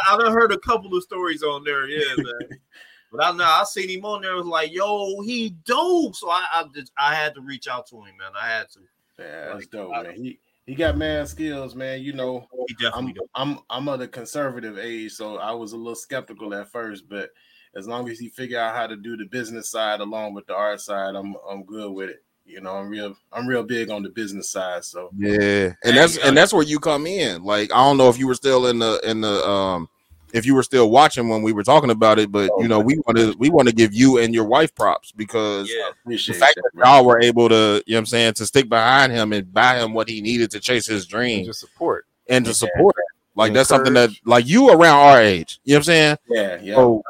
have 0.08 0.32
heard 0.32 0.54
a 0.54 0.60
couple 0.60 0.96
of 0.96 1.04
stories 1.04 1.44
on 1.44 1.66
there, 1.66 1.88
yeah, 1.90 2.16
man. 2.18 2.60
But 3.12 3.24
I 3.24 3.32
know 3.32 3.44
I 3.44 3.64
seen 3.64 3.90
him 3.90 4.06
on 4.06 4.22
there. 4.22 4.36
Was 4.36 4.46
like, 4.46 4.72
yo, 4.72 5.22
he 5.22 5.56
dope. 5.66 6.16
So 6.16 6.30
I, 6.30 6.46
I 6.54 6.64
just 6.74 6.92
I 6.98 7.16
had 7.16 7.34
to 7.36 7.42
reach 7.42 7.68
out 7.68 7.88
to 7.88 7.98
him, 7.98 8.18
man. 8.18 8.32
I 8.40 8.48
had 8.48 8.70
to. 8.72 8.80
Yeah, 9.18 9.54
that's 9.54 9.68
dope, 9.68 9.92
man. 9.92 10.16
He 10.16 10.40
he 10.66 10.76
got 10.76 10.98
mad 10.98 11.28
skills, 11.28 11.76
man. 11.76 12.02
You 12.02 12.14
know, 12.14 12.48
He 12.68 12.74
definitely 12.76 13.10
I'm 13.10 13.14
dope. 13.14 13.30
I'm 13.36 13.60
I'm 13.70 13.88
of 13.90 14.00
the 14.00 14.08
conservative 14.08 14.78
age, 14.78 15.14
so 15.14 15.38
I 15.38 15.52
was 15.52 15.74
a 15.74 15.78
little 15.78 15.96
skeptical 15.96 16.54
at 16.54 16.72
first, 16.72 17.10
but 17.10 17.32
as 17.76 17.88
long 17.88 18.10
as 18.10 18.20
he 18.20 18.30
figure 18.30 18.60
out 18.60 18.76
how 18.76 18.88
to 18.88 18.96
do 18.96 19.18
the 19.18 19.26
business 19.26 19.70
side 19.70 20.00
along 20.00 20.34
with 20.34 20.48
the 20.48 20.56
art 20.56 20.82
side, 20.82 21.16
I'm 21.16 21.36
I'm 21.50 21.64
good 21.64 21.92
with 21.92 22.10
it. 22.10 22.24
You 22.46 22.62
know, 22.62 22.76
I'm 22.76 22.90
real 22.90 23.16
I'm 23.32 23.48
real 23.48 23.64
big 23.64 23.90
on 23.90 24.04
the 24.04 24.10
business 24.10 24.50
side. 24.50 24.84
So 24.84 25.10
Yeah, 25.18 25.74
and 25.84 25.98
that's 25.98 26.18
and 26.18 26.36
that's 26.36 26.54
where 26.54 26.64
you 26.64 26.80
come 26.80 27.06
in. 27.06 27.44
Like 27.44 27.72
I 27.72 27.78
don't 27.78 27.98
know 27.98 28.10
if 28.10 28.18
you 28.18 28.28
were 28.28 28.36
still 28.36 28.68
in 28.68 28.80
the 28.80 29.00
in 29.04 29.22
the 29.22 29.48
um 29.48 29.88
if 30.34 30.46
you 30.46 30.54
were 30.56 30.64
still 30.64 30.90
watching 30.90 31.28
when 31.30 31.42
we 31.42 31.52
were 31.54 31.64
talking 31.64 31.90
about 31.90 32.20
it, 32.20 32.32
but 32.32 32.50
oh 32.54 32.62
you 32.62 32.68
know 32.68 32.80
we 32.80 32.98
want 33.06 33.18
to 33.18 33.36
we 33.40 33.50
want 33.50 33.68
to 33.68 33.74
give 33.74 33.94
you 33.94 34.18
and 34.20 34.34
your 34.34 34.46
wife 34.46 34.74
props 34.76 35.12
because 35.12 35.70
Yeah. 35.70 35.90
the 36.06 36.18
fact 36.34 36.56
that, 36.56 36.64
that 36.74 36.86
y'all 36.86 37.06
were 37.06 37.20
able 37.22 37.50
to 37.50 37.84
you 37.88 37.94
know 37.94 37.98
what 37.98 38.00
I'm 38.00 38.06
saying 38.06 38.34
to 38.36 38.46
stick 38.46 38.70
behind 38.70 39.12
him 39.12 39.34
and 39.34 39.52
buy 39.54 39.80
him 39.80 39.94
what 39.94 40.08
he 40.08 40.22
needed 40.22 40.52
to 40.52 40.60
chase 40.60 40.86
his 40.86 41.04
And 41.04 41.10
dream 41.10 41.46
just 41.46 41.60
support. 41.62 42.06
and 42.28 42.46
to 42.46 42.50
Yeah. 42.52 42.56
support. 42.56 42.96
Like 43.36 43.48
And 43.50 43.56
that's 43.56 43.70
something 43.70 43.94
that 43.94 44.10
like 44.26 44.48
you 44.48 44.70
around 44.70 45.00
our 45.00 45.22
age, 45.22 45.60
you 45.64 45.74
know 45.74 45.78
what 45.78 45.80
I'm 45.80 45.84
saying? 45.84 46.18
Yeah, 46.30 46.60
yeah. 46.62 46.76
So 46.76 47.04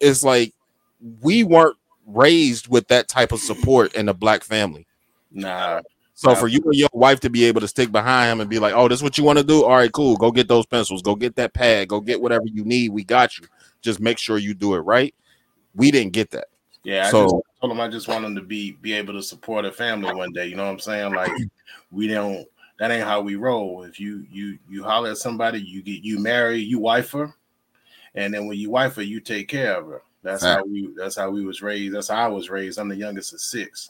it's 0.00 0.22
like 0.22 0.52
we 1.20 1.44
weren't 1.44 1.76
raised 2.06 2.68
with 2.68 2.88
that 2.88 3.08
type 3.08 3.32
of 3.32 3.40
support 3.40 3.94
in 3.94 4.08
a 4.08 4.14
black 4.14 4.42
family. 4.44 4.86
Nah, 5.32 5.80
So 6.16 6.30
Yeah. 6.30 6.36
for 6.36 6.46
you 6.48 6.60
and 6.64 6.74
your 6.74 6.88
wife 6.92 7.18
to 7.20 7.30
be 7.30 7.44
able 7.44 7.60
to 7.60 7.68
stick 7.68 7.90
behind 7.90 8.30
him 8.32 8.40
and 8.40 8.48
be 8.48 8.58
like, 8.60 8.72
"Oh, 8.74 8.86
this 8.88 9.00
is 9.00 9.02
what 9.02 9.18
you 9.18 9.24
want 9.24 9.38
to 9.38 9.44
do? 9.44 9.64
All 9.64 9.74
right, 9.76 9.90
cool. 9.92 10.16
Go 10.16 10.30
get 10.30 10.46
those 10.46 10.64
pencils. 10.64 11.02
Go 11.02 11.16
get 11.16 11.34
that 11.36 11.54
pad. 11.54 11.88
Go 11.88 12.00
get 12.00 12.20
whatever 12.20 12.44
you 12.46 12.64
need. 12.64 12.90
We 12.90 13.02
got 13.04 13.36
you. 13.38 13.46
Just 13.82 13.98
make 14.00 14.18
sure 14.18 14.38
you 14.38 14.54
do 14.54 14.74
it 14.74 14.80
right." 14.80 15.14
We 15.74 15.90
didn't 15.90 16.12
get 16.12 16.30
that. 16.30 16.46
yeah. 16.84 17.06
I 17.06 17.10
So- 17.10 17.22
just 17.24 17.34
told 17.60 17.72
him 17.72 17.80
I 17.80 17.88
just 17.88 18.06
want 18.06 18.24
him 18.24 18.34
to 18.36 18.42
be 18.42 18.72
be 18.80 18.92
able 18.92 19.14
to 19.14 19.22
support 19.22 19.64
a 19.64 19.72
family 19.72 20.14
one 20.14 20.32
day. 20.32 20.46
You 20.46 20.54
know 20.54 20.64
what 20.64 20.70
I'm 20.72 20.78
saying? 20.78 21.12
Like 21.14 21.32
we 21.90 22.06
don't. 22.06 22.46
That 22.78 22.90
ain't 22.90 23.04
how 23.04 23.20
we 23.20 23.34
roll. 23.36 23.82
If 23.84 23.98
you 23.98 24.24
you 24.30 24.58
you 24.68 24.84
holler 24.84 25.10
at 25.10 25.16
somebody, 25.18 25.60
you 25.60 25.82
get 25.82 26.04
you 26.04 26.18
marry, 26.20 26.58
you 26.58 26.78
wife 26.78 27.10
her, 27.12 27.32
and 28.14 28.32
then 28.34 28.46
when 28.46 28.56
you 28.58 28.70
wife 28.70 28.94
her, 28.96 29.02
you 29.02 29.18
take 29.20 29.48
care 29.48 29.76
of 29.80 29.86
her. 29.86 30.02
That's 30.22 30.42
how 30.44 30.62
we. 30.64 30.90
That's 30.96 31.16
how 31.16 31.30
we 31.30 31.44
was 31.44 31.60
raised. 31.62 31.94
That's 31.94 32.08
how 32.08 32.24
I 32.24 32.28
was 32.28 32.50
raised. 32.50 32.78
I'm 32.78 32.88
the 32.88 32.96
youngest 32.96 33.32
of 33.32 33.40
six, 33.40 33.88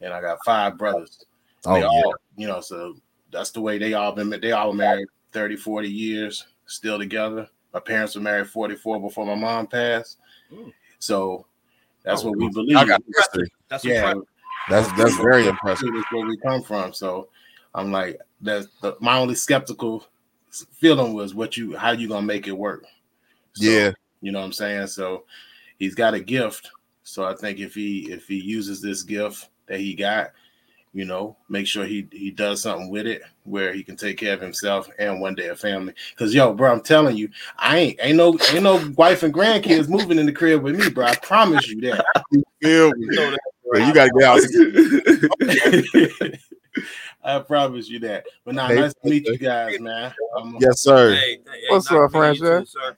and 0.00 0.12
I 0.12 0.20
got 0.20 0.38
five 0.44 0.76
brothers. 0.78 1.24
Oh 1.66 1.74
they 1.74 1.80
yeah. 1.80 1.86
all, 1.86 2.14
you 2.36 2.46
know, 2.46 2.60
so 2.60 2.96
that's 3.30 3.50
the 3.50 3.60
way 3.60 3.78
they 3.78 3.94
all 3.94 4.12
been. 4.12 4.30
They 4.30 4.52
all 4.52 4.72
married 4.72 5.08
30, 5.32 5.56
40 5.56 5.88
years, 5.88 6.46
still 6.66 6.98
together. 6.98 7.48
My 7.72 7.80
parents 7.80 8.14
were 8.14 8.20
married 8.20 8.48
44 8.48 9.00
before 9.00 9.26
my 9.26 9.34
mom 9.34 9.66
passed. 9.66 10.18
Mm. 10.52 10.72
So 10.98 11.46
that's 12.02 12.22
Oh, 12.22 12.28
what 12.30 12.38
we 12.38 12.48
believe. 12.50 12.76
I 12.76 12.84
got 12.84 13.02
history. 13.16 13.50
That's 13.68 13.84
yeah, 13.84 14.10
impressive. 14.10 14.22
That's 14.70 14.92
that's 14.92 15.16
very 15.16 15.46
impressive. 15.48 15.88
That's 15.92 16.12
where 16.12 16.26
we 16.26 16.36
come 16.38 16.62
from. 16.62 16.92
So 16.92 17.28
I'm 17.74 17.90
like, 17.90 18.20
that's 18.40 18.68
the, 18.80 18.96
my 19.00 19.18
only 19.18 19.34
skeptical 19.34 20.06
feeling 20.72 21.14
was 21.14 21.34
what 21.34 21.56
you, 21.56 21.76
how 21.76 21.90
you 21.90 22.08
gonna 22.08 22.24
make 22.26 22.46
it 22.46 22.52
work? 22.52 22.84
So, 23.54 23.64
Yeah. 23.64 23.90
you 24.20 24.30
know 24.32 24.38
what 24.38 24.46
I'm 24.46 24.52
saying. 24.52 24.86
So 24.86 25.24
he's 25.78 25.94
got 25.94 26.14
a 26.14 26.20
gift, 26.20 26.70
So 27.02 27.24
I 27.24 27.34
think 27.34 27.58
if 27.58 27.74
he 27.74 28.10
if 28.12 28.28
he 28.28 28.36
uses 28.40 28.80
this 28.80 29.02
gift 29.02 29.48
that 29.66 29.80
he 29.80 29.94
got, 29.94 30.30
you 30.94 31.04
know, 31.04 31.36
make 31.48 31.66
sure 31.66 31.84
he 31.84 32.06
he 32.12 32.30
does 32.30 32.62
something 32.62 32.88
with 32.88 33.06
it 33.06 33.22
where 33.42 33.74
he 33.74 33.82
can 33.82 33.96
take 33.96 34.16
care 34.16 34.32
of 34.32 34.40
himself 34.40 34.88
and 34.98 35.20
one 35.20 35.34
day 35.34 35.48
a 35.48 35.56
family. 35.56 35.92
Cause 36.16 36.32
yo, 36.32 36.54
bro, 36.54 36.72
I'm 36.72 36.80
telling 36.80 37.16
you, 37.16 37.28
I 37.58 37.78
ain't 37.78 37.98
ain't 38.00 38.16
no 38.16 38.38
ain't 38.52 38.62
no 38.62 38.76
wife 38.96 39.24
and 39.24 39.34
grandkids 39.34 39.88
moving 39.88 40.18
in 40.18 40.26
the 40.26 40.32
crib 40.32 40.62
with 40.62 40.76
me, 40.78 40.88
bro. 40.88 41.06
I 41.06 41.16
promise 41.16 41.66
you 41.66 41.80
that. 41.82 42.06
Feel 42.62 42.92
me? 42.92 43.06
You 43.06 43.16
know 43.16 43.30
that, 43.30 43.40
Bro, 43.68 43.80
you 43.80 43.92
gotta 43.92 44.10
get 44.16 44.24
out. 46.24 46.40
I 47.24 47.38
promise 47.40 47.88
you 47.88 47.98
that. 48.00 48.24
But 48.44 48.54
now, 48.54 48.68
Hey, 48.68 48.76
nice 48.76 48.94
to 48.94 49.10
meet 49.10 49.26
you 49.26 49.38
guys, 49.38 49.80
man. 49.80 50.14
Um, 50.36 50.58
Yes, 50.60 50.80
sir. 50.80 51.14
Hey, 51.14 51.38
hey, 51.44 51.60
What's 51.68 51.90
up, 51.90 52.10
to 52.12 52.18
meet 52.18 52.38
you 52.38 52.38
Franchise? 52.38 52.60
too, 52.60 52.66
sir. 52.66 52.96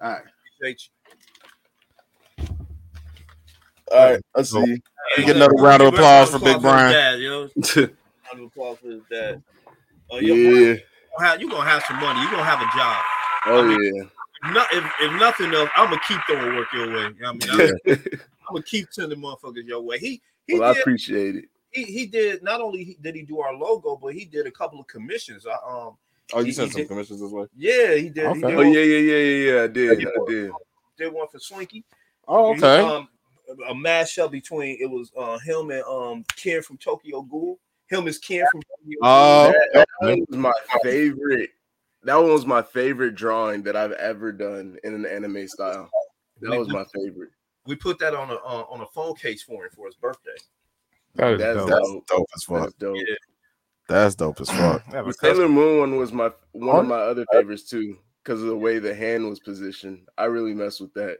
All 0.00 0.10
right. 0.10 0.22
Appreciate 0.58 0.82
you. 0.82 0.99
All 3.90 4.10
right, 4.12 4.20
let's 4.36 4.50
see. 4.50 4.80
We 5.16 5.24
get 5.24 5.36
another 5.36 5.54
round 5.54 5.82
of 5.82 5.92
applause 5.94 6.30
for 6.30 6.38
Big 6.38 6.60
Brian. 6.60 6.92
Dad, 6.92 7.20
yo. 7.20 7.48
Round 8.32 8.44
of 8.44 8.46
applause 8.46 8.78
for 8.78 8.88
his 8.90 9.02
dad. 9.10 9.42
Uh, 10.12 10.16
yo, 10.18 10.34
Yeah. 10.34 10.50
Brian, 10.52 10.60
you 10.60 10.78
gonna 11.18 11.28
have- 11.28 11.40
you 11.40 11.50
gonna 11.50 11.68
have 11.70 11.82
some 11.88 11.96
money. 11.96 12.20
You're 12.20 12.30
gonna 12.30 12.44
have 12.44 12.60
a 12.60 12.76
job. 12.76 13.04
Oh 13.46 13.64
I 13.64 13.66
mean, 13.66 13.94
yeah. 13.94 14.52
No, 14.52 14.62
if, 14.72 14.84
if 15.00 15.20
nothing 15.20 15.52
else, 15.52 15.68
I'm 15.76 15.88
gonna 15.90 16.00
keep 16.06 16.18
throwing 16.28 16.54
work 16.56 16.68
your 16.72 16.88
way. 16.94 17.04
I 17.26 17.32
mean, 17.32 17.40
I'm, 17.50 17.76
I'm 17.88 18.54
gonna 18.54 18.62
keep 18.62 18.88
sending 18.92 19.20
motherfuckers 19.20 19.64
your 19.66 19.80
way. 19.82 19.98
He 19.98 20.22
he 20.46 20.58
well, 20.58 20.74
I 20.74 20.78
appreciate 20.78 21.36
it. 21.36 21.44
he, 21.72 21.82
he 21.84 22.06
did 22.06 22.42
not 22.44 22.60
only 22.60 22.96
did 23.02 23.16
he 23.16 23.22
do 23.22 23.40
our 23.40 23.52
logo, 23.54 23.96
but 24.00 24.14
he 24.14 24.24
did 24.24 24.46
a 24.46 24.50
couple 24.50 24.78
of 24.80 24.86
commissions. 24.86 25.46
I, 25.46 25.52
um, 25.68 25.96
Oh, 26.32 26.38
you 26.38 26.46
He- 26.46 26.52
sent 26.52 26.68
he 26.68 26.72
some 26.72 26.80
did- 26.82 26.88
commissions 26.88 27.20
this 27.20 27.30
way. 27.32 27.46
yeah, 27.56 27.94
he 27.96 28.08
did. 28.08 28.28
He 28.36 28.40
did, 28.40 28.44
Oh 28.44 28.56
one, 28.56 28.72
yeah, 28.72 28.80
yeah, 28.82 28.98
yeah, 28.98 29.16
yeah, 29.16 29.52
yeah. 29.56 29.62
I 29.64 29.66
did. 29.66 29.90
I 30.06 30.10
did. 30.28 30.50
did 30.96 31.12
one 31.12 31.26
for 31.26 31.38
Swinky. 31.38 31.82
Oh, 32.28 32.52
He, 32.54 32.58
okay. 32.62 32.80
um, 32.80 33.08
a 33.68 33.74
mashup 33.74 34.30
between 34.30 34.78
it 34.80 34.86
was 34.90 35.10
uh, 35.16 35.38
him 35.38 35.70
and 35.70 35.82
um 35.84 36.24
Ken 36.36 36.62
from 36.62 36.78
Tokyo 36.78 37.22
Ghoul. 37.22 37.58
Him 37.88 38.06
is 38.06 38.18
Ken 38.18 38.44
from 38.50 38.62
Tokyo 38.62 38.98
Oh, 39.02 39.44
Ghoul. 39.44 39.52
That, 39.52 39.86
that 40.00 40.08
one 40.08 40.24
was 40.28 40.38
my 40.38 40.52
favorite. 40.82 41.50
That 42.04 42.16
one 42.16 42.32
was 42.32 42.46
my 42.46 42.62
favorite 42.62 43.14
drawing 43.14 43.62
that 43.64 43.76
I've 43.76 43.92
ever 43.92 44.32
done 44.32 44.78
in 44.84 44.94
an 44.94 45.04
anime 45.04 45.46
style. 45.48 45.90
That 46.40 46.58
was 46.58 46.68
my 46.68 46.84
favorite. 46.94 47.30
We 47.66 47.76
put 47.76 47.98
that 47.98 48.14
on 48.14 48.30
a 48.30 48.34
uh, 48.36 48.64
on 48.70 48.80
a 48.80 48.86
phone 48.86 49.14
case 49.14 49.42
for 49.42 49.64
him 49.64 49.70
for 49.74 49.86
his 49.86 49.96
birthday. 49.96 50.30
That 51.14 51.32
is 51.32 51.38
That's 51.40 51.58
dope. 51.58 51.68
That's 51.68 51.88
dope. 51.90 52.06
dope 52.06 52.26
as 52.34 52.44
fuck. 52.44 52.60
That's 52.62 52.74
dope. 52.74 52.96
Yeah. 52.96 53.14
That's 53.88 54.14
dope 54.14 54.40
as 54.40 54.50
fuck. 54.50 54.84
Have 54.92 55.06
The 55.06 55.12
Sailor 55.12 55.48
Moon 55.48 55.80
one 55.80 55.96
was 55.96 56.12
my 56.12 56.30
one 56.52 56.78
of 56.78 56.86
my 56.86 57.00
other 57.00 57.26
favorites 57.32 57.68
too, 57.68 57.98
because 58.22 58.40
of 58.40 58.48
the 58.48 58.56
way 58.56 58.78
the 58.78 58.94
hand 58.94 59.28
was 59.28 59.40
positioned. 59.40 60.06
I 60.16 60.24
really 60.26 60.54
messed 60.54 60.80
with 60.80 60.94
that. 60.94 61.18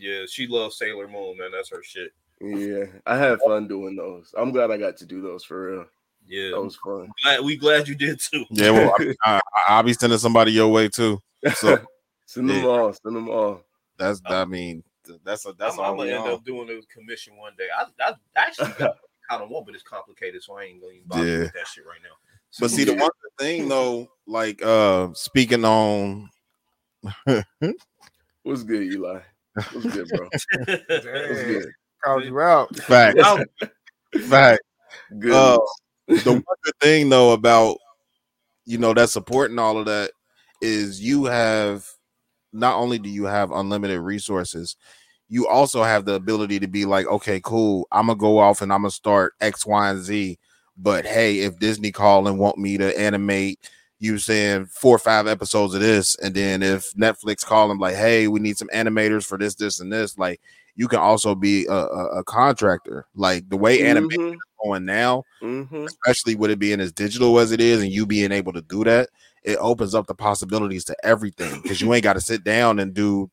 Yeah, 0.00 0.24
she 0.26 0.46
loves 0.46 0.78
Sailor 0.78 1.06
Moon, 1.08 1.36
man. 1.36 1.50
That's 1.52 1.68
her 1.70 1.82
shit. 1.82 2.12
Yeah, 2.40 2.86
I 3.04 3.18
had 3.18 3.38
fun 3.40 3.68
doing 3.68 3.96
those. 3.96 4.34
I'm 4.36 4.50
glad 4.50 4.70
I 4.70 4.78
got 4.78 4.96
to 4.96 5.06
do 5.06 5.20
those 5.20 5.44
for 5.44 5.70
real. 5.72 5.84
Yeah, 6.26 6.52
That 6.52 6.62
was 6.62 6.76
fun. 6.76 7.10
glad, 7.22 7.44
we 7.44 7.56
glad 7.58 7.86
you 7.86 7.94
did 7.94 8.18
too. 8.18 8.46
Yeah, 8.50 8.70
well, 8.70 8.94
I, 8.98 9.14
I, 9.26 9.40
I'll 9.68 9.82
be 9.82 9.92
sending 9.92 10.18
somebody 10.18 10.52
your 10.52 10.68
way 10.68 10.88
too. 10.88 11.20
So 11.54 11.78
send 12.26 12.48
them 12.48 12.62
Yeah. 12.64 12.68
all. 12.68 12.92
Send 12.94 13.14
them 13.14 13.28
all. 13.28 13.60
that's, 13.98 14.22
I 14.24 14.46
mean, 14.46 14.82
that's 15.22 15.44
a, 15.44 15.52
that's 15.52 15.74
I'm, 15.74 15.80
all 15.80 15.90
I'm 15.90 15.96
gonna 15.98 16.10
end 16.12 16.26
on. 16.26 16.32
up 16.32 16.44
doing 16.44 16.70
a 16.70 16.80
commission 16.94 17.36
one 17.36 17.52
day. 17.58 17.68
I, 17.76 17.84
I 18.02 18.14
actually 18.36 18.72
got 18.78 18.96
kind 19.28 19.42
of 19.42 19.50
want, 19.50 19.66
but 19.66 19.74
it's 19.74 19.84
complicated, 19.84 20.42
so 20.42 20.56
I 20.56 20.62
ain't 20.62 20.80
gonna 20.80 20.94
even 20.94 21.08
bother 21.08 21.26
Yeah. 21.26 21.38
with 21.40 21.52
that 21.52 21.66
shit 21.66 21.84
right 21.84 22.00
now. 22.02 22.16
But 22.58 22.70
see, 22.70 22.84
the 22.84 22.94
one 22.94 23.10
thing 23.38 23.68
though, 23.68 24.08
like 24.26 24.62
uh 24.64 25.08
speaking 25.12 25.66
on 25.66 26.30
What's 28.42 28.62
good, 28.62 28.82
Eli? 28.84 29.20
What's 29.54 29.86
good, 29.86 30.08
bro? 30.08 30.28
What's 30.28 30.46
Dang, 30.46 31.48
good? 31.48 31.72
called 32.04 32.24
you 32.24 32.40
out. 32.40 32.74
fact, 32.84 33.18
fact. 34.28 34.62
Good. 35.18 35.32
Uh, 35.32 35.58
the 36.06 36.32
one 36.32 36.44
good 36.64 36.74
thing 36.80 37.08
though 37.08 37.32
about 37.32 37.78
you 38.64 38.78
know 38.78 38.94
that 38.94 39.10
support 39.10 39.50
and 39.50 39.60
all 39.60 39.78
of 39.78 39.86
that 39.86 40.12
is 40.60 41.00
you 41.00 41.24
have 41.24 41.86
not 42.52 42.76
only 42.76 42.98
do 42.98 43.08
you 43.08 43.24
have 43.24 43.50
unlimited 43.50 44.00
resources 44.00 44.76
you 45.28 45.46
also 45.46 45.82
have 45.82 46.04
the 46.04 46.14
ability 46.14 46.58
to 46.58 46.66
be 46.66 46.84
like 46.84 47.06
okay 47.06 47.40
cool 47.42 47.86
i'm 47.92 48.06
gonna 48.06 48.18
go 48.18 48.38
off 48.38 48.60
and 48.60 48.72
i'm 48.72 48.82
gonna 48.82 48.90
start 48.90 49.34
x 49.40 49.64
y 49.64 49.90
and 49.90 50.02
z 50.02 50.38
but 50.76 51.06
hey 51.06 51.40
if 51.40 51.58
disney 51.58 51.92
call 51.92 52.26
and 52.26 52.38
want 52.38 52.58
me 52.58 52.76
to 52.76 52.98
animate 52.98 53.70
you 54.00 54.16
saying 54.18 54.64
four 54.66 54.96
or 54.96 54.98
five 54.98 55.26
episodes 55.26 55.74
of 55.74 55.80
this 55.80 56.16
and 56.16 56.34
then 56.34 56.62
if 56.62 56.92
netflix 56.94 57.44
call 57.44 57.68
them 57.68 57.78
like 57.78 57.94
hey 57.94 58.26
we 58.28 58.40
need 58.40 58.56
some 58.58 58.68
animators 58.74 59.24
for 59.26 59.38
this 59.38 59.54
this 59.54 59.78
and 59.80 59.92
this 59.92 60.18
like 60.18 60.40
you 60.74 60.88
can 60.88 60.98
also 60.98 61.34
be 61.34 61.66
a, 61.66 61.72
a, 61.72 62.18
a 62.20 62.24
contractor 62.24 63.06
like 63.14 63.48
the 63.50 63.56
way 63.56 63.82
animation 63.84 64.18
Mhm, 64.18 64.32
is 64.34 64.40
going 64.64 64.84
now 64.86 65.22
mhm. 65.42 65.86
especially 65.86 66.34
with 66.34 66.50
it 66.50 66.58
being 66.58 66.80
as 66.80 66.92
digital 66.92 67.38
as 67.38 67.52
it 67.52 67.60
is 67.60 67.82
and 67.82 67.92
you 67.92 68.06
being 68.06 68.32
able 68.32 68.52
to 68.54 68.62
do 68.62 68.82
that 68.84 69.10
it 69.42 69.58
opens 69.58 69.94
up 69.94 70.06
the 70.06 70.14
possibilities 70.14 70.84
to 70.84 70.96
everything 71.04 71.60
because 71.62 71.80
you 71.80 71.92
ain't 71.92 72.02
got 72.04 72.14
to 72.14 72.20
sit 72.20 72.42
down 72.42 72.78
and 72.78 72.94
do 72.94 73.30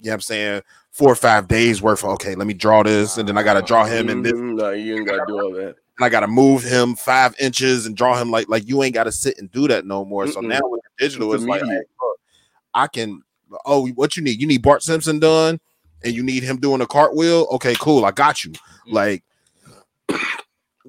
you 0.00 0.06
know 0.06 0.10
what 0.10 0.14
i'm 0.14 0.20
saying 0.20 0.62
four 0.90 1.10
or 1.12 1.16
five 1.16 1.46
days 1.48 1.80
worth 1.80 2.02
of 2.02 2.10
okay 2.10 2.34
let 2.34 2.46
me 2.46 2.54
draw 2.54 2.82
this 2.82 3.18
and 3.18 3.28
then 3.28 3.38
i 3.38 3.42
got 3.42 3.54
to 3.54 3.62
draw 3.62 3.84
him 3.84 4.08
and 4.08 4.24
this. 4.24 4.32
No, 4.34 4.70
you 4.70 4.96
ain't 4.96 5.06
gotta 5.06 5.24
do 5.28 5.40
all 5.40 5.52
that. 5.52 5.76
And 5.98 6.04
i 6.04 6.08
got 6.08 6.20
to 6.20 6.28
move 6.28 6.62
him 6.62 6.94
five 6.94 7.34
inches 7.40 7.86
and 7.86 7.96
draw 7.96 8.20
him 8.20 8.30
like 8.30 8.48
like 8.48 8.66
you 8.66 8.82
ain't 8.82 8.94
got 8.94 9.04
to 9.04 9.12
sit 9.12 9.38
and 9.38 9.50
do 9.50 9.68
that 9.68 9.84
no 9.84 10.04
more 10.04 10.26
so 10.26 10.40
Mm-mm. 10.40 10.48
now 10.48 10.60
with 10.62 10.80
the 10.82 11.04
digital 11.04 11.32
It's 11.34 11.42
it's, 11.42 11.48
like 11.48 11.62
hey, 11.62 11.82
look, 12.00 12.18
i 12.74 12.86
can 12.86 13.22
oh 13.66 13.88
what 13.90 14.16
you 14.16 14.22
need 14.22 14.40
you 14.40 14.46
need 14.46 14.62
bart 14.62 14.82
simpson 14.82 15.18
done 15.18 15.58
and 16.04 16.14
you 16.14 16.22
need 16.22 16.42
him 16.42 16.58
doing 16.58 16.80
a 16.80 16.86
cartwheel 16.86 17.46
okay 17.50 17.74
cool 17.80 18.04
i 18.04 18.10
got 18.10 18.44
you 18.44 18.52
like 18.90 19.22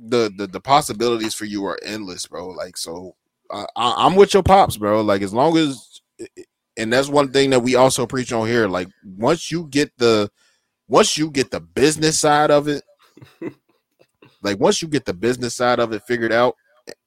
the 0.08 0.32
the 0.36 0.48
the 0.48 0.60
possibilities 0.60 1.34
for 1.34 1.46
you 1.46 1.66
are 1.66 1.80
endless, 1.84 2.26
bro. 2.26 2.50
Like 2.50 2.78
so, 2.78 3.16
uh, 3.50 3.66
I, 3.76 4.06
I'm 4.06 4.16
with 4.16 4.34
your 4.34 4.44
pops, 4.44 4.78
bro. 4.78 5.02
Like 5.02 5.22
as 5.22 5.34
long 5.34 5.58
as, 5.58 6.02
and 6.78 6.92
that's 6.92 7.10
one 7.10 7.32
thing 7.32 7.50
that 7.52 7.62
we 7.62 7.76
also 7.76 8.06
preach 8.06 8.32
on 8.32 8.48
here. 8.48 8.68
Like 8.68 8.88
once 9.04 9.52
you 9.52 9.68
get 9.68 9.92
the, 9.98 10.32
once 10.88 11.18
you 11.18 11.30
get 11.32 11.52
the 11.52 11.60
business 11.60 12.18
side 12.18 12.52
of 12.52 12.68
it, 12.68 12.84
like 14.42 14.60
once 14.60 14.82
you 14.82 14.88
get 14.88 15.06
the 15.06 15.14
business 15.14 15.56
side 15.56 15.80
of 15.80 15.94
it 15.94 16.04
figured 16.08 16.32
out, 16.34 16.56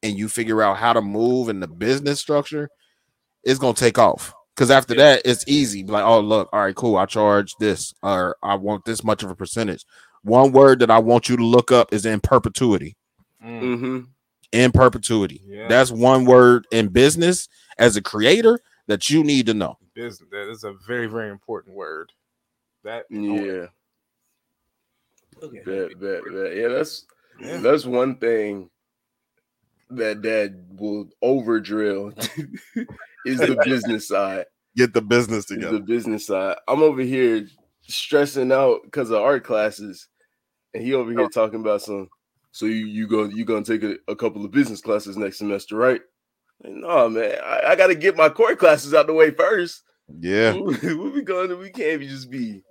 and 0.03 0.17
you 0.17 0.29
figure 0.29 0.63
out 0.63 0.77
how 0.77 0.93
to 0.93 1.03
move 1.03 1.49
in 1.49 1.61
the 1.61 1.69
business 1.69 2.21
structure, 2.21 2.69
it's 3.45 3.59
gonna 3.59 3.75
take 3.75 3.99
off. 3.99 4.33
Because 4.55 4.71
after 4.71 4.95
that, 4.97 5.23
it's 5.25 5.45
easy. 5.49 5.83
Like, 5.85 6.05
oh 6.05 6.21
look, 6.21 6.49
all 6.53 6.61
right, 6.61 6.75
cool. 6.75 6.97
I 6.97 7.07
charge 7.07 7.55
this, 7.59 7.95
or 8.03 8.37
I 8.43 8.55
want 8.55 8.85
this 8.85 9.03
much 9.03 9.23
of 9.23 9.31
a 9.31 9.35
percentage. 9.35 9.85
One 10.23 10.53
word 10.53 10.79
that 10.81 10.91
I 10.91 10.99
want 10.99 11.29
you 11.29 11.37
to 11.37 11.45
look 11.45 11.73
up 11.73 11.93
is 11.93 12.07
in 12.07 12.21
perpetuity. 12.21 12.97
Mm-hmm. 13.45 14.01
In 14.53 14.71
perpetuity. 14.71 15.43
Yeah. 15.45 15.67
That's 15.69 15.91
one 15.91 16.27
word 16.27 16.67
in 16.71 16.89
business 16.89 17.49
as 17.79 17.97
a 17.97 18.03
creator 18.03 18.61
that 18.87 19.11
you 19.11 19.25
need 19.25 19.47
to 19.47 19.55
know. 19.55 19.79
Business. 19.95 20.29
That 20.31 20.51
is 20.51 20.65
a 20.65 20.75
very, 20.87 21.07
very 21.07 21.31
important 21.31 21.75
word. 21.75 22.13
That 22.85 23.07
Yeah. 23.11 23.67
look 25.41 25.53
Bet, 25.65 25.99
bet, 25.99 26.23
bet. 26.25 26.57
Yeah, 26.57 26.69
that's 26.69 27.07
Yeah. 27.43 27.59
that's 27.59 27.85
one 27.85 28.17
thing 28.17 28.71
that 29.91 30.23
dad 30.23 30.65
will 30.79 31.09
over 31.21 31.61
drill 31.61 32.13
is 33.27 33.39
the 33.39 33.61
business 33.65 34.09
side. 34.09 34.47
Get 34.77 34.95
the 34.95 35.03
business 35.03 35.51
Is 35.51 35.57
together. 35.57 35.73
the 35.73 35.81
business 35.81 36.27
side. 36.27 36.57
I'm 36.67 36.83
over 36.83 37.03
here 37.03 37.47
stressing 37.83 38.53
out 38.53 38.81
because 38.85 39.11
of 39.11 39.21
art 39.21 39.45
classes, 39.45 40.09
and 40.73 40.83
he 40.83 40.95
over 40.95 41.11
here 41.11 41.29
talking 41.29 41.61
about 41.61 41.83
some. 41.83 42.09
So 42.53 42.67
you 42.67 42.87
you 42.87 43.07
go 43.07 43.25
you 43.25 43.45
gonna 43.45 43.65
take 43.65 43.83
a, 43.83 43.97
a 44.09 44.17
couple 44.17 44.45
of 44.45 44.51
business 44.51 44.81
classes 44.81 45.17
next 45.17 45.39
semester, 45.39 45.77
right? 45.77 46.01
Like, 46.63 46.73
no, 46.75 47.09
man, 47.09 47.37
I, 47.45 47.61
I 47.69 47.77
got 47.77 47.89
to 47.89 47.95
get 47.95 48.17
my 48.17 48.29
core 48.29 48.57
classes 48.57 48.95
out 48.95 49.07
the 49.07 49.13
way 49.13 49.31
first. 49.31 49.83
Yeah. 50.21 50.53
what 50.55 50.83
we 50.83 51.23
going 51.23 51.49
to? 51.49 51.57
We 51.57 51.71
can't 51.71 52.01
just 52.03 52.31
be 52.31 52.63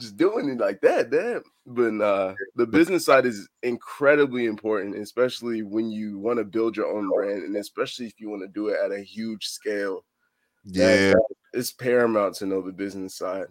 just 0.00 0.16
doing 0.16 0.48
it 0.48 0.58
like 0.58 0.80
that, 0.80 1.10
damn. 1.10 1.42
But 1.66 1.92
nah, 1.92 2.34
the 2.56 2.66
business 2.66 3.04
side 3.04 3.26
is 3.26 3.48
incredibly 3.62 4.46
important, 4.46 4.96
especially 4.96 5.62
when 5.62 5.90
you 5.90 6.18
want 6.18 6.38
to 6.38 6.44
build 6.44 6.76
your 6.76 6.86
own 6.86 7.08
oh. 7.12 7.14
brand, 7.14 7.44
and 7.44 7.56
especially 7.56 8.06
if 8.06 8.18
you 8.18 8.28
want 8.28 8.42
to 8.42 8.48
do 8.48 8.68
it 8.68 8.78
at 8.82 8.92
a 8.92 9.02
huge 9.02 9.46
scale. 9.46 10.04
Yeah. 10.64 11.14
it's 11.52 11.72
paramount 11.72 12.34
to 12.36 12.46
know 12.46 12.60
the 12.60 12.72
business 12.72 13.14
side. 13.14 13.46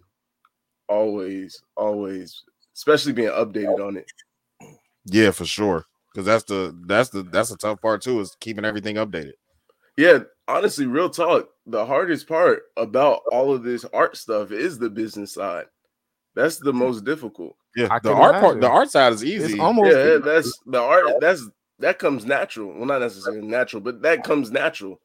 Always, 0.88 1.62
always, 1.76 2.42
especially 2.74 3.12
being 3.12 3.30
updated 3.30 3.84
on 3.84 3.96
it. 3.96 4.10
Yeah, 5.06 5.30
for 5.30 5.44
sure. 5.44 5.86
Because 6.12 6.26
that's 6.26 6.44
the 6.44 6.76
that's 6.86 7.10
the 7.10 7.22
that's 7.22 7.50
the 7.50 7.56
tough 7.56 7.80
part 7.80 8.02
too, 8.02 8.20
is 8.20 8.36
keeping 8.40 8.64
everything 8.64 8.96
updated. 8.96 9.34
Yeah, 9.96 10.20
honestly, 10.48 10.86
real 10.86 11.10
talk. 11.10 11.50
The 11.66 11.84
hardest 11.86 12.26
part 12.26 12.62
about 12.76 13.22
all 13.30 13.52
of 13.52 13.62
this 13.62 13.84
art 13.92 14.16
stuff 14.16 14.50
is 14.50 14.78
the 14.78 14.90
business 14.90 15.34
side. 15.34 15.66
That's 16.34 16.58
the 16.58 16.72
most 16.72 17.04
difficult. 17.04 17.56
Yeah. 17.76 17.88
I 17.90 17.98
the 17.98 18.12
can 18.12 18.18
art 18.18 18.40
part, 18.40 18.60
the 18.60 18.68
art 18.68 18.90
side 18.90 19.12
is 19.12 19.22
it's 19.22 19.30
easy. 19.30 19.58
almost 19.60 19.90
yeah, 19.94 20.18
that's 20.18 20.52
the 20.66 20.80
art. 20.80 21.06
That's 21.20 21.48
that 21.78 21.98
comes 21.98 22.24
natural. 22.24 22.72
Well, 22.74 22.86
not 22.86 23.00
necessarily 23.00 23.46
natural, 23.46 23.80
but 23.80 24.02
that 24.02 24.24
comes 24.24 24.50
natural. 24.50 25.00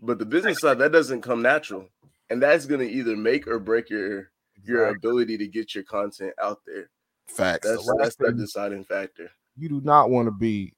But 0.00 0.18
the 0.18 0.26
business 0.26 0.60
side 0.60 0.78
that 0.78 0.92
doesn't 0.92 1.22
come 1.22 1.42
natural, 1.42 1.88
and 2.30 2.42
that's 2.42 2.66
gonna 2.66 2.84
either 2.84 3.16
make 3.16 3.46
or 3.46 3.58
break 3.58 3.90
your 3.90 4.30
your 4.64 4.88
ability 4.88 5.38
to 5.38 5.46
get 5.46 5.74
your 5.74 5.84
content 5.84 6.32
out 6.42 6.60
there. 6.66 6.90
Facts. 7.26 7.68
That's 7.68 7.86
last 7.86 7.98
that's 7.98 8.16
the 8.16 8.26
thing- 8.28 8.36
deciding 8.36 8.84
factor. 8.84 9.30
You 9.56 9.68
do 9.68 9.80
not 9.82 10.10
want 10.10 10.26
to 10.26 10.32
be 10.32 10.74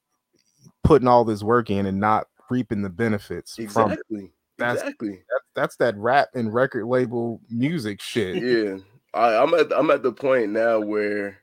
putting 0.85 1.09
all 1.09 1.25
this 1.25 1.43
work 1.43 1.71
in 1.71 1.87
and 1.87 1.99
not 1.99 2.27
reaping 2.51 2.83
the 2.83 2.91
benefits 2.91 3.55
from 3.55 3.93
it. 3.93 3.95
Exactly. 3.95 4.33
That's- 4.59 4.79
exactly. 4.79 5.11
That, 5.11 5.41
that's 5.55 5.77
that 5.77 5.97
rap 5.97 6.29
and 6.35 6.53
record 6.53 6.87
label 6.87 7.41
music 7.49 8.01
shit. 8.03 8.37
Yeah. 8.37 8.79
I, 9.15 9.37
I'm 9.37 9.55
at 9.55 9.73
I'm 9.73 9.91
at 9.91 10.03
the 10.03 10.13
point 10.13 10.51
now 10.51 10.81
where 10.81 11.39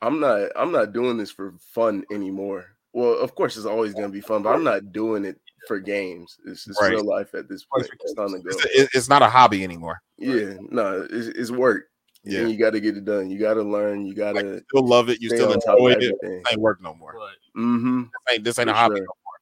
I'm 0.00 0.20
not 0.20 0.50
I'm 0.56 0.72
not 0.72 0.92
doing 0.92 1.16
this 1.16 1.30
for 1.30 1.54
fun 1.74 2.04
anymore. 2.12 2.66
Well, 2.92 3.18
of 3.18 3.34
course 3.34 3.56
it's 3.56 3.66
always 3.66 3.94
gonna 3.94 4.08
be 4.08 4.20
fun, 4.20 4.42
but 4.42 4.54
I'm 4.54 4.64
not 4.64 4.92
doing 4.92 5.24
it 5.24 5.40
for 5.66 5.78
games. 5.78 6.38
It's 6.46 6.64
just 6.64 6.80
Right. 6.80 6.92
real 6.92 7.04
life 7.04 7.34
at 7.34 7.48
this 7.48 7.64
point. 7.64 7.88
It's 8.02 8.14
time 8.14 8.30
go. 8.30 8.38
It's, 8.46 8.94
it's 8.94 9.08
not 9.08 9.22
a 9.22 9.28
hobby 9.28 9.64
anymore. 9.64 10.00
Yeah, 10.16 10.54
no, 10.70 11.06
it's, 11.10 11.26
it's 11.28 11.50
work. 11.50 11.84
Yeah. 12.24 12.40
And 12.40 12.50
you 12.50 12.58
got 12.58 12.70
to 12.70 12.80
get 12.80 12.96
it 12.96 13.04
done. 13.04 13.30
You 13.30 13.38
got 13.38 13.54
to 13.54 13.62
learn. 13.62 14.04
You 14.04 14.14
got 14.14 14.32
to. 14.32 14.54
you 14.54 14.62
still 14.68 14.86
love 14.86 15.08
it. 15.08 15.20
You 15.22 15.28
still 15.30 15.52
on 15.52 15.60
top 15.60 15.78
of 15.78 15.86
enjoy 15.86 15.90
it. 15.90 15.94
everything. 15.96 16.42
This 16.42 16.52
ain't 16.52 16.60
work 16.60 16.82
no 16.82 16.94
more. 16.94 17.14
Mm-hmm. 17.56 18.02
This 18.02 18.10
ain't, 18.34 18.44
this 18.44 18.58
ain't 18.58 18.70
a 18.70 18.74
hobby 18.74 18.96
sure. 18.96 19.00
no 19.00 19.06
more. 19.24 19.34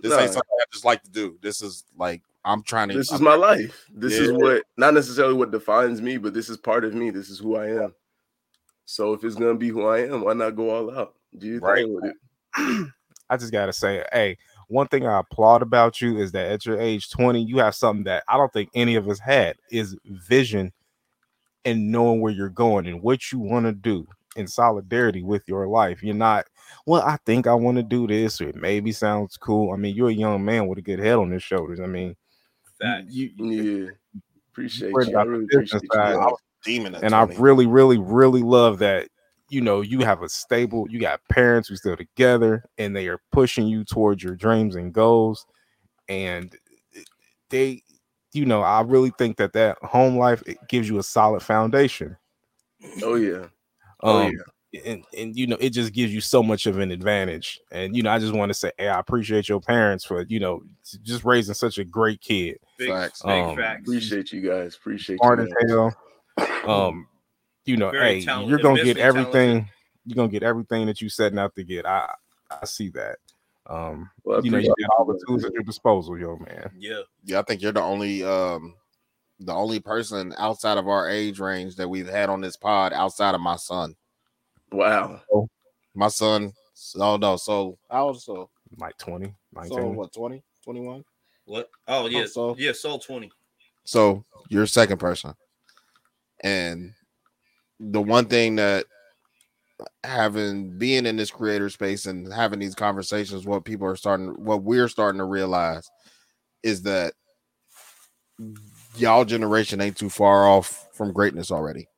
This 0.00 0.10
Nah. 0.10 0.18
ain't 0.20 0.32
something 0.32 0.50
I 0.60 0.64
just 0.72 0.84
like 0.84 1.02
to 1.04 1.10
do. 1.10 1.38
This 1.42 1.60
is 1.62 1.84
like 1.96 2.22
I'm 2.44 2.62
trying 2.62 2.88
to. 2.88 2.94
This 2.96 3.08
is 3.08 3.14
I'm- 3.14 3.24
my 3.24 3.34
life. 3.34 3.88
This 3.94 4.14
is 4.14 4.32
what 4.32 4.64
not 4.76 4.94
necessarily 4.94 5.34
what 5.34 5.50
defines 5.50 6.02
me, 6.02 6.16
but 6.16 6.34
this 6.34 6.48
is 6.48 6.56
part 6.56 6.84
of 6.84 6.94
me. 6.94 7.10
This 7.10 7.30
is 7.30 7.38
who 7.38 7.56
I 7.56 7.68
am. 7.84 7.94
So 8.84 9.12
if 9.12 9.22
it's 9.24 9.36
gonna 9.36 9.54
be 9.54 9.68
who 9.68 9.86
I 9.86 10.00
am, 10.00 10.22
why 10.22 10.32
not 10.34 10.56
go 10.56 10.70
all 10.70 10.90
out? 10.96 11.14
Do 11.38 11.46
you 11.46 11.60
Right. 11.60 11.86
with 11.88 12.04
it? 12.04 12.16
I 13.30 13.36
just 13.36 13.52
gotta 13.52 13.72
say, 13.72 14.04
hey, 14.12 14.36
one 14.68 14.88
thing 14.88 15.06
I 15.06 15.20
applaud 15.20 15.62
about 15.62 16.00
you 16.00 16.18
is 16.18 16.32
that 16.32 16.50
at 16.50 16.66
your 16.66 16.80
age 16.80 17.10
20, 17.10 17.42
you 17.42 17.58
have 17.58 17.74
something 17.74 18.04
that 18.04 18.24
I 18.28 18.36
don't 18.36 18.52
think 18.52 18.70
any 18.74 18.96
of 18.96 19.08
us 19.08 19.18
had 19.18 19.56
is 19.70 19.96
vision 20.04 20.72
and 21.64 21.92
knowing 21.92 22.20
where 22.20 22.32
you're 22.32 22.48
going 22.48 22.86
and 22.86 23.02
what 23.02 23.30
you 23.30 23.38
want 23.38 23.66
to 23.66 23.72
do 23.72 24.06
in 24.34 24.48
solidarity 24.48 25.22
with 25.22 25.42
your 25.46 25.68
life. 25.68 26.02
You're 26.02 26.14
not, 26.14 26.46
well, 26.86 27.02
I 27.02 27.18
think 27.24 27.46
I 27.46 27.54
want 27.54 27.76
to 27.76 27.82
do 27.82 28.06
this, 28.06 28.40
or 28.40 28.48
it 28.48 28.56
maybe 28.56 28.90
sounds 28.92 29.36
cool. 29.36 29.72
I 29.72 29.76
mean, 29.76 29.94
you're 29.94 30.08
a 30.08 30.12
young 30.14 30.44
man 30.44 30.66
with 30.66 30.78
a 30.78 30.82
good 30.82 30.98
head 30.98 31.16
on 31.16 31.30
his 31.30 31.42
shoulders. 31.42 31.78
I 31.80 31.86
mean, 31.86 32.16
Facts. 32.82 33.14
you, 33.14 33.30
you 33.36 33.84
Yeah. 33.84 33.90
Appreciate 34.52 34.92
worried 34.92 35.08
you. 35.08 35.16
I 35.16 35.22
really 35.22 35.44
appreciate 35.44 35.82
you. 35.82 35.88
side. 35.92 36.16
guys. 36.16 36.34
demon. 36.62 36.94
and 36.96 37.14
I 37.14 37.22
really, 37.22 37.66
really, 37.66 37.98
really 37.98 38.42
love 38.42 38.78
that. 38.80 39.08
You 39.48 39.60
know, 39.60 39.82
you 39.82 40.00
have 40.00 40.22
a 40.22 40.28
stable, 40.28 40.86
you 40.88 40.98
got 40.98 41.20
parents 41.30 41.68
who 41.68 41.76
still 41.76 41.96
together 41.96 42.64
and 42.78 42.96
they 42.96 43.08
are 43.08 43.20
pushing 43.32 43.66
you 43.66 43.84
towards 43.84 44.22
your 44.22 44.34
dreams 44.34 44.76
and 44.76 44.94
goals. 44.94 45.44
And 46.08 46.54
they, 47.50 47.82
you 48.32 48.46
know, 48.46 48.62
I 48.62 48.80
really 48.80 49.12
think 49.18 49.36
that 49.36 49.52
that 49.52 49.76
home 49.82 50.16
life 50.16 50.42
it 50.46 50.56
gives 50.68 50.88
you 50.88 50.98
a 50.98 51.02
solid 51.02 51.42
foundation. 51.42 52.16
Oh 53.02 53.16
yeah. 53.16 53.46
Oh, 54.02 54.22
Um, 54.22 54.34
and, 54.84 55.04
and 55.16 55.36
you 55.36 55.46
know, 55.46 55.56
it 55.60 55.70
just 55.70 55.92
gives 55.92 56.12
you 56.14 56.20
so 56.20 56.42
much 56.42 56.66
of 56.66 56.78
an 56.78 56.90
advantage. 56.90 57.60
And 57.70 57.96
you 57.96 58.02
know, 58.02 58.10
I 58.10 58.18
just 58.18 58.32
want 58.34 58.50
to 58.50 58.54
say, 58.54 58.72
hey, 58.78 58.88
I 58.88 58.98
appreciate 58.98 59.48
your 59.48 59.60
parents 59.60 60.04
for 60.04 60.22
you 60.22 60.40
know 60.40 60.62
just 61.02 61.24
raising 61.24 61.54
such 61.54 61.78
a 61.78 61.84
great 61.84 62.20
kid. 62.20 62.58
Big, 62.78 62.88
Facts. 62.88 63.22
big 63.22 63.30
Um, 63.30 63.56
facts. 63.56 63.82
Appreciate 63.82 64.32
you 64.32 64.40
guys. 64.40 64.74
Appreciate 64.76 65.18
smart 65.18 65.40
you. 65.40 65.46
as 65.46 65.52
guys. 65.52 65.70
hell. 65.70 66.86
Um, 66.86 67.06
you 67.64 67.76
know, 67.76 67.90
Very 67.90 68.20
hey, 68.20 68.24
talented, 68.24 68.50
you're 68.50 68.58
gonna 68.58 68.82
get 68.82 68.96
everything. 68.96 69.32
talented. 69.32 69.68
You're 70.06 70.16
gonna 70.16 70.28
get 70.28 70.42
everything 70.42 70.86
that 70.86 71.00
you 71.00 71.08
setting 71.08 71.38
out 71.38 71.54
to 71.56 71.64
get. 71.64 71.86
I 71.86 72.12
I 72.50 72.64
see 72.64 72.88
that. 72.90 73.18
Um, 73.66 74.10
Well, 74.24 74.44
you 74.44 74.50
know, 74.50 74.58
you 74.58 74.70
appreciate 74.72 74.88
got 74.88 74.98
all 74.98 75.04
the 75.04 75.22
tools 75.26 75.44
at 75.44 75.52
your 75.52 75.62
disposal, 75.62 76.18
yo, 76.18 76.36
man. 76.38 76.70
Yeah. 76.76 77.02
Yeah, 77.24 77.38
I 77.38 77.42
think 77.42 77.62
you're 77.62 77.72
the 77.72 77.80
only 77.82 78.24
um 78.24 78.74
the 79.38 79.52
only 79.54 79.80
person 79.80 80.34
outside 80.38 80.78
of 80.78 80.88
our 80.88 81.08
age 81.08 81.38
range 81.40 81.76
that 81.76 81.88
we've 81.88 82.08
had 82.08 82.28
on 82.28 82.40
this 82.40 82.56
pod 82.56 82.92
outside 82.92 83.34
of 83.34 83.40
my 83.40 83.56
son. 83.56 83.94
Wow. 84.72 85.20
My 85.94 86.08
son, 86.08 86.52
oh 86.96 87.16
no, 87.16 87.36
so 87.36 87.78
how 87.90 88.06
old 88.08 88.22
so 88.22 88.48
Like 88.78 88.96
20, 88.98 89.34
19. 89.54 89.68
so 89.70 89.88
what 89.88 90.12
20, 90.12 90.42
21? 90.64 91.04
What? 91.44 91.70
Oh 91.88 92.06
yeah. 92.06 92.22
Oh, 92.22 92.26
so- 92.26 92.56
yeah. 92.58 92.72
Soul 92.72 92.98
twenty. 92.98 93.30
So 93.84 94.24
you're 94.48 94.66
second 94.66 94.98
person. 94.98 95.34
And 96.42 96.92
the 97.78 98.00
one 98.00 98.26
thing 98.26 98.56
that 98.56 98.86
having 100.04 100.78
being 100.78 101.06
in 101.06 101.16
this 101.16 101.30
creator 101.30 101.68
space 101.68 102.06
and 102.06 102.32
having 102.32 102.58
these 102.60 102.74
conversations, 102.74 103.44
what 103.44 103.64
people 103.64 103.86
are 103.86 103.96
starting, 103.96 104.28
what 104.44 104.62
we're 104.62 104.88
starting 104.88 105.18
to 105.18 105.24
realize 105.24 105.90
is 106.62 106.82
that 106.82 107.14
y'all 108.96 109.24
generation 109.24 109.80
ain't 109.80 109.96
too 109.96 110.08
far 110.10 110.46
off 110.46 110.88
from 110.92 111.12
greatness 111.12 111.50
already. 111.50 111.88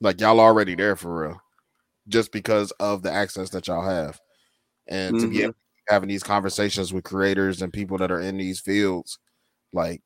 Like 0.00 0.20
y'all 0.20 0.40
already 0.40 0.74
there 0.74 0.96
for 0.96 1.22
real, 1.28 1.42
just 2.08 2.32
because 2.32 2.72
of 2.80 3.02
the 3.02 3.12
access 3.12 3.50
that 3.50 3.68
y'all 3.68 3.84
have, 3.88 4.20
and 4.88 5.18
to 5.18 5.28
be 5.28 5.42
Mhm. 5.42 5.44
able 5.44 5.54
having 5.88 6.08
these 6.08 6.22
conversations 6.24 6.92
with 6.92 7.04
creators 7.04 7.62
and 7.62 7.72
people 7.72 7.98
that 7.98 8.12
are 8.12 8.20
in 8.20 8.38
these 8.38 8.60
fields, 8.60 9.18
like 9.72 10.02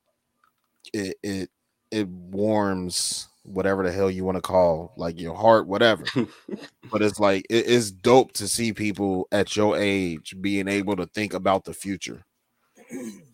it 0.93 1.17
it 1.23 1.51
it 1.91 2.07
warms 2.09 3.29
whatever 3.43 3.83
the 3.83 3.91
hell 3.91 4.11
you 4.11 4.25
want 4.25 4.37
to 4.37 4.41
call 4.41 4.93
like 4.97 5.19
your 5.19 5.35
heart, 5.35 5.67
whatever. 5.67 6.13
but 6.91 7.01
it's 7.03 7.19
like 7.19 7.45
it 7.49 7.65
is 7.67 7.91
dope 7.91 8.33
to 8.33 8.47
see 8.47 8.73
people 8.73 9.27
at 9.31 9.55
your 9.55 9.77
age 9.77 10.35
being 10.41 10.67
able 10.69 10.95
to 10.97 11.07
think 11.07 11.33
about 11.33 11.65
the 11.65 11.73
future. 11.73 12.25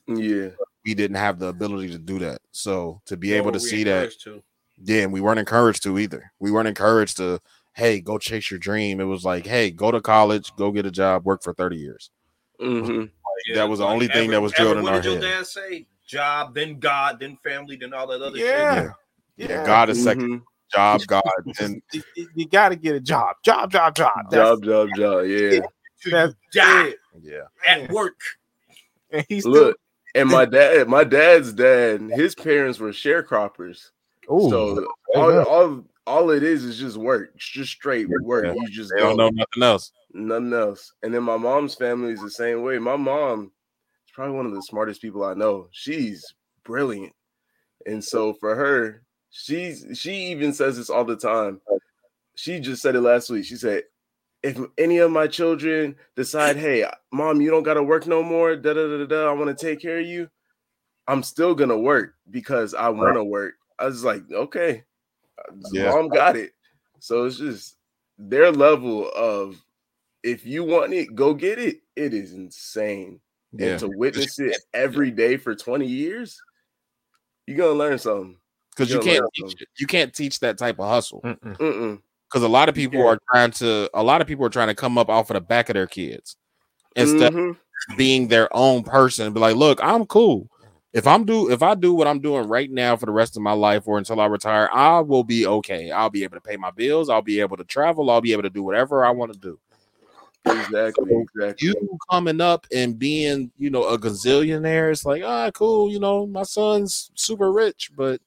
Yeah. 0.08 0.50
We 0.86 0.96
didn't 0.96 1.18
have 1.18 1.38
the 1.40 1.48
ability 1.48 1.90
to 1.92 2.00
do 2.00 2.18
that, 2.20 2.42
so 2.52 3.02
to 3.06 3.16
be 3.18 3.34
able 3.34 3.52
What 3.52 3.54
to 3.54 3.60
see 3.60 3.84
that 3.84 4.12
to? 4.22 4.42
Yeah, 4.84 5.02
and 5.04 5.14
we 5.14 5.22
weren't 5.22 5.40
encouraged 5.40 5.84
to 5.84 5.98
either. 6.00 6.32
We 6.40 6.52
weren't 6.52 6.68
encouraged 6.68 7.18
to, 7.18 7.40
hey, 7.74 8.02
go 8.02 8.18
chase 8.18 8.50
your 8.52 8.60
dream. 8.60 9.00
It 9.00 9.06
was 9.06 9.24
like, 9.24 9.46
hey, 9.46 9.72
go 9.72 9.92
to 9.92 10.02
college, 10.02 10.52
go 10.58 10.72
get 10.72 10.86
a 10.86 10.92
job, 10.92 11.26
work 11.26 11.44
for 11.44 11.54
30 11.54 11.78
years. 11.78 12.10
hmm 12.60 13.06
Yeah, 13.48 13.56
that 13.56 13.70
was 13.70 13.80
the 13.80 13.86
like, 13.86 13.94
only 13.94 14.08
thing 14.08 14.30
that 14.32 14.42
was 14.42 14.54
ever- 14.58 14.74
drilled 14.74 14.78
in 14.80 14.88
our 14.88 14.94
head. 14.94 15.06
what 15.06 15.08
our 15.08 15.14
did 15.16 15.24
head. 15.24 15.30
your 15.30 15.38
dad 15.40 15.48
say? 15.48 15.86
Job, 16.08 16.54
then 16.56 16.80
God, 16.80 17.20
then 17.20 17.38
family, 17.44 17.78
then 17.78 17.94
all 17.94 18.08
that 18.08 18.22
other 18.22 18.38
Yeah. 18.38 18.76
shit. 18.84 18.92
Yeah, 19.38 19.48
yeah. 19.50 19.66
God 19.66 19.90
is 19.90 20.04
second. 20.04 20.42
Mhm. 20.42 20.44
Job, 20.74 21.02
God, 21.08 21.24
and 21.60 21.82
You, 21.94 22.02
you- 22.16 22.30
you 22.36 22.48
got 22.48 22.70
to 22.70 22.76
get 22.76 22.96
a 22.96 23.00
job, 23.00 23.36
job, 23.44 23.72
job, 23.72 23.96
job. 23.96 24.12
That's, 24.30 24.34
Job, 24.62 24.64
job, 24.64 24.90
job. 24.96 25.26
Yeah. 25.26 25.60
that's 26.12 26.34
Die 26.54 26.88
it. 26.88 26.98
yeah, 27.22 27.42
at 27.68 27.90
work. 27.92 28.20
And 29.12 29.26
he's 29.30 29.44
still, 29.44 29.52
Look, 29.54 29.78
and 30.16 30.30
my 30.30 30.46
dad, 30.46 30.88
my 30.88 31.04
dad's 31.04 31.54
dad, 31.54 32.02
his 32.14 32.36
parents 32.36 32.80
were 32.80 32.90
sharecroppers. 32.92 33.90
Ooh, 34.32 34.50
So 34.50 34.88
all, 35.16 35.40
all 35.42 35.84
all 36.08 36.30
it 36.32 36.44
is 36.44 36.64
is 36.64 36.80
just 36.80 36.98
work. 36.98 37.32
It's 37.36 37.50
just 37.50 37.72
straight 37.72 38.08
work. 38.24 38.46
Yeah. 38.46 38.54
You 38.54 38.68
just 38.70 38.92
don't 38.98 39.18
know 39.18 39.30
nothing 39.30 39.64
else. 39.64 39.92
nothing 40.14 40.54
else. 40.54 40.94
And 41.04 41.14
then 41.14 41.24
my 41.24 41.38
mom's 41.38 41.76
family 41.76 42.14
is 42.14 42.22
the 42.22 42.32
same 42.32 42.64
way. 42.64 42.80
My 42.80 42.96
mom 42.96 43.52
is 44.06 44.12
probably 44.14 44.36
one 44.36 44.46
of 44.46 44.54
the 44.54 44.62
smartest 44.64 45.02
people 45.02 45.24
I 45.24 45.34
know. 45.34 45.68
She's 45.72 46.34
brilliant. 46.64 47.14
And 47.86 48.04
so 48.04 48.34
for 48.34 48.56
her, 48.56 49.04
she's 49.32 49.86
she 49.94 50.14
even 50.32 50.54
says 50.54 50.78
this 50.78 50.90
all 50.90 51.06
the 51.06 51.16
time. 51.16 51.62
She 52.36 52.60
just 52.60 52.82
said 52.82 52.96
it 52.96 53.02
last 53.02 53.30
week. 53.30 53.46
She 53.46 53.56
said, 53.56 53.84
if 54.42 54.58
any 54.78 54.98
of 54.98 55.12
my 55.12 55.28
children 55.28 55.96
decide, 56.16 56.58
hey, 56.58 56.86
mom, 57.12 57.42
you 57.42 57.52
don't 57.52 57.64
gotta 57.64 57.84
work 57.84 58.08
no 58.08 58.24
more, 58.24 58.56
da 58.56 58.74
da 58.74 58.88
da 58.88 58.98
da, 58.98 59.06
da 59.06 59.30
I 59.30 59.34
want 59.34 59.56
to 59.56 59.66
take 59.66 59.82
care 59.82 60.00
of 60.00 60.06
you, 60.06 60.30
I'm 61.08 61.22
still 61.22 61.54
gonna 61.54 61.78
work 61.78 62.16
because 62.30 62.74
I 62.74 62.90
want 62.90 63.16
to 63.16 63.24
work. 63.24 63.54
I 63.82 63.86
was 63.86 64.04
like, 64.04 64.24
okay, 64.32 64.84
Yeah. 65.72 65.90
mom 65.90 66.10
got 66.10 66.36
it. 66.36 66.52
So 67.00 67.26
it's 67.26 67.38
just 67.38 67.78
their 68.18 68.52
level 68.52 69.10
of 69.16 69.60
if 70.24 70.46
you 70.46 70.64
want 70.64 70.94
it, 70.94 71.16
go 71.16 71.34
get 71.34 71.58
it. 71.58 71.82
It 71.96 72.14
is 72.14 72.34
insane. 72.34 73.20
Yeah, 73.54 73.70
And 73.72 73.80
to 73.80 73.88
witness 73.90 74.38
it 74.40 74.56
every 74.74 75.10
day 75.12 75.36
for 75.38 75.56
20 75.56 75.86
years, 75.88 76.40
you're 77.48 77.58
gonna 77.58 77.72
learn 77.78 77.98
something. 77.98 78.38
because 78.70 78.92
you 78.94 79.00
can't 79.00 79.22
learn 79.22 79.30
teach, 79.50 79.64
you 79.80 79.88
can't 79.88 80.14
teach 80.14 80.40
that 80.42 80.58
type 80.60 80.80
of 80.80 80.88
hustle. 80.88 81.22
Because 81.24 82.44
a 82.44 82.48
lot 82.48 82.70
of 82.70 82.76
people 82.76 83.00
can't. 83.00 83.18
are 83.18 83.20
trying 83.34 83.52
to, 83.52 83.90
a 83.94 84.04
lot 84.04 84.22
of 84.22 84.28
people 84.28 84.46
are 84.46 84.50
trying 84.50 84.68
to 84.70 84.76
come 84.76 84.98
up 84.98 85.10
off 85.10 85.30
of 85.32 85.34
the 85.34 85.42
back 85.42 85.70
of 85.70 85.74
their 85.74 85.88
kids 85.88 86.36
instead 86.96 87.34
Mhm. 87.34 87.50
of 87.50 87.98
being 87.98 88.28
their 88.28 88.48
own 88.56 88.84
person. 88.84 89.26
and 89.26 89.34
Be 89.34 89.42
like, 89.42 89.56
look, 89.56 89.80
I'm 89.84 90.06
cool. 90.06 90.50
If 90.94 91.08
I'm 91.08 91.24
do 91.26 91.50
if 91.50 91.64
I 91.64 91.74
do 91.76 91.94
what 91.94 92.08
I'm 92.08 92.20
doing 92.20 92.48
right 92.50 92.70
now 92.70 92.98
for 92.98 93.06
the 93.06 93.14
rest 93.14 93.38
of 93.38 93.44
my 93.44 93.54
life 93.54 93.88
or 93.88 93.98
until 93.98 94.20
I 94.20 94.26
retire, 94.26 94.70
I 94.74 95.00
will 95.00 95.24
be 95.24 95.48
okay. 95.48 95.90
I'll 95.90 96.10
be 96.10 96.24
able 96.24 96.36
to 96.36 96.42
pay 96.42 96.58
my 96.58 96.72
bills. 96.72 97.10
I'll 97.10 97.22
be 97.22 97.40
able 97.40 97.56
to 97.58 97.64
travel. 97.64 98.10
I'll 98.10 98.20
be 98.22 98.34
able 98.34 98.44
to 98.44 98.50
do 98.50 98.62
whatever 98.64 99.06
I 99.06 99.12
want 99.12 99.32
to 99.32 99.40
do. 99.40 99.58
Exactly, 100.46 101.12
So, 101.12 101.22
exactly. 101.22 101.68
You 101.70 101.98
coming 102.10 102.42
up 102.42 102.66
and 102.76 102.98
being, 103.00 103.52
you 103.58 103.70
know, 103.70 103.86
a 103.86 103.98
gazillionaire, 103.98 104.92
it's 104.92 105.06
like, 105.06 105.24
ah, 105.24 105.50
cool. 105.52 105.90
You 105.90 106.00
know, 106.00 106.26
my 106.28 106.44
son's 106.44 107.10
super 107.16 107.52
rich, 107.54 107.92
but 107.96 108.20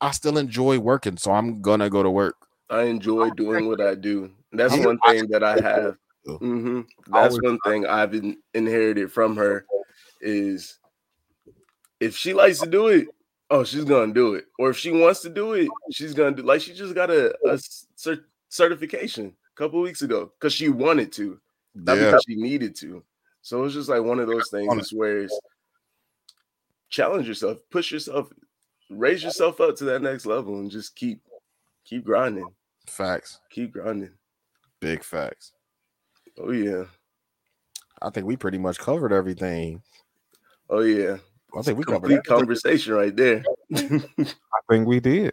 I 0.00 0.10
still 0.10 0.36
enjoy 0.36 0.78
working, 0.78 1.16
so 1.16 1.32
I'm 1.32 1.62
gonna 1.62 1.88
go 1.88 2.02
to 2.02 2.10
work. 2.10 2.36
I 2.68 2.82
enjoy 2.82 3.30
doing 3.30 3.68
what 3.68 3.80
I 3.80 3.94
do. 3.94 4.30
That's 4.52 4.74
I'm- 4.74 4.84
one 4.84 4.98
thing 5.06 5.28
that 5.30 5.42
I 5.42 5.56
have. 5.60 5.96
too. 6.26 6.36
hmm 6.38 6.80
That's 7.06 7.40
one 7.40 7.58
thing 7.64 7.86
I've 7.86 8.12
in, 8.14 8.36
inherited 8.52 9.10
from 9.12 9.36
her 9.36 9.64
is 10.20 10.78
if 12.00 12.16
she 12.16 12.32
likes 12.34 12.58
to 12.60 12.66
do 12.68 12.88
it, 12.88 13.08
oh, 13.50 13.64
she's 13.64 13.84
gonna 13.84 14.12
do 14.12 14.34
it. 14.34 14.46
Or 14.58 14.70
if 14.70 14.76
she 14.78 14.90
wants 14.92 15.20
to 15.22 15.28
do 15.30 15.52
it, 15.54 15.68
she's 15.92 16.14
gonna 16.14 16.36
do. 16.36 16.42
Like 16.42 16.60
she 16.60 16.74
just 16.74 16.94
got 16.94 17.10
a, 17.10 17.34
a 17.48 17.58
cer- 17.94 18.26
certification 18.48 19.26
a 19.54 19.56
couple 19.58 19.80
weeks 19.80 20.02
ago 20.02 20.32
because 20.38 20.52
she 20.52 20.68
wanted 20.68 21.12
to, 21.12 21.40
not 21.74 21.96
Yeah. 21.98 22.06
because 22.06 22.24
she 22.28 22.36
needed 22.36 22.74
to. 22.76 23.02
So 23.42 23.64
it's 23.64 23.74
just 23.74 23.88
like 23.88 24.02
one 24.02 24.18
of 24.18 24.26
those 24.28 24.50
things 24.50 24.92
where 24.92 25.22
it's 25.22 25.38
challenge 26.88 27.28
yourself, 27.28 27.58
push 27.70 27.92
yourself, 27.92 28.28
raise 28.90 29.22
yourself 29.22 29.60
up 29.60 29.76
to 29.76 29.84
that 29.84 30.02
next 30.02 30.26
level, 30.26 30.58
and 30.60 30.70
just 30.70 30.94
keep 30.96 31.20
keep 31.84 32.04
grinding, 32.04 32.48
Facts. 32.86 33.40
keep 33.50 33.72
grinding. 33.72 34.10
Big 34.80 35.02
facts. 35.02 35.52
Oh 36.38 36.50
yeah, 36.50 36.84
I 38.02 38.10
think 38.10 38.26
we 38.26 38.36
pretty 38.36 38.58
much 38.58 38.78
covered 38.78 39.12
everything. 39.12 39.80
oh 40.68 40.80
yeah. 40.80 41.16
I 41.56 41.62
think 41.62 41.78
we 41.78 41.84
covered 41.84 42.00
Complete 42.00 42.14
everything. 42.14 42.38
conversation 42.38 42.94
right 42.94 43.14
there. 43.16 43.44
I 43.74 44.60
think 44.70 44.86
we 44.86 45.00
did. 45.00 45.32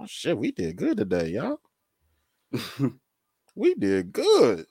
Oh 0.00 0.06
shit, 0.06 0.36
we 0.36 0.50
did 0.52 0.76
good 0.76 0.96
today, 0.98 1.28
y'all. 1.28 1.60
We 3.56 3.74
did 3.74 4.12
good. 4.12 4.66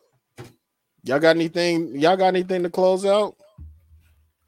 Y'all 1.04 1.20
got 1.20 1.36
anything? 1.38 1.96
Y'all 1.96 2.18
got 2.18 2.28
anything 2.28 2.64
to 2.64 2.70
close 2.70 3.06
out? 3.06 3.36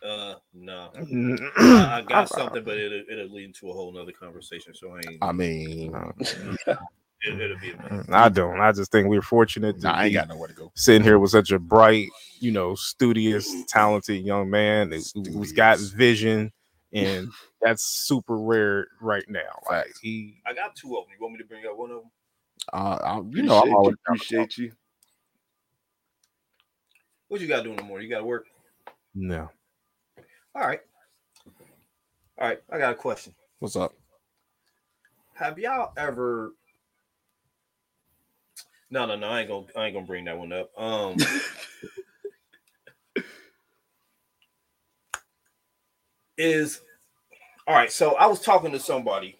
Uh, 0.05 0.35
no, 0.53 0.91
I, 1.57 1.99
I 1.99 2.01
got 2.01 2.29
something, 2.29 2.63
but 2.63 2.77
it'll, 2.77 3.03
it'll 3.09 3.33
lead 3.33 3.45
into 3.45 3.69
a 3.69 3.73
whole 3.73 3.91
nother 3.93 4.11
conversation. 4.11 4.73
So 4.75 4.91
I 4.91 4.99
ain't. 5.09 5.23
I 5.23 5.31
mean, 5.31 5.95
it, 7.21 7.39
it'll 7.39 7.57
be. 7.59 7.71
A 7.71 7.77
minute. 7.77 8.09
I 8.09 8.29
don't. 8.29 8.59
I 8.59 8.71
just 8.71 8.91
think 8.91 9.07
we're 9.07 9.21
fortunate 9.21 9.79
to 9.81 9.87
nah, 9.87 9.93
I 9.93 10.05
ain't 10.05 10.13
got 10.13 10.27
nowhere 10.27 10.47
to 10.47 10.53
go. 10.53 10.71
sitting 10.75 11.03
here 11.03 11.19
with 11.19 11.31
such 11.31 11.51
a 11.51 11.59
bright, 11.59 12.09
you 12.39 12.51
know, 12.51 12.75
studious, 12.75 13.51
talented 13.67 14.23
young 14.23 14.49
man 14.49 14.91
who- 14.91 15.23
who's 15.31 15.51
got 15.51 15.79
vision, 15.79 16.51
and 16.93 17.29
that's 17.61 17.83
super 17.83 18.37
rare 18.37 18.87
right 19.01 19.27
now. 19.27 19.61
Like 19.69 19.93
he, 20.01 20.41
I 20.45 20.53
got 20.53 20.75
two 20.75 20.97
of 20.97 21.05
them. 21.05 21.13
You 21.17 21.23
want 21.23 21.33
me 21.33 21.39
to 21.39 21.45
bring 21.45 21.65
up 21.65 21.77
one 21.77 21.91
of 21.91 21.97
them? 22.01 22.11
Uh, 22.73 22.99
I, 23.03 23.15
you 23.29 23.43
know, 23.43 23.57
I'm 23.59 23.69
Appreciate 23.69 23.73
always 23.75 23.95
you, 23.95 23.97
appreciate 24.07 24.57
you. 24.57 24.71
What 27.27 27.41
you 27.41 27.47
got 27.47 27.63
doing 27.63 27.75
do 27.75 27.81
in 27.81 27.85
the 27.85 27.89
morning? 27.89 28.07
You 28.07 28.13
got 28.13 28.19
to 28.19 28.25
work. 28.25 28.45
no. 29.13 29.49
All 30.53 30.61
right. 30.65 30.79
All 32.39 32.47
right. 32.47 32.59
I 32.71 32.77
got 32.77 32.93
a 32.93 32.95
question. 32.95 33.33
What's 33.59 33.75
up? 33.75 33.93
Have 35.33 35.59
y'all 35.59 35.91
ever? 35.97 36.53
No, 38.95 39.05
no, 39.05 39.17
no. 39.17 39.27
I 39.27 39.41
ain't 39.41 39.49
gonna. 39.49 39.65
I 39.75 39.87
ain't 39.87 39.93
gonna 39.93 40.05
bring 40.05 40.23
that 40.23 40.37
one 40.37 40.53
up. 40.53 40.71
Um. 40.79 41.17
is 46.37 46.79
all 47.67 47.75
right. 47.75 47.91
So 47.91 48.15
I 48.15 48.25
was 48.25 48.39
talking 48.39 48.71
to 48.71 48.79
somebody 48.79 49.37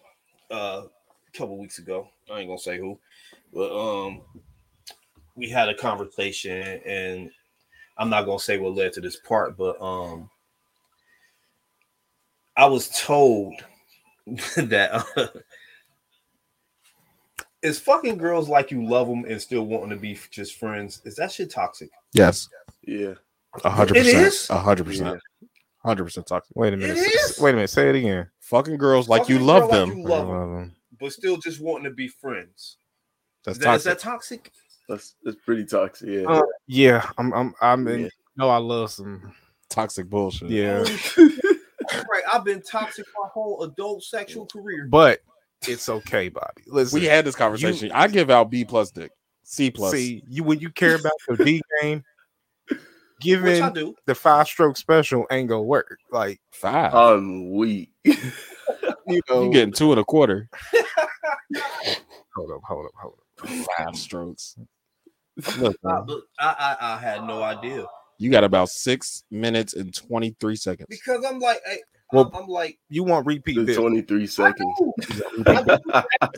uh, 0.50 0.82
a 0.84 1.38
couple 1.38 1.58
weeks 1.58 1.78
ago. 1.78 2.06
I 2.30 2.40
ain't 2.40 2.50
gonna 2.50 2.58
say 2.58 2.76
who, 2.76 2.98
but 3.54 3.74
um, 3.74 4.20
we 5.36 5.48
had 5.48 5.70
a 5.70 5.74
conversation, 5.74 6.82
and 6.84 7.30
I'm 7.96 8.10
not 8.10 8.26
gonna 8.26 8.38
say 8.38 8.58
what 8.58 8.74
led 8.74 8.92
to 8.92 9.00
this 9.00 9.16
part, 9.16 9.56
but 9.56 9.80
um, 9.80 10.28
I 12.58 12.66
was 12.66 12.90
told 12.90 13.54
that 14.56 15.02
uh, 15.16 15.28
is 17.66 17.78
fucking 17.78 18.16
girls 18.18 18.48
like 18.48 18.70
you 18.70 18.86
love 18.86 19.08
them 19.08 19.24
and 19.26 19.40
still 19.40 19.66
wanting 19.66 19.90
to 19.90 19.96
be 19.96 20.18
just 20.30 20.58
friends. 20.58 21.00
Is 21.04 21.16
that 21.16 21.32
shit 21.32 21.50
toxic? 21.50 21.90
Yes, 22.12 22.48
Yeah. 22.82 23.14
a 23.64 23.70
hundred 23.70 23.94
percent. 23.94 24.26
is? 24.26 24.48
a 24.50 24.58
hundred 24.58 24.86
percent, 24.86 25.20
hundred 25.84 26.04
percent 26.04 26.26
toxic. 26.26 26.54
Wait 26.56 26.72
a 26.74 26.76
minute. 26.76 26.96
It? 26.98 27.38
Wait 27.40 27.50
a 27.50 27.54
minute. 27.54 27.70
Say 27.70 27.88
it 27.88 27.94
again. 27.96 28.28
Fucking 28.40 28.76
girls 28.76 29.08
like 29.08 29.28
you 29.28 29.38
love 29.38 29.70
girl 29.70 29.80
like 29.80 29.88
them. 29.90 29.98
you 29.98 30.04
love 30.04 30.28
'em, 30.28 30.34
Um, 30.34 30.72
but 31.00 31.12
still 31.12 31.36
just 31.36 31.60
wanting 31.60 31.84
to 31.84 31.90
be 31.90 32.08
friends. 32.08 32.76
That's 33.44 33.58
Is 33.58 33.64
that, 33.64 33.74
is 33.76 33.84
toxic. 33.84 33.98
that 33.98 33.98
toxic? 34.10 34.52
That's 34.88 35.14
that's 35.24 35.36
pretty 35.44 35.64
toxic. 35.64 36.08
Yeah. 36.08 36.26
uh, 36.28 36.42
yeah, 36.68 37.10
I'm. 37.18 37.32
I'm. 37.34 37.54
I'm 37.60 37.88
in. 37.88 38.00
Yeah. 38.02 38.08
No, 38.36 38.48
I 38.48 38.58
love 38.58 38.90
some. 38.92 39.32
toxic 39.68 40.08
bullshit. 40.08 40.48
Yeah, 40.50 40.84
right. 41.18 42.22
I've 42.32 42.44
been 42.44 42.62
toxic 42.62 43.04
my 43.20 43.28
whole 43.28 43.62
adult 43.64 44.02
sexual 44.04 44.46
career. 44.46 44.86
but 44.88 45.20
it's 45.68 45.88
okay, 45.88 46.28
Bobby. 46.28 46.62
Listen, 46.66 47.00
we 47.00 47.06
had 47.06 47.24
this 47.24 47.34
conversation. 47.34 47.90
I 47.92 48.08
give 48.08 48.30
out 48.30 48.50
B 48.50 48.64
plus 48.64 48.90
dick, 48.90 49.10
C 49.42 49.70
plus. 49.70 49.92
see 49.92 50.22
you 50.28 50.44
when 50.44 50.60
you 50.60 50.70
care 50.70 50.96
about 50.96 51.12
the 51.28 51.36
D 51.36 51.62
game. 51.80 52.02
Which 52.68 52.80
Giving 53.20 53.72
do. 53.72 53.94
the 54.04 54.14
five 54.14 54.46
stroke 54.46 54.76
special 54.76 55.26
ain't 55.30 55.48
gonna 55.48 55.62
work. 55.62 55.98
Like 56.10 56.38
five. 56.50 56.94
I'm 56.94 57.54
weak. 57.54 57.90
you 58.04 58.14
know, 59.30 59.44
you 59.44 59.50
getting 59.50 59.72
two 59.72 59.90
and 59.90 60.00
a 60.00 60.04
quarter. 60.04 60.50
hold 62.34 62.50
up, 62.52 62.60
hold 62.62 62.86
up, 62.86 62.92
hold 63.00 63.14
up. 63.42 63.66
Five 63.78 63.96
strokes. 63.96 64.58
Look, 65.58 65.76
look, 65.82 66.24
I, 66.38 66.76
I 66.80 66.94
I 66.94 66.98
had 66.98 67.24
no 67.24 67.42
idea 67.42 67.86
you 68.18 68.30
got 68.30 68.44
about 68.44 68.68
six 68.70 69.24
minutes 69.30 69.74
and 69.74 69.94
twenty 69.94 70.36
three 70.40 70.56
seconds. 70.56 70.86
because 70.90 71.24
I'm 71.24 71.38
like, 71.38 71.60
hey, 71.66 71.78
Well, 72.12 72.30
I'm, 72.34 72.42
I'm 72.44 72.48
like, 72.48 72.78
You 72.88 73.02
want 73.04 73.26
repeat 73.26 73.54
23 73.74 74.26
seconds. 74.26 74.72
At 75.46 75.66
the 75.66 75.80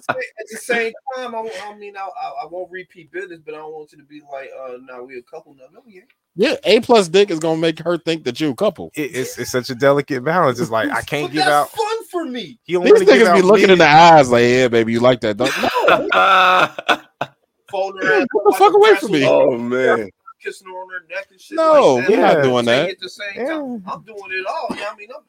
same- 0.09 0.19
at 0.19 0.47
the 0.51 0.57
same 0.59 0.93
time, 1.15 1.35
I, 1.35 1.51
I 1.67 1.77
mean, 1.77 1.97
I, 1.97 2.01
I, 2.01 2.33
I 2.45 2.47
won't 2.51 2.71
repeat 2.71 3.13
business, 3.13 3.41
but 3.45 3.55
I 3.55 3.59
don't 3.59 3.73
want 3.73 3.93
you 3.93 3.99
to 3.99 4.05
be 4.05 4.23
like, 4.33 4.51
uh, 4.59 4.79
no, 4.83 5.05
we 5.05 5.19
a 5.19 5.23
couple 5.23 5.55
now. 5.55 5.65
No, 5.73 5.81
we 5.87 5.97
ain't. 5.97 6.05
Yeah, 6.37 6.55
A 6.65 6.79
plus 6.81 7.09
dick 7.09 7.31
is 7.31 7.39
gonna 7.41 7.61
make 7.61 7.81
her 7.81 7.99
think 7.99 8.23
that 8.25 8.41
you 8.41 8.51
a 8.51 8.55
couple. 8.55 8.91
It- 8.95 9.15
it's 9.15 9.39
it's 9.39 9.51
such 9.51 9.71
a 9.71 9.75
delicate 9.75 10.23
balance. 10.25 10.61
It's 10.61 10.71
like 10.71 10.89
I 10.91 11.03
can't 11.03 11.27
But 11.29 11.33
give 11.33 11.45
that's 11.45 11.51
out. 11.51 11.71
fun 11.71 12.05
for 12.13 12.25
me. 12.25 12.59
He 12.63 12.75
don't 12.75 12.85
These 12.85 12.93
want 12.95 13.07
to 13.09 13.13
niggas 13.15 13.19
be 13.35 13.41
out 13.41 13.45
looking 13.45 13.71
in 13.71 13.79
the 13.79 13.87
eyes 13.89 14.31
like, 14.31 14.45
yeah, 14.45 14.69
baby, 14.69 14.93
you 14.93 15.01
like 15.01 15.21
that. 15.21 15.37
Don't, 15.37 15.51
no, 17.21 17.29
Folding 17.71 18.07
her 18.07 18.13
ass 18.15 18.21
Get 18.21 18.29
the 18.47 18.55
fuck 18.57 18.75
away 18.75 18.95
from 18.97 19.11
me. 19.13 19.27
oh 19.27 19.59
man. 19.59 20.09
Kissing 20.49 20.67
her 20.69 20.75
on 20.75 20.91
her 20.91 21.07
neck 21.09 21.29
and 21.31 21.41
shit. 21.41 21.57
no, 21.57 21.95
like 21.97 22.07
that. 22.09 22.11
we're 22.11 22.21
not 22.35 22.43
doing 22.43 22.65
that. 22.67 22.91
At 22.91 22.99
the 23.01 23.09
same 23.09 23.27
Yeah. 23.37 23.47
time, 23.49 23.85
I'm 23.87 24.03
doing 24.03 24.31
it 24.31 24.47
all. 24.47 24.67
Yeah, 24.77 24.89
I 24.93 24.97
mean, 24.97 25.09
I'm 25.15 25.23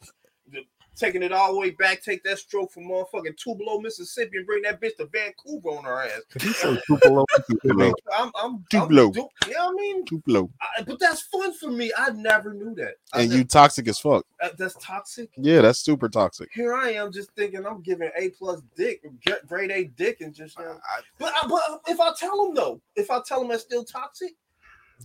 taking 0.96 1.24
it 1.24 1.32
all 1.32 1.54
the 1.54 1.60
way 1.60 1.70
back. 1.72 2.04
Take 2.04 2.24
that 2.26 2.38
stroke 2.40 2.74
from 2.74 2.84
motherfucking 2.84 3.38
Tupelo, 3.38 3.80
Mississippi, 3.80 4.36
and 4.38 4.46
bring 4.46 4.64
that 4.64 4.82
bitch 4.82 4.98
to 4.98 5.06
Vancouver 5.06 5.70
on 5.70 5.86
her 5.86 6.02
ass. 6.04 6.22
He 6.41 6.50
said 6.52 6.82
Tupelo, 6.86 7.26
Tupelo. 7.50 7.94
I'm, 8.18 8.32
I'm, 8.36 8.66
Tupelo. 8.70 9.06
I'm 9.06 9.12
do- 9.14 9.30
yeah, 9.48 9.66
I 9.66 9.72
mean, 9.72 10.04
Too 10.06 10.22
low. 10.28 10.50
I, 10.62 10.82
but 10.84 11.00
that's 11.00 11.22
fun 11.22 11.54
for 11.54 11.72
me. 11.72 11.90
I 11.98 12.10
never 12.10 12.54
knew 12.54 12.76
that. 12.76 12.96
I 13.14 13.22
And 13.22 13.30
never- 13.30 13.38
you 13.40 13.46
toxic 13.46 13.88
as 13.88 13.98
fuck. 14.00 14.26
that- 14.41 14.58
that's 14.58 14.76
toxic. 14.82 15.30
Yeah, 15.38 15.62
that's 15.62 15.80
super 15.80 16.10
toxic. 16.10 16.50
Here 16.54 16.74
I 16.76 16.91
am, 16.91 17.14
just 17.14 17.32
thinking 17.32 17.66
I'm 17.66 17.82
giving 17.82 18.10
A 18.18 18.30
plus 18.32 18.62
dick, 18.76 19.02
grade 19.48 19.72
A 19.72 19.86
dick, 19.86 20.20
and 20.20 20.34
just. 20.34 20.58
You 20.60 20.66
know, 20.66 20.80
but, 21.18 21.32
I, 21.34 21.48
but 21.48 21.62
if 21.88 22.00
I 22.02 22.12
tell 22.20 22.44
them 22.46 22.56
though, 22.56 22.82
if 22.98 23.10
I 23.10 23.22
tell 23.26 23.40
them 23.40 23.48
that's 23.50 23.64
still 23.64 23.86
toxic, 23.86 24.34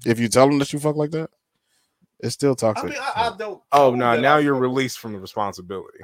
If 0.07 0.19
you 0.19 0.29
tell 0.29 0.49
them 0.49 0.59
that 0.59 0.73
you 0.73 0.79
fuck 0.79 0.97
like 0.97 1.11
that, 1.13 1.31
it's 2.21 2.35
still 2.35 2.53
I 2.53 2.55
toxic. 2.55 2.91
mean, 2.91 2.99
I, 3.01 3.29
I 3.33 3.37
don't. 3.37 3.63
Oh 3.73 3.95
no! 3.95 4.15
that 4.17 4.21
Now 4.21 4.37
I 4.37 4.41
you're 4.41 4.55
fuck- 4.55 4.63
released 4.63 4.99
from 4.99 5.13
the 5.13 5.21
responsibility. 5.21 5.99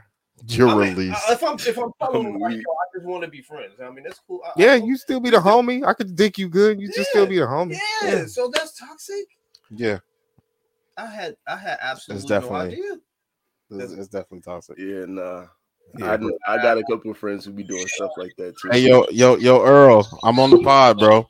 You're 0.48 0.68
I 0.68 0.74
mean, 0.74 0.96
released. 0.96 1.22
if 1.30 1.42
I'm 1.42 1.54
if 1.56 1.78
I'm 1.78 1.90
telling 2.00 2.24
them 2.24 2.34
I'm 2.36 2.40
like, 2.40 2.52
yo, 2.56 2.58
I 2.60 2.86
just 2.96 3.06
want 3.06 3.24
to 3.24 3.30
be 3.30 3.42
friends. 3.42 3.74
I 3.82 3.90
mean, 3.90 4.04
that's 4.04 4.20
cool. 4.26 4.40
I, 4.44 4.48
I 4.48 4.52
Yeah, 4.56 4.78
don't- 4.78 4.86
you 4.88 4.96
still 4.96 5.20
be 5.20 5.30
the 5.30 5.36
homie. 5.38 5.84
I 5.86 5.92
could 5.92 6.14
dick 6.16 6.38
you 6.38 6.48
good. 6.48 6.80
You 6.80 6.90
just 6.92 7.10
still 7.10 7.26
be 7.26 7.38
the 7.38 7.46
homie. 7.46 7.76
Yeah, 8.02 8.24
so 8.26 8.50
that's 8.52 8.78
toxic. 8.78 9.26
yeah, 9.70 9.98
I 10.96 11.06
had 11.06 11.36
I 11.46 11.56
had 11.56 11.78
absolutely 11.82 12.28
definitely- 12.28 12.58
no 12.58 12.64
idea. 13.78 13.84
it's, 13.84 13.92
it's 13.92 14.08
definitely 14.08 14.40
toxic. 14.40 14.78
Yeah, 14.78 15.04
nah. 15.06 15.46
Yeah, 15.98 16.16
I, 16.46 16.54
I 16.54 16.62
got 16.62 16.78
a 16.78 16.84
couple 16.84 17.10
of 17.10 17.18
friends 17.18 17.44
who 17.44 17.52
be 17.52 17.64
doing 17.64 17.86
stuff 17.88 18.12
like 18.16 18.32
that 18.38 18.56
too. 18.58 18.68
Hey 18.70 18.78
yo, 18.80 19.06
yo, 19.10 19.36
yo, 19.36 19.62
Earl, 19.64 20.08
I'm 20.22 20.38
on 20.38 20.50
the 20.50 20.62
pod, 20.62 20.98
bro. 21.00 21.28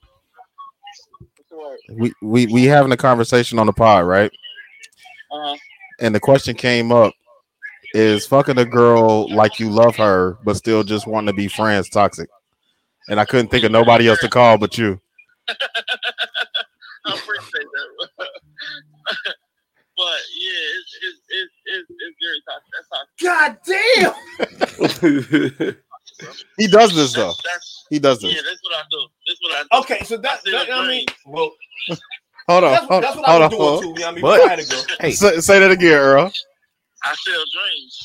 We 1.91 2.13
we 2.23 2.47
we 2.47 2.65
having 2.65 2.93
a 2.93 2.97
conversation 2.97 3.59
on 3.59 3.67
the 3.67 3.73
pod, 3.73 4.05
right? 4.07 4.31
Uh-huh. 5.31 5.57
And 6.01 6.15
the 6.15 6.21
question 6.21 6.55
came 6.55 6.93
up: 6.93 7.15
Is 7.95 8.27
fucking 8.27 8.59
a 8.59 8.65
girl 8.65 9.33
like 9.35 9.59
you 9.61 9.71
love 9.71 9.97
her, 9.97 10.39
but 10.45 10.57
still 10.57 10.83
just 10.85 11.07
wanting 11.07 11.29
to 11.29 11.33
be 11.33 11.49
friends 11.49 11.89
toxic? 11.89 12.29
And 13.09 13.19
I 13.19 13.25
couldn't 13.25 13.49
think 13.49 13.65
of 13.65 13.73
nobody 13.73 14.09
else 14.09 14.21
to 14.21 14.29
call 14.29 14.59
but 14.59 14.79
you. 14.79 15.01
I 15.49 15.55
appreciate 17.15 17.51
that. 17.53 17.99
but 19.97 20.21
yeah, 20.39 20.63
it's 20.77 20.99
it's 21.03 21.21
it's 21.29 21.53
it's, 21.67 21.91
it's 21.91 22.17
very 22.23 22.43
toxic. 22.49 22.73
That's 22.77 22.89
toxic. 22.91 24.17
God 24.97 25.65
damn. 25.67 25.77
He 26.59 26.67
does 26.67 26.95
this 26.95 27.15
though. 27.15 27.29
That's, 27.29 27.43
that's 27.43 27.80
He 27.91 27.99
does 27.99 28.23
yeah, 28.23 28.41
that's 28.45 28.61
what 28.63 28.77
I 28.77 28.83
do. 28.91 29.07
That's 29.27 29.41
what 29.43 29.53
I 29.53 29.63
do. 29.63 29.69
Okay, 29.81 30.05
so 30.05 30.17
that, 30.19 30.41
I 30.47 30.51
that 30.53 30.67
feel 30.67 30.75
I 30.77 30.89
mean, 30.89 31.07
well, 31.27 31.51
Hold 32.49 32.65
on, 32.65 32.71
that's, 32.73 32.87
hold, 32.87 33.03
that's 33.05 33.17
what 33.17 33.27
hold 33.27 33.43
I 33.43 33.45
on. 33.45 33.51
was 33.51 33.59
hold 33.59 33.83
doing 33.83 33.95
too. 33.95 34.01
You 34.01 34.07
know 34.07 34.07
what 34.07 34.11
I 34.11 34.15
mean, 34.15 34.23
But- 34.23 34.41
I 34.41 34.49
had 34.49 34.59
to 34.61 34.67
go. 34.75 34.83
Hey, 35.01 35.11
Say, 35.13 35.41
say 35.41 35.59
that 35.59 35.71
again, 35.71 35.99
Earl. 35.99 36.33
I 37.03 37.15
sell 37.15 37.45
dreams. 37.53 37.99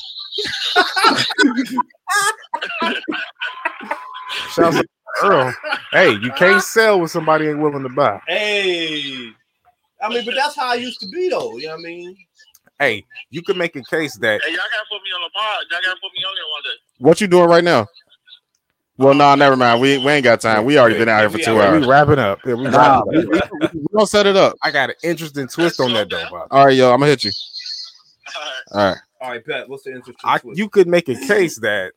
shouts 4.50 4.76
out 4.76 4.82
to 4.82 5.26
Earl. 5.26 5.54
Hey, 5.92 6.12
you 6.16 6.32
can't 6.32 6.62
sell 6.62 7.00
what 7.00 7.10
somebody 7.10 7.48
ain't 7.48 7.58
willing 7.60 7.82
to 7.82 7.88
buy. 7.88 8.20
Hey, 8.26 9.30
I 10.02 10.08
mean, 10.08 10.24
but 10.24 10.34
that's 10.34 10.56
how 10.56 10.68
I 10.70 10.74
used 10.74 11.00
to 11.00 11.08
be 11.08 11.28
though. 11.28 11.56
You 11.58 11.68
know 11.68 11.72
what 11.74 11.80
I 11.80 11.82
mean? 11.82 12.16
Hey, 12.78 13.04
you 13.30 13.42
can 13.42 13.56
make 13.56 13.74
a 13.76 13.82
case 13.84 14.16
that 14.18 14.42
Hey, 14.44 14.50
y'all 14.50 14.58
gotta 14.58 14.86
put 14.90 15.02
me 15.02 15.10
on 15.14 15.22
the 15.22 15.30
pod. 15.34 15.64
Y'all 15.70 15.80
gotta 15.82 16.00
put 16.00 16.12
me 16.16 16.24
on 16.24 16.34
there 16.34 16.44
one 16.52 16.62
day. 16.62 16.78
What 16.98 17.20
you 17.20 17.26
doing 17.26 17.48
right 17.48 17.64
now? 17.64 17.86
Well, 18.98 19.12
no, 19.14 19.34
never 19.34 19.56
mind. 19.56 19.80
We 19.80 19.98
we 19.98 20.10
ain't 20.12 20.24
got 20.24 20.40
time. 20.40 20.64
We 20.64 20.78
already 20.78 20.98
been 20.98 21.08
out 21.08 21.20
here 21.20 21.30
for 21.30 21.38
two 21.38 21.54
Yeah, 21.56 21.68
hours. 21.68 21.80
we 21.82 21.86
wrapping 21.86 22.18
up. 22.18 22.40
Yeah, 22.46 22.54
we 22.54 22.68
Nah, 22.68 23.02
wrapping 23.04 23.12
we, 23.12 23.26
we, 23.26 23.80
we 23.80 23.86
gonna 23.92 24.06
set 24.06 24.26
it 24.26 24.36
up. 24.36 24.56
I 24.62 24.70
got 24.70 24.88
an 24.90 24.96
interesting 25.02 25.48
twist 25.48 25.80
on 25.80 25.92
that 25.92 26.08
though, 26.08 26.24
Bob. 26.30 26.48
All 26.50 26.64
right, 26.64 26.76
yo, 26.76 26.92
I'm 26.92 27.00
gonna 27.00 27.10
hit 27.10 27.24
you. 27.24 27.32
All 28.72 28.88
right. 28.88 28.96
All 29.20 29.30
right, 29.30 29.44
Pat. 29.44 29.68
What's 29.68 29.84
the 29.84 29.90
interesting 29.90 30.16
I, 30.24 30.38
twist? 30.38 30.58
you 30.58 30.68
could 30.68 30.88
make 30.88 31.08
a 31.08 31.14
case 31.14 31.58
that 31.60 31.92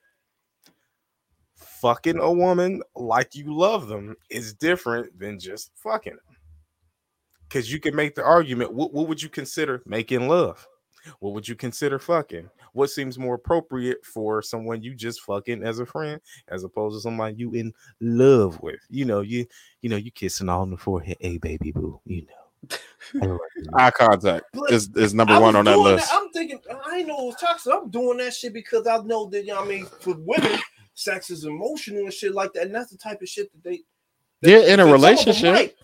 fucking 1.56 2.20
a 2.20 2.32
woman 2.32 2.82
like 2.96 3.36
you 3.36 3.56
love 3.56 3.88
them 3.88 4.16
is 4.30 4.54
different 4.54 5.18
than 5.18 5.40
just 5.40 5.72
fucking 5.76 6.14
them. 6.14 6.36
Because 7.48 7.72
you 7.72 7.80
can 7.80 7.96
make 7.96 8.16
the 8.16 8.24
argument 8.24 8.74
what, 8.74 8.94
what 8.94 9.08
would 9.08 9.24
you 9.24 9.30
consider 9.30 9.82
making 9.86 10.28
love? 10.28 10.68
What 11.20 11.34
would 11.34 11.48
you 11.48 11.56
consider 11.56 12.00
fucking? 12.00 12.50
What 12.74 12.90
seems 12.90 13.18
more 13.18 13.36
appropriate 13.36 14.06
for 14.06 14.42
someone 14.42 14.82
you 14.84 14.94
just 14.96 15.22
fucking 15.22 15.64
as 15.64 15.80
a 15.80 15.86
friend 15.86 16.22
as 16.50 16.64
opposed 16.64 16.96
to 16.98 17.02
somebody 17.02 17.36
you 17.38 17.54
in 17.54 17.74
love 18.00 18.62
with? 18.62 18.80
You 18.90 19.06
know, 19.06 19.22
you 19.22 19.46
you 19.82 19.90
know, 19.90 19.98
you 19.98 20.12
kissing 20.12 20.50
all 20.50 20.62
on 20.62 20.72
the 20.72 20.78
forehead, 20.78 21.18
hey 21.20 21.38
baby 21.38 21.72
boo, 21.72 22.00
you 22.06 22.26
know. 22.26 22.34
Eye 23.76 23.92
contact 23.92 24.44
But 24.54 24.72
is 24.72 24.90
is 24.96 25.14
number 25.14 25.40
one 25.40 25.56
on 25.56 25.66
that 25.66 25.74
doing 25.76 25.86
list. 25.86 26.10
I'm 26.14 26.30
thinking, 26.32 26.60
I 26.86 26.98
ain't 26.98 27.08
know 27.08 27.20
it 27.22 27.26
was 27.28 27.36
toxic. 27.36 27.74
I'm 27.74 27.90
doing 27.90 28.18
that 28.18 28.34
shit 28.34 28.54
because 28.54 28.86
I 28.86 28.98
know 29.00 29.30
that, 29.30 29.42
you 29.46 29.54
know 29.54 29.62
what 29.62 29.66
I 29.66 29.70
mean, 29.70 29.86
for 29.86 30.16
women, 30.18 30.60
sex 30.94 31.30
is 31.30 31.46
emotional 31.46 32.04
and 32.04 32.14
shit 32.14 32.34
like 32.34 32.52
that. 32.54 32.64
And 32.64 32.76
that's 32.76 32.92
the 32.92 32.98
type 32.98 33.22
of 33.22 33.30
shit 33.30 33.52
that 33.54 33.64
they. 33.64 33.82
that- 34.42 34.50
Yeah, 34.52 34.58
in 34.58 34.64
a 34.64 34.66
that 34.66 34.76
some 34.78 34.84
of 34.84 34.84
them 34.84 34.92
relationship, 35.12 35.56
like. 35.56 35.76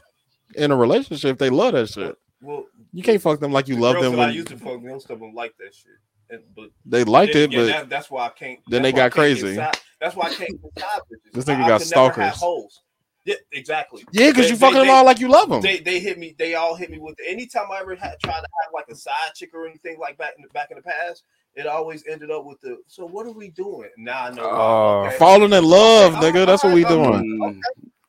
in 0.55 0.71
a 0.71 0.75
relationship, 0.75 1.37
they 1.37 1.49
love 1.49 1.73
that 1.73 1.87
shit. 1.89 2.17
Well, 2.45 2.65
You 2.93 3.03
can't 3.03 3.21
fuck 3.21 3.39
them 3.39 3.51
like 3.51 3.67
you 3.67 3.75
the 3.75 3.81
love 3.81 4.01
them 4.01 4.15
that 4.15 4.29
I 4.29 4.31
used 4.31 4.47
to 4.49 4.57
fuck, 4.57 4.81
most 4.81 5.09
of 5.09 5.19
them 5.19 5.33
like 5.33 5.53
that 5.59 5.73
shit. 5.73 5.91
And, 6.29 6.41
but 6.55 6.69
they 6.85 7.03
liked 7.03 7.33
then 7.33 7.43
it, 7.43 7.45
again, 7.45 7.59
but 7.59 7.65
that- 7.67 7.89
that's 7.89 8.09
why 8.09 8.25
I 8.25 8.29
can't. 8.29 8.59
then 8.67 8.81
they 8.81 8.91
got 8.91 9.11
crazy. 9.11 9.55
side- 9.55 9.77
that's 10.01 10.15
why 10.15 10.27
I 10.27 10.33
can't 10.33 10.61
get 10.61 10.79
side. 10.79 10.99
This 11.33 11.45
nigga 11.45 11.63
I 11.63 11.67
got 11.67 11.81
could 11.81 11.91
never 11.95 12.21
have 12.21 12.35
stalkers. 12.35 12.39
hoes. 12.39 12.81
Yeah, 13.25 13.35
exactly. 13.53 14.03
yeah, 14.11 14.29
because 14.29 14.45
They- 14.45 14.49
you 14.51 14.55
they- 14.55 14.59
fucking 14.59 14.79
them 14.79 14.89
all 14.89 15.03
like 15.05 15.19
you 15.19 15.27
love 15.29 15.49
them. 15.49 15.61
They 15.61 15.79
they 15.79 15.99
hit 15.99 16.17
me. 16.19 16.35
They 16.37 16.53
all 16.55 16.75
hit 16.75 16.89
me 16.91 16.99
with. 16.99 17.15
Anytime 17.27 17.71
I 17.71 17.79
ever 17.79 17.95
had 17.95 18.19
tried 18.23 18.41
to 18.41 18.47
have 18.63 18.71
like 18.73 18.85
a 18.89 18.95
side 18.95 19.13
chick 19.35 19.49
or 19.53 19.67
anything 19.67 19.97
like 19.99 20.17
back 20.17 20.33
in 20.37 20.43
the 20.43 20.49
back 20.49 20.69
in 20.71 20.77
the 20.77 20.83
past, 20.83 21.23
it 21.55 21.65
always 21.67 22.03
ended 22.07 22.29
up 22.31 22.45
with 22.45 22.59
the. 22.61 22.77
So 22.87 23.05
what 23.07 23.25
are 23.25 23.31
we 23.31 23.49
doing 23.49 23.89
now? 23.97 24.25
I 24.25 24.29
know. 24.31 24.43
Oh, 24.43 25.01
why, 25.01 25.07
okay. 25.07 25.17
Falling 25.17 25.53
in 25.53 25.63
love, 25.63 26.15
Okay, 26.17 26.31
nigga. 26.31 26.45
That's 26.45 26.63
what 26.63 26.73
we 26.73 26.83
doing. 26.85 27.39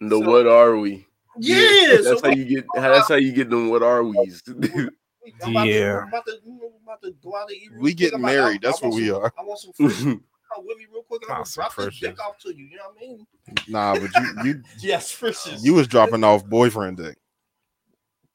Mm, 0.03 0.09
the 0.11 0.19
So- 0.21 0.29
what 0.31 0.47
are 0.47 0.77
we? 0.77 1.07
Yeah, 1.39 1.97
that's 2.03 2.21
so 2.21 2.21
how 2.23 2.31
you 2.35 2.45
get. 2.45 2.65
That's 2.75 3.09
how 3.09 3.15
you 3.17 3.33
get 3.33 3.51
them. 3.51 3.69
What 3.71 3.83
are 3.83 4.03
we's? 4.05 4.43
I'm 4.49 5.51
about 5.51 5.67
Yeah. 5.67 5.93
To, 5.93 5.99
about 6.09 6.27
to, 6.27 6.39
you 6.45 6.53
know, 6.53 6.71
I'm 6.77 6.83
about 6.85 7.03
to 7.03 7.13
go 7.23 7.37
out 7.37 7.49
and 7.49 7.57
eat. 7.57 7.71
real 7.73 7.83
We 7.83 7.91
quick. 7.91 7.97
getting 7.99 8.21
married. 8.21 8.65
I- 8.65 8.69
I 8.69 8.71
That's 8.71 8.83
what 8.83 8.95
we 8.95 9.09
some- 9.09 9.17
are. 9.23 9.33
I 9.39 9.43
want 9.43 9.59
some 9.61 9.73
friends. 9.73 9.97
Come 10.55 10.65
with 10.65 10.79
me 10.79 10.87
real 10.93 11.03
quick. 11.03 11.23
and 11.23 11.33
I'm 11.33 11.39
gonna 11.43 11.51
drop 11.53 11.75
this 11.75 11.99
dick 11.99 12.21
off 12.25 12.39
to 12.39 12.55
you. 12.57 12.67
You 12.67 12.77
know 12.77 12.85
what 12.95 12.97
I 12.97 13.01
mean? 13.01 13.27
Nah, 13.69 13.95
but 13.99 14.11
you 14.15 14.45
you 14.45 14.63
Yes, 14.81 15.11
frishes. 15.11 15.65
you 15.65 15.75
was 15.75 15.89
dropping 15.89 16.23
off 16.23 16.47
boyfriend 16.47 16.99
dick. 16.99 17.19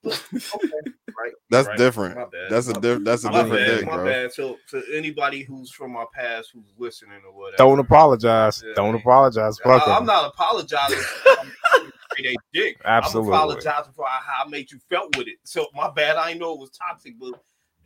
okay, 0.06 0.18
right? 0.34 1.32
That's 1.50 1.68
right. 1.70 1.78
different. 1.78 2.16
My 2.18 2.24
bad. 2.26 2.50
That's 2.50 2.68
a 2.68 2.74
My- 2.74 2.80
diff- 2.82 3.04
that's 3.04 3.24
a 3.24 3.32
my 3.32 3.44
different 3.44 3.66
bad, 3.68 3.78
dick, 3.78 3.86
my 3.86 3.96
bro. 3.96 4.06
bad. 4.06 4.34
So 4.34 4.58
to 4.72 4.84
anybody 4.94 5.44
who's 5.44 5.72
from 5.72 5.94
my 5.94 6.06
past 6.14 6.50
who's 6.54 6.74
listening 6.78 7.22
or 7.26 7.34
whatever, 7.34 7.58
Don't 7.58 7.80
apologize. 7.80 8.62
Yeah, 8.66 8.74
Don't 8.76 8.94
mean, 8.94 9.02
apologize. 9.02 9.58
Fuck 9.60 9.88
I, 9.88 9.92
am 9.96 10.02
'em. 10.02 10.06
not 10.08 10.26
apologizing. 10.34 10.98
for 11.00 11.91
a 12.20 12.36
dick. 12.54 12.78
Absolutely. 12.86 13.34
I'm 13.34 13.40
apologizing 13.40 13.94
for 13.94 14.06
how 14.08 14.46
I 14.46 14.50
made 14.50 14.72
you 14.72 14.80
felt 14.90 15.16
with 15.18 15.28
it. 15.28 15.38
So 15.44 15.68
my 15.76 15.90
bad. 15.90 16.18
I 16.18 16.30
didn't 16.30 16.42
know 16.42 16.54
it 16.54 16.60
was 16.60 16.72
toxic, 16.72 17.16
but 17.20 17.34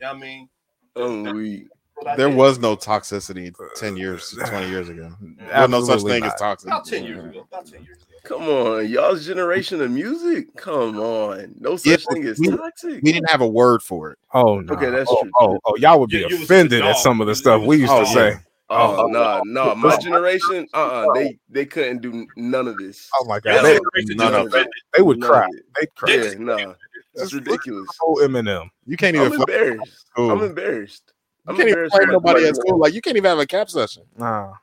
I 0.06 0.12
mean, 0.14 0.48
oh, 0.96 1.26
I'm 1.26 1.34
weak. 1.36 1.66
what 1.94 2.08
I 2.08 2.16
There 2.16 2.28
did. 2.28 2.36
was 2.36 2.58
no 2.58 2.76
toxicity 2.76 3.54
ten 3.76 3.96
years, 3.96 4.36
uh, 4.40 4.46
twenty 4.48 4.68
years 4.68 4.88
ago. 4.88 5.10
There 5.38 5.60
was 5.62 5.70
no 5.70 5.80
such 5.80 5.94
Absolutely 5.94 6.20
thing 6.20 6.24
as 6.30 6.34
toxic. 6.40 6.68
about 6.68 6.86
ten 6.86 7.04
years 7.04 7.24
ago. 7.24 7.46
About 7.50 7.66
ten 7.66 7.82
years 7.84 7.96
ago. 7.98 8.02
Come 8.24 8.42
on, 8.48 8.88
y'all's 8.88 9.24
generation 9.24 9.80
of 9.80 9.90
music. 9.92 10.54
Come 10.56 10.98
on, 10.98 11.54
no 11.60 11.70
Yeah, 11.84 11.96
such 11.96 12.04
thing 12.12 12.24
as 12.26 12.38
we- 12.40 12.48
toxic. 12.48 13.00
We 13.02 13.12
didn't 13.12 13.30
have 13.30 13.40
a 13.40 13.46
word 13.46 13.82
for 13.82 14.10
it. 14.10 14.18
Oh 14.34 14.60
no. 14.60 14.74
Okay, 14.74 14.90
that's 14.90 15.08
oh, 15.10 15.20
true. 15.22 15.30
Oh, 15.38 15.58
oh, 15.64 15.76
y'all 15.76 16.00
would 16.00 16.10
be 16.10 16.18
You- 16.18 16.28
you 16.30 16.42
offended 16.42 16.82
at 16.82 16.96
some 16.96 17.20
of 17.20 17.26
the 17.28 17.34
stuff 17.36 17.62
we 17.62 17.76
used 17.78 17.90
the 17.92 17.94
to 17.96 18.00
oh, 18.00 18.04
dog. 18.04 18.14
say. 18.14 18.38
Oh 18.68 19.04
Oh. 19.04 19.06
no, 19.06 19.42
no, 19.44 19.74
my 19.76 19.96
generation, 19.98 20.66
uh, 20.74 20.76
uh 20.76 21.12
they 21.14 21.38
they 21.48 21.64
couldn't 21.66 22.02
do 22.02 22.26
none 22.36 22.66
of 22.66 22.76
this. 22.78 23.08
Oh 23.14 23.24
my 23.26 23.38
god, 23.40 23.62
they, 23.62 23.78
they- 23.78 24.14
none 24.14 24.34
of 24.34 24.52
it. 24.54 24.66
they 24.94 25.02
would 25.02 25.18
None 25.20 25.30
cry. 25.30 25.48
They'd 25.78 25.94
cry. 25.94 26.14
Yeah, 26.14 26.34
no, 26.38 26.74
it's 27.14 27.32
ridiculous. 27.32 27.88
Oh, 28.02 28.20
Eminem. 28.22 28.68
You 28.86 28.96
can't 28.96 29.14
even. 29.14 29.28
I'm 29.28 29.32
even 29.34 29.42
embarrassed. 29.48 30.04
at. 30.18 30.22
I'm 30.24 30.42
embarrassed. 30.42 31.12
You 31.46 31.50
I'm 31.50 31.56
can't 31.56 31.68
even 31.68 31.84
embarrassed. 31.84 31.94
flirt 31.94 32.06
for 32.06 32.12
nobody 32.12 32.46
at 32.48 32.56
school. 32.56 32.78
Like 32.78 32.92
you 32.94 33.00
can't 33.00 33.16
even 33.16 33.28
have 33.28 33.38
a 33.38 33.46
cap 33.46 33.70
session. 33.70 34.02
Nah. 34.18 34.54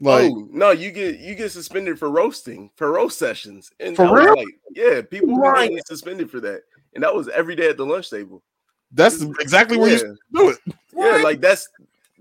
Like 0.00 0.30
oh 0.32 0.48
no, 0.50 0.70
you 0.72 0.90
get 0.90 1.18
you 1.20 1.34
get 1.34 1.52
suspended 1.52 1.98
for 1.98 2.10
roasting 2.10 2.70
for 2.76 2.90
roast 2.92 3.18
sessions. 3.18 3.70
And 3.80 3.94
For 3.96 4.12
real? 4.14 4.34
Like, 4.36 4.46
yeah, 4.72 5.00
people 5.00 5.28
be 5.28 5.34
Right. 5.36 5.68
getting 5.70 5.84
suspended 5.86 6.30
for 6.30 6.40
that, 6.40 6.62
and 6.94 7.02
that 7.04 7.14
was 7.14 7.28
every 7.28 7.54
day 7.56 7.68
at 7.70 7.76
the 7.76 7.86
lunch 7.86 8.10
table. 8.10 8.42
that's 8.90 9.22
exactly 9.22 9.78
where 9.78 9.90
yeah. 9.90 9.98
you 10.02 10.16
do 10.34 10.48
it. 10.50 10.58
yeah, 10.92 11.22
like 11.22 11.40
that's 11.40 11.68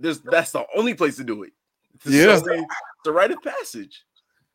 there's 0.02 0.20
that's 0.22 0.52
the 0.52 0.66
only 0.76 0.94
place 0.94 1.16
to 1.18 1.24
do 1.24 1.44
it. 1.44 1.54
It's 1.96 2.06
Yeah. 2.08 2.36
the 2.38 2.66
a 3.08 3.12
rite 3.12 3.32
of 3.32 3.42
passage. 3.42 4.04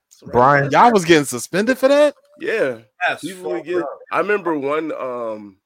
It's 0.08 0.22
a 0.22 0.26
rite 0.26 0.28
of 0.28 0.32
Brian, 0.32 0.62
passage. 0.64 0.72
Y'all 0.72 0.92
was 0.92 1.04
getting 1.04 1.24
suspended 1.24 1.78
for 1.78 1.88
that. 1.88 2.14
yeah. 2.40 2.78
That's 3.08 3.22
People 3.22 3.52
would 3.52 3.64
get. 3.64 3.82
up. 3.82 3.88
I 4.12 4.18
remember 4.18 4.58
one 4.58 4.92
um 4.92 5.58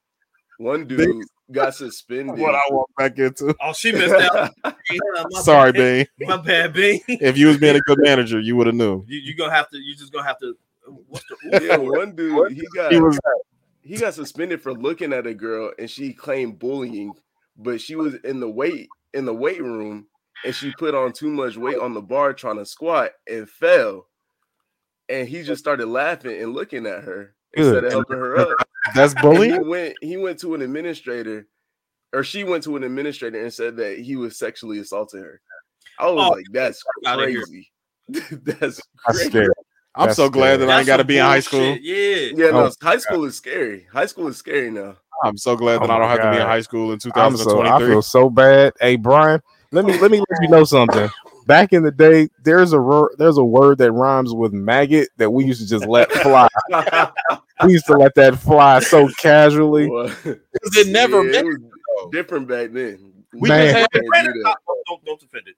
one 0.58 0.86
dude 0.86 1.24
got 1.50 1.74
suspended. 1.74 2.38
What 2.38 2.54
I 2.54 2.60
walked 2.70 2.94
back 2.96 3.18
into. 3.18 3.54
Oh, 3.60 3.72
she 3.72 3.92
missed 3.92 4.14
out. 4.14 4.50
Yeah, 4.90 5.24
Sorry, 5.40 5.70
bad. 5.72 6.08
Bing. 6.18 6.28
My 6.28 6.36
bad, 6.36 6.72
B. 6.72 7.00
If 7.06 7.38
you 7.38 7.46
was 7.46 7.58
being 7.58 7.76
a 7.76 7.80
good 7.80 7.98
manager, 8.00 8.40
you 8.40 8.56
would 8.56 8.66
have 8.66 8.74
knew. 8.76 9.04
You 9.06 9.18
you 9.20 9.34
gonna 9.36 9.52
have 9.54 9.70
to. 9.70 9.78
You 9.78 9.94
just 9.94 10.12
gonna 10.12 10.26
have 10.26 10.38
to. 10.40 10.56
What's 11.08 11.24
the? 11.44 11.64
yeah, 11.64 11.76
one 11.76 12.16
dude 12.16 12.52
he 12.52 12.66
got 12.74 12.90
He 12.92 13.00
was 13.00 13.18
he 13.82 13.96
got 13.96 14.14
suspended 14.14 14.60
for 14.60 14.72
looking 14.74 15.12
at 15.12 15.26
a 15.28 15.34
girl 15.34 15.72
and 15.78 15.88
she 15.88 16.12
claimed 16.12 16.58
bullying, 16.58 17.12
but 17.56 17.80
she 17.80 17.94
was 17.94 18.14
in 18.24 18.40
the 18.40 18.50
weight 18.50 18.88
in 19.14 19.24
the 19.24 19.34
weight 19.34 19.62
room 19.62 20.06
and 20.44 20.54
she 20.54 20.70
put 20.72 20.94
on 20.94 21.12
too 21.12 21.28
much 21.28 21.56
weight 21.56 21.78
on 21.78 21.94
the 21.94 22.00
bar 22.00 22.32
trying 22.32 22.56
to 22.58 22.64
squat 22.66 23.10
and 23.28 23.48
fell. 23.48 24.06
And 25.08 25.28
he 25.28 25.42
just 25.42 25.60
started 25.60 25.86
laughing 25.86 26.40
and 26.40 26.54
looking 26.54 26.86
at 26.86 27.02
her 27.02 27.34
instead 27.54 27.84
of 27.84 27.90
helping 27.92 28.16
her 28.18 28.36
up. 28.38 28.56
that's 28.94 29.12
And 29.14 29.22
bullying. 29.22 29.52
he 29.52 29.58
went 29.58 29.96
he 30.00 30.16
went 30.16 30.38
to 30.40 30.54
an 30.54 30.62
administrator 30.62 31.46
or 32.12 32.24
she 32.24 32.44
went 32.44 32.64
to 32.64 32.76
an 32.76 32.84
administrator 32.84 33.40
and 33.40 33.52
said 33.52 33.76
that 33.76 33.98
he 33.98 34.16
was 34.16 34.38
sexually 34.38 34.78
assaulting 34.78 35.20
her. 35.22 35.40
I 35.98 36.06
was 36.10 36.26
Oh, 36.26 36.30
like, 36.30 36.46
that's 36.52 36.82
outta 37.06 37.28
here. 37.28 37.40
crazy. 37.42 37.70
that's 38.08 38.80
I'm 39.06 39.14
scared. 39.14 39.52
I'm 39.96 40.06
That's 40.06 40.16
so 40.16 40.30
glad 40.30 40.56
scary. 40.56 40.66
that 40.66 40.70
I 40.70 40.78
ain't 40.78 40.86
got 40.86 40.96
to 40.98 41.04
be 41.04 41.18
in 41.18 41.24
high 41.24 41.40
school. 41.40 41.60
bullshit. 41.60 41.82
Yeah. 41.82 42.44
Yeah, 42.44 42.50
no, 42.52 42.66
Oh, 42.66 42.72
high 42.82 42.96
school 42.96 43.24
is 43.24 43.36
scary. 43.36 43.86
High 43.92 44.06
school 44.06 44.28
is 44.28 44.36
scary 44.36 44.70
now. 44.70 44.96
I'm 45.22 45.36
so 45.36 45.56
glad 45.56 45.82
oh 45.82 45.86
that 45.86 45.90
Oh 45.90 45.94
I 45.94 45.98
don't 45.98 46.08
my 46.08 46.14
have 46.14 46.22
to 46.22 46.30
be 46.30 46.36
in 46.36 46.46
high 46.46 46.60
school 46.60 46.92
in 46.92 46.98
I'm 47.14 47.36
so 47.36 47.62
I 47.62 47.78
feel 47.78 48.02
so 48.02 48.30
bad. 48.30 48.72
Hey 48.80 48.96
Brian, 48.96 49.40
let 49.72 49.84
me 49.84 49.92
let 49.98 50.10
me 50.10 50.18
let 50.18 50.42
you 50.42 50.48
know 50.48 50.64
something. 50.64 51.08
Back 51.46 51.72
in 51.72 51.82
the 51.82 51.90
day, 51.90 52.28
there's 52.42 52.72
a 52.72 53.06
there's 53.18 53.38
a 53.38 53.44
word 53.44 53.78
that 53.78 53.92
rhymes 53.92 54.32
with 54.32 54.52
maggot 54.52 55.08
that 55.16 55.30
we 55.30 55.44
used 55.44 55.60
to 55.60 55.68
just 55.68 55.86
let 55.86 56.10
fly. 56.12 56.48
we 57.64 57.72
used 57.72 57.86
to 57.86 57.94
let 57.94 58.14
that 58.14 58.38
fly 58.38 58.80
so 58.80 59.08
casually. 59.18 59.88
Well, 59.88 60.12
it 60.24 60.86
never 60.88 61.22
yeah, 61.22 61.32
meant 61.32 61.36
it 61.36 61.44
was 61.44 62.10
different 62.12 62.48
back 62.48 62.72
then. 62.72 63.12
We 63.32 63.48
Man. 63.48 63.74
just 63.74 63.92
had 63.92 64.02
Can't 64.12 64.34
do 64.34 64.42
don't, 64.86 65.04
don't 65.04 65.20
defend 65.20 65.48
it. 65.48 65.56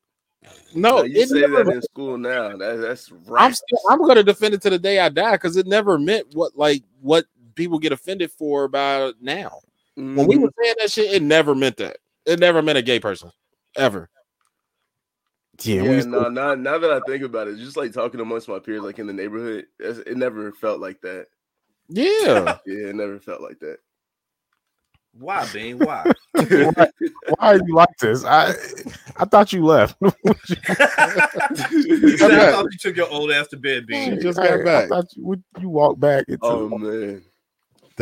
no. 0.74 0.96
No, 0.96 1.02
you 1.04 1.22
It 1.22 1.28
say 1.28 1.40
never, 1.40 1.64
that 1.64 1.74
in 1.74 1.82
school 1.82 2.18
now. 2.18 2.56
That, 2.56 2.76
that's 2.76 3.10
I'm 3.10 3.18
right. 3.26 3.54
still, 3.54 3.78
I'm 3.90 4.00
gonna 4.06 4.22
defend 4.22 4.54
it 4.54 4.62
to 4.62 4.70
the 4.70 4.78
day 4.78 4.98
I 4.98 5.08
die 5.08 5.32
because 5.32 5.56
it 5.56 5.66
never 5.66 5.98
meant 5.98 6.28
what 6.34 6.56
like 6.56 6.82
what 7.00 7.24
people 7.54 7.78
get 7.78 7.92
offended 7.92 8.30
for 8.32 8.64
about 8.64 9.10
it 9.10 9.16
now. 9.20 9.60
When 9.94 10.26
we 10.26 10.36
Mhm. 10.36 10.42
were 10.42 10.52
saying 10.62 10.74
that 10.80 10.90
shit, 10.90 11.12
it 11.12 11.22
never 11.22 11.54
meant 11.54 11.76
that. 11.78 11.98
It 12.26 12.38
never 12.40 12.62
meant 12.62 12.78
a 12.78 12.82
gay 12.82 12.98
person 13.00 13.30
ever. 13.76 14.08
Yeah, 15.62 15.82
yeah, 15.82 15.90
used 15.92 16.06
to- 16.06 16.10
no, 16.10 16.28
now, 16.28 16.54
now 16.54 16.78
that 16.78 16.90
I 16.90 17.00
think 17.06 17.22
about 17.22 17.46
it, 17.48 17.58
just 17.58 17.76
like 17.76 17.92
talking 17.92 18.20
amongst 18.20 18.48
my 18.48 18.58
peers, 18.58 18.82
like 18.82 18.98
in 18.98 19.06
the 19.06 19.12
neighborhood, 19.12 19.66
it 19.78 20.16
never 20.16 20.52
felt 20.52 20.80
like 20.80 21.00
that. 21.02 21.26
Yeah. 21.88 22.58
Yeah, 22.66 22.88
it 22.88 22.96
never 22.96 23.20
felt 23.20 23.42
like 23.42 23.58
that. 23.60 23.78
Why, 25.12 25.44
Bean? 25.52 25.78
Why? 25.78 26.10
why 26.34 26.72
are 27.38 27.56
you 27.56 27.74
like 27.74 27.94
this? 28.00 28.24
I 28.24 28.54
I 29.16 29.26
thought 29.26 29.52
you 29.52 29.62
left. 29.66 29.94
You 30.00 30.10
said, 30.46 32.30
I 32.30 32.50
thought 32.50 32.66
you 32.72 32.78
took 32.80 32.96
your 32.96 33.10
old 33.10 33.30
ass 33.30 33.48
to 33.48 33.58
bed, 33.58 33.84
She 33.90 34.10
Bean. 34.10 34.20
just 34.20 34.40
Hey, 34.40 34.48
got 34.48 34.60
I 34.60 34.64
back. 34.64 34.88
thought 34.88 35.14
you 35.14 35.26
would 35.26 35.44
you 35.60 35.68
walk 35.68 36.00
back 36.00 36.24
into 36.28 36.38
oh 36.46 36.68
man, 36.70 37.22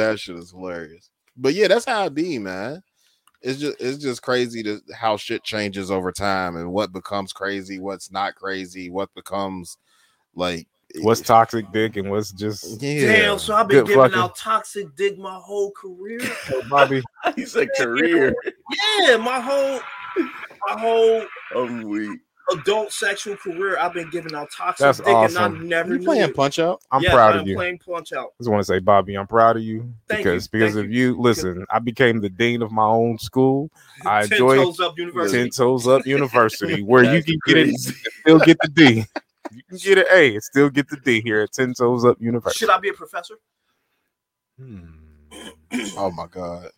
That 0.01 0.19
shit 0.19 0.37
is 0.37 0.51
hilarious. 0.51 1.11
But 1.37 1.55
yeah, 1.55 1.69
that's 1.69 1.85
how 1.85 2.05
it 2.05 2.15
be, 2.15 2.39
man. 2.39 2.83
It's 3.43 3.59
just 3.59 3.81
it's 3.81 3.99
just 3.99 4.23
crazy 4.23 4.63
to 4.65 4.81
how 4.95 5.17
shit 5.17 5.43
changes 5.43 5.91
over 5.91 6.13
time 6.13 6.57
and 6.57 6.73
what 6.73 6.93
becomes 6.93 7.33
crazy, 7.33 7.79
what's 7.79 8.11
not 8.11 8.35
crazy, 8.35 8.91
what 8.91 9.13
becomes 9.15 9.79
like 10.35 10.67
what's 11.03 11.21
toxic 11.21 11.71
dick 11.73 11.97
and 11.97 12.11
what's 12.11 12.33
just 12.33 12.83
yeah. 12.83 13.13
Damn, 13.13 13.39
so 13.39 13.55
I've 13.55 13.69
been 13.69 13.79
Good 13.79 13.87
giving 13.89 14.03
fucking- 14.03 14.19
out 14.19 14.37
toxic 14.37 14.95
dick 14.97 15.19
my 15.19 15.37
whole 15.37 15.71
career. 15.71 16.21
Bobby. 16.69 17.03
he 17.37 17.47
said 17.47 17.69
career. 17.79 18.35
Yeah, 19.01 19.17
my 19.17 19.41
whole, 19.41 19.81
my 20.67 20.79
whole 20.81 21.25
I'm 21.57 21.83
weak. 21.85 22.21
Adult 22.53 22.93
sexual 22.93 23.37
career, 23.37 23.79
I've 23.79 23.93
been 23.93 24.11
giving 24.11 24.35
out 24.35 24.49
toxic 24.57 24.85
That's 24.85 24.99
dick, 24.99 25.07
and 25.09 25.39
I 25.39 25.45
awesome. 25.45 25.69
never 25.69 25.95
You 25.95 26.01
playing 26.01 26.31
it. 26.31 26.35
punch 26.37 26.59
out? 26.59 26.83
I'm 26.91 27.03
Yes, 27.03 27.13
proud 27.13 27.35
I'm 27.35 27.41
of 27.41 27.49
you. 27.49 27.55
Playing 27.57 27.79
punch 27.79 28.13
out. 28.13 28.27
I 28.29 28.43
just 28.43 28.51
want 28.51 28.61
to 28.61 28.65
say, 28.65 28.79
Bobby, 28.79 29.17
I'm 29.17 29.27
proud 29.27 29.57
of 29.57 29.63
you 29.63 29.93
Thank 30.09 30.25
you, 30.25 30.33
because 30.33 30.49
because 30.49 30.75
thank 30.75 30.87
of 30.87 30.93
you. 30.93 31.19
Listen, 31.21 31.65
I 31.71 31.79
became 31.79 32.21
the 32.21 32.29
dean 32.31 32.63
of 32.63 32.73
my 32.73 32.85
own 32.85 33.19
school. 33.19 33.71
I 34.07 34.23
Ten 34.23 34.33
enjoy 34.33 34.57
toes 34.57 34.81
up 34.81 34.99
university. 34.99 35.39
Ten 35.39 35.51
Toes 35.51 35.87
Up 35.87 36.07
University, 36.07 36.83
where 36.85 37.05
you 37.05 37.11
That's 37.13 37.27
can 37.27 37.39
get 37.47 37.57
it, 37.57 37.77
still 37.79 38.39
get 38.41 38.59
the 38.63 38.69
D. 38.69 39.05
You 39.53 39.63
can 39.69 39.79
get 39.79 39.99
an 39.99 40.05
A 40.13 40.35
and 40.35 40.43
still 40.45 40.71
get 40.71 40.89
the 40.89 40.97
D 40.97 41.21
here 41.23 41.41
at 41.41 41.53
Ten 41.53 41.75
Toes 41.75 42.05
Up 42.05 42.21
University. 42.21 42.59
Should 42.61 42.71
I 42.71 42.79
be 42.79 42.91
a 42.91 42.93
professor? 42.93 43.35
Hmm. 44.57 44.85
Oh 45.97 46.13
my 46.13 46.27
god. 46.29 46.71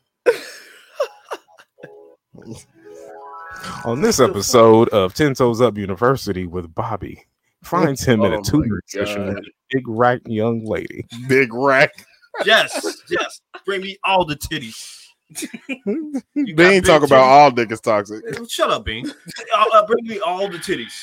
On 3.85 4.01
this 4.01 4.21
episode 4.21 4.89
of 4.91 5.15
Ten 5.15 5.35
Toes 5.35 5.61
Up 5.61 5.77
University 5.77 6.47
with 6.47 6.75
Bobby, 6.75 7.25
finds 7.63 8.03
him 8.07 8.23
in 8.23 8.33
Oh 8.33 8.35
a 8.35 8.37
my 8.39 8.43
tutoring 8.43 8.81
session 8.87 9.27
with 9.27 9.39
a 9.39 9.43
big 9.71 9.89
rack 9.89 10.21
young 10.27 10.65
lady. 10.65 11.07
Big 11.29 11.53
rack. 11.53 11.91
Yes, 12.47 12.97
yes. 13.11 13.43
Bring 13.67 13.83
me 13.83 13.99
all 14.05 14.25
the 14.25 14.37
titties. 14.37 15.01
You 15.85 16.13
got 16.15 16.25
Bean 16.35 16.55
big 16.57 16.85
talk 16.87 17.03
about 17.03 17.25
all 17.25 17.51
dick 17.51 17.71
is 17.71 17.81
toxic. 17.81 18.25
Shut 18.49 18.71
up, 18.71 18.87
Bean. 18.87 19.11
Uh, 19.55 19.65
uh, 19.75 19.87
bring 19.87 20.07
me 20.07 20.19
all 20.21 20.49
the 20.49 20.57
titties. 20.57 20.95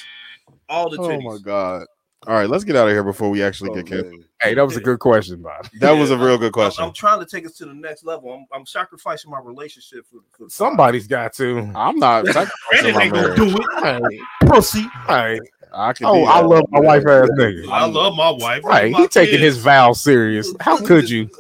All 0.67 0.89
the 0.89 0.97
titties. 0.97 1.23
Oh 1.23 1.31
my 1.33 1.37
god. 1.37 1.85
All 2.27 2.33
right, 2.33 2.49
let's 2.49 2.65
get 2.65 2.75
out 2.75 2.87
of 2.87 2.93
here 2.93 3.03
before 3.03 3.29
we 3.29 3.41
actually 3.41 3.69
Oh, 3.71 3.75
get 3.75 3.87
canceled. 3.87 4.11
man. 4.11 4.25
Hey, 4.41 4.53
that 4.53 4.65
was 4.65 4.75
a 4.75 4.81
good 4.81 4.99
question, 4.99 5.41
Bob. 5.41 5.67
That 5.79 5.91
was 5.91 6.11
a 6.11 6.17
real 6.17 6.37
good 6.37 6.47
I'm, 6.47 6.51
question. 6.51 6.83
I'm 6.83 6.93
trying 6.93 7.19
to 7.19 7.25
take 7.25 7.45
us 7.45 7.53
to 7.57 7.65
the 7.65 7.73
next 7.73 8.03
level. 8.03 8.31
I'm, 8.33 8.45
I'm 8.53 8.65
sacrificing 8.65 9.31
my 9.31 9.39
relationship 9.39 10.05
for, 10.11 10.19
for 10.37 10.49
Somebody's 10.49 11.07
got 11.07 11.33
to. 11.35 11.71
I'm 11.75 11.97
not. 11.97 12.25
sacrificing 12.27 12.93
Brandon 12.93 12.95
my 12.95 13.03
ain't 13.03 13.13
gonna 13.13 13.35
do 13.35 13.57
it. 13.57 13.83
Hey, 14.11 14.47
Pussy. 14.47 14.85
hey. 15.07 15.39
I 15.71 15.93
can 15.93 16.07
Oh, 16.07 16.23
I 16.23 16.41
love 16.41 16.63
my 16.71 16.79
wife 16.79 17.05
ass 17.05 17.29
nigga. 17.37 17.69
I 17.69 17.85
love 17.85 18.15
my 18.15 18.31
wife. 18.31 18.63
Right, 18.63 18.93
he 18.95 19.07
taking 19.07 19.33
kids. 19.39 19.55
his 19.55 19.57
vow 19.59 19.93
serious. 19.93 20.51
How 20.59 20.77
could 20.77 21.09
you? 21.09 21.29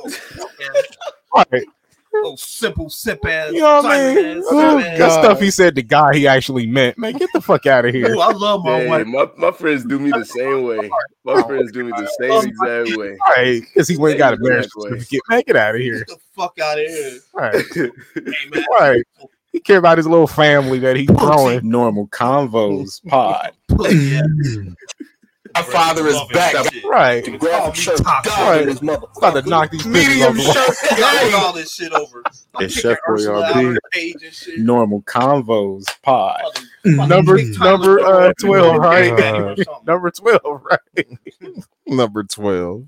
Right. 1.35 1.63
Oh, 2.11 2.35
simple 2.37 2.89
sip 2.89 3.23
ass. 3.25 3.53
You 3.53 3.59
know 3.61 3.81
what 3.81 3.85
I 3.85 4.13
mean? 4.15 4.37
ass, 4.39 4.43
Oh, 4.49 4.79
sip 4.79 4.87
ass. 4.87 4.97
that 4.99 5.11
stuff 5.23 5.39
he 5.39 5.51
said 5.51 5.75
the 5.75 5.83
guy 5.83 6.15
he 6.15 6.27
actually 6.27 6.65
meant. 6.65 6.97
Man, 6.97 7.13
get 7.13 7.29
the 7.33 7.41
fuck 7.41 7.65
out 7.67 7.85
of 7.85 7.93
here. 7.93 8.13
Ooh, 8.15 8.19
I 8.19 8.31
love 8.31 8.63
my 8.65 8.79
Hey, 8.79 8.87
wife. 8.87 9.07
my, 9.07 9.27
my 9.37 9.51
friends 9.51 9.85
do 9.85 9.99
me 9.99 10.09
the 10.11 10.25
same 10.25 10.63
way. 10.63 10.89
My 11.23 11.33
oh, 11.33 11.43
friends 11.47 11.71
do 11.71 11.83
me 11.83 11.91
the 11.91 12.09
same 12.19 12.31
oh, 12.31 12.41
exact 12.41 12.97
way. 12.97 13.17
Right, 13.37 13.61
because 13.61 13.87
he 13.87 13.95
went 13.97 14.17
got 14.17 14.33
a 14.33 14.37
Exactly. 14.37 14.49
marriage 14.49 14.69
certificate. 14.79 15.19
Man, 15.29 15.43
get 15.45 15.55
out 15.55 15.75
of 15.75 15.81
here. 15.81 15.97
Get 15.99 16.07
the 16.07 16.17
fuck 16.35 16.59
out 16.59 16.79
of 16.79 16.87
here. 16.87 17.19
All 17.35 17.41
right. 17.41 17.65
Hey, 18.15 18.49
man. 18.53 18.65
right. 18.79 19.03
He 19.51 19.59
care 19.59 19.77
about 19.77 19.97
his 19.97 20.05
little 20.07 20.27
family 20.27 20.77
that 20.79 20.95
he's 20.95 21.09
growing. 21.09 21.67
Normal 21.67 22.07
convos 22.09 23.01
pod. 23.07 23.51
Pussy. 25.55 25.67
My 25.67 25.73
father 25.73 26.07
is 26.07 26.19
back. 26.31 26.55
Right, 26.85 27.25
Call 27.25 27.37
Graphic 27.37 27.73
me 27.75 27.79
shirt. 27.81 27.97
toxic. 27.97 28.33
Right. 28.37 28.67
his 28.67 28.81
mother. 28.81 29.07
about 29.17 29.43
to 29.43 29.49
knock 29.49 29.71
these 29.71 29.85
Medium 29.85 30.35
bitches 30.37 30.49
off. 30.49 30.77
shirt. 30.77 30.99
Y'all 31.31 31.53
this 31.53 31.73
shit 31.73 31.91
over. 31.93 32.23
I'm 32.55 32.65
It's 32.65 32.75
kicking 32.75 32.91
Chef 32.91 32.97
Ursula 33.09 33.43
Boyardee. 33.53 33.73
her 33.73 33.79
page 33.91 34.15
and 34.23 34.33
shit. 34.33 34.59
Normal 34.59 35.01
convos 35.03 35.83
pod. 36.03 36.41
Number 36.85 37.41
number 37.59 37.99
uh 37.99 38.33
twelve, 38.39 38.77
right? 38.77 39.11
Or 39.11 39.55
number 39.85 40.11
twelve, 40.11 40.63
right? 40.63 41.07
Number 41.87 42.23
12. 42.23 42.87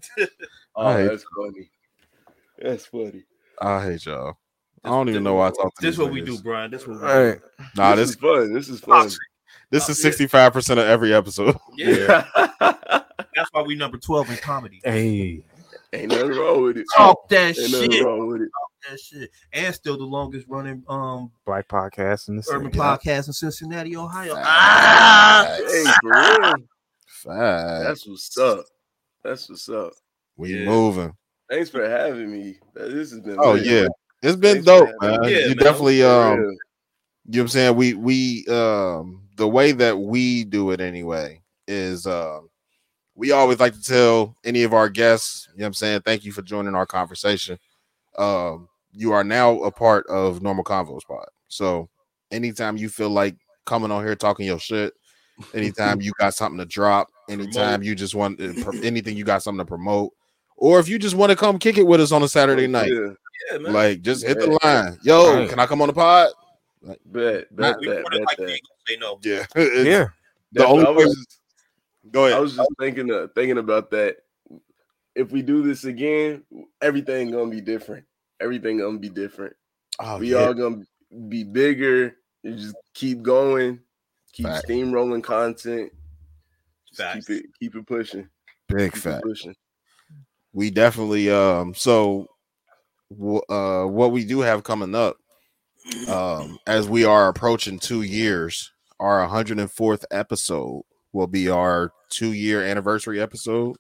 Oh, 0.76 0.98
hate- 0.98 1.08
that's 1.08 1.26
funny. 1.36 1.70
That's 2.62 2.86
funny. 2.86 3.24
I 3.60 3.84
hate 3.84 4.06
y'all. 4.06 4.38
I 4.84 4.90
don't 4.90 5.10
even 5.10 5.24
know 5.24 5.36
why 5.36 5.48
I 5.48 5.52
talk 5.52 5.76
to 5.76 5.82
This 5.86 5.94
is 5.96 6.00
what 6.00 6.12
we 6.12 6.22
do, 6.22 6.40
Brian. 6.40 6.70
This 6.72 6.84
is 6.84 6.88
what 6.88 7.02
we 7.02 7.06
Right. 7.08 7.40
do. 7.58 7.64
Nah, 7.78 7.96
this, 7.96 8.10
this 8.10 8.16
is 8.16 8.22
fun. 8.22 8.54
This 8.54 8.70
is 8.70 8.80
fun. 8.80 9.10
This 9.72 9.90
is 9.90 10.04
65% 10.04 10.72
of 10.74 10.78
every 10.80 11.14
episode. 11.14 11.56
Yeah, 11.76 12.26
that's 12.60 13.50
why 13.52 13.62
we 13.66 13.76
number 13.76 13.98
12 13.98 14.30
in 14.32 14.38
comedy. 14.38 14.82
Hey, 14.84 15.44
Ain't 15.94 16.10
nothing 16.10 16.30
wrong 16.32 16.64
with 16.64 16.78
it. 16.78 16.86
Talk 16.96 17.28
that 17.30 17.58
Ain't 17.60 17.72
nothing 17.72 17.92
shit. 17.92 18.06
wrong 18.06 18.28
with 18.28 18.42
it. 18.44 18.50
That 18.90 19.00
shit. 19.00 19.30
And 19.52 19.76
still 19.76 19.98
the 19.98 20.06
longest 20.06 20.48
running 20.48 20.84
um 20.88 21.32
black 21.46 21.68
podcast 21.68 22.30
in 22.30 22.38
the 22.38 22.44
urban 22.52 22.68
city. 22.72 22.80
podcast 22.80 23.28
in 23.28 23.34
Cincinnati, 23.34 23.96
Ohio. 23.98 24.36
Ah, 24.38 25.54
Hey, 25.58 25.84
for 27.22 27.34
real. 27.34 27.84
That's 27.84 28.08
what's 28.08 28.38
up. 28.38 28.66
That's 29.24 29.50
what's 29.50 29.68
up. 29.70 29.92
we 30.38 30.56
Yeah. 30.60 30.66
moving. 30.66 31.14
Thanks 31.50 31.70
for 31.70 31.88
having 31.88 32.32
me. 32.32 32.56
This 32.74 33.12
has 33.12 33.20
been. 33.20 33.36
Oh 33.38 33.54
lit. 33.54 33.66
yeah. 33.66 33.88
It's 34.24 34.38
been 34.38 34.64
Thanks 34.64 34.66
dope, 34.66 34.90
man. 35.02 35.24
Yeah, 35.24 35.30
you 35.40 35.48
man. 35.50 35.58
definitely 35.58 36.04
um 36.04 36.38
real. 36.40 36.56
You 37.26 37.38
know 37.38 37.44
what 37.44 37.44
I'm 37.44 37.48
saying? 37.50 37.76
We 37.76 37.94
we 37.94 38.48
um 38.48 39.24
the 39.38 39.48
way 39.48 39.72
that 39.72 39.98
we 39.98 40.44
do 40.44 40.72
it 40.72 40.82
anyway 40.82 41.42
is 41.68 42.08
um 42.08 42.50
we 43.16 43.32
always 43.32 43.60
like 43.60 43.74
to 43.74 43.82
tell 43.82 44.36
any 44.44 44.64
of 44.64 44.74
our 44.74 44.90
guests, 44.90 45.48
you 45.54 45.60
know 45.60 45.66
what 45.66 45.68
I'm 45.68 45.74
saying, 45.76 46.02
thank 46.02 46.26
you 46.26 46.32
for 46.32 46.42
joining 46.42 46.76
our 46.76 46.86
conversation. 46.86 47.60
Um 48.18 48.68
you 48.92 49.14
are 49.14 49.24
now 49.24 49.60
a 49.62 49.72
part 49.72 50.06
of 50.08 50.42
Normal 50.42 50.64
Convos 50.64 51.06
Pod. 51.08 51.28
So 51.48 51.90
anytime 52.32 52.78
you 52.78 52.90
feel 52.90 53.10
like 53.10 53.36
coming 53.66 53.92
on 53.92 54.04
here 54.04 54.16
talking 54.16 54.46
your 54.46 54.60
shit, 54.60 54.94
anytime 55.54 56.02
you 56.02 56.12
got 56.20 56.34
something 56.34 56.58
to 56.58 56.66
drop, 56.66 57.10
anytime 57.30 57.84
you 57.84 57.96
just 57.96 58.16
want 58.16 58.42
uh, 58.42 58.72
anything 58.84 59.16
you 59.16 59.24
got 59.24 59.44
something 59.44 59.60
to 59.60 59.70
promote, 59.70 60.12
or 60.58 60.80
if 60.80 60.90
you 60.90 61.00
just 61.00 61.16
want 61.16 61.30
to 61.30 61.36
come 61.36 61.58
kick 61.58 61.78
it 61.78 61.88
with 61.88 62.02
us 62.02 62.12
on 62.12 62.24
a 62.24 62.28
Saturday 62.28 62.68
night, 62.68 62.92
Yeah. 62.92 63.14
Yeah, 63.52 63.58
like 63.70 64.02
just 64.02 64.26
hit 64.26 64.40
the 64.40 64.60
line. 64.64 64.98
Yo, 65.04 65.48
can 65.48 65.60
I 65.60 65.66
come 65.66 65.82
on 65.82 65.88
the 65.88 65.94
pod? 65.94 66.30
Bet, 66.84 66.98
Not- 67.06 67.80
bet, 67.80 67.80
we 67.80 67.88
bet, 67.88 68.04
bet, 68.12 68.22
like 68.22 68.38
bet. 68.38 68.48
they 68.48 68.54
ain't 68.54 68.62
gonna 68.68 68.88
say 68.88 68.98
no. 68.98 69.20
Yeah. 69.24 69.46
Yeah, 69.84 70.08
The 70.54 70.66
only 70.66 70.86
I 70.86 70.90
was, 70.90 71.06
person- 71.06 71.26
Go 72.12 72.26
I 72.26 72.40
was 72.40 72.56
just 72.56 72.70
thinking, 72.80 73.12
uh, 73.12 73.28
thinking 73.36 73.60
about 73.60 73.92
that. 73.92 74.18
If 75.14 75.32
we 75.32 75.44
do 75.44 75.62
this 75.62 75.84
again, 75.84 76.44
everything 76.82 77.30
gonna 77.32 77.52
be 77.52 77.62
different. 77.62 78.06
Everything 78.40 78.80
gonna 78.80 78.98
be 78.98 79.10
different. 79.10 79.56
Oh, 80.00 80.18
we 80.18 80.32
yeah. 80.32 80.38
all 80.48 80.54
gonna 80.56 80.82
be 81.30 81.44
bigger. 81.44 82.16
You 82.42 82.56
just 82.56 82.76
keep 82.96 83.22
going, 83.22 83.82
keep 84.34 84.48
Fact. 84.48 84.68
steamrolling 84.68 85.24
content. 85.24 85.92
Just 86.92 87.28
keep 87.28 87.38
it, 87.38 87.46
keep 87.60 87.76
it 87.76 87.86
pushing. 87.86 88.28
big 88.68 88.94
Keep 88.94 88.98
it 88.98 89.02
fat. 89.02 89.22
pushing. 89.22 89.56
We 90.54 90.72
definitely 90.72 91.30
um 91.30 91.76
so 91.76 92.28
uh 93.48 93.84
what 93.84 94.12
we 94.12 94.26
do 94.26 94.40
have 94.40 94.64
coming 94.64 94.96
up 94.96 95.18
um 96.10 96.58
as 96.68 96.88
we 96.88 97.06
are 97.06 97.28
approaching 97.30 97.80
2 97.80 98.04
years, 98.04 98.72
our 99.00 99.22
104th 99.28 100.06
episode 100.12 100.84
will 101.14 101.28
be 101.28 101.50
our 101.50 101.92
2 102.10 102.34
year 102.34 102.64
anniversary 102.64 103.20
episode. 103.22 103.76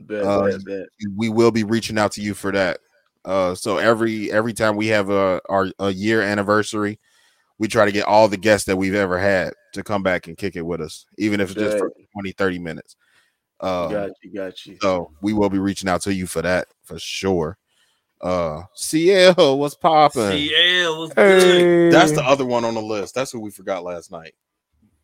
Bet, 0.00 0.22
Uh, 0.24 0.46
bet, 0.48 0.64
bet. 0.64 0.86
we 1.16 1.28
will 1.28 1.50
be 1.50 1.64
reaching 1.64 1.98
out 1.98 2.12
to 2.12 2.20
you 2.22 2.34
for 2.34 2.52
that. 2.52 2.78
Uh, 3.24 3.54
so 3.54 3.78
every 3.78 4.30
every 4.32 4.52
time 4.52 4.76
we 4.76 4.86
have 4.86 5.10
a 5.10 5.40
our 5.48 5.68
a 5.80 5.90
year 5.90 6.22
anniversary, 6.22 6.98
we 7.58 7.66
try 7.68 7.84
to 7.84 7.92
get 7.92 8.06
all 8.06 8.28
the 8.28 8.36
guests 8.36 8.66
that 8.66 8.76
we've 8.76 8.94
ever 8.94 9.18
had 9.18 9.52
to 9.72 9.82
come 9.82 10.02
back 10.02 10.28
and 10.28 10.36
kick 10.38 10.54
it 10.56 10.62
with 10.62 10.80
us, 10.80 11.04
even 11.18 11.40
if 11.40 11.50
it's 11.50 11.58
just 11.60 11.78
for 11.78 11.92
20, 12.14 12.32
30 12.32 12.58
minutes. 12.60 12.96
Um, 13.60 13.90
got 13.90 14.10
you, 14.22 14.32
got 14.32 14.64
you. 14.66 14.76
so 14.80 15.10
we 15.20 15.32
will 15.32 15.50
be 15.50 15.58
reaching 15.58 15.88
out 15.88 16.00
to 16.02 16.14
you 16.14 16.26
for 16.28 16.42
that 16.42 16.68
for 16.84 16.96
sure. 16.98 17.58
Uh, 18.20 18.62
CL, 18.74 19.58
what's 19.58 19.74
popping? 19.74 20.22
CL 20.22 21.00
was 21.00 21.12
good. 21.14 21.42
hey, 21.42 21.90
That's 21.90 22.12
the 22.12 22.22
other 22.24 22.44
one 22.44 22.64
on 22.64 22.74
the 22.74 22.82
list. 22.82 23.14
That's 23.14 23.30
who 23.30 23.40
we 23.40 23.50
forgot 23.50 23.84
last 23.84 24.10
night. 24.10 24.34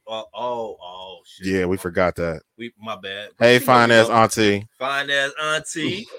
Oh, 0.07 0.25
oh, 0.35 0.77
oh, 0.83 1.19
shit. 1.25 1.47
Yeah, 1.47 1.65
we 1.67 1.77
forgot 1.77 2.17
that. 2.17 2.43
We, 2.59 2.73
my 2.79 2.97
bad. 2.97 3.31
Hey, 3.39 3.59
fine 3.59 3.89
gonna 3.89 4.03
ass 4.03 4.11
auntie. 4.11 4.67
Fine 4.79 5.11
ass 5.11 5.31
auntie. 5.43 6.07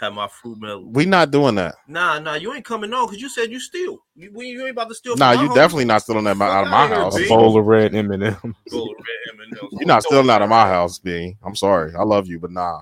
Have 0.00 0.14
my 0.14 0.26
fruit 0.26 0.58
melon. 0.58 0.92
We 0.92 1.04
not 1.06 1.30
doing 1.30 1.54
that. 1.56 1.76
Nah, 1.86 2.18
nah, 2.18 2.34
you 2.34 2.52
ain't 2.54 2.64
coming 2.64 2.92
on 2.92 3.06
because 3.06 3.20
you 3.22 3.28
said 3.28 3.52
you 3.52 3.60
steal. 3.60 3.98
You, 4.16 4.32
we- 4.34 4.46
you 4.48 4.62
ain't 4.62 4.70
about 4.70 4.88
to 4.88 4.96
steal. 4.96 5.16
Nah, 5.16 5.30
you 5.32 5.46
home. 5.46 5.54
definitely 5.54 5.84
not 5.84 6.02
stealing 6.02 6.24
that 6.24 6.40
out 6.42 6.64
of 6.64 6.70
my 6.70 6.86
here, 6.88 6.96
house. 6.96 7.14
a 7.14 7.18
B. 7.20 7.28
bowl 7.28 7.56
of 7.56 7.66
red 7.66 7.94
M 7.94 8.10
and 8.10 8.22
M. 8.24 8.56
Go 8.70 8.86
to 8.86 8.94
Red 8.98 9.48
M&Ms. 9.52 9.60
You're 9.72 9.86
not 9.86 10.02
stealing 10.02 10.28
out 10.30 10.42
of 10.42 10.48
my 10.48 10.66
house, 10.66 10.98
B. 10.98 11.36
I'm 11.44 11.54
sorry. 11.54 11.92
I 11.94 12.02
love 12.02 12.26
you, 12.26 12.40
but 12.40 12.50
nah, 12.50 12.80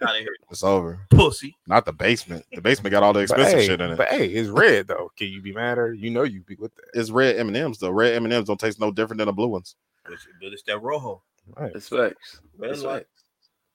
Out 0.00 0.14
of 0.14 0.20
here, 0.20 0.36
it's 0.50 0.62
over. 0.62 1.00
pussy. 1.10 1.56
Not 1.66 1.84
the 1.84 1.92
basement. 1.92 2.44
The 2.52 2.60
basement 2.60 2.92
got 2.92 3.02
all 3.02 3.12
the 3.12 3.20
expensive 3.20 3.58
hey, 3.58 3.66
shit 3.66 3.80
in 3.80 3.90
it. 3.90 3.96
but 3.96 4.08
hey, 4.08 4.26
it's 4.26 4.48
red 4.48 4.86
though. 4.86 5.10
Can 5.16 5.28
you 5.28 5.42
be 5.42 5.52
mad 5.52 5.72
at 5.72 5.78
her? 5.78 5.92
You 5.92 6.10
know 6.10 6.22
you 6.22 6.40
be 6.42 6.54
with 6.54 6.74
that. 6.76 6.84
It's 6.94 7.10
red 7.10 7.36
M 7.36 7.48
and 7.48 7.56
M's 7.56 7.78
though. 7.78 7.90
Red 7.90 8.14
M 8.14 8.24
and 8.24 8.32
M's 8.32 8.46
don't 8.46 8.60
taste 8.60 8.80
no 8.80 8.92
different 8.92 9.18
than 9.18 9.26
the 9.26 9.32
blue 9.32 9.48
ones. 9.48 9.74
But, 10.04 10.14
but 10.40 10.52
it's 10.52 10.62
that 10.64 10.80
rojo. 10.80 11.22
Right. 11.56 11.72
That's 11.72 11.88
facts. 11.88 12.40
Red 12.56 12.70
That's 12.70 12.82
light. 12.82 13.06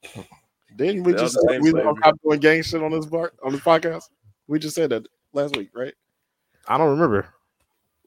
facts. 0.04 0.28
Didn't 0.76 1.04
we 1.04 1.14
just 1.14 1.36
say 1.36 1.60
we 1.60 1.72
flavor. 1.72 1.84
don't 1.84 2.00
stop 2.00 2.16
doing 2.24 2.40
gang 2.40 2.64
shit 2.64 2.82
on 2.82 2.92
this 2.92 3.06
bar 3.06 3.34
on 3.44 3.52
this 3.52 3.62
podcast? 3.62 4.04
We 4.48 4.60
just 4.60 4.76
said 4.76 4.90
that 4.92 5.06
last 5.34 5.56
week, 5.56 5.70
right? 5.76 5.94
I 6.68 6.78
don't 6.78 6.92
remember. 6.92 7.28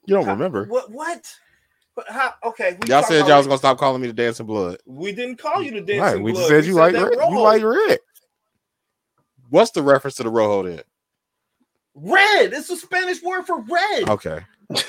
You 0.07 0.15
don't 0.15 0.27
remember? 0.27 0.65
What? 0.67 0.91
What? 0.91 1.31
But 1.97 2.11
how? 2.11 2.35
Okay. 2.45 2.77
we 2.81 2.89
Y'all 2.89 3.03
said 3.03 3.27
y'all 3.27 3.39
was 3.39 3.47
gonna 3.47 3.59
stop 3.59 3.79
calling 3.79 4.03
me 4.03 4.07
the 4.07 4.13
dancing 4.13 4.47
blood. 4.47 4.79
We 4.85 5.13
didn't 5.13 5.37
call 5.37 5.63
you 5.63 5.71
the 5.73 5.81
dancing 5.81 6.01
Right. 6.01 6.23
We 6.23 6.33
blood. 6.33 6.43
just 6.43 6.49
said 6.51 6.65
you 6.67 6.75
like 6.75 6.93
that 6.93 7.17
red. 7.17 7.31
You 7.31 7.41
like 7.41 7.63
red. 7.63 7.99
What's 9.49 9.71
the 9.71 9.83
reference 9.83 10.17
to 10.17 10.23
the 10.23 10.31
rojo 10.31 10.69
then? 10.69 10.83
red. 11.97 12.53
It's 12.53 12.69
a 12.69 12.77
Spanish 12.77 13.23
word 13.23 13.47
for 13.47 13.61
red. 13.63 14.09
Okay. 14.09 14.41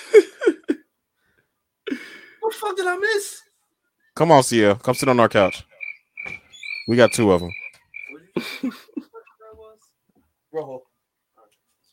What 2.40 2.54
the 2.54 2.60
fuck 2.60 2.78
did 2.78 2.88
I 2.88 2.96
miss? 2.96 3.42
Come 4.16 4.32
on, 4.32 4.42
CL. 4.42 4.76
Come 4.76 4.96
sit 4.96 5.10
on 5.10 5.20
our 5.20 5.28
couch. 5.28 5.66
We 6.88 6.96
got 6.96 7.12
two 7.12 7.30
of 7.34 7.42
them. 7.42 7.52
Rojo. 10.54 10.84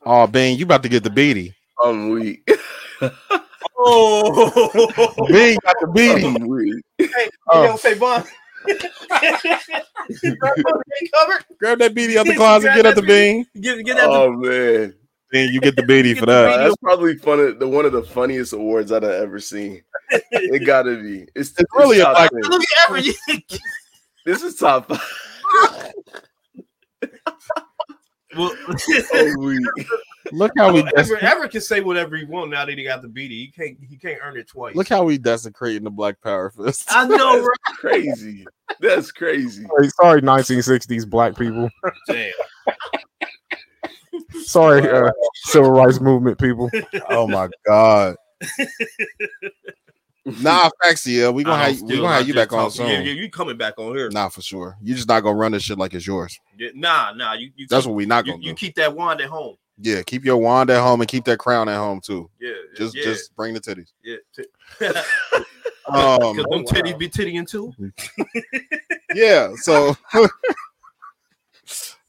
Oh, 0.06 0.28
Ben, 0.28 0.56
you 0.56 0.64
about 0.64 0.84
to 0.84 0.88
get 0.88 1.02
the 1.02 1.10
beaty. 1.10 1.56
I'm 1.82 2.10
weak. 2.10 2.48
Oh, 3.86 5.27
Ben 5.28 5.56
got 5.62 5.77
the 5.81 5.86
beaty. 5.89 6.82
Hey, 6.98 7.28
Oh. 7.51 7.61
you 7.62 7.69
don't 7.69 7.81
say 7.81 7.94
Vaughn. 7.94 8.24
covered. 11.12 11.44
Grab 11.59 11.78
that 11.81 11.94
beaty 11.94 12.16
out 12.19 12.27
the 12.27 12.35
closet. 12.36 12.73
Get 12.74 12.86
at 12.86 12.94
the 12.94 13.02
bean. 13.02 13.47
Get, 13.61 13.85
get 13.85 13.97
that. 13.97 14.09
Oh 14.09 14.32
man, 14.32 14.94
Ben, 15.32 15.52
you 15.52 15.61
get 15.61 15.77
the 15.77 15.82
beaty 15.82 16.15
Get 16.15 16.20
for 16.20 16.27
that. 16.27 16.56
That's 16.59 16.77
probably 16.77 17.16
fun. 17.19 17.59
The 17.59 17.69
one 17.69 17.85
of 17.85 17.93
the 17.93 18.02
funniest 18.02 18.52
awards 18.52 18.90
I've 18.93 19.05
ever 19.05 19.39
seen. 19.40 19.82
It 20.11 20.65
gotta 20.66 20.97
be. 20.97 21.27
It's, 21.35 21.51
It's 21.59 21.70
really 21.74 22.01
a 22.01 22.05
top 22.05 22.16
black- 22.16 22.31
10. 22.31 22.40
Look 22.51 22.62
at 22.62 22.89
every. 22.90 23.02
This 24.24 24.43
is 24.43 24.56
top 24.56 24.89
five. 24.89 25.93
well, 28.36 28.55
I'm. 29.15 29.61
Look 30.32 30.52
how 30.56 30.73
we 30.73 30.82
Ever, 30.97 31.16
Ever 31.19 31.48
can 31.48 31.61
say 31.61 31.81
whatever 31.81 32.16
he 32.16 32.24
want 32.24 32.51
now 32.51 32.65
that 32.65 32.78
he 32.78 32.85
got 32.85 33.02
the 33.02 33.09
beatie. 33.09 33.44
He 33.44 33.48
can't. 33.48 33.77
He 33.86 33.97
can't 33.97 34.19
earn 34.23 34.36
it 34.36 34.48
twice. 34.48 34.74
look 34.74 34.89
how 34.89 35.05
we 35.05 35.19
desecrating 35.19 35.85
the 35.85 35.90
Black 35.90 36.20
Power 36.23 36.51
fist. 36.51 36.86
I 36.89 37.06
know, 37.06 37.40
right? 37.40 37.77
crazy. 37.77 38.47
That's 38.81 39.12
crazy. 39.12 39.65
Sorry, 39.65 39.89
sorry, 39.90 40.23
1960s 40.23 41.09
black 41.09 41.36
people. 41.36 41.69
Damn. 42.09 42.32
Sorry, 44.44 44.89
uh, 44.89 45.11
civil 45.47 45.73
rights 45.73 46.01
movement 46.01 46.39
people. 46.39 46.70
oh 47.11 47.27
my 47.27 47.48
god. 47.66 48.15
Nah, 50.24 50.70
facts, 50.82 51.06
yeah. 51.06 51.28
We 51.30 51.44
gonna 51.44 51.56
I'm 51.62 51.72
have 51.72 51.82
we 51.82 51.88
still 51.88 52.02
gonna 52.02 52.14
have 52.16 52.26
you 52.28 52.34
just 52.34 52.51
back 52.51 52.56
on 52.59 52.70
talking- 52.70 52.86
Yeah, 52.90 52.96
soon. 52.98 53.06
yeah, 53.06 53.12
you 53.12 53.30
coming 53.30 53.56
back 53.56 53.74
on 53.78 53.94
here? 53.94 54.10
Nah, 54.10 54.28
for 54.28 54.42
sure. 54.42 54.76
You 54.82 54.94
just 54.94 55.09
not 55.09 55.20
gonna 55.20 55.36
run 55.36 55.52
this 55.52 55.62
shit 55.62 55.78
like 55.78 55.94
it's 55.94 56.06
yours. 56.06 56.38
Yeah, 56.59 56.70
nah, 56.74 57.12
nah. 57.12 57.34
You, 57.34 57.51
you 57.56 57.66
That's 57.68 57.84
keep, 57.84 57.90
what 57.90 57.96
we 57.96 58.06
not 58.06 58.26
you, 58.26 58.32
gonna 58.32 58.42
you 58.44 58.51
do. 58.51 58.56
keep 58.56 58.74
that 58.76 58.94
wand 58.94 59.20
at 59.20 59.28
home. 59.28 59.56
Yeah, 59.78 60.02
keep 60.02 60.24
your 60.24 60.36
wand 60.36 60.70
at 60.70 60.80
home 60.80 61.01
and 61.01 61.09
keep 61.09 61.24
that 61.24 61.38
crown 61.38 61.68
at 61.68 61.76
home 61.76 62.01
too. 62.01 62.30
Yeah, 62.40 62.52
Just 62.76 62.94
yeah, 62.96 63.02
just 63.05 63.34
bring 63.34 63.55
the 63.55 63.60
titties. 63.60 63.92
yeah. 64.02 64.16
T- 64.34 64.44
Um, 65.86 66.36
Cause 66.36 66.36
them 66.48 66.64
titties 66.64 66.98
be 66.98 67.09
tittying 67.09 67.46
too. 67.48 67.74
yeah. 69.14 69.52
So 69.56 69.96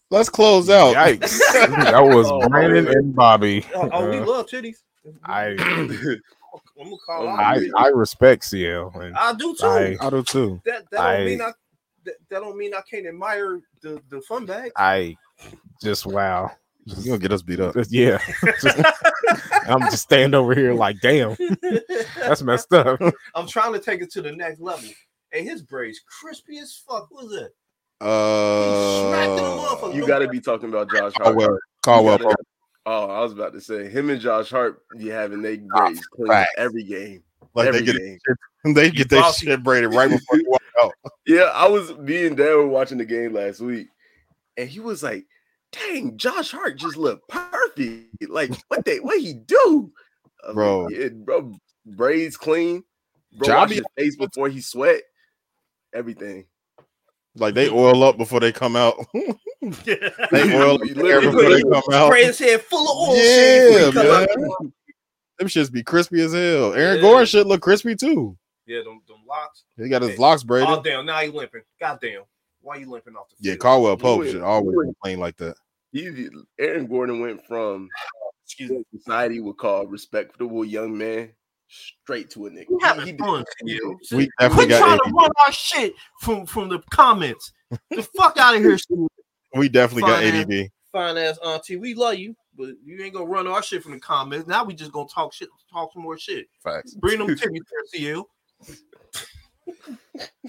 let's 0.10 0.30
close 0.30 0.70
out. 0.70 0.96
Yikes! 0.96 1.40
That 1.54 2.00
was 2.02 2.28
Oh, 2.30 2.48
Brandon 2.48 2.86
man. 2.86 2.94
and 2.98 3.16
Bobby. 3.16 3.66
Oh, 3.76 3.90
oh, 3.92 4.10
we 4.10 4.18
Uh, 4.20 4.26
love 4.26 4.48
titties. 4.48 4.78
I 5.24 5.56
I'm 6.80 6.86
gonna 6.86 6.98
call 7.06 7.28
out. 7.28 7.40
I 7.40 7.60
I 7.78 7.88
respect 7.88 8.44
CL 8.46 8.92
and 9.00 9.16
I 9.16 9.34
do 9.34 9.56
too. 9.56 9.66
I 9.66 9.98
I 10.02 10.10
do 10.10 10.24
too. 10.24 10.62
that 10.66 10.90
that 10.92 11.02
don't 11.18 11.26
mean 11.26 11.42
I 11.42 11.52
that, 12.06 12.16
that 12.30 12.40
don't 12.40 12.58
mean 12.58 12.74
I 12.74 12.82
can't 12.90 13.08
admire 13.08 13.62
the 13.82 14.02
the 14.10 14.22
fun 14.22 14.46
bag. 14.46 14.72
I 14.78 15.16
just 15.82 16.06
wow. 16.06 16.52
You 16.86 17.06
gonna 17.06 17.18
get 17.18 17.32
us 17.32 17.42
beat 17.42 17.60
up. 17.60 17.74
Just- 17.74 17.92
yeah. 17.92 18.20
Just- 18.62 18.80
I'm 19.68 19.82
just 19.82 20.04
stand 20.04 20.36
over 20.36 20.54
here 20.54 20.74
like, 20.74 21.02
damn, 21.02 21.36
that's 22.16 22.44
messed 22.44 22.72
up. 22.74 23.00
I'm 23.36 23.48
trying 23.48 23.74
to 23.74 23.80
take 23.80 24.02
it 24.02 24.12
to 24.12 24.22
the 24.22 24.32
next 24.32 24.60
level. 24.62 24.88
And 25.34 25.48
his 25.48 25.64
braids 25.64 26.00
crispy 26.22 26.60
as 26.60 26.76
fuck. 26.88 27.10
What 27.10 27.26
was 27.26 27.34
it? 27.34 27.56
smacked 28.00 29.84
Uh. 29.84 29.92
You 29.94 30.06
got 30.06 30.20
to 30.20 30.28
be 30.28 30.40
talking 30.40 30.70
about 30.70 30.92
Josh 30.92 31.14
Hart. 31.16 31.36
Caldwell. 31.36 31.58
Caldwell. 31.84 32.34
Oh, 32.86 33.10
I 33.10 33.22
was 33.22 33.32
about 33.32 33.54
to 33.54 33.62
say 33.62 33.90
him 33.90 34.10
and 34.10 34.22
Josh 34.22 34.50
Hart 34.50 34.82
you 34.96 35.12
having 35.12 35.42
their 35.42 35.58
oh, 35.76 35.86
grades 35.86 36.06
clean 36.08 36.28
facts. 36.28 36.52
every 36.58 36.84
game. 36.84 37.24
Like 37.56 37.72
they 37.72 37.80
every 37.80 37.86
get 37.86 37.98
game. 37.98 38.20
they 38.76 38.92
get 38.92 39.10
their 39.10 39.34
shit 39.34 39.64
braided 39.64 39.94
right 39.94 40.10
before 40.10 40.38
you 40.38 40.46
walk 40.48 40.62
out. 40.84 40.94
Yeah, 41.28 41.50
I 41.56 41.68
was 41.68 41.98
me 41.98 42.28
and 42.28 42.38
Dad 42.38 42.54
were 42.54 42.68
watching 42.68 43.00
the 43.00 43.06
game 43.06 43.34
last 43.34 43.60
week, 43.60 43.88
and 44.58 44.70
he 44.70 44.80
was 44.80 45.02
like, 45.02 45.26
"Dang, 45.72 46.18
Josh 46.18 46.52
Hart 46.52 46.78
just 46.78 46.98
looked 46.98 47.28
perfect. 47.28 48.30
Like 48.30 48.52
what 48.68 48.86
they 48.86 49.00
what 49.00 49.20
he 49.20 49.34
do, 49.34 49.92
I 50.44 50.48
was 50.48 50.48
like, 50.48 50.54
Bro. 50.54 50.90
yeah, 50.90 51.08
bro, 51.10 51.56
braids 51.88 52.38
clean, 52.38 52.84
bro, 53.36 53.48
Job 53.48 53.70
wash 53.70 53.78
his 53.78 53.86
face 53.98 54.16
before 54.18 54.50
he 54.50 54.62
sweat, 54.62 55.02
everything. 55.96 56.46
Like 57.36 57.54
they 57.54 57.70
oil 57.70 58.04
up 58.04 58.18
before 58.18 58.40
they 58.40 58.52
come 58.52 58.76
out. 58.76 58.96
they 59.14 60.56
oil 60.56 60.76
up 60.76 60.82
You 60.86 60.94
before 60.96 61.50
they 61.50 61.62
come 61.62 61.84
out. 61.92 62.08
Spray 62.08 62.24
his 62.26 62.40
head 62.40 62.62
full 62.62 62.90
of 62.90 63.10
oil. 63.10 63.16
Yeah, 63.16 63.22
shit 63.24 63.94
before 63.94 64.04
he 64.04 64.28
come 64.28 64.42
man. 64.42 64.52
out. 64.52 64.72
Them 65.38 65.48
shits 65.50 65.72
be 65.72 65.84
crispy 65.84 66.22
as 66.22 66.32
hell. 66.34 66.74
Aaron 66.74 66.96
Yeah. 66.98 67.02
Gordon 67.02 67.26
should 67.26 67.48
look 67.48 67.62
crispy 67.62 67.96
too. 67.96 68.38
Yeah, 68.66 68.80
them, 68.84 69.02
them 69.08 69.18
locks. 69.28 69.64
He 69.78 69.90
got 69.90 70.02
his 70.02 70.12
Hey. 70.12 70.18
locks 70.18 70.44
braided. 70.44 70.70
Oh 70.70 70.82
damn! 70.82 71.06
Now 71.06 71.20
he 71.20 71.28
limping. 71.28 71.62
Goddamn! 71.80 72.22
Why 72.62 72.78
you 72.78 72.90
limping 72.90 73.16
off 73.16 73.28
the? 73.30 73.36
yeah, 73.40 73.52
field? 73.52 73.60
Caldwell 73.60 73.98
Pope 73.98 74.24
He 74.24 74.32
should 74.32 74.42
always 74.42 74.76
he 74.82 74.90
be 74.90 74.96
playing 75.04 75.20
like 75.20 75.38
that. 75.38 75.56
He, 75.92 76.30
Aaron 76.58 76.88
Gordon 76.88 77.20
went 77.20 77.46
from 77.46 77.90
Excuse 78.46 78.72
me. 78.72 78.84
society 78.98 79.40
would 79.42 79.58
call 79.58 79.86
respectable 79.88 80.64
young 80.66 80.98
man 80.98 81.32
straight 81.68 82.30
to 82.32 82.48
a 82.48 82.50
nigga. 82.50 82.66
We 82.70 82.78
having 82.82 83.06
he 83.06 83.12
did- 83.14 83.20
fun. 83.20 83.44
he 83.66 83.80
We 84.12 84.30
definitely 84.40 84.66
Quit 84.68 84.80
trying 84.80 84.98
got 84.98 85.04
to 85.06 85.12
run 85.14 85.30
our 85.46 85.52
shit 85.52 85.94
from 86.22 86.46
from 86.46 86.70
the 86.70 86.80
comments. 86.92 87.52
The 87.90 88.04
fuck 88.18 88.38
out 88.38 88.56
of 88.56 88.62
here, 88.62 88.78
stupid 88.78 89.08
We 89.56 89.70
definitely 89.70 90.04
got 90.04 90.22
Fine. 90.24 90.36
ADD. 90.52 90.70
fine 90.92 91.18
ass 91.18 91.38
auntie. 91.44 91.76
We 91.78 91.94
love 91.94 92.16
you, 92.16 92.36
but 92.58 92.70
you 92.84 93.02
ain't 93.04 93.14
gonna 93.14 93.26
run 93.26 93.48
our 93.48 93.62
shit 93.64 93.84
from 93.84 93.94
the 93.94 94.00
comments. 94.00 94.48
Now 94.48 94.64
we 94.64 94.74
just 94.74 94.92
gonna 94.92 95.08
talk 95.10 95.34
shit, 95.34 95.50
talk 95.72 95.92
some 95.94 96.04
more 96.04 96.18
shit. 96.18 96.48
Facts. 96.64 96.94
Bring 96.96 97.20
them 97.20 97.36
to 97.36 97.50
me, 97.52 97.60
CL. 97.94 98.28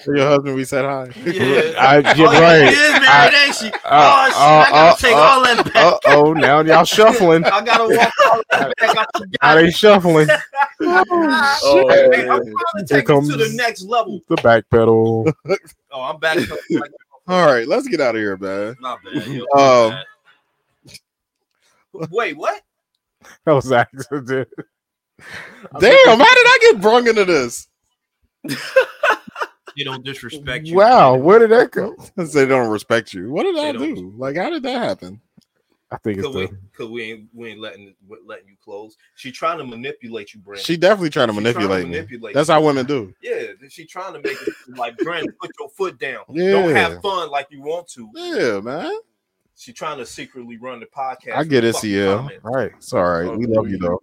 Your 0.06 0.28
husband, 0.28 0.54
we 0.54 0.64
said 0.64 0.84
hi. 0.84 1.08
Yeah. 1.24 1.72
I, 1.78 1.96
Oh, 2.04 2.14
you're 2.14 2.32
yeah, 2.32 2.40
right. 2.40 2.68
she 2.68 2.74
is 2.80 2.92
married, 2.92 3.34
I- 3.34 3.44
ain't 3.46 3.54
she? 3.56 3.66
uh, 3.66 3.70
oh, 3.84 4.26
shit, 4.28 4.36
I 4.36 4.70
gotta 4.70 4.76
uh, 4.76 4.96
take 4.96 5.14
uh, 5.14 5.18
all 5.18 5.42
that 5.44 5.64
back. 5.72 5.76
Uh 5.76 5.98
oh, 6.06 6.32
now 6.34 6.60
y'all 6.60 6.84
shuffling. 6.84 7.44
I 7.46 7.64
gotta 7.64 7.96
walk 7.96 8.12
all 8.30 8.42
that 8.50 8.72
back. 8.78 8.96
I 8.96 9.04
forgot. 9.18 9.54
They 9.56 9.70
shuffling. 9.70 10.28
Oh, 10.82 11.88
Hey, 11.88 11.98
I'm 12.04 12.10
man. 12.10 12.26
trying 12.36 12.44
to 12.44 12.84
take 12.86 13.08
it 13.08 13.30
to 13.30 13.36
the 13.36 13.52
next 13.56 13.82
level. 13.82 14.20
The 14.28 14.36
back 14.36 14.64
pedal. 14.70 15.32
Oh, 15.90 16.02
I'm 16.02 16.18
back. 16.20 16.38
All 17.28 17.46
right, 17.46 17.66
let's 17.66 17.88
get 17.88 18.00
out 18.00 18.14
of 18.14 18.20
here, 18.20 18.36
man. 18.36 18.76
Not 18.80 19.00
bad. 19.02 19.26
yo, 19.26 19.44
Um, 19.56 19.90
bad. 21.94 22.08
Wait, 22.10 22.36
what? 22.36 22.60
That 23.46 23.52
was 23.52 23.72
accident. 23.72 24.48
Damn, 25.80 26.18
how 26.18 26.34
did 26.34 26.46
I 26.46 26.58
get 26.60 26.80
brung 26.80 27.08
into 27.08 27.24
this? 27.24 27.68
They 29.76 29.84
don't 29.84 30.04
disrespect 30.04 30.66
you. 30.66 30.76
Wow, 30.76 31.16
where 31.16 31.38
did 31.38 31.50
that 31.50 31.70
go? 31.70 31.94
they 32.16 32.46
don't 32.46 32.70
respect 32.70 33.12
you. 33.12 33.30
What 33.30 33.42
did 33.42 33.56
They 33.56 33.68
I 33.68 33.72
don't. 33.72 34.18
Like, 34.18 34.36
how 34.36 34.48
did 34.48 34.62
that 34.62 34.82
happen? 34.82 35.20
I 35.90 35.98
think 35.98 36.18
it's 36.18 36.26
Cause 36.26 36.34
we, 36.34 36.46
the 36.46 36.58
cause 36.76 36.88
we 36.88 37.02
ain't 37.02 37.28
we 37.32 37.50
ain't 37.50 37.60
letting 37.60 37.94
letting 38.24 38.48
you 38.48 38.56
close. 38.62 38.96
She 39.14 39.30
trying 39.30 39.58
to 39.58 39.64
manipulate 39.64 40.34
you, 40.34 40.40
Brandon. 40.40 40.64
She 40.64 40.76
definitely 40.76 41.10
trying 41.10 41.28
to 41.28 41.34
She 41.34 41.40
trying 41.40 41.54
to 41.54 41.60
manipulate 41.60 41.84
me. 41.84 41.90
manipulate 41.90 42.34
That's 42.34 42.48
you. 42.48 42.54
how 42.54 42.62
women 42.64 42.86
do. 42.86 43.14
Yeah, 43.22 43.42
she 43.68 43.84
trying 43.84 44.14
to 44.14 44.20
make 44.20 44.36
it 44.42 44.48
like 44.76 44.96
Brandon, 44.98 45.32
put 45.40 45.52
your 45.60 45.68
foot 45.68 45.98
down. 45.98 46.24
Yeah. 46.30 46.50
Don't 46.50 46.74
have 46.74 47.00
fun 47.02 47.30
like 47.30 47.46
you 47.50 47.62
want 47.62 47.86
to. 47.90 48.10
Yeah, 48.14 48.60
man. 48.60 48.98
She 49.54 49.72
trying 49.72 49.98
to 49.98 50.06
secretly 50.06 50.56
run 50.56 50.80
the 50.80 50.86
podcast. 50.86 51.36
I 51.36 51.44
get 51.44 51.62
it, 51.62 51.74
fucking 51.74 51.90
CL. 51.90 52.16
comments. 52.16 52.44
All 52.44 52.52
right. 52.52 52.72
It's 52.76 52.92
all 52.92 53.04
right. 53.04 53.38
We 53.38 53.46
love 53.46 53.68
you 53.68 53.78
though. 53.78 54.00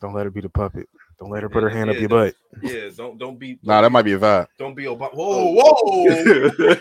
Don't 0.00 0.14
let 0.14 0.24
her 0.24 0.30
be 0.30 0.40
the 0.40 0.48
puppet. 0.48 0.88
Don't 1.18 1.30
let 1.30 1.42
her 1.42 1.48
put 1.48 1.62
her 1.62 1.70
hand 1.70 1.88
up 1.90 1.96
your 1.96 2.08
butt. 2.10 2.34
Yeah, 2.62 2.90
don't 2.96 3.18
don't 3.18 3.38
be 3.38 3.58
Nah, 3.62 3.80
that 3.80 3.90
might 3.90 4.02
be 4.02 4.12
a 4.12 4.18
vibe. 4.18 4.46
don't 4.58 4.74
be 4.74 4.84
Obama. 4.84 5.10
Oh. 5.14 5.52
Whoa, 5.52 6.04
whoa! 6.04 6.04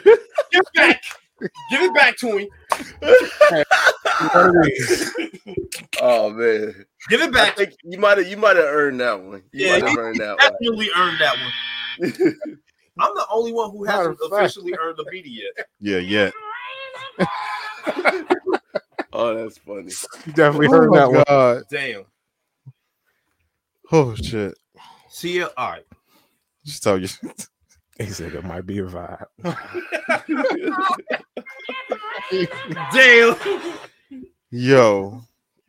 Give 0.51 0.61
it 0.61 0.73
back. 0.75 1.03
Give 1.69 1.81
it 1.81 1.93
back 1.93 2.17
to 2.17 2.37
him. 2.37 2.47
oh 6.01 6.29
man. 6.31 6.85
Give 7.09 7.21
it 7.21 7.29
I 7.29 7.31
back. 7.31 7.55
think 7.57 7.73
you 7.83 7.97
might 7.99 8.17
have 8.17 8.27
you 8.27 8.37
might 8.37 8.55
have 8.57 8.65
earned 8.65 8.99
that 8.99 9.21
one. 9.21 9.43
You 9.51 9.65
Yeah, 9.67 9.71
might 9.73 9.83
have 9.83 9.91
you 9.93 9.99
earned 9.99 10.19
that 10.19 10.37
one. 10.37 10.51
Definitely 10.51 10.89
earned 10.97 11.17
that 11.19 11.35
one. 11.37 11.53
I'm 12.99 13.13
the 13.15 13.25
only 13.31 13.51
one 13.53 13.71
who 13.71 13.83
hasn't 13.83 14.11
Matter 14.11 14.23
of 14.25 14.31
fact. 14.31 14.43
officially 14.43 14.73
earned 14.81 14.97
the 14.97 15.05
beatie 15.11 15.29
yet. 15.57 15.65
Yeah, 15.81 15.97
yeah. 15.97 16.31
Oh, 19.11 19.33
that's 19.35 19.57
funny. 19.59 19.91
You 20.25 20.33
definitely 20.33 20.67
Oh 20.67 20.71
heard 20.71 20.89
my 20.91 20.97
that 20.99 21.11
one. 21.55 21.63
Damn. 21.69 22.03
Oh 23.91 24.15
shit. 24.15 24.57
See 25.09 25.39
ya. 25.39 25.49
All 25.57 25.71
right. 25.71 25.85
Just 26.65 26.83
tell 26.83 26.99
you. 26.99 27.07
He 27.97 28.07
said 28.07 28.33
it 28.33 28.43
might 28.43 28.65
be 28.65 28.79
a 28.79 28.83
vibe. 28.83 29.25
Damn. 32.93 33.35
Yo. 34.51 35.21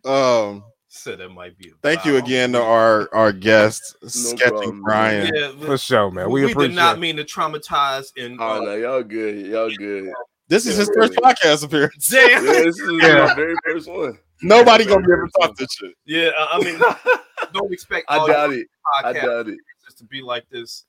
Um, 0.05 0.65
Said 0.89 1.21
it 1.21 1.31
might 1.31 1.57
be. 1.57 1.69
A 1.69 1.73
thank 1.83 2.05
you 2.05 2.17
again 2.17 2.51
to 2.53 2.61
our 2.61 3.09
our 3.15 3.31
guest, 3.31 3.95
Sketchy 4.09 4.51
problem, 4.51 4.83
Brian. 4.83 5.33
Yeah, 5.33 5.53
For 5.67 5.79
sure, 5.79 6.11
man. 6.11 6.31
We, 6.31 6.47
we, 6.47 6.51
appreciate 6.51 6.71
did 6.71 6.77
not 6.77 6.99
mean 6.99 7.15
to 7.17 7.25
traumatize 7.25 8.07
and. 8.17 8.41
Oh 8.41 8.57
uh, 8.57 8.61
no, 8.61 8.75
y'all 8.75 9.03
good. 9.05 9.47
Y'all 9.47 9.71
good. 9.71 10.13
This 10.49 10.67
is 10.67 10.77
his 10.77 10.91
first 10.95 11.13
podcast 11.15 11.65
appearance. 11.65 12.09
Damn. 12.09 12.45
Yeah, 12.45 12.53
this 12.53 12.79
is 12.79 13.03
Yeah. 13.03 13.27
my 13.27 13.35
very 13.35 13.55
first 13.65 13.89
one. 13.89 14.19
Nobody 14.43 14.85
gonna 14.85 15.07
be 15.07 15.13
able 15.13 15.27
to 15.29 15.33
talk 15.41 15.57
this 15.57 15.73
shit. 15.73 15.95
Yeah, 16.05 16.31
I 16.37 16.59
I 16.59 16.65
mean, 16.65 16.81
don't 17.53 17.73
expect. 17.73 18.07
I 18.09 18.19
all 18.19 18.27
doubt 18.27 18.51
your 18.51 18.61
it. 18.61 18.69
I 18.95 19.13
podcasts 19.13 19.23
doubt 19.23 19.49
it. 19.49 19.59
just 19.85 19.99
to 19.99 20.05
be 20.05 20.23
like 20.23 20.49
this 20.51 20.85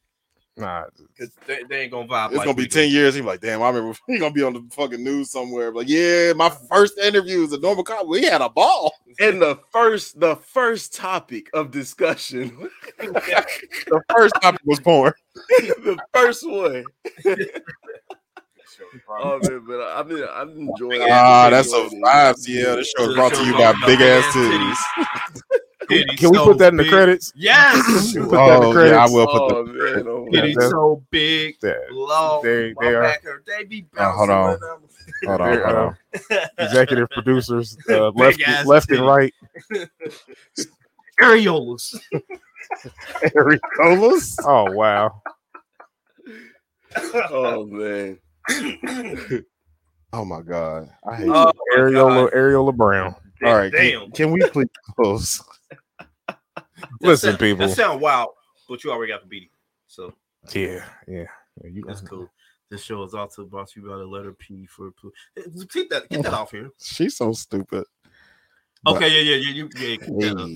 Nah, 0.58 0.86
because 1.16 1.32
they, 1.46 1.62
they 1.70 1.82
ain't 1.82 1.92
gonna 1.92 2.08
vibe. 2.08 2.30
It's 2.30 2.38
like 2.38 2.46
gonna 2.46 2.56
be 2.58 2.64
we 2.64 2.68
10 2.68 2.90
years. 2.90 3.14
He's 3.14 3.24
like, 3.24 3.42
damn, 3.42 3.62
I 3.62 3.70
remember 3.70 3.96
he 4.08 4.18
gonna 4.18 4.34
be 4.34 4.42
on 4.42 4.54
the 4.54 4.68
fucking 4.72 5.04
news 5.04 5.30
somewhere. 5.30 5.72
Like, 5.72 5.88
yeah, 5.88 6.34
my 6.36 6.50
first 6.68 6.98
interview 6.98 7.42
was 7.42 7.54
a 7.54 7.60
normal 7.60 7.84
cop. 7.84 8.08
We 8.08 8.24
had 8.24 8.42
a 8.42 8.50
ball. 8.50 8.92
And 9.20 9.40
the 9.40 9.60
first, 9.72 10.20
the 10.20 10.36
first 10.36 10.96
topic 10.96 11.48
of 11.54 11.70
discussion, 11.70 12.70
The 12.98 14.02
first 14.16 14.34
topic 14.42 14.62
was 14.66 14.80
porn. 14.80 15.14
the 15.36 16.00
first 16.12 16.48
one. 16.50 16.84
Oh 19.10 19.40
man, 19.44 19.64
but 19.68 19.82
I'm 19.82 20.12
I'm 20.34 20.50
enjoying. 20.70 21.02
it. 21.02 21.10
Ah, 21.12 21.50
that's 21.50 21.70
so 21.72 21.84
enjoying 21.86 22.02
it. 22.02 22.06
vibes. 22.06 22.48
Yeah, 22.48 22.76
this 22.76 22.94
show 22.98 23.10
is 23.10 23.16
brought 23.16 23.34
to 23.34 23.46
you 23.46 23.54
by 23.54 23.74
Big 23.86 24.02
Ass 24.02 24.24
Titties. 24.34 24.78
Titties 25.90 26.18
can 26.18 26.30
we 26.32 26.38
so 26.38 26.46
put 26.46 26.58
that 26.58 26.74
in 26.74 26.78
the 26.78 26.84
big. 26.84 26.92
credits? 26.92 27.32
Yes. 27.36 28.12
Can 28.14 28.24
we 28.24 28.30
put 28.30 28.36
that 28.36 28.56
in 28.56 28.62
the 28.62 28.68
Oh, 28.68 28.74
credits? 28.74 28.94
yeah, 28.94 29.06
I 29.06 29.10
will 29.10 29.28
put 29.28 29.42
Oh 29.42 29.64
the. 29.64 29.74
man, 29.74 30.08
oh, 30.08 30.28
Yeah, 30.32 30.42
Titties 30.42 30.54
that's- 30.56 30.72
so 30.72 31.04
big, 31.12 31.56
Yeah. 31.64 31.74
long. 31.92 32.44
They- 32.44 32.74
they 32.82 32.96
are- 32.96 33.02
back. 33.04 33.24
They 33.46 33.64
be 33.64 33.86
Oh, 33.98 34.12
hold 34.12 34.30
on. 34.30 34.60
Hold 35.26 35.42
on, 35.42 35.48
hold 35.60 35.62
uh, 35.64 35.78
on. 35.78 35.98
executive 36.58 37.10
producers, 37.10 37.78
uh, 37.90 38.12
Big 38.12 38.20
left, 38.20 38.42
ass 38.42 38.66
left 38.66 38.92
and 38.92 39.06
right. 39.06 39.34
Areolas. 41.22 41.96
Areolas? 43.34 44.36
Oh 44.46 44.72
wow! 44.72 45.22
oh 47.32 47.66
man. 47.66 48.20
Oh 50.14 50.24
my 50.24 50.42
god, 50.42 50.90
I 51.06 51.16
hate. 51.18 51.28
Oh, 51.30 51.52
you. 51.54 51.76
my 51.76 51.78
Areola, 51.78 52.32
God. 52.32 52.34
Areola 52.34 52.76
Brown. 52.76 53.16
All 53.44 53.56
right, 53.56 53.72
can, 53.72 53.82
damn. 54.00 54.12
can 54.12 54.32
we 54.32 54.40
please 54.50 54.70
close? 54.96 55.44
Listen, 57.02 57.32
That- 57.32 57.40
people. 57.40 57.68
That 57.68 57.76
sound 57.76 58.00
wild, 58.02 58.30
but 58.70 58.84
you 58.84 58.92
already 58.92 59.12
got 59.12 59.22
the 59.22 59.28
beating. 59.28 59.50
So 59.88 60.14
Yeah, 60.54 60.86
yeah. 61.08 61.26
yeah 61.62 61.70
you, 61.70 61.84
that's 61.86 62.02
cool. 62.02 62.30
This 62.70 62.84
show 62.84 63.04
is 63.04 63.14
also 63.14 63.44
brought 63.46 63.70
to 63.72 63.82
you 63.82 63.88
by 63.90 63.98
the 63.98 64.06
letter 64.06 64.32
P 64.34 64.66
for 64.66 64.92
Pl- 64.92 65.12
Keep 65.70 65.90
that, 65.90 66.10
get 66.10 66.24
that 66.24 66.34
off 66.34 66.52
here. 66.52 66.70
She's 66.82 67.18
so 67.18 67.34
stupid. 67.34 67.84
Okay, 68.88 69.10
yeah, 69.10 69.36
yeah, 69.36 69.36
yeah, 69.36 69.52
you, 69.54 69.70
yeah. 69.76 69.96
keep 69.98 70.20
that 70.20 70.38
up. 70.38 70.50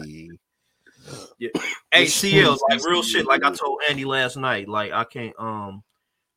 Hey. 1.40 1.52
Hey, 1.92 2.06
CL, 2.06 2.58
like 2.70 2.84
real 2.86 3.04
shit. 3.04 3.26
Like 3.26 3.44
I 3.44 3.52
told 3.52 3.82
Andy 3.90 4.06
last 4.06 4.38
night, 4.38 4.70
like 4.70 4.92
I 4.94 5.04
can't, 5.04 5.34
um, 5.38 5.84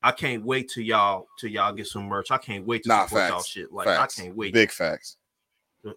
I 0.05 0.13
can't 0.13 0.45
wait 0.45 0.69
till 0.69 0.83
y'all 0.83 1.29
till 1.39 1.49
y'all 1.51 1.73
get 1.73 1.87
some 1.87 2.05
merch. 2.05 2.31
I 2.31 2.37
can't 2.37 2.67
wait 2.67 2.83
to 2.83 2.91
Nah, 2.91 3.07
support 3.07 3.31
y'all 3.31 3.43
shit. 3.43 3.73
Like 3.73 3.87
facts. 3.87 4.21
I 4.21 4.25
can't 4.25 4.37
wait. 4.37 4.53
Big 4.53 4.71
facts. 4.71 5.17
Oh, 5.87 5.95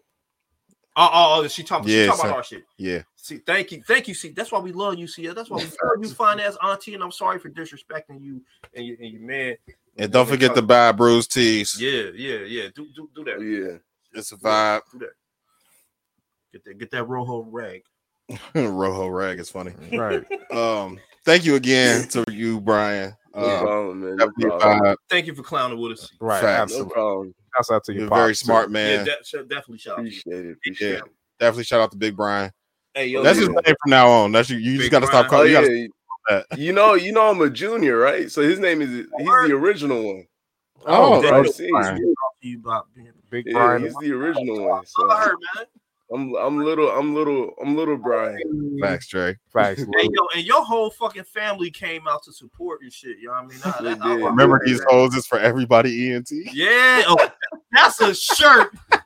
oh, 0.95 1.41
oh, 1.43 1.47
she 1.49 1.61
talking. 1.61 1.89
Yeah, 1.89 2.03
she 2.03 2.05
talking 2.07 2.21
son. 2.21 2.29
about 2.29 2.37
our 2.37 2.43
shit. 2.43 2.63
Yeah. 2.77 3.01
See, 3.17 3.37
thank 3.37 3.73
you, 3.73 3.83
thank 3.85 4.07
you. 4.07 4.13
See, 4.13 4.29
that's 4.29 4.49
why 4.51 4.59
we 4.59 4.71
love 4.71 4.97
you. 4.97 5.07
See, 5.07 5.27
that's 5.27 5.49
why 5.49 5.57
we 5.57 5.63
love 5.65 6.01
you, 6.01 6.09
fine 6.09 6.39
ass 6.39 6.57
auntie. 6.63 6.93
And 6.93 7.03
I'm 7.03 7.11
sorry 7.11 7.37
for 7.37 7.49
disrespecting 7.49 8.21
you 8.21 8.41
and 8.73 8.87
your, 8.87 8.95
and 9.01 9.11
your 9.11 9.21
man. 9.21 9.57
And 9.97 10.11
don't 10.11 10.27
forget 10.27 10.55
to 10.55 10.61
buy 10.61 10.93
Bruce 10.93 11.27
tees. 11.27 11.79
Yeah, 11.79 12.09
yeah, 12.15 12.39
yeah. 12.39 12.69
Do 12.73 12.87
do 12.95 13.09
do 13.13 13.25
that. 13.25 13.41
Yeah. 13.41 13.77
It's 14.17 14.31
a 14.31 14.37
vibe. 14.37 14.81
Do 14.93 14.99
that. 14.99 15.09
Get 16.53 16.63
that 16.63 16.77
get 16.79 16.91
that 16.91 17.03
rojo 17.03 17.41
rag. 17.41 17.83
Rojo 18.55 19.07
rag 19.07 19.39
is 19.39 19.49
funny. 19.49 19.73
right. 19.91 20.25
Um, 20.51 20.99
thank 21.25 21.45
you 21.45 21.55
again 21.55 22.07
to 22.09 22.25
you, 22.31 22.59
Brian. 22.59 23.15
No 23.37 23.43
Um, 23.43 23.59
problem, 23.61 23.99
man. 24.01 24.15
No 24.37 24.57
problem. 24.57 24.95
Thank 25.09 25.27
you 25.27 25.35
for 25.35 25.43
clowning 25.43 25.79
with 25.79 25.93
us. 25.93 26.11
Right. 26.19 26.41
Facts. 26.41 26.71
No 26.71 26.81
Absolutely. 26.81 26.93
problem. 26.93 27.35
Shouts 27.55 27.71
out 27.71 27.83
to 27.85 27.93
your 27.93 28.01
You're 28.03 28.07
a 28.13 28.15
very 28.15 28.29
pops, 28.31 28.39
too. 28.39 28.45
smart 28.45 28.69
Yeah, 28.69 28.73
man. 28.73 29.05
de- 29.05 29.43
definitely 29.43 29.77
shout 29.77 29.99
out. 29.99 30.05
to 30.05 30.09
you. 30.11 30.19
Appreciate 30.19 30.45
it. 30.45 30.51
Appreciate 30.53 30.89
Yeah. 30.91 30.97
it. 30.97 31.03
Definitely 31.39 31.63
shout 31.65 31.81
out 31.81 31.91
to 31.91 31.97
Big 31.97 32.15
Brian. 32.15 32.51
Hey, 32.95 33.07
yo, 33.07 33.21
That's 33.21 33.37
yeah. 33.39 33.41
his 33.45 33.49
name 33.49 33.75
from 33.83 33.89
now 33.91 34.09
on. 34.09 34.31
That's 34.31 34.49
you. 34.49 34.57
You 34.57 34.77
just 34.79 34.89
got 34.91 35.01
to 35.01 35.07
stop 35.07 35.27
calling. 35.27 35.55
Oh 35.55 35.59
You 35.61 35.89
yeah. 36.29 36.41
gotta. 36.41 36.45
You 36.57 36.73
know, 36.73 36.95
you 36.95 37.11
know, 37.11 37.29
I'm 37.29 37.39
a 37.41 37.49
junior, 37.49 37.97
right? 37.97 38.29
So 38.31 38.41
his 38.41 38.59
name 38.59 38.81
is 38.81 38.89
he's 38.89 39.07
the 39.27 39.53
original 39.53 40.03
one. 40.03 40.27
Oh, 40.85 41.21
Big 41.21 41.31
okay. 41.31 41.49
C. 41.51 41.69
Brian. 41.69 41.95
Talk 41.95 42.33
to 42.41 42.47
you 42.47 43.13
Big 43.29 43.45
Yeah, 43.45 43.53
Brian. 43.53 43.83
he's 43.83 43.95
the 44.01 44.11
original 44.13 44.67
one. 44.67 44.85
So 44.85 45.09
I 45.11 45.21
heard, 45.23 45.35
man. 45.55 45.65
I'm 46.13 46.33
I'm 46.35 46.63
little 46.63 46.89
I'm 46.89 47.13
little 47.13 47.51
I'm 47.61 47.75
little 47.75 47.97
Brian. 47.97 48.77
Facts, 48.81 49.07
Trey. 49.07 49.35
Facts. 49.51 49.81
Hey, 49.97 50.07
yo, 50.11 50.27
and 50.35 50.45
your 50.45 50.63
whole 50.63 50.89
fucking 50.91 51.25
family 51.25 51.69
came 51.69 52.07
out 52.07 52.23
to 52.23 52.31
support 52.31 52.81
and 52.81 52.91
shit. 52.93 53.17
You 53.19 53.27
know 53.27 53.33
what 53.33 53.43
I 53.43 53.47
mean? 53.47 53.59
Nah, 53.65 53.81
that- 53.81 54.01
I- 54.01 54.11
I- 54.25 54.29
Remember 54.29 54.61
these 54.65 54.81
hoes 54.87 55.15
is 55.15 55.25
for 55.27 55.39
everybody. 55.39 56.13
ENT. 56.13 56.29
Yeah, 56.53 57.03
oh, 57.07 57.29
that's 57.71 57.99
a 58.01 58.13
shirt. 58.15 58.73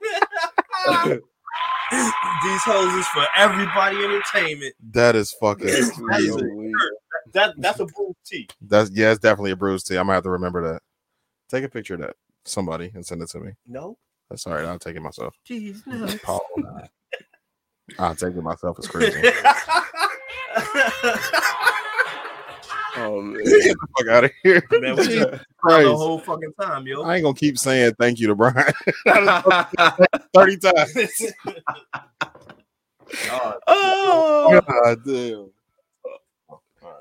These 1.91 2.61
hoes 2.63 2.93
is 2.93 3.07
for 3.07 3.25
everybody 3.35 3.97
entertainment. 3.97 4.73
That 4.91 5.15
is 5.15 5.33
fucking. 5.33 5.65
That 5.67 5.75
is 5.77 5.91
crazy. 5.91 6.29
a 6.29 6.37
shirt. 6.37 6.93
That 7.33 7.53
that's 7.57 7.79
a 7.81 7.85
blue 7.85 8.15
tee. 8.25 8.47
That's 8.61 8.89
yeah, 8.91 9.11
it's 9.11 9.19
definitely 9.19 9.51
a 9.51 9.55
bruise 9.57 9.83
tee. 9.83 9.95
I'm 9.97 10.05
gonna 10.05 10.13
have 10.15 10.23
to 10.23 10.29
remember 10.29 10.71
that. 10.73 10.81
Take 11.49 11.63
a 11.65 11.69
picture 11.69 11.95
of 11.95 11.99
that, 12.01 12.15
somebody, 12.45 12.91
and 12.95 13.05
send 13.05 13.21
it 13.21 13.29
to 13.29 13.39
me. 13.41 13.51
No, 13.67 13.97
That's 14.31 14.47
all 14.47 14.53
right. 14.53 14.63
I'll 14.63 14.79
take 14.79 14.95
it 14.95 15.01
myself. 15.01 15.35
jeez, 15.47 15.85
no. 15.85 16.07
Paul. 16.23 16.41
I'll 17.99 18.15
take 18.15 18.33
it 18.33 18.41
myself. 18.41 18.77
It's 18.79 18.87
crazy. 18.87 19.21
Oh 22.97 23.21
man. 23.21 23.41
Get 23.45 23.77
the 23.79 23.87
fuck 23.97 24.07
out 24.09 24.23
of 24.25 24.31
here. 24.43 24.61
Man, 24.69 24.97
we 24.97 25.07
the 25.07 25.95
whole 25.95 26.19
fucking 26.19 26.51
time, 26.59 26.85
yo. 26.85 27.03
I 27.03 27.15
ain't 27.15 27.23
gonna 27.23 27.33
keep 27.33 27.57
saying 27.57 27.93
thank 27.97 28.19
you 28.19 28.27
to 28.27 28.35
Brian 28.35 28.73
30 30.35 30.57
times. 30.57 31.33
God. 33.25 33.59
oh, 33.65 34.61
God 34.67 35.05
damn. 35.05 35.49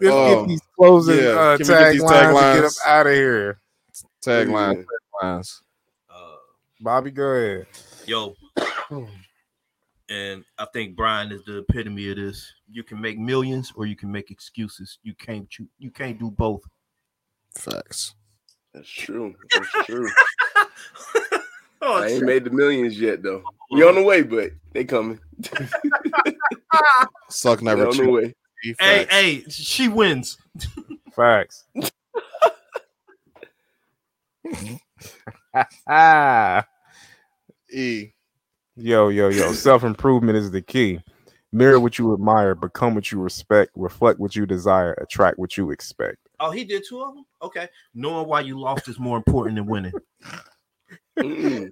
Let's 0.00 0.16
Um, 0.16 0.26
get 0.28 0.48
these 0.48 0.62
closing 0.76 1.16
yeah, 1.16 1.30
uh, 1.30 1.56
can 1.56 1.66
we 1.66 1.74
get 1.74 1.92
these 1.92 2.02
taglines 2.04 2.54
and 2.54 2.56
get 2.56 2.64
up 2.64 2.72
out 2.86 3.06
of 3.08 3.12
here. 3.12 3.60
Tagline. 4.24 4.84
Taglines. 5.22 5.60
Uh, 5.60 5.69
Bobby, 6.80 7.10
go 7.10 7.24
ahead. 7.24 7.66
yo, 8.06 8.34
and 10.08 10.42
I 10.58 10.66
think 10.72 10.96
Brian 10.96 11.30
is 11.30 11.44
the 11.44 11.58
epitome 11.58 12.10
of 12.10 12.16
this. 12.16 12.50
You 12.70 12.82
can 12.82 12.98
make 13.00 13.18
millions 13.18 13.72
or 13.76 13.86
you 13.86 13.96
can 13.96 14.10
make 14.10 14.30
excuses. 14.30 14.98
You 15.02 15.14
can't 15.14 15.48
choo- 15.50 15.68
you 15.78 15.90
can't 15.90 16.18
do 16.18 16.30
both. 16.30 16.62
Facts. 17.54 18.14
that's 18.72 18.88
true. 18.88 19.34
That's 19.54 19.86
true. 19.86 20.08
Oh, 21.82 22.02
I 22.02 22.08
ain't 22.08 22.24
made 22.24 22.44
the 22.44 22.50
millions 22.50 23.00
yet 23.00 23.22
though. 23.22 23.42
We 23.70 23.82
on 23.88 23.94
the 23.94 24.02
way, 24.02 24.22
but 24.22 24.50
they 24.72 24.84
coming. 24.84 25.18
Suck 27.30 27.60
They 27.60 27.64
never 27.64 27.88
on 27.88 27.96
the 27.96 28.10
way. 28.10 28.34
hey, 28.78 29.06
hey, 29.08 29.44
she 29.48 29.88
wins. 29.88 30.36
Facts. 31.16 31.64
ah. 35.88 36.64
E. 37.72 38.08
Yo, 38.76 39.08
yo, 39.08 39.28
yo. 39.28 39.52
Self 39.52 39.84
improvement 39.84 40.36
is 40.36 40.50
the 40.50 40.62
key. 40.62 41.00
Mirror 41.52 41.80
what 41.80 41.98
you 41.98 42.14
admire, 42.14 42.54
become 42.54 42.94
what 42.94 43.10
you 43.10 43.20
respect, 43.20 43.72
reflect 43.74 44.20
what 44.20 44.36
you 44.36 44.46
desire, 44.46 44.92
attract 44.94 45.38
what 45.38 45.56
you 45.56 45.72
expect. 45.72 46.18
Oh, 46.38 46.50
he 46.50 46.64
did 46.64 46.84
two 46.88 47.02
of 47.02 47.14
them. 47.14 47.24
Okay, 47.42 47.68
knowing 47.92 48.28
why 48.28 48.40
you 48.40 48.58
lost 48.58 48.88
is 48.88 48.98
more 48.98 49.16
important 49.16 49.56
than 49.56 49.66
winning. 49.66 49.92
Mm-mm. 51.18 51.70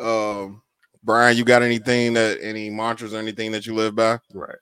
Um, 0.00 0.62
Brian, 1.04 1.36
you 1.36 1.44
got 1.44 1.62
anything 1.62 2.14
that 2.14 2.38
any 2.42 2.68
mantras 2.70 3.14
or 3.14 3.18
anything 3.18 3.52
that 3.52 3.66
you 3.66 3.74
live 3.74 3.94
by? 3.94 4.18
Right. 4.34 4.56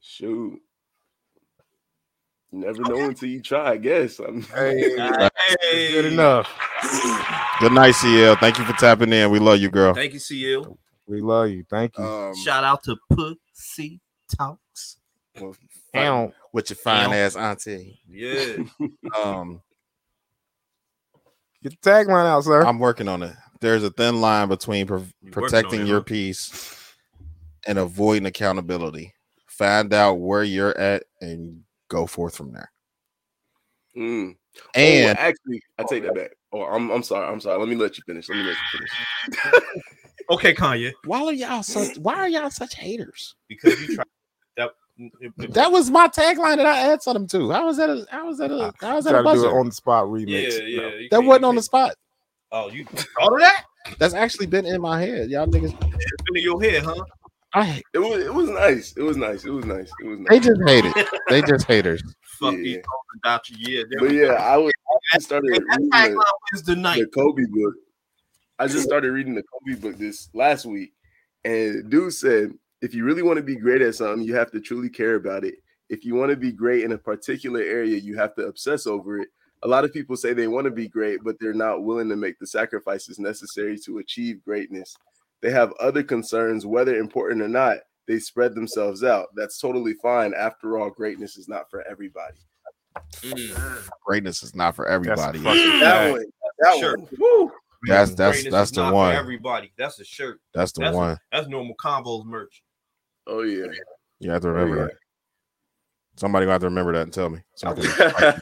Shoot. 0.00 0.60
You 2.52 2.60
never 2.60 2.82
know 2.82 3.08
until 3.08 3.28
you 3.28 3.42
try, 3.42 3.72
I 3.72 3.76
guess. 3.76 4.18
I'm, 4.18 4.42
Hey, 4.54 4.96
Hey, 5.60 5.90
good 5.92 6.04
enough. 6.12 6.48
Good 7.60 7.72
night, 7.72 7.92
CL. 7.92 8.36
Thank 8.36 8.58
you 8.58 8.64
for 8.64 8.72
tapping 8.74 9.12
in. 9.12 9.30
We 9.30 9.38
love 9.38 9.58
you, 9.60 9.70
girl. 9.70 9.94
Thank 9.94 10.12
you, 10.12 10.18
CL. 10.18 10.78
We 11.06 11.20
love 11.20 11.50
you. 11.50 11.64
Thank 11.68 11.96
you. 11.98 12.04
Um, 12.04 12.34
Shout 12.36 12.64
out 12.64 12.82
to 12.84 12.96
Pussy 13.10 14.00
Talks. 14.36 14.98
well, 15.40 15.56
Ow. 15.94 16.32
with 16.52 16.70
your 16.70 16.76
fine 16.76 17.10
Ow. 17.10 17.12
ass 17.12 17.36
auntie. 17.36 18.00
Yeah. 18.08 18.56
Um, 19.16 19.62
Get 21.62 21.80
the 21.80 21.90
tagline 21.90 22.26
out, 22.26 22.44
sir. 22.44 22.62
I'm 22.64 22.78
working 22.78 23.08
on 23.08 23.22
it. 23.22 23.34
There's 23.60 23.82
a 23.82 23.90
thin 23.90 24.20
line 24.20 24.48
between 24.48 24.86
pro- 24.86 25.06
protecting 25.32 25.80
it, 25.82 25.86
your 25.86 25.98
huh? 26.00 26.04
peace 26.04 26.92
and 27.66 27.78
avoiding 27.78 28.26
accountability. 28.26 29.14
Find 29.48 29.92
out 29.94 30.14
where 30.14 30.44
you're 30.44 30.76
at 30.78 31.04
and 31.20 31.62
go 31.88 32.06
forth 32.06 32.36
from 32.36 32.52
there. 32.52 32.70
Mm. 33.96 34.36
And 34.74 35.18
oh, 35.18 35.20
actually, 35.22 35.62
I 35.78 35.84
take 35.84 36.02
that 36.04 36.14
back. 36.14 36.30
Oh, 36.52 36.62
I'm 36.62 36.90
I'm 36.90 37.02
sorry. 37.02 37.26
I'm 37.30 37.40
sorry. 37.40 37.58
Let 37.58 37.68
me 37.68 37.76
let 37.76 37.96
you 37.96 38.04
finish. 38.06 38.28
Let 38.28 38.36
me 38.38 38.44
let 38.44 38.56
you 38.72 38.78
finish. 38.78 39.62
Okay, 40.28 40.52
Kanye. 40.54 40.92
why 41.04 41.22
are 41.22 41.32
y'all 41.32 41.62
such 41.62 41.98
why 41.98 42.14
are 42.16 42.28
y'all 42.28 42.50
such 42.50 42.74
haters? 42.74 43.36
Because 43.48 43.80
you 43.80 43.94
tried 43.94 44.06
that. 44.56 44.70
That 45.50 45.70
was 45.70 45.88
my 45.88 46.08
tagline 46.08 46.56
that 46.56 46.66
I 46.66 46.80
asked 46.92 47.04
them 47.04 47.28
to. 47.28 47.50
How 47.50 47.66
was 47.66 47.76
that? 47.76 47.90
A, 47.90 48.04
how 48.10 48.26
was 48.26 48.38
that? 48.38 48.50
A, 48.50 48.74
how 48.80 48.96
was 48.96 49.04
that 49.04 49.10
Try 49.12 49.20
a 49.20 49.22
to 49.22 49.28
do 49.28 49.34
buzzer? 49.42 49.46
it 49.48 49.52
on 49.60 49.66
the 49.66 49.72
spot 49.72 50.06
remix. 50.06 50.58
yeah. 50.68 50.80
No. 50.80 50.90
that 51.12 51.20
wasn't 51.22 51.44
on 51.44 51.54
the 51.54 51.62
spot. 51.62 51.94
Oh, 52.50 52.68
you 52.70 52.84
thought 52.86 53.34
of 53.34 53.38
that? 53.38 53.66
That's 53.98 54.14
actually 54.14 54.46
been 54.46 54.66
in 54.66 54.80
my 54.80 55.00
head. 55.00 55.30
Y'all 55.30 55.46
niggas. 55.46 55.72
It's 55.72 56.22
been 56.24 56.36
in 56.36 56.42
your 56.42 56.60
head, 56.60 56.82
huh? 56.82 57.04
I 57.56 57.82
It 57.94 57.98
was 57.98 58.24
it 58.24 58.32
was 58.34 58.50
nice. 58.50 58.92
It 58.96 59.02
was 59.02 59.16
nice. 59.16 59.44
It 59.44 59.50
was 59.50 59.64
nice. 59.64 59.90
It 60.02 60.06
was 60.06 60.18
nice. 60.20 60.28
they 60.28 60.40
just 60.40 60.60
hate 60.66 60.84
it. 60.84 61.08
They 61.28 61.42
just 61.42 61.66
haters. 61.66 62.02
Fuck 62.38 62.52
Yeah. 62.52 62.58
these 62.58 62.76
hoes 62.76 63.20
about 63.22 63.48
you. 63.48 63.56
Yeah, 63.78 63.84
But 63.98 64.12
yeah. 64.12 64.32
I 64.34 64.56
was 64.58 64.72
I 65.14 65.18
started 65.18 65.50
reading 65.50 65.66
the, 65.68 65.88
tagline 65.92 66.16
wins 66.52 66.62
the 66.66 66.76
night. 66.76 67.00
the 67.00 67.06
Kobe 67.06 67.44
book. 67.50 67.74
I 68.58 68.66
just 68.66 68.84
started 68.84 69.10
reading 69.12 69.34
the 69.34 69.42
Kobe 69.42 69.80
book 69.80 69.98
this 69.98 70.28
last 70.34 70.66
week, 70.66 70.92
and 71.44 71.88
dude 71.90 72.12
said, 72.12 72.52
if 72.82 72.94
you 72.94 73.04
really 73.04 73.22
want 73.22 73.36
to 73.38 73.42
be 73.42 73.56
great 73.56 73.82
at 73.82 73.94
something, 73.94 74.22
you 74.26 74.34
have 74.34 74.50
to 74.52 74.60
truly 74.60 74.88
care 74.90 75.14
about 75.14 75.44
it. 75.44 75.54
If 75.88 76.04
you 76.04 76.14
want 76.14 76.30
to 76.30 76.36
be 76.36 76.52
great 76.52 76.84
in 76.84 76.92
a 76.92 76.98
particular 76.98 77.60
area, 77.60 77.96
you 77.96 78.16
have 78.16 78.34
to 78.36 78.42
obsess 78.46 78.86
over 78.86 79.18
it. 79.18 79.28
A 79.62 79.68
lot 79.68 79.84
of 79.84 79.92
people 79.92 80.16
say 80.16 80.32
they 80.34 80.48
want 80.48 80.66
to 80.66 80.70
be 80.70 80.88
great, 80.88 81.20
but 81.24 81.36
they're 81.40 81.54
not 81.54 81.84
willing 81.84 82.08
to 82.10 82.16
make 82.16 82.38
the 82.38 82.46
sacrifices 82.46 83.18
necessary 83.18 83.78
to 83.84 83.98
achieve 83.98 84.44
greatness. 84.44 84.94
They 85.42 85.50
have 85.50 85.72
other 85.80 86.02
concerns, 86.02 86.66
whether 86.66 86.96
important 86.96 87.42
or 87.42 87.48
not. 87.48 87.78
They 88.08 88.18
spread 88.20 88.54
themselves 88.54 89.02
out. 89.02 89.26
That's 89.34 89.58
totally 89.58 89.94
fine. 89.94 90.32
After 90.34 90.78
all, 90.78 90.90
greatness 90.90 91.36
is 91.36 91.48
not 91.48 91.68
for 91.70 91.82
everybody. 91.88 92.38
Mm. 93.22 93.88
Greatness 94.06 94.42
is 94.42 94.54
not 94.54 94.74
for 94.76 94.86
everybody. 94.86 95.38
fucking 95.40 95.80
That 95.80 95.80
fact. 95.80 96.12
one, 96.12 96.24
that 96.60 96.78
Sure. 96.78 96.96
one. 96.98 97.08
Woo. 97.18 97.52
That's 97.88 98.14
that's 98.14 98.36
Greatness 98.38 98.52
that's 98.52 98.70
the 98.70 98.90
one. 98.90 99.14
Everybody, 99.14 99.72
that's 99.76 99.96
the 99.96 100.04
shirt. 100.04 100.40
That's 100.54 100.72
the 100.72 100.80
That's 100.82 100.96
one. 100.96 101.18
that's 101.30 101.46
Normal 101.48 101.74
Convos 101.76 102.24
merch. 102.24 102.62
Oh 103.26 103.42
yeah. 103.42 103.66
You 104.20 104.30
have 104.30 104.42
to 104.42 104.50
remember 104.50 104.76
Oh, 104.76 104.80
yeah. 104.82 104.86
that. 104.86 104.94
Somebody 106.16 106.46
gonna 106.46 106.52
have 106.54 106.60
to 106.62 106.68
remember 106.68 106.92
that 106.94 107.02
and 107.02 107.12
tell 107.12 107.28
me. 107.28 107.40
So 107.56 107.68
I 107.68 107.74
can- 107.74 108.40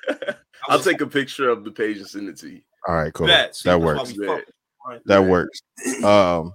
I'll 0.68 0.78
take 0.80 1.00
a 1.00 1.06
picture 1.06 1.48
of 1.50 1.64
the 1.64 1.70
page 1.70 1.96
and 1.98 2.06
send 2.06 2.28
it 2.28 2.38
to 2.38 2.48
you. 2.48 2.60
all 2.86 2.94
right, 2.94 3.12
cool. 3.12 3.26
Bet. 3.26 3.56
See, 3.56 3.68
That 3.68 3.80
works. 3.80 4.16
we. 4.16 4.26
Right. 4.26 5.00
That 5.06 5.24
works. 5.24 5.60
Um, 6.04 6.54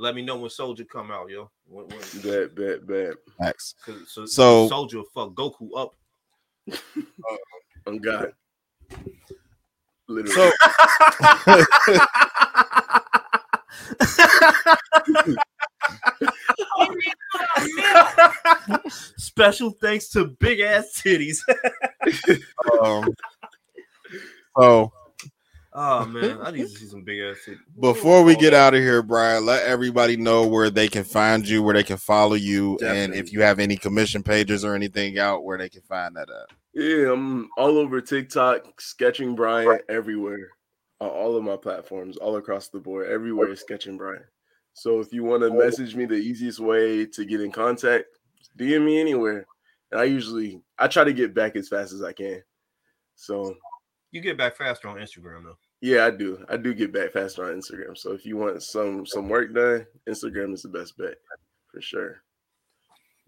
Let 0.00 0.14
me 0.14 0.22
know 0.22 0.38
when 0.38 0.48
Soldier 0.48 0.84
come 0.84 1.10
out, 1.10 1.28
yo. 1.28 1.50
When, 1.66 1.86
when, 1.88 1.98
Bet, 2.22 2.54
bet, 2.54 2.86
bet. 2.86 3.14
Max. 3.38 3.74
so, 4.06 4.24
So- 4.24 4.66
Soldier 4.66 5.02
fuck 5.12 5.34
Goku 5.34 5.68
up. 5.76 5.94
On 7.86 7.98
God. 7.98 8.32
Literally. 10.08 10.32
So 10.32 10.50
Special 19.16 19.70
thanks 19.70 20.08
to 20.10 20.24
big 20.40 20.60
ass 20.60 21.00
titties. 21.04 21.38
um, 22.82 23.06
so 24.58 24.92
oh 25.72 26.06
man, 26.06 26.38
I 26.42 26.50
need 26.50 26.62
to 26.62 26.68
see 26.68 26.86
some 26.86 27.02
big 27.02 27.20
ass 27.20 27.38
titties. 27.46 27.58
before 27.80 28.22
we 28.22 28.36
get 28.36 28.54
out 28.54 28.74
of 28.74 28.80
here, 28.80 29.02
Brian, 29.02 29.46
let 29.46 29.64
everybody 29.64 30.16
know 30.16 30.46
where 30.46 30.70
they 30.70 30.88
can 30.88 31.04
find 31.04 31.46
you, 31.48 31.62
where 31.62 31.74
they 31.74 31.82
can 31.82 31.96
follow 31.96 32.34
you, 32.34 32.78
and 32.84 33.14
if 33.14 33.32
you 33.32 33.42
have 33.42 33.58
any 33.58 33.76
commission 33.76 34.22
pages 34.22 34.64
or 34.64 34.74
anything 34.74 35.18
out, 35.18 35.44
where 35.44 35.58
they 35.58 35.68
can 35.68 35.82
find 35.82 36.16
that 36.16 36.28
at. 36.30 36.56
yeah, 36.74 37.12
I'm 37.12 37.48
all 37.56 37.78
over 37.78 38.00
TikTok, 38.00 38.80
sketching 38.80 39.34
Brian 39.34 39.78
everywhere. 39.88 40.50
On 41.02 41.08
all 41.08 41.34
of 41.34 41.42
my 41.42 41.56
platforms, 41.56 42.18
all 42.18 42.36
across 42.36 42.68
the 42.68 42.78
board, 42.78 43.08
everywhere 43.08 43.56
sketching 43.56 43.96
Brian. 43.96 44.22
So 44.74 45.00
if 45.00 45.12
you 45.14 45.24
want 45.24 45.42
to 45.42 45.50
message 45.50 45.94
me, 45.96 46.04
the 46.04 46.14
easiest 46.14 46.60
way 46.60 47.06
to 47.06 47.24
get 47.24 47.40
in 47.40 47.50
contact, 47.50 48.04
DM 48.58 48.84
me 48.84 49.00
anywhere. 49.00 49.46
And 49.90 50.00
I 50.00 50.04
usually 50.04 50.62
I 50.78 50.88
try 50.88 51.04
to 51.04 51.12
get 51.12 51.34
back 51.34 51.56
as 51.56 51.68
fast 51.68 51.92
as 51.92 52.02
I 52.02 52.12
can. 52.12 52.42
So 53.14 53.54
You 54.12 54.20
get 54.20 54.36
back 54.38 54.56
faster 54.56 54.88
on 54.88 54.96
Instagram 54.96 55.44
though. 55.44 55.56
Yeah, 55.80 56.04
I 56.06 56.10
do. 56.10 56.44
I 56.48 56.56
do 56.56 56.74
get 56.74 56.92
back 56.92 57.12
faster 57.12 57.44
on 57.50 57.58
Instagram. 57.60 57.96
So 57.96 58.12
if 58.12 58.26
you 58.26 58.36
want 58.36 58.62
some 58.62 59.06
some 59.06 59.28
work 59.28 59.54
done, 59.54 59.86
Instagram 60.08 60.52
is 60.52 60.62
the 60.62 60.68
best 60.68 60.96
bet 60.98 61.14
for 61.72 61.80
sure. 61.80 62.22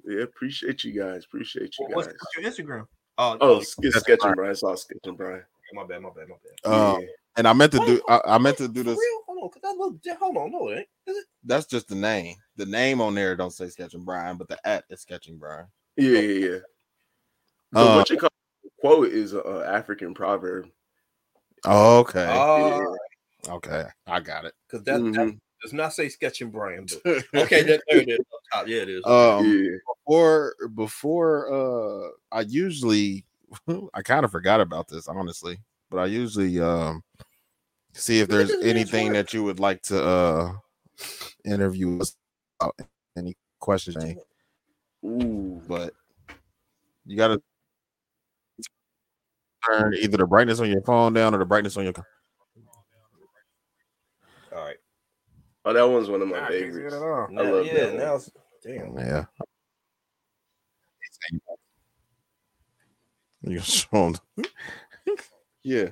Yeah, 0.05 0.23
appreciate 0.23 0.83
you 0.85 0.93
guys. 1.01 1.25
Appreciate 1.25 1.77
you 1.79 1.87
What's, 1.91 2.09
guys. 2.09 2.17
what's 2.35 2.59
your 2.59 2.67
Instagram? 2.67 2.87
Oh, 3.19 3.33
Oh, 3.35 3.39
oh, 3.41 3.57
it's, 3.59 3.77
it's 3.81 4.01
sketching, 4.01 4.33
Brian. 4.35 4.51
It's 4.51 4.63
all 4.63 4.77
sketching, 4.77 5.15
Brian. 5.17 5.45
my 5.75 5.85
bad, 5.85 6.03
my 6.03 6.09
bad, 6.11 6.29
my 6.29 6.35
bad. 6.65 6.73
Um, 6.97 7.01
Yeah. 7.01 7.07
and 7.37 7.47
I 7.47 7.53
meant 7.53 7.73
to 7.73 7.79
do. 7.87 8.03
I, 8.09 8.21
I 8.25 8.39
meant 8.39 8.57
to 8.59 8.69
do 8.69 8.83
this. 8.83 8.99
real? 8.99 9.23
Hold 9.29 9.55
on, 9.65 9.79
look. 9.79 10.19
Hold 10.19 10.37
on, 10.37 10.51
no, 10.51 10.69
it 10.69 10.79
ain't. 10.79 10.89
Is 11.07 11.17
it? 11.19 11.25
That's 11.45 11.67
just 11.67 11.89
the 11.89 11.95
name. 11.95 12.37
The 12.57 12.67
name 12.67 13.01
on 13.01 13.15
there 13.15 13.37
don't 13.37 13.53
say 13.53 13.69
Sketching 13.69 14.05
Brian, 14.05 14.37
but 14.37 14.49
the 14.49 14.59
at 14.67 14.85
is 14.91 15.03
Sketching 15.03 15.39
Brian. 15.39 15.67
Yeah, 15.97 16.19
yeah, 16.19 16.49
yeah. 16.49 16.59
So 17.75 17.81
Uh, 17.81 17.97
what 17.97 18.11
you 18.11 18.17
call 18.19 18.29
quote 18.83 19.09
is 19.09 19.33
an 19.33 19.63
African 19.65 20.13
proverb. 20.13 20.69
Oh, 21.65 22.01
okay. 22.01 22.27
Oh, 22.29 22.97
Okay, 23.49 23.85
I 24.07 24.21
got 24.21 24.45
it. 24.45 24.55
cause 24.69 24.83
that, 24.85 24.99
that 24.99 25.03
Mhm. 25.03 25.39
does 25.63 25.73
not 25.73 25.93
say 25.93 26.09
sketching 26.09 26.51
Brian, 26.51 26.87
but 27.05 27.25
okay, 27.35 27.63
that, 27.63 27.83
there 27.89 28.01
it 28.01 28.09
is. 28.09 28.19
Up 28.19 28.41
top. 28.53 28.69
Yeah, 28.69 28.83
it 28.83 28.89
is. 28.89 29.05
Um, 29.05 29.47
yeah. 29.47 29.77
before 30.05 30.55
before 30.75 31.53
uh, 31.53 32.11
I 32.31 32.41
usually 32.43 33.25
I 33.95 34.03
kind 34.03 34.25
of 34.25 34.31
forgot 34.31 34.61
about 34.61 34.89
this 34.89 35.09
honestly, 35.09 35.59
but 35.91 35.99
I 35.99 36.07
usually 36.07 36.61
um 36.61 37.03
see 37.95 38.21
if 38.21 38.29
there's 38.29 38.53
anything 38.63 39.13
that 39.13 39.33
you 39.33 39.43
would 39.45 39.61
like 39.61 39.83
to 39.83 40.03
uh 40.05 40.53
interview 41.45 42.01
us 42.01 42.17
about. 42.61 42.77
Any 43.17 43.37
questions? 43.61 43.97
Ooh. 45.05 45.61
But 45.69 45.93
you 47.07 47.17
gotta 47.17 47.43
turn 49.71 49.95
either 49.95 50.17
the 50.17 50.27
brightness 50.27 50.61
on 50.61 50.71
your 50.71 50.83
phone 50.83 51.13
down 51.13 51.35
or 51.35 51.39
the 51.39 51.45
brightness 51.45 51.77
on 51.77 51.85
your. 51.85 51.93
co- 51.93 52.03
All 54.55 54.65
right. 54.65 54.77
Oh, 55.65 55.73
that 55.73 55.83
one's 55.89 56.09
one 56.11 56.21
of 56.23 56.29
my 56.29 56.39
Nah, 56.41 56.47
I 56.47 56.49
can't 56.51 56.55
it 56.65 56.73
favorites. 56.73 56.95
at 56.97 57.03
all. 57.03 57.29
Now, 57.31 57.43
love 57.53 57.67
yeah, 57.67 57.75
that 57.75 57.89
one. 57.91 57.99
now 57.99 58.15
it's 58.17 58.31
damn. 58.65 58.99
Yeah. 58.99 59.25
You 63.43 63.57
can 63.57 63.61
show 63.63 63.89
'em. 64.07 64.17
yeah. 65.63 65.89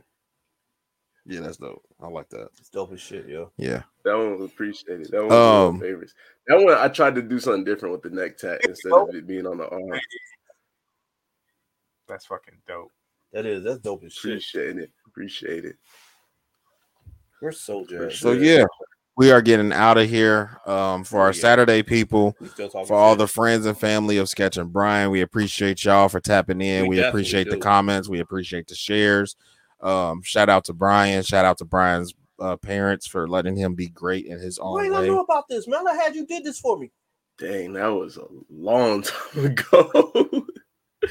Yeah, 1.27 1.41
that's 1.41 1.59
dope. 1.59 1.85
I 2.01 2.09
like 2.09 2.29
that. 2.31 2.49
It's 2.59 2.71
dope 2.71 2.93
as 2.93 3.01
shit, 3.01 3.27
yo. 3.29 3.53
Yeah. 3.57 3.83
That 4.05 4.17
one 4.17 4.39
was 4.39 4.51
appreciated. 4.51 5.11
That 5.11 5.19
one 5.19 5.29
was 5.29 5.33
one 5.37 5.41
of 5.41 5.69
Um, 5.69 5.75
my 5.75 5.81
favorites. 5.81 6.15
That 6.47 6.61
one 6.65 6.75
I 6.75 6.89
tried 6.89 7.15
to 7.17 7.23
do 7.23 7.39
something 7.39 7.65
different 7.65 7.93
with 7.93 8.03
the 8.03 8.11
neck 8.11 8.37
tat 8.39 8.65
instead 8.65 8.93
of 8.93 9.15
it 9.15 9.27
being 9.27 9.47
on 9.47 9.59
the 9.59 9.69
arm. 9.69 10.01
That's 12.09 12.27
fucking 12.27 12.63
dope. 12.67 12.91
That 13.33 13.47
is 13.47 13.63
that's 13.65 13.79
dope 13.81 14.05
as 14.05 14.13
shit. 14.13 14.33
Appreciate 14.33 14.79
it. 14.79 14.91
Appreciate 15.07 15.65
it. 15.65 15.77
Where's 17.41 17.61
Soldier? 17.61 18.07
at? 18.09 18.13
So 18.13 18.33
yeah, 18.33 18.65
we 19.17 19.31
are 19.31 19.41
getting 19.43 19.73
out 19.73 19.99
of 19.99 20.09
here. 20.09 20.61
Um, 20.67 21.05
for 21.05 21.21
our 21.21 21.29
Yeah. 21.33 21.41
Saturday 21.41 21.83
people, 21.83 22.37
We 22.41 22.49
still 22.49 22.69
talking 22.69 22.87
for 22.87 22.95
all 22.95 23.13
shit. 23.13 23.19
the 23.21 23.27
friends 23.29 23.67
and 23.67 23.79
family 23.79 24.19
of 24.19 24.29
Sketching 24.29 24.69
Brian, 24.69 25.11
we 25.11 25.21
appreciate 25.21 25.85
y'all 25.85 26.09
for 26.09 26.21
tapping 26.21 26.61
in. 26.61 26.83
We 26.83 26.89
We, 26.91 26.97
definitely 26.97 27.09
appreciate 27.21 27.51
the 27.51 27.57
comments. 27.59 28.09
We 28.09 28.21
appreciate 28.21 28.67
the 28.69 28.75
shares. 28.75 29.37
Um, 29.81 30.23
shout 30.23 30.49
out 30.49 30.65
to 30.65 30.73
Brian. 30.75 31.23
Shout 31.23 31.45
out 31.45 31.59
to 31.59 31.65
Brian's 31.65 32.13
uh, 32.39 32.57
parents 32.57 33.07
for 33.07 33.29
letting 33.29 33.57
him 33.57 33.75
be 33.75 33.89
great 33.89 34.27
in 34.27 34.39
his 34.39 34.59
own 34.59 34.75
Wait, 34.81 34.93
I 34.93 35.01
way. 35.01 35.07
know 35.07 35.21
about 35.21 35.49
this, 35.49 35.67
man. 35.69 35.87
I 35.89 35.95
had 35.95 36.15
you 36.15 36.27
did 36.27 36.45
this 36.45 36.59
for 36.59 36.79
me. 36.79 36.91
Dang, 37.39 37.73
that 37.75 37.87
was 37.89 38.19
a 38.19 38.27
long 38.51 39.03
time 39.35 39.45
ago. 39.47 40.47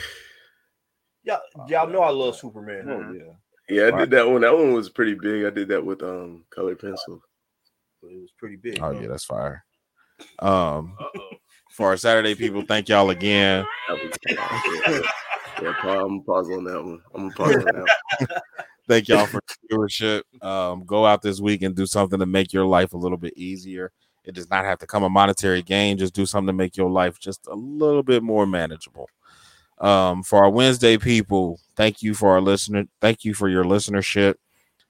Y'all, 1.30 1.68
y'all 1.68 1.88
know 1.88 2.02
I 2.02 2.10
love 2.10 2.36
Superman. 2.36 2.86
Mhm. 2.86 3.20
yeah. 3.20 3.34
yeah, 3.70 3.96
I 3.96 4.00
did 4.00 4.12
that 4.12 4.28
one. 4.28 4.42
That 4.42 4.58
one 4.58 4.74
was 4.74 4.90
pretty 4.90 5.14
big. 5.14 5.46
I 5.46 5.52
did 5.52 5.68
that 5.68 5.86
with 5.86 6.02
um 6.02 6.44
colored 6.50 6.80
pencil. 6.80 7.22
But 8.02 8.12
it 8.12 8.22
was 8.22 8.32
pretty 8.38 8.56
big. 8.56 8.80
Oh 8.82 8.94
huh? 8.94 9.00
yeah, 9.00 9.08
that's 9.08 9.26
fire. 9.26 9.64
Um, 10.40 10.98
for 11.72 11.88
our 11.88 11.98
Saturday 11.98 12.36
people, 12.36 12.64
thank 12.68 12.90
y'all 12.90 13.10
again. 13.10 13.66
Yeah, 14.30 15.02
yeah, 15.62 15.74
pa- 15.82 16.00
I'm 16.00 16.08
gonna 16.08 16.22
pause 16.22 16.50
on 16.52 16.64
that 16.64 16.82
one. 16.82 17.02
I'm 17.14 17.30
gonna 17.30 17.36
pause 17.36 17.56
on 17.56 17.66
that 17.66 17.86
one. 18.20 18.28
Thank 18.88 19.10
y'all 19.10 19.26
for 19.26 19.42
the 19.46 19.76
viewership. 19.76 20.24
Um, 20.44 20.86
go 20.86 21.06
out 21.06 21.22
this 21.22 21.42
week 21.42 21.64
and 21.64 21.76
do 21.76 21.86
something 21.86 22.18
to 22.20 22.26
make 22.26 22.54
your 22.54 22.66
life 22.66 22.94
a 22.94 22.98
little 22.98 23.18
bit 23.18 23.34
easier. 23.36 23.92
It 24.24 24.36
does 24.36 24.50
not 24.50 24.64
have 24.64 24.80
to 24.80 24.88
come 24.88 25.04
a 25.04 25.10
monetary 25.10 25.62
gain. 25.62 25.98
Just 25.98 26.14
do 26.14 26.26
something 26.26 26.48
to 26.48 26.54
make 26.54 26.78
your 26.78 26.90
life 26.90 27.20
just 27.20 27.46
a 27.48 27.56
little 27.56 28.04
bit 28.04 28.24
more 28.24 28.48
manageable. 28.48 29.10
Um, 29.80 30.24
for 30.24 30.44
our 30.44 30.50
Wednesday 30.50 30.98
people, 30.98 31.60
thank 31.76 32.02
you 32.02 32.14
for 32.14 32.32
our 32.32 32.42
listener. 32.42 32.86
Thank 33.02 33.24
you 33.24 33.34
for 33.34 33.48
your 33.48 33.64
listenership. 33.64 34.36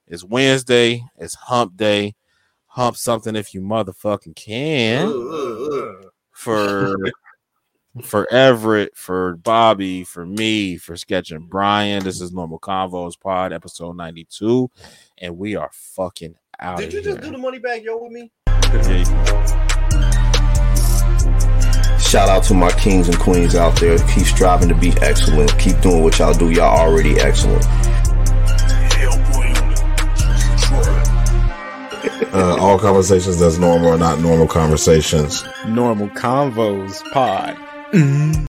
It's 0.07 0.23
Wednesday. 0.23 1.03
It's 1.17 1.35
Hump 1.35 1.77
Day. 1.77 2.15
Hump 2.67 2.95
something 2.97 3.35
if 3.35 3.53
you 3.53 3.61
motherfucking 3.61 4.35
can. 4.35 5.07
For 6.31 6.95
for 8.03 8.31
Everett, 8.31 8.95
for 8.95 9.35
Bobby, 9.37 10.03
for 10.03 10.25
me, 10.25 10.77
for 10.77 10.95
Sketching 10.95 11.47
Brian. 11.47 12.03
This 12.03 12.21
is 12.21 12.31
Normal 12.31 12.59
Convos 12.59 13.19
Pod, 13.19 13.51
episode 13.51 13.95
92. 13.97 14.69
And 15.17 15.37
we 15.37 15.55
are 15.55 15.69
fucking 15.73 16.35
out 16.59 16.77
Did 16.77 16.93
you 16.93 17.01
here. 17.01 17.11
just 17.13 17.21
do 17.21 17.31
the 17.31 17.37
money 17.37 17.59
bag, 17.59 17.83
yo, 17.83 17.97
with 17.97 18.11
me? 18.11 18.31
Shout 22.09 22.27
out 22.27 22.41
to 22.45 22.55
my 22.55 22.71
kings 22.71 23.07
and 23.07 23.19
queens 23.19 23.53
out 23.53 23.79
there. 23.79 23.95
Keep 23.99 24.25
striving 24.25 24.67
to 24.69 24.73
be 24.73 24.93
excellent. 24.99 25.55
Keep 25.59 25.81
doing 25.81 26.01
what 26.01 26.17
y'all 26.17 26.33
do. 26.33 26.49
Y'all 26.49 26.75
already 26.75 27.19
excellent. 27.19 27.63
Uh, 32.33 32.57
all 32.59 32.79
conversations 32.79 33.37
that's 33.37 33.59
normal 33.59 33.89
are 33.89 33.97
not 33.99 34.19
normal 34.21 34.47
conversations. 34.47 35.43
Normal 35.67 36.07
Convos 36.09 37.03
Pod. 37.11 38.48